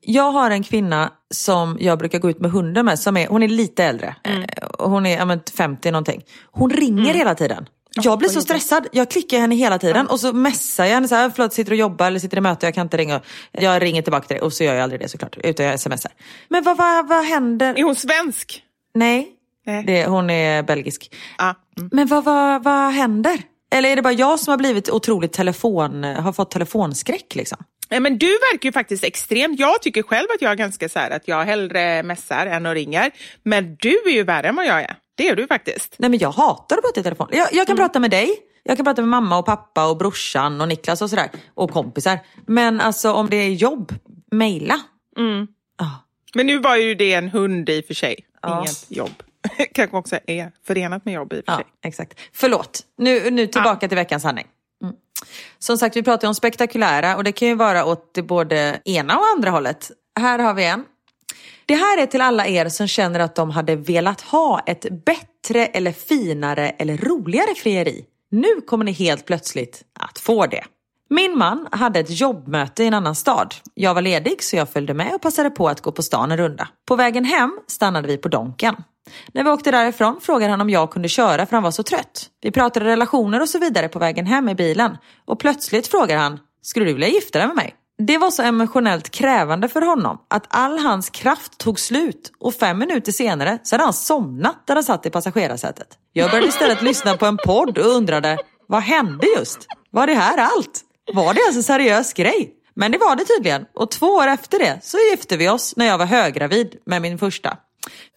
Jag 0.02 0.32
har 0.32 0.52
en 0.52 0.64
kvinna 0.64 1.12
som 1.34 1.78
jag 1.80 2.00
brukar 2.00 2.20
gå 2.20 2.30
ut 2.30 2.40
med 2.40 2.52
hunden 2.52 2.86
med, 2.86 3.00
som 3.00 3.18
är, 3.18 3.28
hon 3.28 3.44
är 3.44 3.48
lite 3.48 3.84
äldre. 3.84 4.16
Eh, 4.24 4.66
och 4.68 4.90
Hon 4.90 5.06
är 5.06 5.18
ja, 5.18 5.26
men 5.26 5.42
50 5.58 5.92
någonting. 5.92 6.24
Hon 6.52 6.70
ringer 6.70 7.14
hela 7.14 7.36
tiden. 7.36 7.66
Jag 7.96 8.20
blir 8.20 8.30
så 8.30 8.42
stressad. 8.42 8.88
Jag 8.92 9.10
klickar 9.10 9.40
henne 9.40 9.56
hela 9.56 9.80
tiden 9.80 10.08
och 10.08 10.20
så 10.20 10.34
messar 10.34 10.86
jag 10.86 10.94
henne 10.94 11.08
så 11.08 11.16
här, 11.16 11.32
förlåt 11.36 11.54
sitter 11.54 11.72
och 11.72 11.78
jobbar 11.78 12.08
eller 12.08 12.20
sitter 12.20 12.38
i 12.38 12.42
möte, 12.42 12.66
jag 12.68 12.76
kan 12.76 12.86
inte 12.86 12.98
ringa. 12.98 13.22
Jag 13.52 13.82
ringer 13.82 14.02
tillbaka 14.02 14.28
till 14.28 14.36
dig 14.36 14.42
och 14.42 14.54
så 14.54 14.64
gör 14.64 14.74
jag 14.74 14.84
aldrig 14.84 15.02
det 15.02 15.10
såklart, 15.10 15.38
utan 15.44 15.66
jag 15.66 15.80
smsar. 15.80 16.12
Men 16.50 16.64
vad, 16.64 16.78
vad, 16.78 17.08
vad 17.08 17.26
händer? 17.26 17.80
Är 17.80 17.84
hon 17.84 17.96
svensk? 17.96 18.64
Nej, 18.94 19.28
Nej. 19.66 19.84
det, 19.88 20.06
hon 20.06 20.30
är 20.30 20.64
belgisk. 20.64 21.16
Ja. 21.38 21.56
Mm. 21.78 21.90
Men 21.94 22.08
vad, 22.08 22.24
vad, 22.24 22.64
vad 22.64 22.94
händer? 22.94 23.42
Eller 23.74 23.90
är 23.90 23.96
det 23.96 24.02
bara 24.02 24.14
jag 24.14 24.40
som 24.40 24.52
har 24.52 24.58
blivit 24.58 24.90
otroligt 24.90 25.34
telefon, 25.34 26.04
har 26.04 26.34
fått 26.34 26.52
telefonskräck 26.52 27.36
liksom? 27.36 27.58
Men 27.90 28.18
du 28.18 28.28
verkar 28.28 28.70
ju 28.70 28.72
faktiskt 28.74 29.04
extremt. 29.04 29.60
Jag 29.60 29.82
tycker 29.82 30.04
själv 30.04 30.28
att 30.36 30.42
jag 30.42 30.52
är 30.52 30.56
ganska 30.56 30.90
så 30.90 31.00
här 31.00 31.12
att 31.12 31.28
jag 31.28 31.44
hellre 31.46 32.04
messar 32.04 32.46
än 32.46 32.66
att 32.66 32.74
ringer. 32.74 33.12
Men 33.44 33.76
du 33.80 33.90
är 34.06 34.12
ju 34.12 34.24
värre 34.24 34.48
än 34.48 34.56
vad 34.56 34.66
jag 34.66 34.82
är. 34.82 34.96
Det 35.16 35.28
är 35.28 35.36
du 35.36 35.48
faktiskt. 35.48 35.96
Nej 36.00 36.10
men 36.10 36.20
jag 36.20 36.32
hatar 36.32 36.78
att 36.78 36.84
prata 36.84 37.00
i 37.00 37.04
telefon. 37.04 37.28
Jag, 37.32 37.40
Mm. 37.40 37.50
jag 37.58 37.68
kan 37.68 37.76
prata 37.78 38.00
med 38.00 38.12
dig, 38.12 38.30
jag 38.64 38.78
kan 38.78 38.86
prata 38.86 39.02
med 39.02 39.10
mamma 39.10 39.38
och 39.38 39.46
pappa 39.46 39.90
och 39.90 39.98
brorsan 39.98 40.62
och 40.62 40.68
Niklas 40.68 41.02
och 41.02 41.10
sådär. 41.10 41.30
Och 41.54 41.72
kompisar. 41.72 42.20
Men 42.48 42.82
alltså 42.82 43.12
om 43.14 43.30
det 43.30 43.36
är 43.38 43.50
jobb, 43.50 43.94
mejla. 44.32 44.80
Mm. 45.18 45.48
Ja. 45.80 45.90
Men 46.36 46.46
nu 46.48 46.58
var 46.60 46.76
ju 46.76 46.96
det 46.96 47.14
en 47.14 47.30
hund 47.30 47.70
i 47.70 47.82
och 47.82 47.86
för 47.86 47.94
sig. 47.94 48.16
Ja. 48.42 48.60
Inget 48.60 48.86
jobb. 48.92 49.24
Kanske 49.74 49.98
också 49.98 50.20
är 50.28 50.52
förenat 50.68 51.06
med 51.06 51.14
jobb 51.14 51.34
i 51.34 51.40
och 51.40 51.46
för 51.46 51.52
Ja, 51.52 51.58
sig. 51.58 51.66
exakt. 51.84 52.20
Förlåt, 52.34 52.82
nu, 52.98 53.32
nu 53.32 53.48
tillbaka 53.48 53.88
till 53.88 53.96
veckans 53.98 54.24
sanning. 54.24 54.46
Mm. 54.84 54.96
Som 55.60 55.78
sagt, 55.78 55.96
vi 55.96 56.04
pratar 56.04 56.28
ju 56.28 56.30
om 56.30 56.36
spektakulära 56.36 57.16
och 57.16 57.24
det 57.24 57.32
kan 57.32 57.48
ju 57.48 57.56
vara 57.56 57.86
åt 57.86 58.14
det 58.14 58.24
både 58.24 58.82
ena 58.86 59.18
och 59.18 59.26
andra 59.36 59.50
hållet. 59.50 59.92
Här 60.20 60.40
har 60.40 60.54
vi 60.54 60.66
en. 60.66 60.86
Det 61.66 61.76
här 61.76 62.02
är 62.02 62.06
till 62.06 62.22
alla 62.22 62.48
er 62.48 62.70
som 62.70 62.88
känner 62.88 63.20
att 63.20 63.36
de 63.36 63.50
hade 63.50 63.76
velat 63.76 64.22
ha 64.22 64.60
ett 64.60 64.86
bättre 65.06 65.66
eller 65.66 65.92
finare 65.92 66.70
eller 66.70 66.98
roligare 66.98 67.56
frieri. 67.56 68.06
Nu 68.32 68.62
kommer 68.68 68.86
ni 68.86 68.92
helt 68.92 69.26
plötsligt 69.26 69.84
att 70.00 70.20
få 70.20 70.46
det. 70.46 70.64
Min 71.10 71.38
man 71.38 71.68
hade 71.72 72.00
ett 72.00 72.20
jobbmöte 72.20 72.84
i 72.84 72.88
en 72.88 72.94
annan 72.94 73.16
stad. 73.16 73.56
Jag 73.74 73.94
var 73.94 74.02
ledig 74.02 74.44
så 74.44 74.56
jag 74.56 74.70
följde 74.70 74.94
med 74.94 75.16
och 75.16 75.22
passade 75.22 75.50
på 75.50 75.70
att 75.70 75.82
gå 75.82 75.92
på 75.92 76.04
stan 76.04 76.32
en 76.32 76.38
runda. 76.38 76.68
På 76.86 76.96
vägen 76.96 77.26
hem 77.26 77.60
stannade 77.68 78.08
vi 78.08 78.18
på 78.18 78.28
Donken. 78.28 78.76
När 79.34 79.44
vi 79.44 79.50
åkte 79.50 79.72
därifrån 79.72 80.22
frågade 80.22 80.52
han 80.52 80.62
om 80.62 80.70
jag 80.70 80.92
kunde 80.92 81.10
köra 81.10 81.46
för 81.46 81.56
han 81.56 81.64
var 81.64 81.72
så 81.72 81.84
trött. 81.84 82.30
Vi 82.42 82.52
pratade 82.52 82.86
relationer 82.86 83.42
och 83.42 83.50
så 83.50 83.60
vidare 83.60 83.90
på 83.90 84.00
vägen 84.00 84.26
hem 84.26 84.50
i 84.50 84.56
bilen. 84.56 84.98
Och 85.26 85.40
plötsligt 85.40 85.88
frågar 85.88 86.18
han, 86.18 86.40
skulle 86.62 86.86
du 86.86 86.94
vilja 86.94 87.08
gifta 87.08 87.40
dig 87.40 87.48
med 87.48 87.56
mig? 87.56 87.76
Det 87.98 88.18
var 88.18 88.32
så 88.32 88.44
emotionellt 88.44 89.10
krävande 89.10 89.70
för 89.70 89.82
honom 89.82 90.18
att 90.30 90.46
all 90.50 90.80
hans 90.80 91.10
kraft 91.10 91.58
tog 91.58 91.80
slut 91.80 92.32
och 92.40 92.54
fem 92.54 92.78
minuter 92.78 93.12
senare 93.12 93.60
så 93.64 93.76
hade 93.76 93.84
han 93.84 93.94
somnat 93.94 94.68
där 94.68 94.76
han 94.76 94.84
satt 94.84 95.06
i 95.06 95.10
passagerarsätet. 95.10 95.88
Jag 96.14 96.32
började 96.32 96.48
istället 96.48 96.82
lyssna 96.82 97.18
på 97.18 97.26
en 97.26 97.38
podd 97.38 97.78
och 97.78 97.86
undrade, 97.96 98.38
vad 98.68 98.82
hände 98.82 99.28
just? 99.38 99.68
Var 99.92 100.08
det 100.08 100.14
här 100.14 100.38
allt? 100.38 100.82
Var 101.14 101.34
det 101.34 101.42
ens 101.42 101.56
en 101.56 101.64
seriös 101.64 102.14
grej? 102.14 102.54
Men 102.76 102.92
det 102.92 102.98
var 102.98 103.16
det 103.16 103.26
tydligen 103.26 103.66
och 103.76 103.92
två 103.92 104.08
år 104.08 104.28
efter 104.28 104.60
det 104.60 104.80
så 104.84 104.98
gifte 105.12 105.38
vi 105.38 105.50
oss 105.50 105.74
när 105.76 105.86
jag 105.86 105.98
var 105.98 106.06
höggravid 106.06 106.76
med 106.86 107.02
min 107.02 107.18
första. 107.18 107.58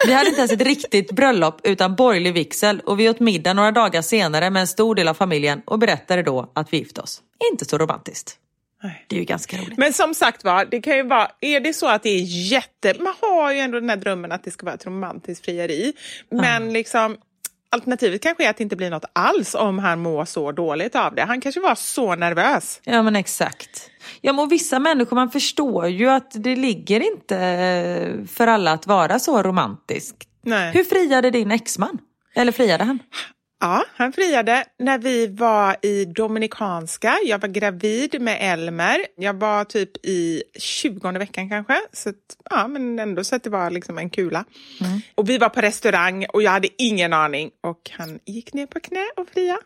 Vi 0.07 0.13
hade 0.13 0.29
inte 0.29 0.41
ens 0.41 0.53
ett 0.53 0.61
riktigt 0.61 1.13
bröllop 1.13 1.61
utan 1.65 1.95
borgerlig 1.95 2.35
vigsel 2.35 2.81
och 2.81 3.01
vi 3.01 3.09
åt 3.09 3.21
middag 3.21 3.53
några 3.53 3.73
dagar 3.73 4.03
senare 4.03 4.51
med 4.51 4.61
en 4.61 4.67
stor 4.67 4.95
del 4.95 5.09
av 5.09 5.15
familjen 5.15 5.63
och 5.65 5.79
berättade 5.79 6.23
då 6.23 6.53
att 6.55 6.73
vi 6.73 6.79
gifte 6.79 7.01
oss. 7.01 7.23
Inte 7.53 7.65
så 7.65 7.79
romantiskt. 7.79 8.39
Det 9.09 9.17
är 9.17 9.21
ju 9.21 9.25
ganska 9.25 9.57
roligt. 9.57 9.79
Men 9.79 9.93
som 9.93 10.15
sagt 10.15 10.45
var, 10.45 10.65
det 10.65 10.81
kan 10.81 10.97
ju 10.97 11.03
vara, 11.03 11.31
är 11.41 11.61
det 11.61 11.73
så 11.73 11.89
att 11.89 12.03
det 12.03 12.09
är 12.09 12.23
jätte... 12.23 12.95
Man 12.99 13.15
har 13.21 13.53
ju 13.53 13.59
ändå 13.59 13.81
den 13.81 13.91
här 13.91 13.97
drömmen 13.97 14.33
att 14.33 14.45
det 14.45 14.51
ska 14.51 14.67
vara 14.67 14.75
ett 14.75 14.87
romantiskt 14.87 15.45
frieri. 15.45 15.93
Men 16.31 16.73
liksom, 16.73 17.17
alternativet 17.71 18.23
kanske 18.23 18.45
är 18.45 18.51
att 18.51 18.57
det 18.57 18.63
inte 18.63 18.77
blir 18.77 18.91
något 18.91 19.05
alls 19.13 19.55
om 19.55 19.79
han 19.79 20.01
mår 20.01 20.25
så 20.25 20.53
dåligt 20.53 20.97
av 20.97 21.15
det. 21.15 21.23
Han 21.23 21.41
kanske 21.41 21.61
var 21.61 21.75
så 21.75 22.15
nervös. 22.15 22.81
Ja 22.85 23.03
men 23.03 23.17
exakt. 23.17 23.91
Ja 24.27 24.33
men 24.33 24.49
vissa 24.49 24.79
människor, 24.79 25.17
man 25.17 25.31
förstår 25.31 25.89
ju 25.89 26.11
att 26.11 26.31
det 26.35 26.57
ligger 26.57 27.01
inte 27.13 27.39
eh, 27.39 28.27
för 28.27 28.47
alla 28.47 28.73
att 28.73 28.87
vara 28.87 29.19
så 29.19 29.43
romantisk. 29.43 30.17
Nej. 30.43 30.73
Hur 30.73 30.85
friade 30.85 31.31
din 31.31 31.51
exman? 31.51 31.99
Eller 32.35 32.53
friade 32.53 32.85
han? 32.85 32.99
Ja, 33.61 33.85
han 33.95 34.13
friade 34.13 34.65
när 34.79 34.99
vi 34.99 35.27
var 35.27 35.77
i 35.83 36.05
Dominikanska. 36.05 37.15
Jag 37.25 37.39
var 37.39 37.49
gravid 37.49 38.21
med 38.21 38.39
Elmer. 38.41 38.99
Jag 39.17 39.35
var 39.41 39.65
typ 39.65 40.07
i 40.07 40.43
20 40.59 41.19
veckan 41.19 41.49
kanske. 41.49 41.81
Så 41.93 42.09
att, 42.09 42.17
ja, 42.51 42.69
men 42.69 42.99
ändå 42.99 43.25
så 43.25 43.37
att 43.37 43.43
det 43.45 43.51
var 43.51 43.71
liksom 43.71 43.99
en 43.99 44.11
kula. 44.11 44.45
Och 45.15 45.29
vi 45.29 45.39
var 45.39 45.49
på 45.49 45.61
restaurang 45.61 46.27
och 46.33 46.43
jag 46.43 46.51
hade 46.51 46.69
ingen 46.79 47.13
aning. 47.13 47.51
Och 47.61 47.91
han 47.93 48.19
gick 48.27 48.53
ner 48.55 48.67
på 48.67 48.81
knä 48.81 49.07
och 49.17 49.29
fria. 49.29 49.59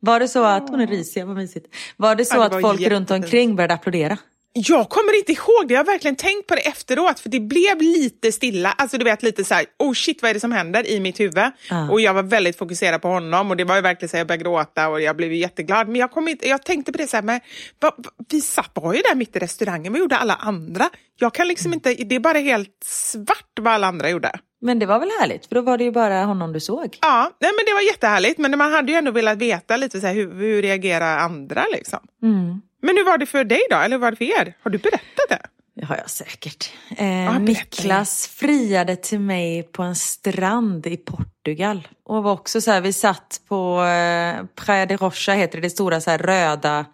Var 0.00 0.20
det 0.20 0.28
så 0.28 0.44
att, 0.44 0.68
hon 0.68 0.80
är 0.80 0.86
risig, 0.86 1.26
vad 1.26 1.36
mysigt. 1.36 1.66
Var 1.96 2.14
det 2.14 2.24
så 2.24 2.36
Ja, 2.36 2.48
det 2.48 2.56
att 2.56 2.62
folk 2.62 2.80
runt 2.80 2.80
jättefint. 2.82 3.10
omkring 3.10 3.56
började 3.56 3.74
applådera? 3.74 4.18
Jag 4.54 4.88
kommer 4.88 5.18
inte 5.18 5.32
ihåg 5.32 5.68
det. 5.68 5.74
Jag 5.74 5.80
har 5.80 5.84
verkligen 5.84 6.16
tänkt 6.16 6.46
på 6.46 6.54
det 6.54 6.60
efteråt. 6.60 7.20
För 7.20 7.28
det 7.28 7.40
blev 7.40 7.80
lite 7.80 8.32
stilla. 8.32 8.72
Alltså 8.72 8.98
du 8.98 9.04
vet 9.04 9.22
lite 9.22 9.44
så 9.44 9.54
här, 9.54 9.64
oh 9.78 9.92
shit 9.92 10.22
vad 10.22 10.30
är 10.30 10.34
det 10.34 10.40
som 10.40 10.52
händer 10.52 10.90
i 10.90 11.00
mitt 11.00 11.20
huvud? 11.20 11.50
Ja. 11.70 11.90
Och 11.90 12.00
jag 12.00 12.14
var 12.14 12.22
väldigt 12.22 12.58
fokuserad 12.58 13.02
på 13.02 13.08
honom. 13.08 13.50
Och 13.50 13.56
det 13.56 13.64
var 13.64 13.76
ju 13.76 13.80
verkligen 13.80 14.08
så 14.08 14.16
här, 14.16 14.20
jag 14.20 14.26
började 14.26 14.44
gråta 14.44 14.88
och 14.88 15.00
jag 15.00 15.16
blev 15.16 15.32
jätteglad. 15.32 15.88
Men 15.88 15.96
jag, 15.96 16.10
kom 16.10 16.28
inte, 16.28 16.48
jag 16.48 16.62
tänkte 16.62 16.92
på 16.92 16.98
det 16.98 17.06
så 17.06 17.16
här, 17.16 17.24
men 17.24 17.40
va, 17.80 17.94
va, 17.96 18.10
vi 18.30 18.40
satt, 18.40 18.70
var 18.74 18.94
ju 18.94 19.00
där 19.00 19.14
mitt 19.14 19.36
i 19.36 19.38
restaurangen. 19.38 19.92
Vad 19.92 20.00
gjorde 20.00 20.16
alla 20.16 20.34
andra? 20.34 20.90
Jag 21.18 21.34
kan 21.34 21.48
liksom 21.48 21.72
inte, 21.72 21.94
det 21.94 22.14
är 22.14 22.20
bara 22.20 22.38
helt 22.38 22.76
svart 22.84 23.58
vad 23.60 23.72
alla 23.72 23.86
andra 23.86 24.10
gjorde. 24.10 24.32
Men 24.60 24.78
det 24.78 24.86
var 24.86 24.98
väl 24.98 25.10
härligt, 25.20 25.46
för 25.46 25.54
då 25.54 25.60
var 25.60 25.78
det 25.78 25.84
ju 25.84 25.90
bara 25.90 26.24
honom 26.24 26.52
du 26.52 26.60
såg. 26.60 26.98
Ja, 27.00 27.30
nej, 27.40 27.50
men 27.56 27.64
det 27.66 27.74
var 27.74 27.80
jättehärligt. 27.80 28.38
Men 28.38 28.58
man 28.58 28.72
hade 28.72 28.92
ju 28.92 28.98
ändå 28.98 29.10
velat 29.10 29.38
veta 29.38 29.76
lite 29.76 30.00
så 30.00 30.06
här, 30.06 30.14
hur, 30.14 30.34
hur 30.34 30.62
reagerar 30.62 31.18
andra 31.18 31.64
liksom? 31.72 31.98
Mm. 32.22 32.62
Men 32.82 32.96
hur 32.96 33.04
var 33.04 33.18
det 33.18 33.26
för 33.26 33.44
dig 33.44 33.60
då? 33.70 33.76
Eller 33.76 33.96
hur 33.96 34.00
var 34.00 34.10
det 34.10 34.16
för 34.16 34.24
er? 34.24 34.54
Har 34.62 34.70
du 34.70 34.78
berättat 34.78 35.28
det? 35.28 35.38
Det 35.74 35.84
har 35.84 35.96
jag 35.96 36.10
säkert. 36.10 36.72
Eh, 36.90 36.96
berätta. 36.96 37.38
Niklas 37.38 38.28
friade 38.28 38.96
till 38.96 39.20
mig 39.20 39.62
på 39.62 39.82
en 39.82 39.96
strand 39.96 40.86
i 40.86 40.96
Portugal. 40.96 41.88
Och 42.04 42.22
var 42.22 42.32
också 42.32 42.60
så 42.60 42.70
här, 42.70 42.80
vi 42.80 42.92
satt 42.92 43.40
på 43.48 43.82
eh, 43.82 44.44
Praia 44.54 44.86
de 44.86 44.96
Rocha 44.96 45.32
heter 45.32 45.58
det, 45.58 45.66
det 45.66 45.70
stora 45.70 46.00
så 46.00 46.10
här 46.10 46.18
röda 46.18 46.84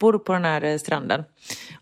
klippor 0.00 0.18
på 0.18 0.32
den 0.32 0.44
här 0.44 0.64
eh, 0.64 0.78
stranden. 0.78 1.24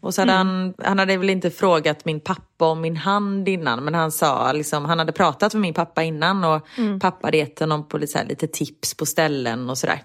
Och 0.01 0.15
så 0.15 0.23
hade 0.23 0.33
han, 0.33 0.75
han 0.79 0.99
hade 0.99 1.17
väl 1.17 1.31
inte 1.31 1.51
frågat 1.51 2.05
min 2.05 2.21
pappa 2.21 2.67
om 2.67 2.81
min 2.81 2.97
hand 2.97 3.49
innan 3.49 3.85
men 3.85 3.95
han 3.95 4.13
sa 4.13 4.53
liksom, 4.53 4.85
han 4.85 4.99
hade 4.99 5.13
pratat 5.13 5.55
med 5.55 5.61
min 5.61 5.75
pappa 5.75 6.03
innan 6.03 6.45
och 6.45 6.63
pappa 7.01 7.27
hade 7.27 7.37
gett 7.37 7.61
honom 7.61 7.89
på 7.89 7.99
lite, 7.99 8.19
här, 8.19 8.27
lite 8.27 8.47
tips 8.47 8.95
på 8.97 9.07
ställen 9.07 9.71
och 9.71 9.79
sådär. 9.79 10.03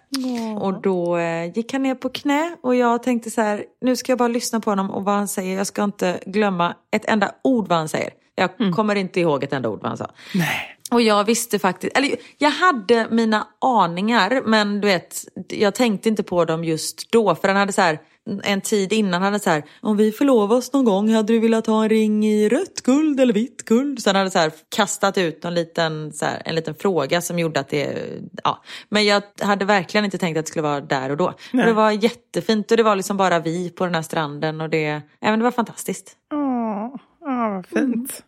Och 0.59 0.82
då 0.82 1.18
eh, 1.18 1.51
gick 1.55 1.74
han 1.74 1.84
ner 1.84 1.95
på 1.95 2.09
knä 2.09 2.55
och 2.64 2.76
jag 2.76 3.03
tänkte 3.03 3.32
så 3.32 3.41
här, 3.41 3.64
nu 3.82 3.95
ska 3.95 4.11
jag 4.11 4.20
bara 4.20 4.28
lyssna 4.28 4.59
på 4.59 4.72
honom 4.72 4.91
och 4.91 5.03
vad 5.05 5.16
han 5.16 5.28
säger. 5.28 5.57
Jag 5.57 5.68
ska 5.68 5.84
inte 5.84 6.20
glömma 6.26 6.76
ett 6.91 7.05
enda 7.05 7.32
ord 7.43 7.68
vad 7.68 7.78
han 7.78 7.89
säger. 7.89 8.09
Jag 8.36 8.49
kommer 8.76 8.95
inte 8.95 9.20
ihåg 9.20 9.43
ett 9.43 9.53
enda 9.53 9.70
ord 9.70 9.80
vad 9.82 9.89
han 9.89 9.97
sa. 9.97 10.11
Nej. 10.34 10.78
Och 10.93 11.01
jag 11.01 11.23
visste 11.23 11.59
faktiskt, 11.59 11.97
eller 11.97 12.15
jag 12.37 12.49
hade 12.49 13.07
mina 13.11 13.47
aningar 13.61 14.41
men 14.45 14.81
du 14.81 14.87
vet, 14.87 15.25
jag 15.47 15.75
tänkte 15.75 16.09
inte 16.09 16.23
på 16.23 16.45
dem 16.45 16.63
just 16.63 17.11
då. 17.11 17.35
För 17.35 17.47
han 17.47 17.57
hade 17.57 17.73
så 17.73 17.81
här, 17.81 17.99
en 18.43 18.61
tid 18.61 18.93
innan 18.93 19.21
hade 19.21 19.39
så 19.39 19.49
här, 19.49 19.63
om 19.81 19.97
vi 19.97 20.11
förlovar 20.11 20.57
oss 20.57 20.73
någon 20.73 20.85
gång, 20.85 21.09
hade 21.09 21.33
du 21.33 21.39
velat 21.39 21.67
ha 21.67 21.83
en 21.83 21.89
ring 21.89 22.25
i 22.25 22.49
rött 22.49 22.81
guld 22.83 23.19
eller 23.19 23.33
vitt 23.33 23.65
guld? 23.65 24.01
Så 24.01 24.09
han 24.09 24.15
hade 24.15 24.31
så 24.31 24.39
här 24.39 24.51
kastat 24.75 25.17
ut 25.17 25.45
en 25.45 25.53
liten, 25.53 26.13
så 26.13 26.25
här, 26.25 26.41
en 26.45 26.55
liten 26.55 26.75
fråga 26.75 27.21
som 27.21 27.39
gjorde 27.39 27.59
att 27.59 27.69
det, 27.69 28.09
ja. 28.43 28.63
Men 28.89 29.05
jag 29.05 29.23
hade 29.41 29.65
verkligen 29.65 30.05
inte 30.05 30.17
tänkt 30.17 30.37
att 30.37 30.45
det 30.45 30.49
skulle 30.49 30.63
vara 30.63 30.81
där 30.81 31.09
och 31.09 31.17
då. 31.17 31.25
Och 31.27 31.35
det 31.51 31.73
var 31.73 31.91
jättefint 31.91 32.71
och 32.71 32.77
det 32.77 32.83
var 32.83 32.95
liksom 32.95 33.17
bara 33.17 33.39
vi 33.39 33.69
på 33.69 33.85
den 33.85 33.95
här 33.95 34.01
stranden 34.01 34.61
och 34.61 34.69
det, 34.69 35.01
även 35.21 35.39
det 35.39 35.43
var 35.43 35.51
fantastiskt. 35.51 36.17
Åh, 36.33 36.95
åh, 37.21 37.49
vad 37.49 37.65
fint. 37.65 38.23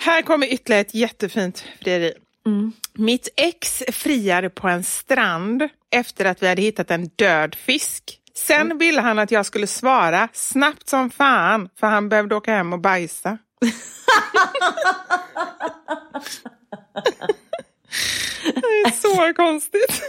Här 0.00 0.22
kommer 0.22 0.46
ytterligare 0.46 0.80
ett 0.80 0.94
jättefint 0.94 1.64
frieri. 1.80 2.12
Mitt 2.94 3.28
ex 3.36 3.82
friade 3.92 4.50
på 4.50 4.68
en 4.68 4.84
strand 4.84 5.68
efter 5.90 6.24
att 6.24 6.42
vi 6.42 6.48
hade 6.48 6.62
hittat 6.62 6.90
en 6.90 7.10
död 7.16 7.54
fisk. 7.54 8.20
Sen 8.34 8.78
ville 8.78 9.00
han 9.00 9.18
att 9.18 9.30
jag 9.30 9.46
skulle 9.46 9.66
svara 9.66 10.28
snabbt 10.32 10.88
som 10.88 11.10
fan 11.10 11.68
för 11.80 11.86
han 11.86 12.08
behövde 12.08 12.34
åka 12.34 12.54
hem 12.54 12.72
och 12.72 12.80
bajsa. 12.80 13.38
det 18.54 18.84
är 18.84 18.90
så 18.90 19.34
konstigt. 19.34 20.02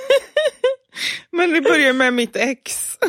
Men 1.32 1.54
det 1.54 1.62
börjar 1.62 1.94
med 1.94 2.14
mitt 2.14 2.36
ex. 2.36 2.98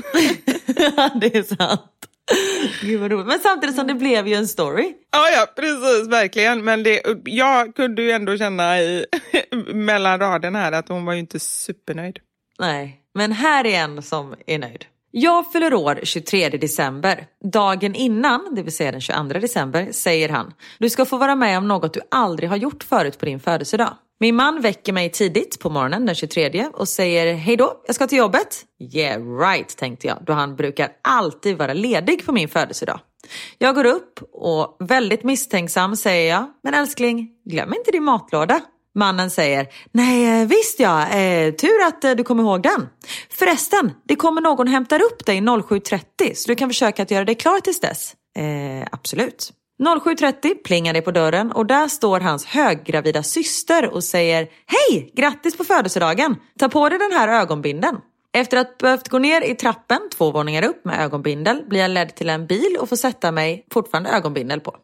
det 1.20 1.36
är 1.36 1.56
sant. 1.56 1.99
Gud 2.80 3.00
vad 3.00 3.10
roligt. 3.10 3.26
Men 3.26 3.40
samtidigt 3.40 3.76
som 3.76 3.86
det 3.86 3.94
blev 3.94 4.28
ju 4.28 4.34
en 4.34 4.48
story. 4.48 4.94
Ja, 5.10 5.30
ja, 5.30 5.46
precis, 5.56 6.08
verkligen. 6.08 6.64
Men 6.64 6.82
det, 6.82 7.02
jag 7.24 7.74
kunde 7.74 8.02
ju 8.02 8.10
ändå 8.10 8.36
känna 8.36 8.80
i, 8.80 9.06
mellan 9.74 10.20
raderna 10.20 10.58
här 10.58 10.72
att 10.72 10.88
hon 10.88 11.04
var 11.04 11.12
ju 11.12 11.18
inte 11.18 11.40
supernöjd. 11.40 12.18
Nej, 12.58 13.00
men 13.14 13.32
här 13.32 13.66
är 13.66 13.78
en 13.78 14.02
som 14.02 14.34
är 14.46 14.58
nöjd. 14.58 14.84
Jag 15.10 15.52
fyller 15.52 15.74
år 15.74 16.00
23 16.02 16.48
december. 16.48 17.26
Dagen 17.44 17.94
innan, 17.94 18.54
det 18.54 18.62
vill 18.62 18.76
säga 18.76 18.92
den 18.92 19.00
22 19.00 19.22
december, 19.22 19.92
säger 19.92 20.28
han 20.28 20.52
Du 20.78 20.90
ska 20.90 21.04
få 21.04 21.16
vara 21.16 21.34
med 21.34 21.58
om 21.58 21.68
något 21.68 21.94
du 21.94 22.00
aldrig 22.10 22.48
har 22.48 22.56
gjort 22.56 22.84
förut 22.84 23.18
på 23.18 23.26
din 23.26 23.40
födelsedag. 23.40 23.96
Min 24.22 24.36
man 24.36 24.60
väcker 24.60 24.92
mig 24.92 25.10
tidigt 25.10 25.60
på 25.60 25.70
morgonen 25.70 26.06
den 26.06 26.14
23 26.14 26.68
och 26.72 26.88
säger 26.88 27.34
Hej 27.34 27.56
då, 27.56 27.82
jag 27.86 27.94
ska 27.94 28.06
till 28.06 28.18
jobbet. 28.18 28.64
Yeah 28.94 29.38
right, 29.38 29.76
tänkte 29.76 30.06
jag, 30.06 30.18
då 30.26 30.32
han 30.32 30.56
brukar 30.56 30.88
alltid 31.02 31.58
vara 31.58 31.72
ledig 31.72 32.26
på 32.26 32.32
min 32.32 32.48
födelsedag. 32.48 33.00
Jag 33.58 33.74
går 33.74 33.84
upp 33.84 34.20
och 34.32 34.76
väldigt 34.80 35.24
misstänksam 35.24 35.96
säger 35.96 36.30
jag 36.30 36.46
Men 36.62 36.74
älskling, 36.74 37.28
glöm 37.44 37.74
inte 37.74 37.90
din 37.90 38.04
matlåda. 38.04 38.60
Mannen 38.94 39.30
säger, 39.30 39.66
nej 39.92 40.42
eh, 40.42 40.48
visst 40.48 40.80
ja, 40.80 41.08
eh, 41.08 41.54
tur 41.54 41.82
att 41.86 42.04
eh, 42.04 42.12
du 42.12 42.24
kommer 42.24 42.42
ihåg 42.42 42.62
den. 42.62 42.88
Förresten, 43.30 43.92
det 44.04 44.16
kommer 44.16 44.40
någon 44.40 44.66
hämtar 44.68 45.02
upp 45.02 45.26
dig 45.26 45.40
07.30 45.40 46.34
så 46.34 46.48
du 46.48 46.54
kan 46.54 46.68
försöka 46.68 47.02
att 47.02 47.10
göra 47.10 47.24
dig 47.24 47.34
klar 47.34 47.60
tills 47.60 47.80
dess. 47.80 48.14
Eh, 48.36 48.88
absolut. 48.92 49.52
07.30 49.80 50.54
plingar 50.64 50.92
det 50.92 51.02
på 51.02 51.10
dörren 51.10 51.52
och 51.52 51.66
där 51.66 51.88
står 51.88 52.20
hans 52.20 52.46
höggravida 52.46 53.22
syster 53.22 53.88
och 53.90 54.04
säger 54.04 54.48
Hej, 54.66 55.10
grattis 55.14 55.56
på 55.56 55.64
födelsedagen! 55.64 56.36
Ta 56.58 56.68
på 56.68 56.88
dig 56.88 56.98
den 56.98 57.12
här 57.12 57.28
ögonbinden. 57.28 57.96
Efter 58.32 58.56
att 58.56 58.78
behövt 58.78 59.08
gå 59.08 59.18
ner 59.18 59.42
i 59.42 59.54
trappen 59.54 59.98
två 60.16 60.30
våningar 60.30 60.64
upp 60.64 60.84
med 60.84 61.00
ögonbindel 61.00 61.64
blir 61.68 61.80
jag 61.80 61.90
ledd 61.90 62.14
till 62.14 62.28
en 62.28 62.46
bil 62.46 62.76
och 62.80 62.88
får 62.88 62.96
sätta 62.96 63.32
mig 63.32 63.66
fortfarande 63.72 64.10
ögonbindel 64.10 64.60
på. 64.60 64.76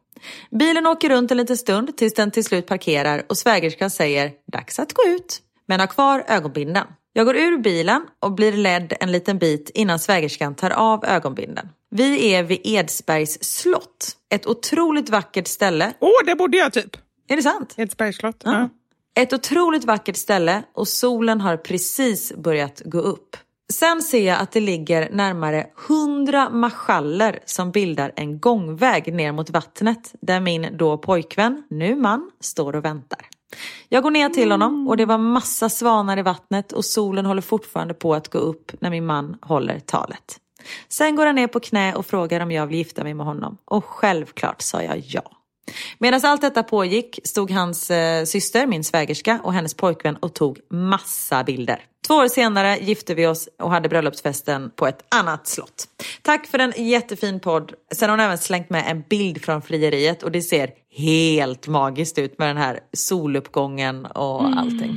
Bilen 0.51 0.86
åker 0.86 1.09
runt 1.09 1.30
en 1.30 1.36
liten 1.36 1.57
stund 1.57 1.97
tills 1.97 2.14
den 2.14 2.30
till 2.30 2.44
slut 2.44 2.66
parkerar 2.66 3.22
och 3.28 3.36
svägerskan 3.36 3.90
säger 3.90 4.32
dags 4.53 4.78
att 4.78 4.92
gå 4.92 5.03
ut. 5.09 5.38
Men 5.66 5.80
har 5.80 5.86
kvar 5.86 6.24
ögonbindeln. 6.28 6.86
Jag 7.12 7.26
går 7.26 7.36
ur 7.36 7.59
bilen 7.59 8.07
och 8.20 8.32
blir 8.32 8.53
ledd 8.53 8.92
en 9.01 9.12
liten 9.12 9.38
bit 9.38 9.70
innan 9.74 9.99
svägerskan 9.99 10.55
tar 10.55 10.70
av 10.70 11.05
ögonbindeln. 11.05 11.68
Vi 11.91 12.32
är 12.32 12.43
vid 12.43 12.61
Edsbergs 12.64 13.45
slott. 13.45 14.16
Ett 14.30 14.47
otroligt 14.47 15.09
vackert 15.09 15.49
ställe. 15.49 15.93
Åh, 16.01 16.09
oh, 16.09 16.26
där 16.26 16.34
bodde 16.34 16.57
jag 16.57 16.72
typ. 16.72 16.97
Är 17.28 17.37
det 17.37 17.43
sant? 17.43 17.74
Edsbergs 17.76 18.16
slott. 18.16 18.43
Ja. 18.45 18.53
Ja. 18.53 18.68
Ett 19.22 19.32
otroligt 19.32 19.84
vackert 19.84 20.16
ställe 20.16 20.62
och 20.74 20.89
solen 20.89 21.41
har 21.41 21.57
precis 21.57 22.32
börjat 22.37 22.82
gå 22.84 22.99
upp. 22.99 23.37
Sen 23.72 24.03
ser 24.03 24.26
jag 24.26 24.41
att 24.41 24.53
det 24.53 24.61
ligger 24.61 25.11
närmare 25.11 25.66
100 25.89 26.51
marschaller 26.51 27.39
som 27.45 27.70
bildar 27.70 28.12
en 28.16 28.41
gångväg 28.41 29.14
ner 29.14 29.32
mot 29.32 29.51
vattnet 29.51 30.14
där 30.20 30.41
min 30.41 30.76
då 30.78 30.99
pojkvän, 30.99 31.62
nu 31.70 31.97
man, 31.97 32.30
står 32.41 32.76
och 32.76 32.84
väntar. 32.84 33.20
Jag 33.89 34.03
går 34.03 34.11
ner 34.11 34.28
till 34.28 34.51
honom 34.51 34.89
och 34.89 34.97
det 34.97 35.05
var 35.05 35.18
massa 35.18 35.68
svanar 35.68 36.16
i 36.16 36.22
vattnet 36.22 36.72
och 36.72 36.84
solen 36.84 37.26
håller 37.26 37.43
fortfarande 37.43 37.95
på 37.95 38.14
att 38.14 38.28
gå 38.28 38.39
upp 38.39 38.72
när 38.80 38.91
min 38.91 39.07
man 39.07 39.37
håller 39.43 39.80
talet. 39.80 40.41
Sen 40.88 41.16
går 41.16 41.26
han 41.26 41.34
ner 41.34 41.46
på 41.46 41.60
knä 41.60 41.94
och 41.94 42.06
frågar 42.06 42.40
om 42.40 42.50
jag 42.50 42.66
vill 42.66 42.78
gifta 42.78 43.04
mig 43.04 43.14
med 43.14 43.26
honom 43.26 43.56
och 43.64 43.84
självklart 43.84 44.62
sa 44.62 44.82
jag 44.82 44.98
ja. 44.98 45.22
Medan 45.98 46.20
allt 46.22 46.40
detta 46.40 46.62
pågick 46.62 47.18
stod 47.24 47.50
hans 47.50 47.90
eh, 47.90 48.24
syster, 48.24 48.66
min 48.66 48.84
svägerska 48.84 49.40
och 49.44 49.52
hennes 49.52 49.74
pojkvän 49.74 50.16
och 50.16 50.34
tog 50.34 50.58
massa 50.70 51.44
bilder. 51.44 51.80
Två 52.06 52.14
år 52.14 52.28
senare 52.28 52.78
gifte 52.78 53.14
vi 53.14 53.26
oss 53.26 53.48
och 53.58 53.70
hade 53.70 53.88
bröllopsfesten 53.88 54.70
på 54.76 54.86
ett 54.86 55.04
annat 55.14 55.46
slott. 55.46 55.88
Tack 56.22 56.46
för 56.46 56.58
en 56.58 56.72
jättefin 56.76 57.40
podd. 57.40 57.72
Sen 57.94 58.10
har 58.10 58.16
hon 58.16 58.26
även 58.26 58.38
slängt 58.38 58.70
med 58.70 58.84
en 58.86 59.02
bild 59.08 59.44
från 59.44 59.62
frieriet 59.62 60.22
och 60.22 60.32
det 60.32 60.42
ser 60.42 60.70
helt 60.90 61.68
magiskt 61.68 62.18
ut 62.18 62.38
med 62.38 62.48
den 62.48 62.56
här 62.56 62.80
soluppgången 62.92 64.06
och 64.06 64.58
allting. 64.58 64.94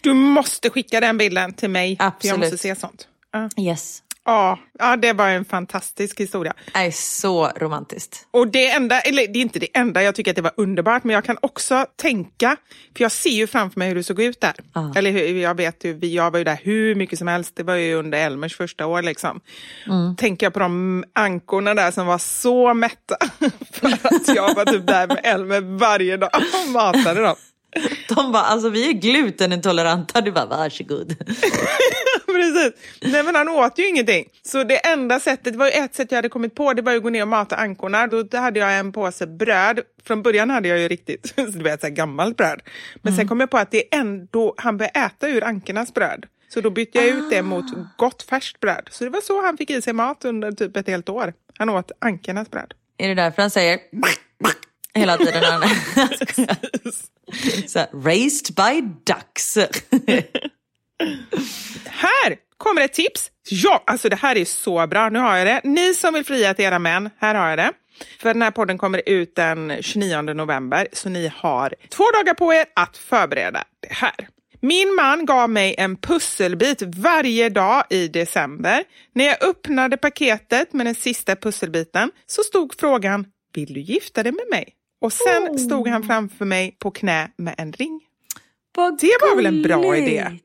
Du 0.00 0.14
måste 0.14 0.70
skicka 0.70 1.00
den 1.00 1.18
bilden 1.18 1.54
till 1.54 1.70
mig. 1.70 1.96
För 1.96 2.04
jag 2.04 2.12
Absolut. 2.14 2.38
måste 2.38 2.58
se 2.58 2.76
sånt. 2.76 3.08
Ja. 3.32 3.48
Yes. 3.62 4.02
Ja, 4.24 4.58
ja, 4.78 4.96
det 4.96 5.12
var 5.12 5.28
en 5.28 5.44
fantastisk 5.44 6.20
historia. 6.20 6.54
Det 6.74 6.78
är 6.78 6.90
så 6.90 7.46
romantiskt. 7.56 8.26
Och 8.30 8.48
det 8.48 8.70
enda, 8.70 9.00
eller 9.00 9.26
det 9.26 9.38
är 9.38 9.40
inte 9.40 9.58
det 9.58 9.76
enda, 9.76 10.02
jag 10.02 10.14
tycker 10.14 10.30
att 10.30 10.36
det 10.36 10.42
var 10.42 10.52
underbart, 10.56 11.04
men 11.04 11.14
jag 11.14 11.24
kan 11.24 11.36
också 11.42 11.86
tänka, 11.96 12.56
för 12.96 13.04
jag 13.04 13.12
ser 13.12 13.30
ju 13.30 13.46
framför 13.46 13.78
mig 13.78 13.88
hur 13.88 13.94
det 13.94 14.04
såg 14.04 14.20
ut 14.22 14.40
där. 14.40 14.52
Ja. 14.74 14.92
Eller 14.96 15.10
hur, 15.10 15.40
jag 15.42 15.56
vet 15.56 15.84
ju, 15.84 15.92
vi- 15.92 16.14
jag 16.14 16.30
var 16.30 16.38
ju 16.38 16.44
där 16.44 16.58
hur 16.62 16.94
mycket 16.94 17.18
som 17.18 17.28
helst, 17.28 17.52
det 17.56 17.62
var 17.62 17.74
ju 17.74 17.94
under 17.94 18.18
Elmers 18.26 18.56
första 18.56 18.86
år 18.86 19.02
liksom. 19.02 19.40
Tänker 20.18 20.46
jag 20.46 20.52
på 20.52 20.58
de 20.58 21.04
ankorna 21.12 21.74
där 21.74 21.90
som 21.90 22.06
var 22.06 22.18
så 22.18 22.74
mätta, 22.74 23.16
för 23.72 23.86
att 23.88 24.28
jag 24.36 24.54
var 24.54 24.64
typ 24.64 24.86
där 24.86 25.06
med 25.06 25.20
Elmer 25.24 25.60
varje 25.78 26.16
dag 26.16 26.30
och 26.34 26.70
matade 26.72 27.20
dem. 27.20 27.36
De 28.08 28.32
bara, 28.32 28.42
alltså 28.42 28.68
vi 28.68 28.88
är 28.88 28.92
glutenintoleranta. 28.92 30.20
Du 30.20 30.32
bara, 30.32 30.46
varsågod. 30.46 31.16
Precis. 32.34 32.72
Nej 33.12 33.22
men 33.22 33.34
han 33.34 33.48
åt 33.48 33.78
ju 33.78 33.88
ingenting. 33.88 34.28
Så 34.42 34.64
det 34.64 34.86
enda 34.86 35.20
sättet, 35.20 35.52
det 35.52 35.58
var 35.58 35.68
ett 35.74 35.94
sätt 35.94 36.10
jag 36.10 36.18
hade 36.18 36.28
kommit 36.28 36.54
på, 36.54 36.72
det 36.72 36.82
var 36.82 36.96
att 36.96 37.02
gå 37.02 37.10
ner 37.10 37.22
och 37.22 37.28
mata 37.28 37.56
ankorna. 37.56 38.06
Då 38.06 38.38
hade 38.38 38.60
jag 38.60 38.78
en 38.78 38.92
påse 38.92 39.26
bröd. 39.26 39.80
Från 40.04 40.22
början 40.22 40.50
hade 40.50 40.68
jag 40.68 40.78
ju 40.78 40.88
riktigt, 40.88 41.32
så 41.36 41.42
du 41.44 41.62
vet, 41.62 41.80
så 41.80 41.86
här 41.86 41.94
gammalt 41.94 42.36
bröd. 42.36 42.60
Men 43.02 43.16
sen 43.16 43.28
kom 43.28 43.40
jag 43.40 43.50
på 43.50 43.58
att 43.58 43.70
det 43.70 43.94
är 43.94 44.00
ändå, 44.00 44.54
han 44.56 44.76
började 44.76 44.98
äta 45.00 45.28
ur 45.28 45.44
ankornas 45.44 45.94
bröd. 45.94 46.26
Så 46.48 46.60
då 46.60 46.70
bytte 46.70 46.98
jag 46.98 47.06
ut 47.06 47.30
det 47.30 47.42
mot 47.42 47.64
gott 47.96 48.22
färskt 48.22 48.60
bröd. 48.60 48.88
Så 48.90 49.04
det 49.04 49.10
var 49.10 49.20
så 49.20 49.42
han 49.42 49.56
fick 49.56 49.70
i 49.70 49.82
sig 49.82 49.92
mat 49.92 50.24
under 50.24 50.52
typ 50.52 50.76
ett 50.76 50.86
helt 50.88 51.08
år. 51.08 51.32
Han 51.58 51.68
åt 51.68 51.92
ankornas 51.98 52.50
bröd. 52.50 52.74
Är 52.98 53.08
det 53.08 53.14
därför 53.14 53.42
han 53.42 53.50
säger 53.50 53.78
hela 54.94 55.16
tiden? 55.16 55.42
han- 55.44 55.62
Så 57.66 57.78
här, 57.78 57.88
raised 58.04 58.54
by 58.56 58.80
ducks. 59.04 59.58
Här 61.86 62.36
kommer 62.56 62.80
ett 62.82 62.92
tips. 62.92 63.30
Ja, 63.50 63.84
alltså 63.86 64.08
det 64.08 64.16
här 64.16 64.36
är 64.36 64.44
så 64.44 64.86
bra. 64.86 65.08
Nu 65.08 65.18
har 65.18 65.36
jag 65.36 65.46
det. 65.46 65.60
Ni 65.64 65.94
som 65.94 66.14
vill 66.14 66.24
fria 66.24 66.54
till 66.54 66.64
era 66.64 66.78
män, 66.78 67.10
här 67.18 67.34
har 67.34 67.48
jag 67.48 67.58
det. 67.58 67.72
För 68.20 68.32
den 68.34 68.42
här 68.42 68.50
podden 68.50 68.78
kommer 68.78 69.02
ut 69.06 69.34
den 69.36 69.72
29 69.80 70.22
november, 70.22 70.88
så 70.92 71.08
ni 71.08 71.32
har 71.36 71.74
två 71.88 72.04
dagar 72.14 72.34
på 72.34 72.54
er 72.54 72.64
att 72.76 72.96
förbereda 72.96 73.64
det 73.80 73.92
här. 73.92 74.28
Min 74.60 74.94
man 74.94 75.26
gav 75.26 75.50
mig 75.50 75.74
en 75.78 75.96
pusselbit 75.96 76.82
varje 76.82 77.48
dag 77.48 77.84
i 77.90 78.08
december. 78.08 78.84
När 79.14 79.24
jag 79.24 79.42
öppnade 79.44 79.96
paketet 79.96 80.72
med 80.72 80.86
den 80.86 80.94
sista 80.94 81.36
pusselbiten 81.36 82.10
så 82.26 82.42
stod 82.42 82.74
frågan 82.80 83.26
Vill 83.54 83.74
du 83.74 83.80
gifta 83.80 84.22
dig 84.22 84.32
med 84.32 84.44
mig? 84.50 84.68
Och 85.00 85.12
sen 85.12 85.42
Oh. 85.48 85.56
stod 85.56 85.88
han 85.88 86.02
framför 86.02 86.44
mig 86.44 86.76
på 86.78 86.90
knä 86.90 87.28
med 87.36 87.54
en 87.58 87.72
ring. 87.72 88.00
Vad 88.74 89.00
Det 89.00 89.16
var 89.20 89.36
väl 89.36 89.46
en 89.46 89.62
bra 89.62 89.82
gulligt. 89.82 90.08
idé? 90.08 90.38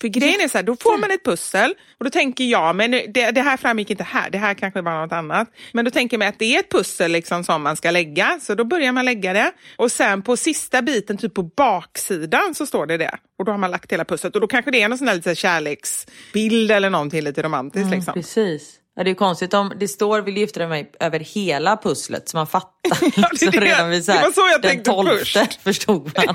För 0.00 0.08
grejen 0.08 0.40
är 0.40 0.48
så 0.48 0.58
här, 0.58 0.62
då 0.62 0.76
får 0.76 0.98
man 0.98 1.10
ett 1.10 1.24
pussel 1.24 1.74
och 1.98 2.04
då 2.04 2.10
tänker 2.10 2.44
jag, 2.44 2.76
men 2.76 2.90
det, 2.90 3.30
det 3.30 3.42
här 3.42 3.56
framgick 3.56 3.90
inte 3.90 4.04
här, 4.04 4.30
det 4.30 4.38
här 4.38 4.54
kanske 4.54 4.80
var 4.80 5.02
något 5.02 5.12
annat. 5.12 5.48
Men 5.72 5.84
då 5.84 5.90
tänker 5.90 6.18
man 6.18 6.28
att 6.28 6.38
det 6.38 6.56
är 6.56 6.60
ett 6.60 6.70
pussel 6.70 7.12
liksom 7.12 7.44
som 7.44 7.62
man 7.62 7.76
ska 7.76 7.90
lägga, 7.90 8.38
så 8.42 8.54
då 8.54 8.64
börjar 8.64 8.92
man 8.92 9.04
lägga 9.04 9.32
det. 9.32 9.52
Och 9.76 9.92
sen 9.92 10.22
på 10.22 10.36
sista 10.36 10.82
biten, 10.82 11.18
typ 11.18 11.34
på 11.34 11.42
baksidan, 11.42 12.54
så 12.54 12.66
står 12.66 12.86
det 12.86 12.96
det. 12.96 13.18
Och 13.38 13.44
då 13.44 13.52
har 13.52 13.58
man 13.58 13.70
lagt 13.70 13.92
hela 13.92 14.04
pusslet 14.04 14.34
och 14.34 14.40
då 14.40 14.46
kanske 14.46 14.70
det 14.70 14.82
är 14.82 14.88
någon 14.88 14.98
sån 14.98 15.08
här 15.08 15.14
lite 15.14 15.34
kärleksbild 15.34 16.70
eller 16.70 16.90
någonting 16.90 17.22
lite 17.22 17.42
romantiskt. 17.42 17.88
Ja, 17.88 17.94
liksom. 17.94 18.14
Precis. 18.14 18.77
Ja, 18.98 19.04
det 19.04 19.10
är 19.10 19.14
konstigt 19.14 19.54
om 19.54 19.72
det 19.80 19.88
står 19.88 20.20
vill 20.20 20.36
gifta 20.36 20.60
dig 20.60 20.68
med 20.68 20.78
mig 20.84 20.92
över 21.00 21.20
hela 21.20 21.76
pusslet 21.76 22.28
så 22.28 22.36
man 22.36 22.46
fattar. 22.46 22.98
Ja, 23.16 23.28
det 23.40 23.50
det. 23.50 23.60
redan 23.60 23.90
vid 23.90 24.04
så 24.04 24.12
här, 24.12 24.18
Det 24.18 24.24
var 24.26 24.32
så 24.32 24.40
jag 24.52 24.62
den 24.62 24.70
tänkte 24.70 24.90
tolfte 24.90 25.24
först. 25.46 25.62
förstod 25.62 26.12
man. 26.16 26.34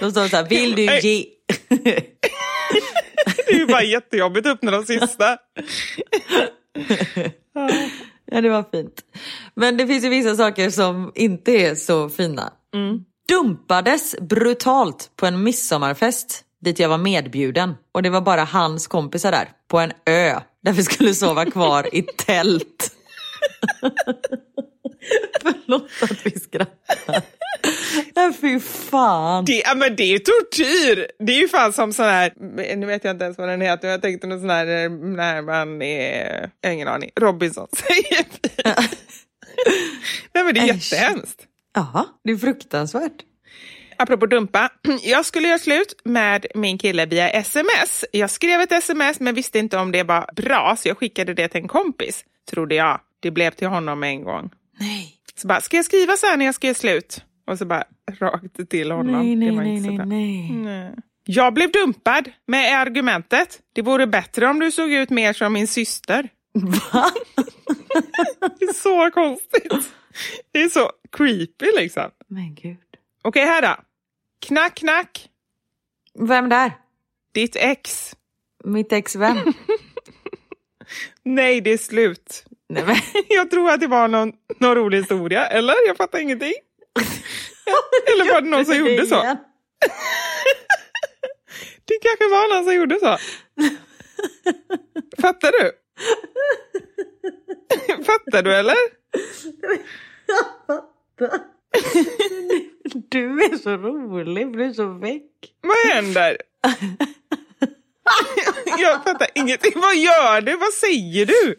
Då 0.00 0.10
står 0.10 0.22
det 0.22 0.28
så 0.28 0.36
här, 0.36 0.48
vill 0.48 0.74
du 0.74 0.82
ge... 0.82 1.24
Det 3.46 3.52
är 3.52 3.58
ju 3.58 3.66
bara 3.66 3.82
jättejobbigt 3.82 4.46
att 4.46 4.52
öppna 4.52 4.70
de 4.70 4.84
sista. 4.84 5.36
Ja, 8.32 8.40
det 8.40 8.48
var 8.48 8.64
fint. 8.72 8.94
Men 9.54 9.76
det 9.76 9.86
finns 9.86 10.04
ju 10.04 10.08
vissa 10.08 10.36
saker 10.36 10.70
som 10.70 11.12
inte 11.14 11.52
är 11.52 11.74
så 11.74 12.08
fina. 12.08 12.52
Dumpades 13.28 14.16
brutalt 14.20 15.10
på 15.16 15.26
en 15.26 15.42
midsommarfest 15.42 16.44
dit 16.62 16.78
jag 16.78 16.88
var 16.88 16.98
medbjuden. 16.98 17.74
Och 17.92 18.02
det 18.02 18.10
var 18.10 18.20
bara 18.20 18.44
hans 18.44 18.86
kompisar 18.86 19.32
där, 19.32 19.48
på 19.68 19.78
en 19.78 19.92
ö, 20.06 20.40
där 20.64 20.72
vi 20.72 20.82
skulle 20.82 21.14
sova 21.14 21.44
kvar 21.44 21.94
i 21.94 22.02
tält. 22.26 22.96
Förlåt 25.42 25.90
att 26.02 26.26
vi 26.26 26.40
skrattar. 26.40 27.22
Nej, 28.14 28.32
fy 28.40 28.60
fan. 28.60 29.44
Det, 29.44 29.62
ja, 29.64 29.74
men 29.74 29.96
det 29.96 30.02
är 30.02 30.08
ju 30.08 30.18
tortyr! 30.18 31.06
Det 31.18 31.32
är 31.32 31.40
ju 31.40 31.48
fan 31.48 31.72
som 31.72 31.92
sån 31.92 32.04
här, 32.04 32.32
nu 32.76 32.86
vet 32.86 33.04
jag 33.04 33.14
inte 33.14 33.24
ens 33.24 33.38
vad 33.38 33.48
den 33.48 33.60
heter, 33.60 33.88
jag 33.88 34.02
tänkte 34.02 34.26
någon 34.26 34.40
sån 34.40 34.50
här 34.50 34.88
när 34.88 35.42
man 35.42 35.82
är, 35.82 36.50
jag 36.60 36.70
har 36.70 36.74
ingen 36.74 36.88
aning, 36.88 37.10
Robinson 37.20 37.68
säger. 37.76 38.26
Nej 40.34 40.44
men 40.44 40.54
det 40.54 40.60
är 40.60 40.66
jättehemskt. 40.66 41.46
Ja, 41.74 42.06
det 42.24 42.32
är 42.32 42.36
fruktansvärt. 42.36 43.22
Apropå 44.02 44.26
dumpa, 44.26 44.68
jag 45.02 45.26
skulle 45.26 45.48
göra 45.48 45.58
slut 45.58 46.00
med 46.04 46.46
min 46.54 46.78
kille 46.78 47.06
via 47.06 47.30
sms. 47.30 48.04
Jag 48.12 48.30
skrev 48.30 48.60
ett 48.60 48.72
sms 48.72 49.20
men 49.20 49.34
visste 49.34 49.58
inte 49.58 49.78
om 49.78 49.92
det 49.92 50.02
var 50.02 50.30
bra 50.36 50.76
så 50.78 50.88
jag 50.88 50.98
skickade 50.98 51.34
det 51.34 51.48
till 51.48 51.60
en 51.60 51.68
kompis, 51.68 52.24
trodde 52.50 52.74
jag. 52.74 53.00
Det 53.20 53.30
blev 53.30 53.50
till 53.50 53.68
honom 53.68 54.02
en 54.02 54.24
gång. 54.24 54.50
Nej. 54.80 55.14
Så 55.34 55.48
bara, 55.48 55.60
ska 55.60 55.76
jag 55.76 55.84
skriva 55.84 56.16
så 56.16 56.26
här 56.26 56.36
när 56.36 56.44
jag 56.44 56.54
ska 56.54 56.66
göra 56.66 56.74
slut? 56.74 57.24
Och 57.46 57.58
så 57.58 57.64
bara 57.64 57.84
rakt 58.20 58.70
till 58.70 58.90
honom. 58.90 59.12
Nej, 59.12 59.36
nej, 59.36 59.50
det 59.50 59.56
var 59.56 59.62
nej, 59.62 59.76
inte 59.76 59.90
nej, 59.90 60.06
nej. 60.06 60.50
Nej. 60.50 60.94
Jag 61.24 61.54
blev 61.54 61.70
dumpad 61.70 62.30
med 62.46 62.80
argumentet. 62.80 63.60
Det 63.72 63.82
vore 63.82 64.06
bättre 64.06 64.46
om 64.46 64.58
du 64.58 64.70
såg 64.70 64.92
ut 64.92 65.10
mer 65.10 65.32
som 65.32 65.52
min 65.52 65.68
syster. 65.68 66.28
Va? 66.52 67.10
Det 68.58 68.64
är 68.64 68.72
så 68.72 69.10
konstigt. 69.10 69.92
Det 70.52 70.62
är 70.62 70.68
så 70.68 70.90
creepy 71.12 71.66
liksom. 71.76 72.10
Men 72.28 72.54
gud. 72.54 72.78
Okej, 73.22 73.46
här 73.46 73.62
då. 73.62 73.76
Knack, 74.42 74.74
knack. 74.74 75.28
Vem 76.18 76.48
där? 76.48 76.72
Ditt 77.34 77.56
ex. 77.56 78.16
Mitt 78.64 78.92
ex 78.92 79.16
vem? 79.16 79.36
Nej, 81.22 81.60
det 81.60 81.70
är 81.72 81.78
slut. 81.78 82.44
Nej, 82.68 82.84
men, 82.86 82.96
Jag 83.28 83.50
tror 83.50 83.70
att 83.70 83.80
det 83.80 83.86
var 83.86 84.08
någon, 84.08 84.32
någon 84.58 84.74
rolig 84.74 84.98
historia, 84.98 85.46
eller? 85.46 85.74
Jag 85.86 85.96
fattar 85.96 86.18
ingenting. 86.18 86.52
Eller 88.12 88.32
var 88.32 88.40
det 88.40 88.48
någon 88.48 88.64
som 88.64 88.76
gjorde 88.76 89.06
så? 89.06 89.22
Det 91.84 91.98
kanske 92.02 92.28
var 92.28 92.54
någon 92.54 92.64
som 92.64 92.74
gjorde 92.74 92.98
så. 93.00 93.18
Fattar 95.20 95.52
du? 95.52 95.72
Fattar 98.04 98.42
du 98.42 98.54
eller? 98.54 98.76
Du 103.08 103.42
är 103.44 103.56
så 103.56 103.76
rolig, 103.76 104.52
du 104.52 104.64
är 104.64 104.72
så 104.72 104.86
väck. 104.86 105.22
Vad 105.60 105.94
händer? 105.94 106.36
Jag 108.78 109.04
fattar 109.04 109.28
ingenting. 109.34 109.72
Vad 109.74 109.96
gör 109.96 110.40
du? 110.40 110.56
Vad 110.56 110.72
säger 110.72 111.26
du? 111.26 111.54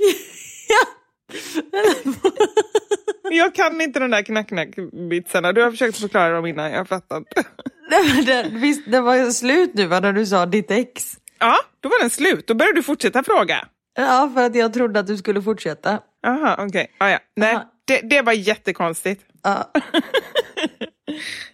Jag 3.35 3.55
kan 3.55 3.81
inte 3.81 3.99
de 3.99 4.11
där 4.11 4.21
knack-knack-vitsarna. 4.21 5.53
Du 5.53 5.61
har 5.63 5.71
försökt 5.71 5.97
förklara 5.97 6.35
dem 6.35 6.45
innan, 6.45 6.71
jag 6.71 6.87
fattar 6.87 7.17
inte. 7.17 7.43
Det, 8.25 8.49
visst, 8.51 8.91
det 8.91 9.01
var 9.01 9.31
slut 9.31 9.73
nu 9.73 9.85
va, 9.85 9.99
när 9.99 10.13
du 10.13 10.25
sa 10.25 10.45
ditt 10.45 10.71
ex. 10.71 11.13
Ja, 11.39 11.55
då 11.79 11.89
var 11.89 11.99
den 11.99 12.09
slut. 12.09 12.47
Då 12.47 12.53
började 12.53 12.79
du 12.79 12.83
fortsätta 12.83 13.23
fråga. 13.23 13.67
Ja, 13.95 14.31
för 14.35 14.45
att 14.45 14.55
jag 14.55 14.73
trodde 14.73 14.99
att 14.99 15.07
du 15.07 15.17
skulle 15.17 15.41
fortsätta. 15.41 15.99
Jaha, 16.21 16.65
okej. 16.67 16.91
Ah, 16.97 17.09
ja. 17.09 17.19
Nej, 17.35 17.55
Aha. 17.55 17.71
det, 17.85 18.01
det 18.01 18.21
var 18.21 18.33
jättekonstigt. 18.33 19.21
Ja. 19.43 19.71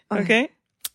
Okej. 0.22 0.48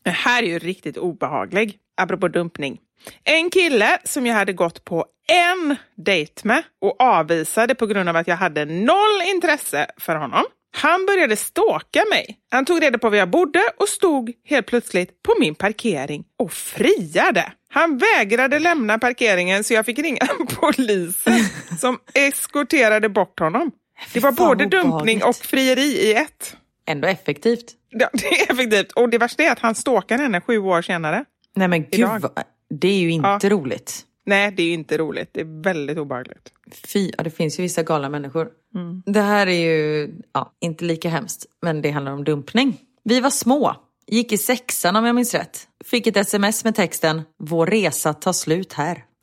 Det 0.05 0.11
här 0.11 0.43
är 0.43 0.47
ju 0.47 0.59
riktigt 0.59 0.97
obehaglig, 0.97 1.79
apropå 1.97 2.29
dumpning. 2.29 2.79
En 3.25 3.51
kille 3.51 3.99
som 4.05 4.27
jag 4.27 4.35
hade 4.35 4.53
gått 4.53 4.85
på 4.85 5.07
en 5.29 5.77
dejt 5.97 6.41
med 6.45 6.63
och 6.81 7.01
avvisade 7.01 7.75
på 7.75 7.87
grund 7.87 8.09
av 8.09 8.17
att 8.17 8.29
jag 8.29 8.37
hade 8.37 8.65
noll 8.65 9.23
intresse 9.35 9.87
för 9.97 10.17
honom. 10.17 10.45
Han 10.77 11.07
började 11.07 11.37
stalka 11.37 12.05
mig. 12.11 12.39
Han 12.51 12.65
tog 12.65 12.83
reda 12.83 12.99
på 12.99 13.11
var 13.11 13.17
jag 13.17 13.31
bodde 13.31 13.63
och 13.77 13.89
stod 13.89 14.33
helt 14.45 14.67
plötsligt 14.67 15.23
på 15.23 15.35
min 15.41 15.55
parkering 15.55 16.25
och 16.39 16.53
friade. 16.53 17.53
Han 17.69 17.99
vägrade 17.99 18.59
lämna 18.59 18.99
parkeringen 18.99 19.65
så 19.65 19.75
jag 19.75 19.87
fick 19.87 19.99
ringa 19.99 20.27
polisen 20.61 21.45
som 21.79 21.99
eskorterade 22.15 23.09
bort 23.09 23.41
honom. 23.41 23.71
Det 24.13 24.21
var 24.21 24.33
både 24.33 24.67
dumpning 24.67 25.25
och 25.25 25.37
frieri 25.37 25.83
i 25.83 26.15
ett. 26.15 26.57
Ändå 26.87 27.09
effektivt. 27.09 27.73
Ja, 27.91 28.09
det 28.13 28.27
är 28.27 28.53
effektivt. 28.53 28.93
Och 28.93 29.09
det 29.09 29.19
värsta 29.19 29.43
är 29.43 29.53
att 29.53 29.59
han 29.59 29.75
stalkar 29.75 30.19
henne 30.19 30.41
sju 30.41 30.59
år 30.59 30.83
senare. 30.83 31.25
Nej 31.57 31.69
men 31.69 31.83
gud, 31.83 31.95
Idag. 31.95 32.21
vad, 32.21 32.33
det 32.71 32.89
är 32.89 32.99
ju 32.99 33.11
inte 33.11 33.39
Ja. 33.43 33.49
roligt. 33.51 34.03
Nej, 34.27 34.53
det 34.53 34.63
är 34.63 34.67
ju 34.67 34.73
inte 34.73 34.99
roligt. 34.99 35.29
Det 35.33 35.41
är 35.41 35.63
väldigt 35.63 35.99
obehagligt. 35.99 36.53
Fy, 36.93 37.11
ja, 37.19 37.25
det 37.25 37.31
finns 37.31 37.59
ju 37.59 37.63
vissa 37.63 37.83
galna 37.83 38.09
människor. 38.09 38.49
Mm. 38.75 39.03
Det 39.07 39.21
här 39.21 39.47
är 39.47 39.53
ju 39.61 40.11
ja, 40.33 40.53
inte 40.61 40.85
lika 40.85 41.09
hemskt, 41.09 41.47
men 41.63 41.83
det 41.83 41.91
handlar 41.91 42.13
om 42.13 42.25
dumpning. 42.25 42.81
Vi 43.05 43.21
var 43.21 43.31
små, 43.31 43.77
gick 44.07 44.33
i 44.33 44.39
sexan 44.39 44.97
om 44.97 45.05
jag 45.05 45.15
minns 45.15 45.35
rätt. 45.35 45.69
Fick 45.85 46.07
ett 46.07 46.17
sms 46.17 46.65
med 46.65 46.75
texten 46.75 47.23
“Vår 47.39 47.67
resa 47.67 48.15
tar 48.15 48.33
slut 48.33 48.73
här”. 48.73 49.05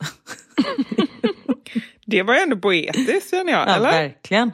Det 2.06 2.22
var 2.22 2.34
ju 2.34 2.40
ändå 2.40 2.56
poetiskt 2.56 3.30
känner 3.30 3.52
jag, 3.52 3.68
Ja, 3.68 3.74
eller? 3.76 3.90
verkligen. 3.92 4.50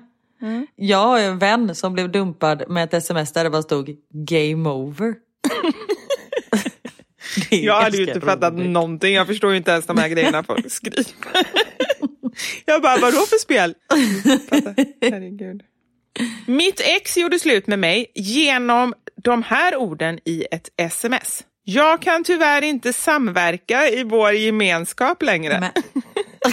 Jag 0.76 0.98
har 0.98 1.20
en 1.20 1.38
vän 1.38 1.74
som 1.74 1.92
blev 1.92 2.10
dumpad 2.10 2.62
med 2.68 2.84
ett 2.84 2.94
sms 2.94 3.32
där 3.32 3.44
det 3.44 3.50
bara 3.50 3.62
stod 3.62 3.96
“Game 4.10 4.68
over”. 4.68 5.14
Jag 7.50 7.80
hade 7.80 7.96
ju 7.96 8.06
inte 8.06 8.20
fattat 8.20 8.52
roligt. 8.52 8.70
någonting. 8.70 9.14
Jag 9.14 9.26
förstår 9.26 9.50
ju 9.50 9.56
inte 9.56 9.70
ens 9.70 9.86
de 9.86 9.98
här 9.98 10.08
grejerna 10.08 10.42
folk 10.42 10.72
skriver. 10.72 11.04
Jag 12.64 12.82
bara, 12.82 13.00
vadå 13.00 13.16
för 13.18 13.38
spel? 13.38 13.74
Herregud. 15.00 15.62
Mitt 16.46 16.80
ex 16.80 17.16
gjorde 17.16 17.38
slut 17.38 17.66
med 17.66 17.78
mig 17.78 18.12
genom 18.14 18.94
de 19.16 19.42
här 19.42 19.76
orden 19.76 20.18
i 20.24 20.44
ett 20.50 20.68
sms. 20.76 21.44
Jag 21.64 22.02
kan 22.02 22.24
tyvärr 22.24 22.62
inte 22.62 22.92
samverka 22.92 23.88
i 23.88 24.04
vår 24.04 24.32
gemenskap 24.32 25.22
längre. 25.22 25.60
Men... 25.60 25.72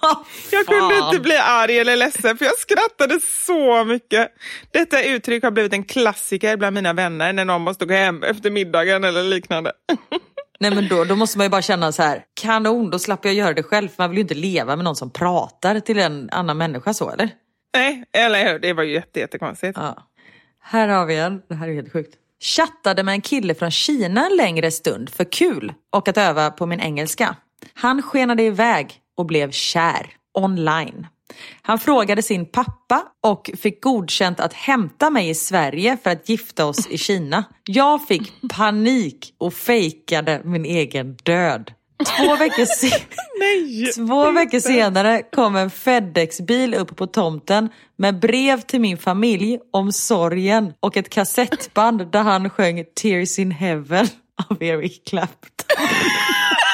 Jag 0.52 0.66
kunde 0.66 0.98
inte 0.98 1.20
bli 1.20 1.36
arg 1.36 1.78
eller 1.78 1.96
ledsen 1.96 2.36
för 2.36 2.44
jag 2.44 2.58
skrattade 2.58 3.20
så 3.46 3.84
mycket. 3.84 4.28
Detta 4.70 5.02
uttryck 5.02 5.44
har 5.44 5.50
blivit 5.50 5.72
en 5.72 5.84
klassiker 5.84 6.56
bland 6.56 6.74
mina 6.74 6.92
vänner 6.92 7.32
när 7.32 7.44
någon 7.44 7.62
måste 7.62 7.86
gå 7.86 7.94
hem 7.94 8.22
efter 8.22 8.50
middagen 8.50 9.04
eller 9.04 9.22
liknande. 9.22 9.72
Nej 10.60 10.74
men 10.74 10.88
då, 10.88 11.04
då 11.04 11.16
måste 11.16 11.38
man 11.38 11.44
ju 11.44 11.50
bara 11.50 11.62
känna 11.62 11.92
så 11.92 12.02
här, 12.02 12.24
kanon, 12.40 12.90
då 12.90 12.98
slapp 12.98 13.24
jag 13.24 13.34
göra 13.34 13.54
det 13.54 13.62
själv. 13.62 13.88
För 13.88 14.02
man 14.02 14.10
vill 14.10 14.18
ju 14.18 14.22
inte 14.22 14.34
leva 14.34 14.76
med 14.76 14.84
någon 14.84 14.96
som 14.96 15.10
pratar 15.10 15.80
till 15.80 15.98
en 15.98 16.30
annan 16.30 16.58
människa 16.58 16.94
så 16.94 17.10
eller? 17.10 17.30
Nej, 17.74 18.04
eller 18.12 18.52
hur? 18.52 18.58
Det 18.58 18.72
var 18.72 18.82
ju 18.82 18.92
jätte, 18.92 19.20
jättekonstigt. 19.20 19.78
Ja. 19.78 20.08
Här 20.60 20.88
har 20.88 21.06
vi 21.06 21.16
en, 21.16 21.42
det 21.48 21.54
här 21.54 21.68
är 21.68 21.74
helt 21.74 21.92
sjukt. 21.92 22.14
Chattade 22.40 23.02
med 23.02 23.12
en 23.12 23.20
kille 23.20 23.54
från 23.54 23.70
Kina 23.70 24.26
en 24.26 24.36
längre 24.36 24.70
stund 24.70 25.10
för 25.10 25.24
kul 25.24 25.72
och 25.92 26.08
att 26.08 26.18
öva 26.18 26.50
på 26.50 26.66
min 26.66 26.80
engelska. 26.80 27.36
Han 27.74 28.02
skenade 28.02 28.42
iväg 28.42 29.00
och 29.18 29.26
blev 29.26 29.50
kär 29.50 30.06
online. 30.34 31.06
Han 31.62 31.78
frågade 31.78 32.22
sin 32.22 32.46
pappa 32.46 33.02
och 33.22 33.50
fick 33.58 33.82
godkänt 33.82 34.40
att 34.40 34.52
hämta 34.52 35.10
mig 35.10 35.28
i 35.28 35.34
Sverige 35.34 35.96
för 36.02 36.10
att 36.10 36.28
gifta 36.28 36.66
oss 36.66 36.86
i 36.86 36.98
Kina. 36.98 37.44
Jag 37.64 38.06
fick 38.06 38.32
panik 38.54 39.34
och 39.38 39.54
fejkade 39.54 40.40
min 40.44 40.64
egen 40.64 41.16
död. 41.22 41.72
Två 42.06 42.36
veckor, 42.36 42.64
se 42.64 42.90
Nej! 43.38 43.92
Två 43.92 44.30
veckor 44.30 44.60
senare 44.60 45.22
kom 45.32 45.56
en 45.56 45.70
Fedex-bil 45.70 46.74
upp 46.74 46.96
på 46.96 47.06
tomten 47.06 47.68
med 47.96 48.20
brev 48.20 48.60
till 48.60 48.80
min 48.80 48.98
familj 48.98 49.58
om 49.72 49.92
sorgen 49.92 50.72
och 50.80 50.96
ett 50.96 51.10
kassettband 51.10 52.12
där 52.12 52.22
han 52.22 52.50
sjöng 52.50 52.84
Tears 53.02 53.38
in 53.38 53.50
Heaven 53.50 54.08
av 54.50 54.62
Eric 54.62 55.04
Clapton. 55.06 55.76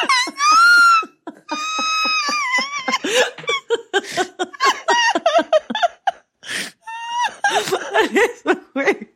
Det 8.13 8.19
är 8.19 8.43
så 8.43 8.55
sjukt. 8.75 9.11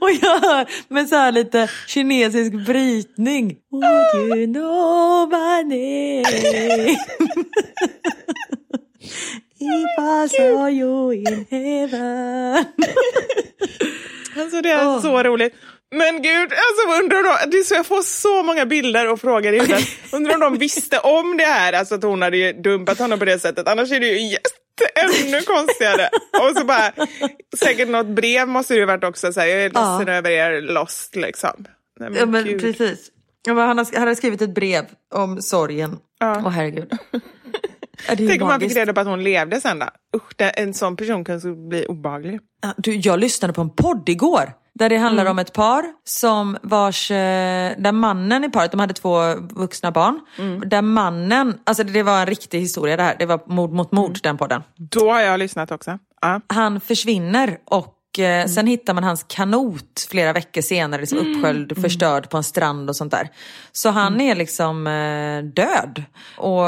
Och 0.00 0.10
jag 0.10 0.38
hör 0.40 0.66
med 0.88 1.08
så 1.08 1.16
här 1.16 1.32
lite 1.32 1.70
kinesisk 1.86 2.52
brytning. 2.66 3.56
Would 3.70 4.38
you 4.38 4.46
know 4.46 5.28
my 5.28 5.62
name? 5.62 6.96
If 9.58 9.98
I 9.98 10.28
saw 10.36 10.70
you 10.70 11.12
in 11.14 11.46
heaven. 11.50 12.64
Alltså 14.36 14.60
det 14.60 14.70
är 14.70 14.86
Åh. 14.86 15.00
så 15.02 15.22
roligt. 15.22 15.54
Men 15.92 16.22
gud, 16.22 16.52
alltså 16.52 17.02
undrar 17.02 17.46
det 17.50 17.56
är 17.58 17.62
så 17.64 17.74
jag 17.74 17.86
får 17.86 18.02
så 18.02 18.42
många 18.42 18.66
bilder 18.66 19.08
och 19.12 19.20
frågor 19.20 19.52
i 19.54 19.58
huvudet. 19.60 19.84
Undrar 20.12 20.34
om 20.34 20.40
de 20.40 20.58
visste 20.58 20.98
om 20.98 21.36
det 21.36 21.44
här, 21.44 21.72
alltså 21.72 21.94
att 21.94 22.02
hon 22.02 22.22
hade 22.22 22.52
dumpat 22.52 22.98
honom 22.98 23.18
på 23.18 23.24
det 23.24 23.38
sättet. 23.38 23.68
Annars 23.68 23.92
är 23.92 24.00
det 24.00 24.06
ju 24.06 24.28
jätte, 24.30 24.50
ännu 24.94 25.40
konstigare. 25.46 26.08
Och 26.50 26.56
så 26.58 26.64
bara, 26.64 26.92
säkert 27.58 27.88
något 27.88 28.06
brev 28.06 28.48
måste 28.48 28.74
det 28.74 28.80
ju 28.80 28.86
varit 28.86 29.04
också, 29.04 29.32
så 29.32 29.40
här, 29.40 29.46
jag 29.46 29.58
är 29.64 29.70
Ja. 29.74 29.98
ledsen 29.98 30.14
över 30.14 30.30
er 30.30 30.60
lost 30.60 31.16
liksom. 31.16 31.64
Nej, 32.00 32.10
men 32.10 32.18
Ja 32.18 32.26
men 32.26 32.44
gud. 32.44 32.60
precis. 32.60 33.08
Ja, 33.46 33.54
men 33.54 33.66
han, 33.68 33.78
har, 33.78 33.98
han 33.98 34.08
har 34.08 34.14
skrivit 34.14 34.42
ett 34.42 34.54
brev 34.54 34.84
om 35.14 35.42
sorgen. 35.42 35.90
Åh 35.92 35.98
Ja. 36.44 36.48
herregud. 36.48 36.92
Ja, 38.08 38.14
Tänk 38.16 38.42
om 38.42 38.48
man 38.48 38.60
fick 38.60 38.76
reda 38.76 38.92
på 38.92 39.00
att 39.00 39.06
hon 39.06 39.22
levde 39.24 39.60
sen 39.60 39.78
då. 39.78 39.86
Usch, 40.16 40.32
en 40.38 40.74
sån 40.74 40.96
person 40.96 41.24
kan 41.24 41.68
bli 41.68 41.86
obehaglig. 41.86 42.40
Ja, 42.62 42.74
Du, 42.76 42.94
jag 42.94 43.18
lyssnade 43.20 43.54
på 43.54 43.60
en 43.60 43.70
podd 43.70 44.08
igår. 44.08 44.52
Där 44.74 44.88
det 44.88 44.96
handlar 44.96 45.26
om 45.26 45.38
ett 45.38 45.52
par 45.52 45.84
som 46.04 46.58
vars, 46.62 47.10
eh, 47.10 47.72
där 47.78 47.92
mannen 47.92 48.44
i 48.44 48.50
paret, 48.50 48.70
de 48.70 48.80
hade 48.80 48.94
två 48.94 49.34
vuxna 49.34 49.90
barn. 49.90 50.20
Där 50.66 50.82
mannen, 50.82 51.58
alltså 51.64 51.84
det, 51.84 52.02
var 52.02 52.20
en 52.20 52.26
riktig 52.26 52.60
historia 52.60 52.96
det 52.96 53.02
här, 53.02 53.16
det 53.18 53.26
var 53.26 53.40
mord 53.46 53.72
mot 53.72 53.92
mord 53.92 54.18
den 54.22 54.38
podden. 54.38 54.62
Då 54.76 55.10
har 55.10 55.20
jag 55.20 55.38
lyssnat 55.38 55.70
också. 55.70 55.98
Ja. 56.20 56.40
Han 56.46 56.80
försvinner 56.80 57.58
och 57.64 57.94
eh, 58.18 58.46
sen 58.46 58.66
hittar 58.66 58.94
man 58.94 59.04
hans 59.04 59.24
kanot 59.28 60.06
flera 60.10 60.32
veckor 60.32 60.60
senare, 60.60 61.00
liksom 61.00 61.18
uppsköljd, 61.18 61.80
förstörd 61.80 62.30
på 62.30 62.36
en 62.36 62.44
strand 62.44 62.88
och 62.88 62.96
sånt 62.96 63.10
där. 63.10 63.28
Så 63.72 63.90
han 63.90 64.20
är 64.20 64.34
liksom 64.34 64.86
eh, 64.86 65.44
död. 65.44 66.04
Och 66.36 66.64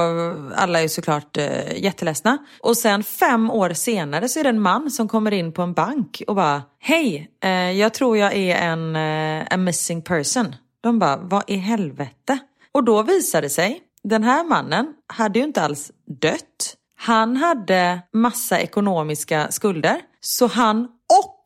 alla 0.55 0.83
är 0.83 0.89
såklart 0.89 1.37
eh, 1.37 1.83
jätteledsna. 1.83 2.39
Och 2.61 2.77
sen 2.77 3.05
fem 3.05 3.51
år 3.51 3.71
senare 3.71 4.29
så 4.29 4.41
är 4.41 4.45
det 4.45 4.51
en 4.51 4.61
man 4.61 4.91
som 4.91 5.09
kommer 5.09 5.33
in 5.33 5.53
på 5.53 5.63
en 5.63 5.73
bank 5.73 6.23
och 6.27 6.35
bara 6.35 6.63
Hej, 6.81 7.31
eh, 7.43 7.51
jag 7.51 7.95
tror 7.95 8.17
jag 8.17 8.37
är 8.37 8.57
en, 8.57 8.97
eh, 8.97 9.47
en 9.51 9.65
missing 9.65 10.03
person. 10.03 10.55
De 10.81 10.99
bara, 10.99 11.17
vad 11.17 11.43
i 11.47 11.57
helvete? 11.57 12.39
Och 12.73 12.85
då 12.85 13.03
visar 13.03 13.43
det 13.43 13.51
sig, 13.51 13.81
den 14.03 14.23
här 14.23 14.45
mannen 14.45 14.87
hade 15.07 15.39
ju 15.39 15.45
inte 15.45 15.63
alls 15.63 15.93
dött. 16.21 16.77
Han 16.97 17.37
hade 17.37 18.01
massa 18.13 18.61
ekonomiska 18.61 19.51
skulder. 19.51 20.01
Så 20.21 20.47
han 20.47 20.89
och 21.19 21.43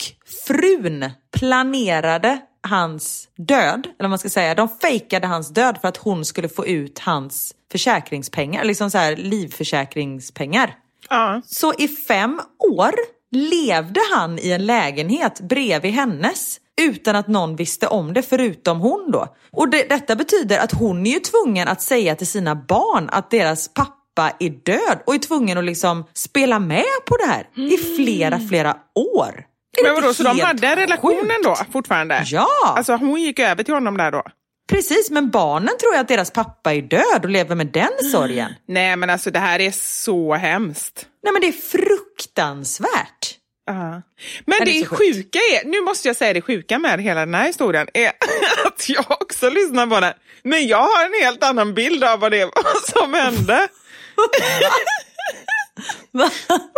frun 0.47 1.11
planerade 1.39 2.41
hans 2.63 3.29
död. 3.37 3.87
Eller 3.87 3.95
vad 3.99 4.11
man 4.11 4.19
ska 4.19 4.29
säga. 4.29 4.55
De 4.55 4.69
fejkade 4.69 5.27
hans 5.27 5.49
död 5.49 5.79
för 5.81 5.89
att 5.89 5.97
hon 5.97 6.25
skulle 6.25 6.49
få 6.49 6.67
ut 6.67 6.99
hans 6.99 7.55
försäkringspengar. 7.73 8.65
Liksom 8.65 8.91
så 8.91 8.99
här 8.99 9.17
livförsäkringspengar. 9.17 10.75
Ja. 11.11 11.43
Så 11.47 11.75
i 11.75 11.89
fem 11.89 12.41
år 12.59 12.95
levde 13.31 14.01
han 14.15 14.39
i 14.39 14.51
en 14.51 14.67
lägenhet 14.67 15.41
bredvid 15.41 15.93
hennes 15.93 16.61
utan 16.81 17.17
att 17.17 17.29
någon 17.29 17.57
visste 17.57 17.87
om 17.87 18.13
det 18.13 18.23
förutom 18.23 18.81
hon 18.81 19.11
då. 19.11 19.35
Och 19.51 19.69
det, 19.69 19.89
detta 19.89 20.17
betyder 20.17 20.59
att 20.59 20.73
hon 20.73 21.07
är 21.07 21.11
ju 21.11 21.21
tvungen 21.21 21.69
att 21.69 21.83
säga 21.83 22.15
till 22.15 22.27
sina 22.27 22.55
barn 22.55 23.09
att 23.13 23.31
deras 23.31 23.69
pappa 23.75 24.33
är 24.39 24.51
död 24.51 24.99
och 25.07 25.15
är 25.15 25.19
tvungen 25.19 25.59
att 25.59 25.65
liksom 25.65 26.05
spela 26.15 26.59
med 26.59 26.85
på 27.07 27.17
det 27.17 27.27
här 27.27 27.49
i 27.55 27.77
flera, 27.97 28.41
flera 28.49 28.77
år. 28.95 29.45
Men 29.83 29.95
vadå, 29.95 30.15
så 30.15 30.23
de 30.23 30.41
hade 30.41 30.77
relationen 30.77 31.43
då 31.43 31.57
fortfarande? 31.73 32.23
Ja. 32.27 32.49
Alltså 32.77 32.97
hon 32.97 33.23
gick 33.23 33.39
över 33.39 33.63
till 33.63 33.75
honom 33.75 33.97
där 33.97 34.11
då? 34.13 34.23
Precis, 34.69 35.11
men 35.11 35.31
barnen 35.31 35.79
tror 35.81 35.95
ju 35.95 36.01
att 36.01 36.09
deras 36.09 36.31
pappa 36.31 36.75
är 36.75 36.83
död 36.83 37.21
och 37.23 37.31
lever 37.31 37.55
med 37.55 37.67
den 37.67 38.11
sorgen. 38.13 38.55
Nej 38.69 38.97
men 38.97 39.11
alltså 39.11 39.31
det 39.31 39.39
här 39.39 39.61
är 39.61 39.71
så 39.71 40.35
hemskt. 40.35 41.07
Nej 41.23 41.33
men 41.33 41.41
det 41.43 41.49
är 41.49 41.53
fruktansvärt. 41.53 43.35
Ja. 43.67 44.03
Men 44.47 44.59
det 44.59 44.65
det, 44.65 44.81
är 44.81 44.87
sjuka 44.87 45.39
är, 45.39 45.69
nu 45.69 45.81
måste 45.81 46.09
jag 46.09 46.17
säga 46.17 46.33
det 46.33 46.43
sjuka 46.43 46.79
med 46.79 47.01
hela 47.01 47.21
den 47.21 47.35
här 47.35 47.47
historien, 47.47 47.89
är 47.95 48.09
att 48.67 48.89
jag 48.89 49.05
också 49.09 49.51
lyssnar 49.51 49.87
på 49.87 50.01
den. 50.01 50.13
Men 50.43 50.67
jag 50.67 50.83
har 50.83 51.05
en 51.05 51.25
helt 51.25 51.45
annan 51.45 51.75
bild 51.75 52.05
av 52.05 52.21
vad 52.21 52.33
det 52.33 52.45
var 52.45 52.91
som 53.01 53.15
hände. 53.15 53.69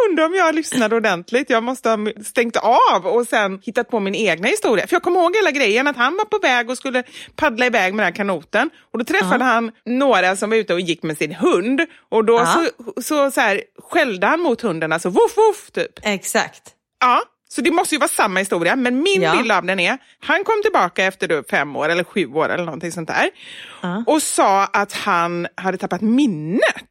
Undrar 0.09 0.25
om 0.27 0.35
jag 0.35 0.55
lyssnade 0.55 0.97
ordentligt. 0.97 1.51
Jag 1.51 1.63
måste 1.63 1.89
ha 1.91 1.99
stängt 2.25 2.57
av 2.57 3.07
och 3.07 3.27
sen 3.27 3.61
hittat 3.63 3.91
på 3.91 4.01
min 4.01 4.15
egna 4.15 4.49
historia. 4.49 4.87
För 4.87 4.95
jag 4.95 5.03
kommer 5.03 5.21
ihåg 5.21 5.37
hela 5.37 5.51
grejen 5.51 5.87
att 5.87 5.97
han 5.97 6.17
var 6.17 6.25
på 6.25 6.39
väg 6.39 6.71
och 6.71 6.77
skulle 6.77 7.03
paddla 7.37 7.67
iväg 7.67 7.95
med 7.95 8.07
den 8.07 8.13
här 8.13 8.17
kanoten. 8.17 8.71
Och 8.93 8.99
då 8.99 9.05
träffade 9.05 9.45
han 9.45 9.71
några 9.87 10.37
som 10.37 10.51
var 10.51 10.57
ute 10.57 10.75
och 10.75 10.81
gick 10.81 11.03
med 11.03 11.19
sin 11.19 11.35
hund. 11.35 11.81
Och 12.09 12.25
då 12.25 12.35
Ja. 12.35 12.47
så, 12.95 13.03
så, 13.03 13.31
så 13.31 13.41
här, 13.41 13.63
skällde 13.91 14.27
han 14.27 14.41
mot 14.41 14.61
hunden, 14.61 14.93
alltså 14.93 15.09
woof 15.09 15.37
woof 15.37 15.71
typ. 15.73 15.93
Exakt. 16.03 16.63
Ja, 17.01 17.23
så 17.49 17.61
det 17.61 17.71
måste 17.71 17.95
ju 17.95 17.99
vara 17.99 18.09
samma 18.09 18.39
historia. 18.41 18.77
Men 18.77 19.03
min 19.03 19.23
Ja. 19.23 19.37
bild 19.37 19.53
av 19.53 19.65
den 19.67 19.81
är, 19.81 19.99
han 20.21 20.45
kom 20.45 20.63
tillbaka 20.63 21.05
efter 21.05 21.45
fem 21.51 21.77
år 21.77 21.89
eller 21.89 22.05
sju 22.05 22.27
år 22.27 22.49
eller 22.49 22.65
någonting 22.65 22.93
sånt 22.93 23.09
där. 23.09 23.31
Och 24.07 24.23
sa 24.23 24.65
att 24.65 24.93
han 24.93 25.47
hade 25.57 25.79
tappat 25.79 26.01
minnet. 26.01 26.90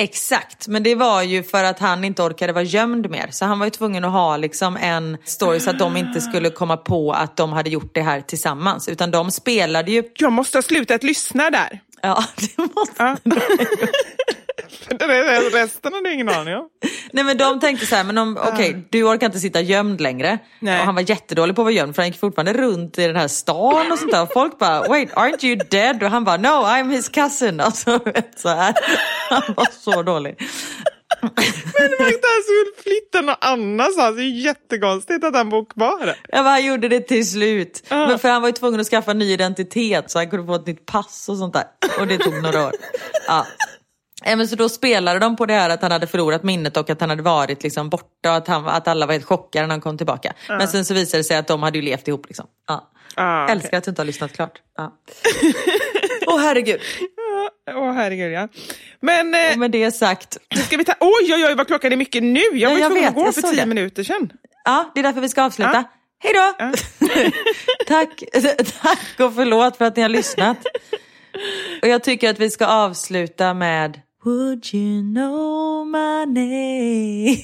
Exakt, 0.00 0.68
men 0.68 0.82
det 0.82 0.94
var 0.94 1.22
ju 1.22 1.42
för 1.42 1.64
att 1.64 1.78
han 1.78 2.04
inte 2.04 2.22
orkade 2.22 2.52
vara 2.52 2.64
gömd 2.64 3.10
mer. 3.10 3.28
Så 3.30 3.44
han 3.44 3.58
var 3.58 3.66
ju 3.66 3.70
tvungen 3.70 4.04
att 4.04 4.12
ha 4.12 4.36
liksom 4.36 4.76
en 4.76 5.16
story 5.24 5.60
så 5.60 5.70
att 5.70 5.78
de 5.78 5.96
inte 5.96 6.20
skulle 6.20 6.50
komma 6.50 6.76
på 6.76 7.12
att 7.12 7.36
de 7.36 7.52
hade 7.52 7.70
gjort 7.70 7.94
det 7.94 8.02
här 8.02 8.20
tillsammans. 8.20 8.88
Utan 8.88 9.10
de 9.10 9.30
spelade 9.30 9.92
ju... 9.92 10.02
Jag 10.14 10.32
måste 10.32 10.58
ha 10.58 10.62
slutat 10.62 11.02
lyssna 11.02 11.50
där. 11.50 11.80
Ja, 12.02 12.24
det 12.56 12.74
måste... 12.74 12.94
Ja. 12.98 13.16
Resten 15.52 15.92
hade 15.92 16.08
jag 16.08 16.14
ingen 16.14 16.28
aning 16.28 16.54
om. 16.54 16.68
Nej 17.12 17.24
men 17.24 17.36
de 17.36 17.60
tänkte 17.60 17.86
så 17.86 17.94
här, 17.96 18.04
men 18.04 18.18
om, 18.18 18.38
okej 18.52 18.86
du 18.90 19.02
orkar 19.02 19.26
inte 19.26 19.38
sitta 19.38 19.60
gömd 19.60 20.00
längre. 20.00 20.38
Nej. 20.60 20.80
Och 20.80 20.86
han 20.86 20.94
var 20.94 21.10
jättedålig 21.10 21.56
på 21.56 21.62
att 21.62 21.66
vara 21.66 21.74
gömd 21.74 21.94
för 21.94 22.02
han 22.02 22.10
gick 22.10 22.20
fortfarande 22.20 22.52
runt 22.52 22.98
i 22.98 23.06
den 23.06 23.16
här 23.16 23.28
stan 23.28 23.92
och 23.92 23.98
sånt 23.98 24.12
där. 24.12 24.22
Och 24.22 24.32
folk 24.32 24.58
bara, 24.58 24.88
wait 24.88 25.12
aren't 25.12 25.44
you 25.44 25.56
dead? 25.70 26.02
Och 26.02 26.10
han 26.10 26.24
bara, 26.24 26.36
no 26.36 26.48
I'm 26.48 26.90
his 26.90 27.08
cousin. 27.08 27.60
Alltså, 27.60 28.00
så 28.36 28.48
här. 28.48 28.74
Han 29.30 29.54
var 29.56 29.66
så 29.72 30.02
dålig. 30.02 30.36
Men 31.20 32.08
inte 32.08 32.26
han 32.28 32.42
skulle 32.44 32.82
flytta 32.82 33.20
någon 33.20 33.36
annanstans. 33.40 34.16
Det 34.16 34.22
är 34.22 34.24
ju 34.24 34.40
jättekonstigt 34.40 35.24
att 35.24 35.34
han 35.34 35.48
bor 35.48 35.64
kvar. 35.64 36.14
Ja, 36.28 36.42
men 36.42 36.46
han 36.46 36.66
gjorde 36.66 36.88
det 36.88 37.00
till 37.00 37.30
slut. 37.30 37.82
Ja. 37.88 38.08
Men 38.08 38.18
för 38.18 38.28
han 38.28 38.42
var 38.42 38.48
ju 38.48 38.52
tvungen 38.52 38.80
att 38.80 38.86
skaffa 38.86 39.12
ny 39.12 39.32
identitet 39.32 40.10
så 40.10 40.18
han 40.18 40.30
kunde 40.30 40.46
få 40.46 40.54
ett 40.54 40.66
nytt 40.66 40.86
pass 40.86 41.28
och 41.28 41.36
sånt 41.36 41.54
där. 41.54 41.64
Och 42.00 42.06
det 42.06 42.18
tog 42.18 42.42
några 42.42 42.66
år. 42.66 42.72
Ja. 43.26 43.46
Ja, 44.28 44.36
men 44.36 44.48
så 44.48 44.56
då 44.56 44.68
spelade 44.68 45.18
de 45.18 45.36
på 45.36 45.46
det 45.46 45.54
här 45.54 45.70
att 45.70 45.82
han 45.82 45.92
hade 45.92 46.06
förlorat 46.06 46.42
minnet 46.42 46.76
och 46.76 46.90
att 46.90 47.00
han 47.00 47.10
hade 47.10 47.22
varit 47.22 47.62
liksom 47.62 47.88
borta 47.88 48.30
och 48.30 48.36
att, 48.36 48.48
han, 48.48 48.68
att 48.68 48.88
alla 48.88 49.06
var 49.06 49.12
helt 49.12 49.24
chockade 49.24 49.66
när 49.66 49.70
han 49.74 49.80
kom 49.80 49.96
tillbaka. 49.96 50.32
Men 50.48 50.68
sen 50.68 50.84
så 50.84 50.94
visade 50.94 51.20
det 51.20 51.24
sig 51.24 51.36
att 51.36 51.46
de 51.46 51.62
hade 51.62 51.78
ju 51.78 51.82
levt 51.84 52.08
ihop. 52.08 52.26
Liksom. 52.26 52.46
Ja. 52.68 52.90
Ah, 53.14 53.44
okej. 53.44 53.52
Älskar 53.56 53.78
att 53.78 53.84
du 53.84 53.90
inte 53.90 54.02
har 54.02 54.06
lyssnat 54.06 54.32
klart. 54.32 54.58
Ja. 54.76 54.92
Åh 56.26 56.40
herregud. 56.40 56.80
Åh 57.74 57.92
herregud 57.92 58.32
ja. 58.32 58.48
Men 59.00 59.34
eh, 59.34 59.52
Och 59.52 59.58
med 59.58 59.70
det 59.70 59.90
sagt, 59.92 60.38
ska 60.66 60.76
vi 60.76 60.84
ta... 60.84 60.94
Oj 61.00 61.34
oj 61.34 61.44
oj 61.46 61.54
vad 61.54 61.66
klockan 61.66 61.92
är 61.92 61.96
mycket 61.96 62.22
nu. 62.22 62.40
Jag 62.40 62.54
Ja, 62.54 62.68
var 62.70 62.76
ju 62.78 62.84
tvungen 62.84 63.08
att 63.08 63.14
gå 63.14 63.32
för 63.32 63.42
tio 63.42 63.60
det. 63.60 63.66
minuter 63.66 64.02
sedan. 64.02 64.32
ja, 64.64 64.90
det 64.94 65.00
är 65.00 65.04
därför 65.04 65.20
vi 65.20 65.28
ska 65.28 65.42
avsluta. 65.42 65.72
Ja. 65.74 65.84
Hej 66.20 66.32
då! 66.34 66.54
tack, 67.86 68.22
tack 68.82 69.20
och 69.28 69.34
förlåt 69.34 69.76
för 69.76 69.84
att 69.84 69.96
ni 69.96 70.02
har 70.02 70.08
lyssnat. 70.08 70.56
Och 71.82 71.88
jag 71.88 72.04
tycker 72.04 72.30
att 72.30 72.38
vi 72.38 72.50
ska 72.50 72.66
avsluta 72.66 73.54
med 73.54 74.00
Would 74.28 74.74
you 74.74 75.02
know 75.02 75.86
my 75.86 76.26
name? 76.26 77.36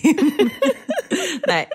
Nej, 1.46 1.68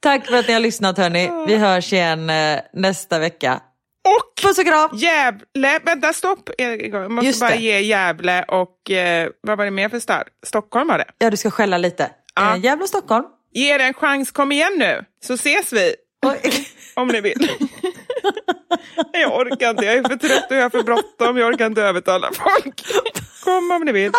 tack 0.00 0.26
för 0.26 0.36
att 0.36 0.46
ni 0.48 0.52
har 0.52 0.60
lyssnat 0.60 0.98
hörni. 0.98 1.30
Vi 1.46 1.56
hörs 1.56 1.92
igen 1.92 2.30
eh, 2.30 2.60
nästa 2.72 3.18
vecka. 3.18 3.60
Och 4.04 4.42
Puss 4.42 4.58
och 4.58 4.64
kram! 4.64 4.90
Gävle, 4.92 5.78
vänta 5.84 6.12
stopp, 6.12 6.50
jag 6.58 7.10
måste 7.10 7.26
Just 7.26 7.40
bara 7.40 7.50
det. 7.50 7.56
ge 7.56 7.80
Gävle 7.80 8.42
och 8.42 8.90
eh, 8.90 9.28
vad 9.40 9.58
var 9.58 9.64
det 9.64 9.70
mer 9.70 9.88
för 9.88 9.98
stad? 10.00 10.24
Stockholm 10.46 10.88
var 10.88 10.98
det. 10.98 11.06
Ja, 11.18 11.30
du 11.30 11.36
ska 11.36 11.50
skälla 11.50 11.78
lite. 11.78 12.10
Ja. 12.34 12.56
Eh, 12.56 12.64
Gävle 12.64 12.82
och 12.82 12.88
Stockholm. 12.88 13.24
Ge 13.52 13.78
det 13.78 13.84
en 13.84 13.94
chans, 13.94 14.30
kom 14.30 14.52
igen 14.52 14.72
nu, 14.78 15.04
så 15.24 15.34
ses 15.34 15.72
vi 15.72 15.94
Oj. 16.26 16.66
om 16.94 17.08
ni 17.08 17.20
vill. 17.20 17.50
jag 19.12 19.36
orkar 19.36 19.70
inte, 19.70 19.84
jag 19.84 19.94
är 19.94 20.02
för 20.02 20.16
trött 20.16 20.50
och 20.50 20.56
jag 20.56 20.62
har 20.62 20.70
för 20.70 20.82
bråttom, 20.82 21.36
jag 21.36 21.48
orkar 21.48 21.66
inte 21.66 21.82
övertala 21.82 22.30
folk. 22.32 22.82
Kom 23.44 23.70
om 23.70 23.82
ni 23.84 23.92
vill. 23.92 24.12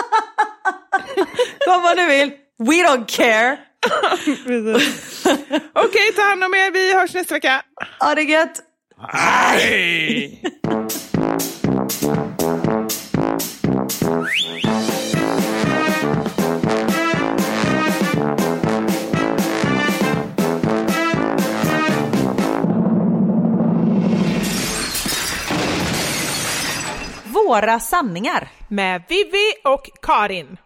Kom 1.65 1.81
vad 1.81 1.97
du 1.97 2.05
vill. 2.05 2.31
We 2.59 2.75
don't 2.87 3.05
care. 3.07 3.57
Okej, 5.73 6.13
ta 6.15 6.21
hand 6.21 6.43
om 6.43 6.53
er, 6.53 6.71
vi 6.71 6.93
hörs 6.93 7.13
nästa 7.13 7.33
vecka. 7.33 7.61
Ha 7.99 8.15
det 8.15 8.23
gött. 8.23 8.61
Hej! 9.09 10.43
Våra 27.53 27.79
sanningar. 27.79 28.47
Med 28.67 29.03
Vivi 29.09 29.53
och 29.63 29.89
Karin. 30.01 30.57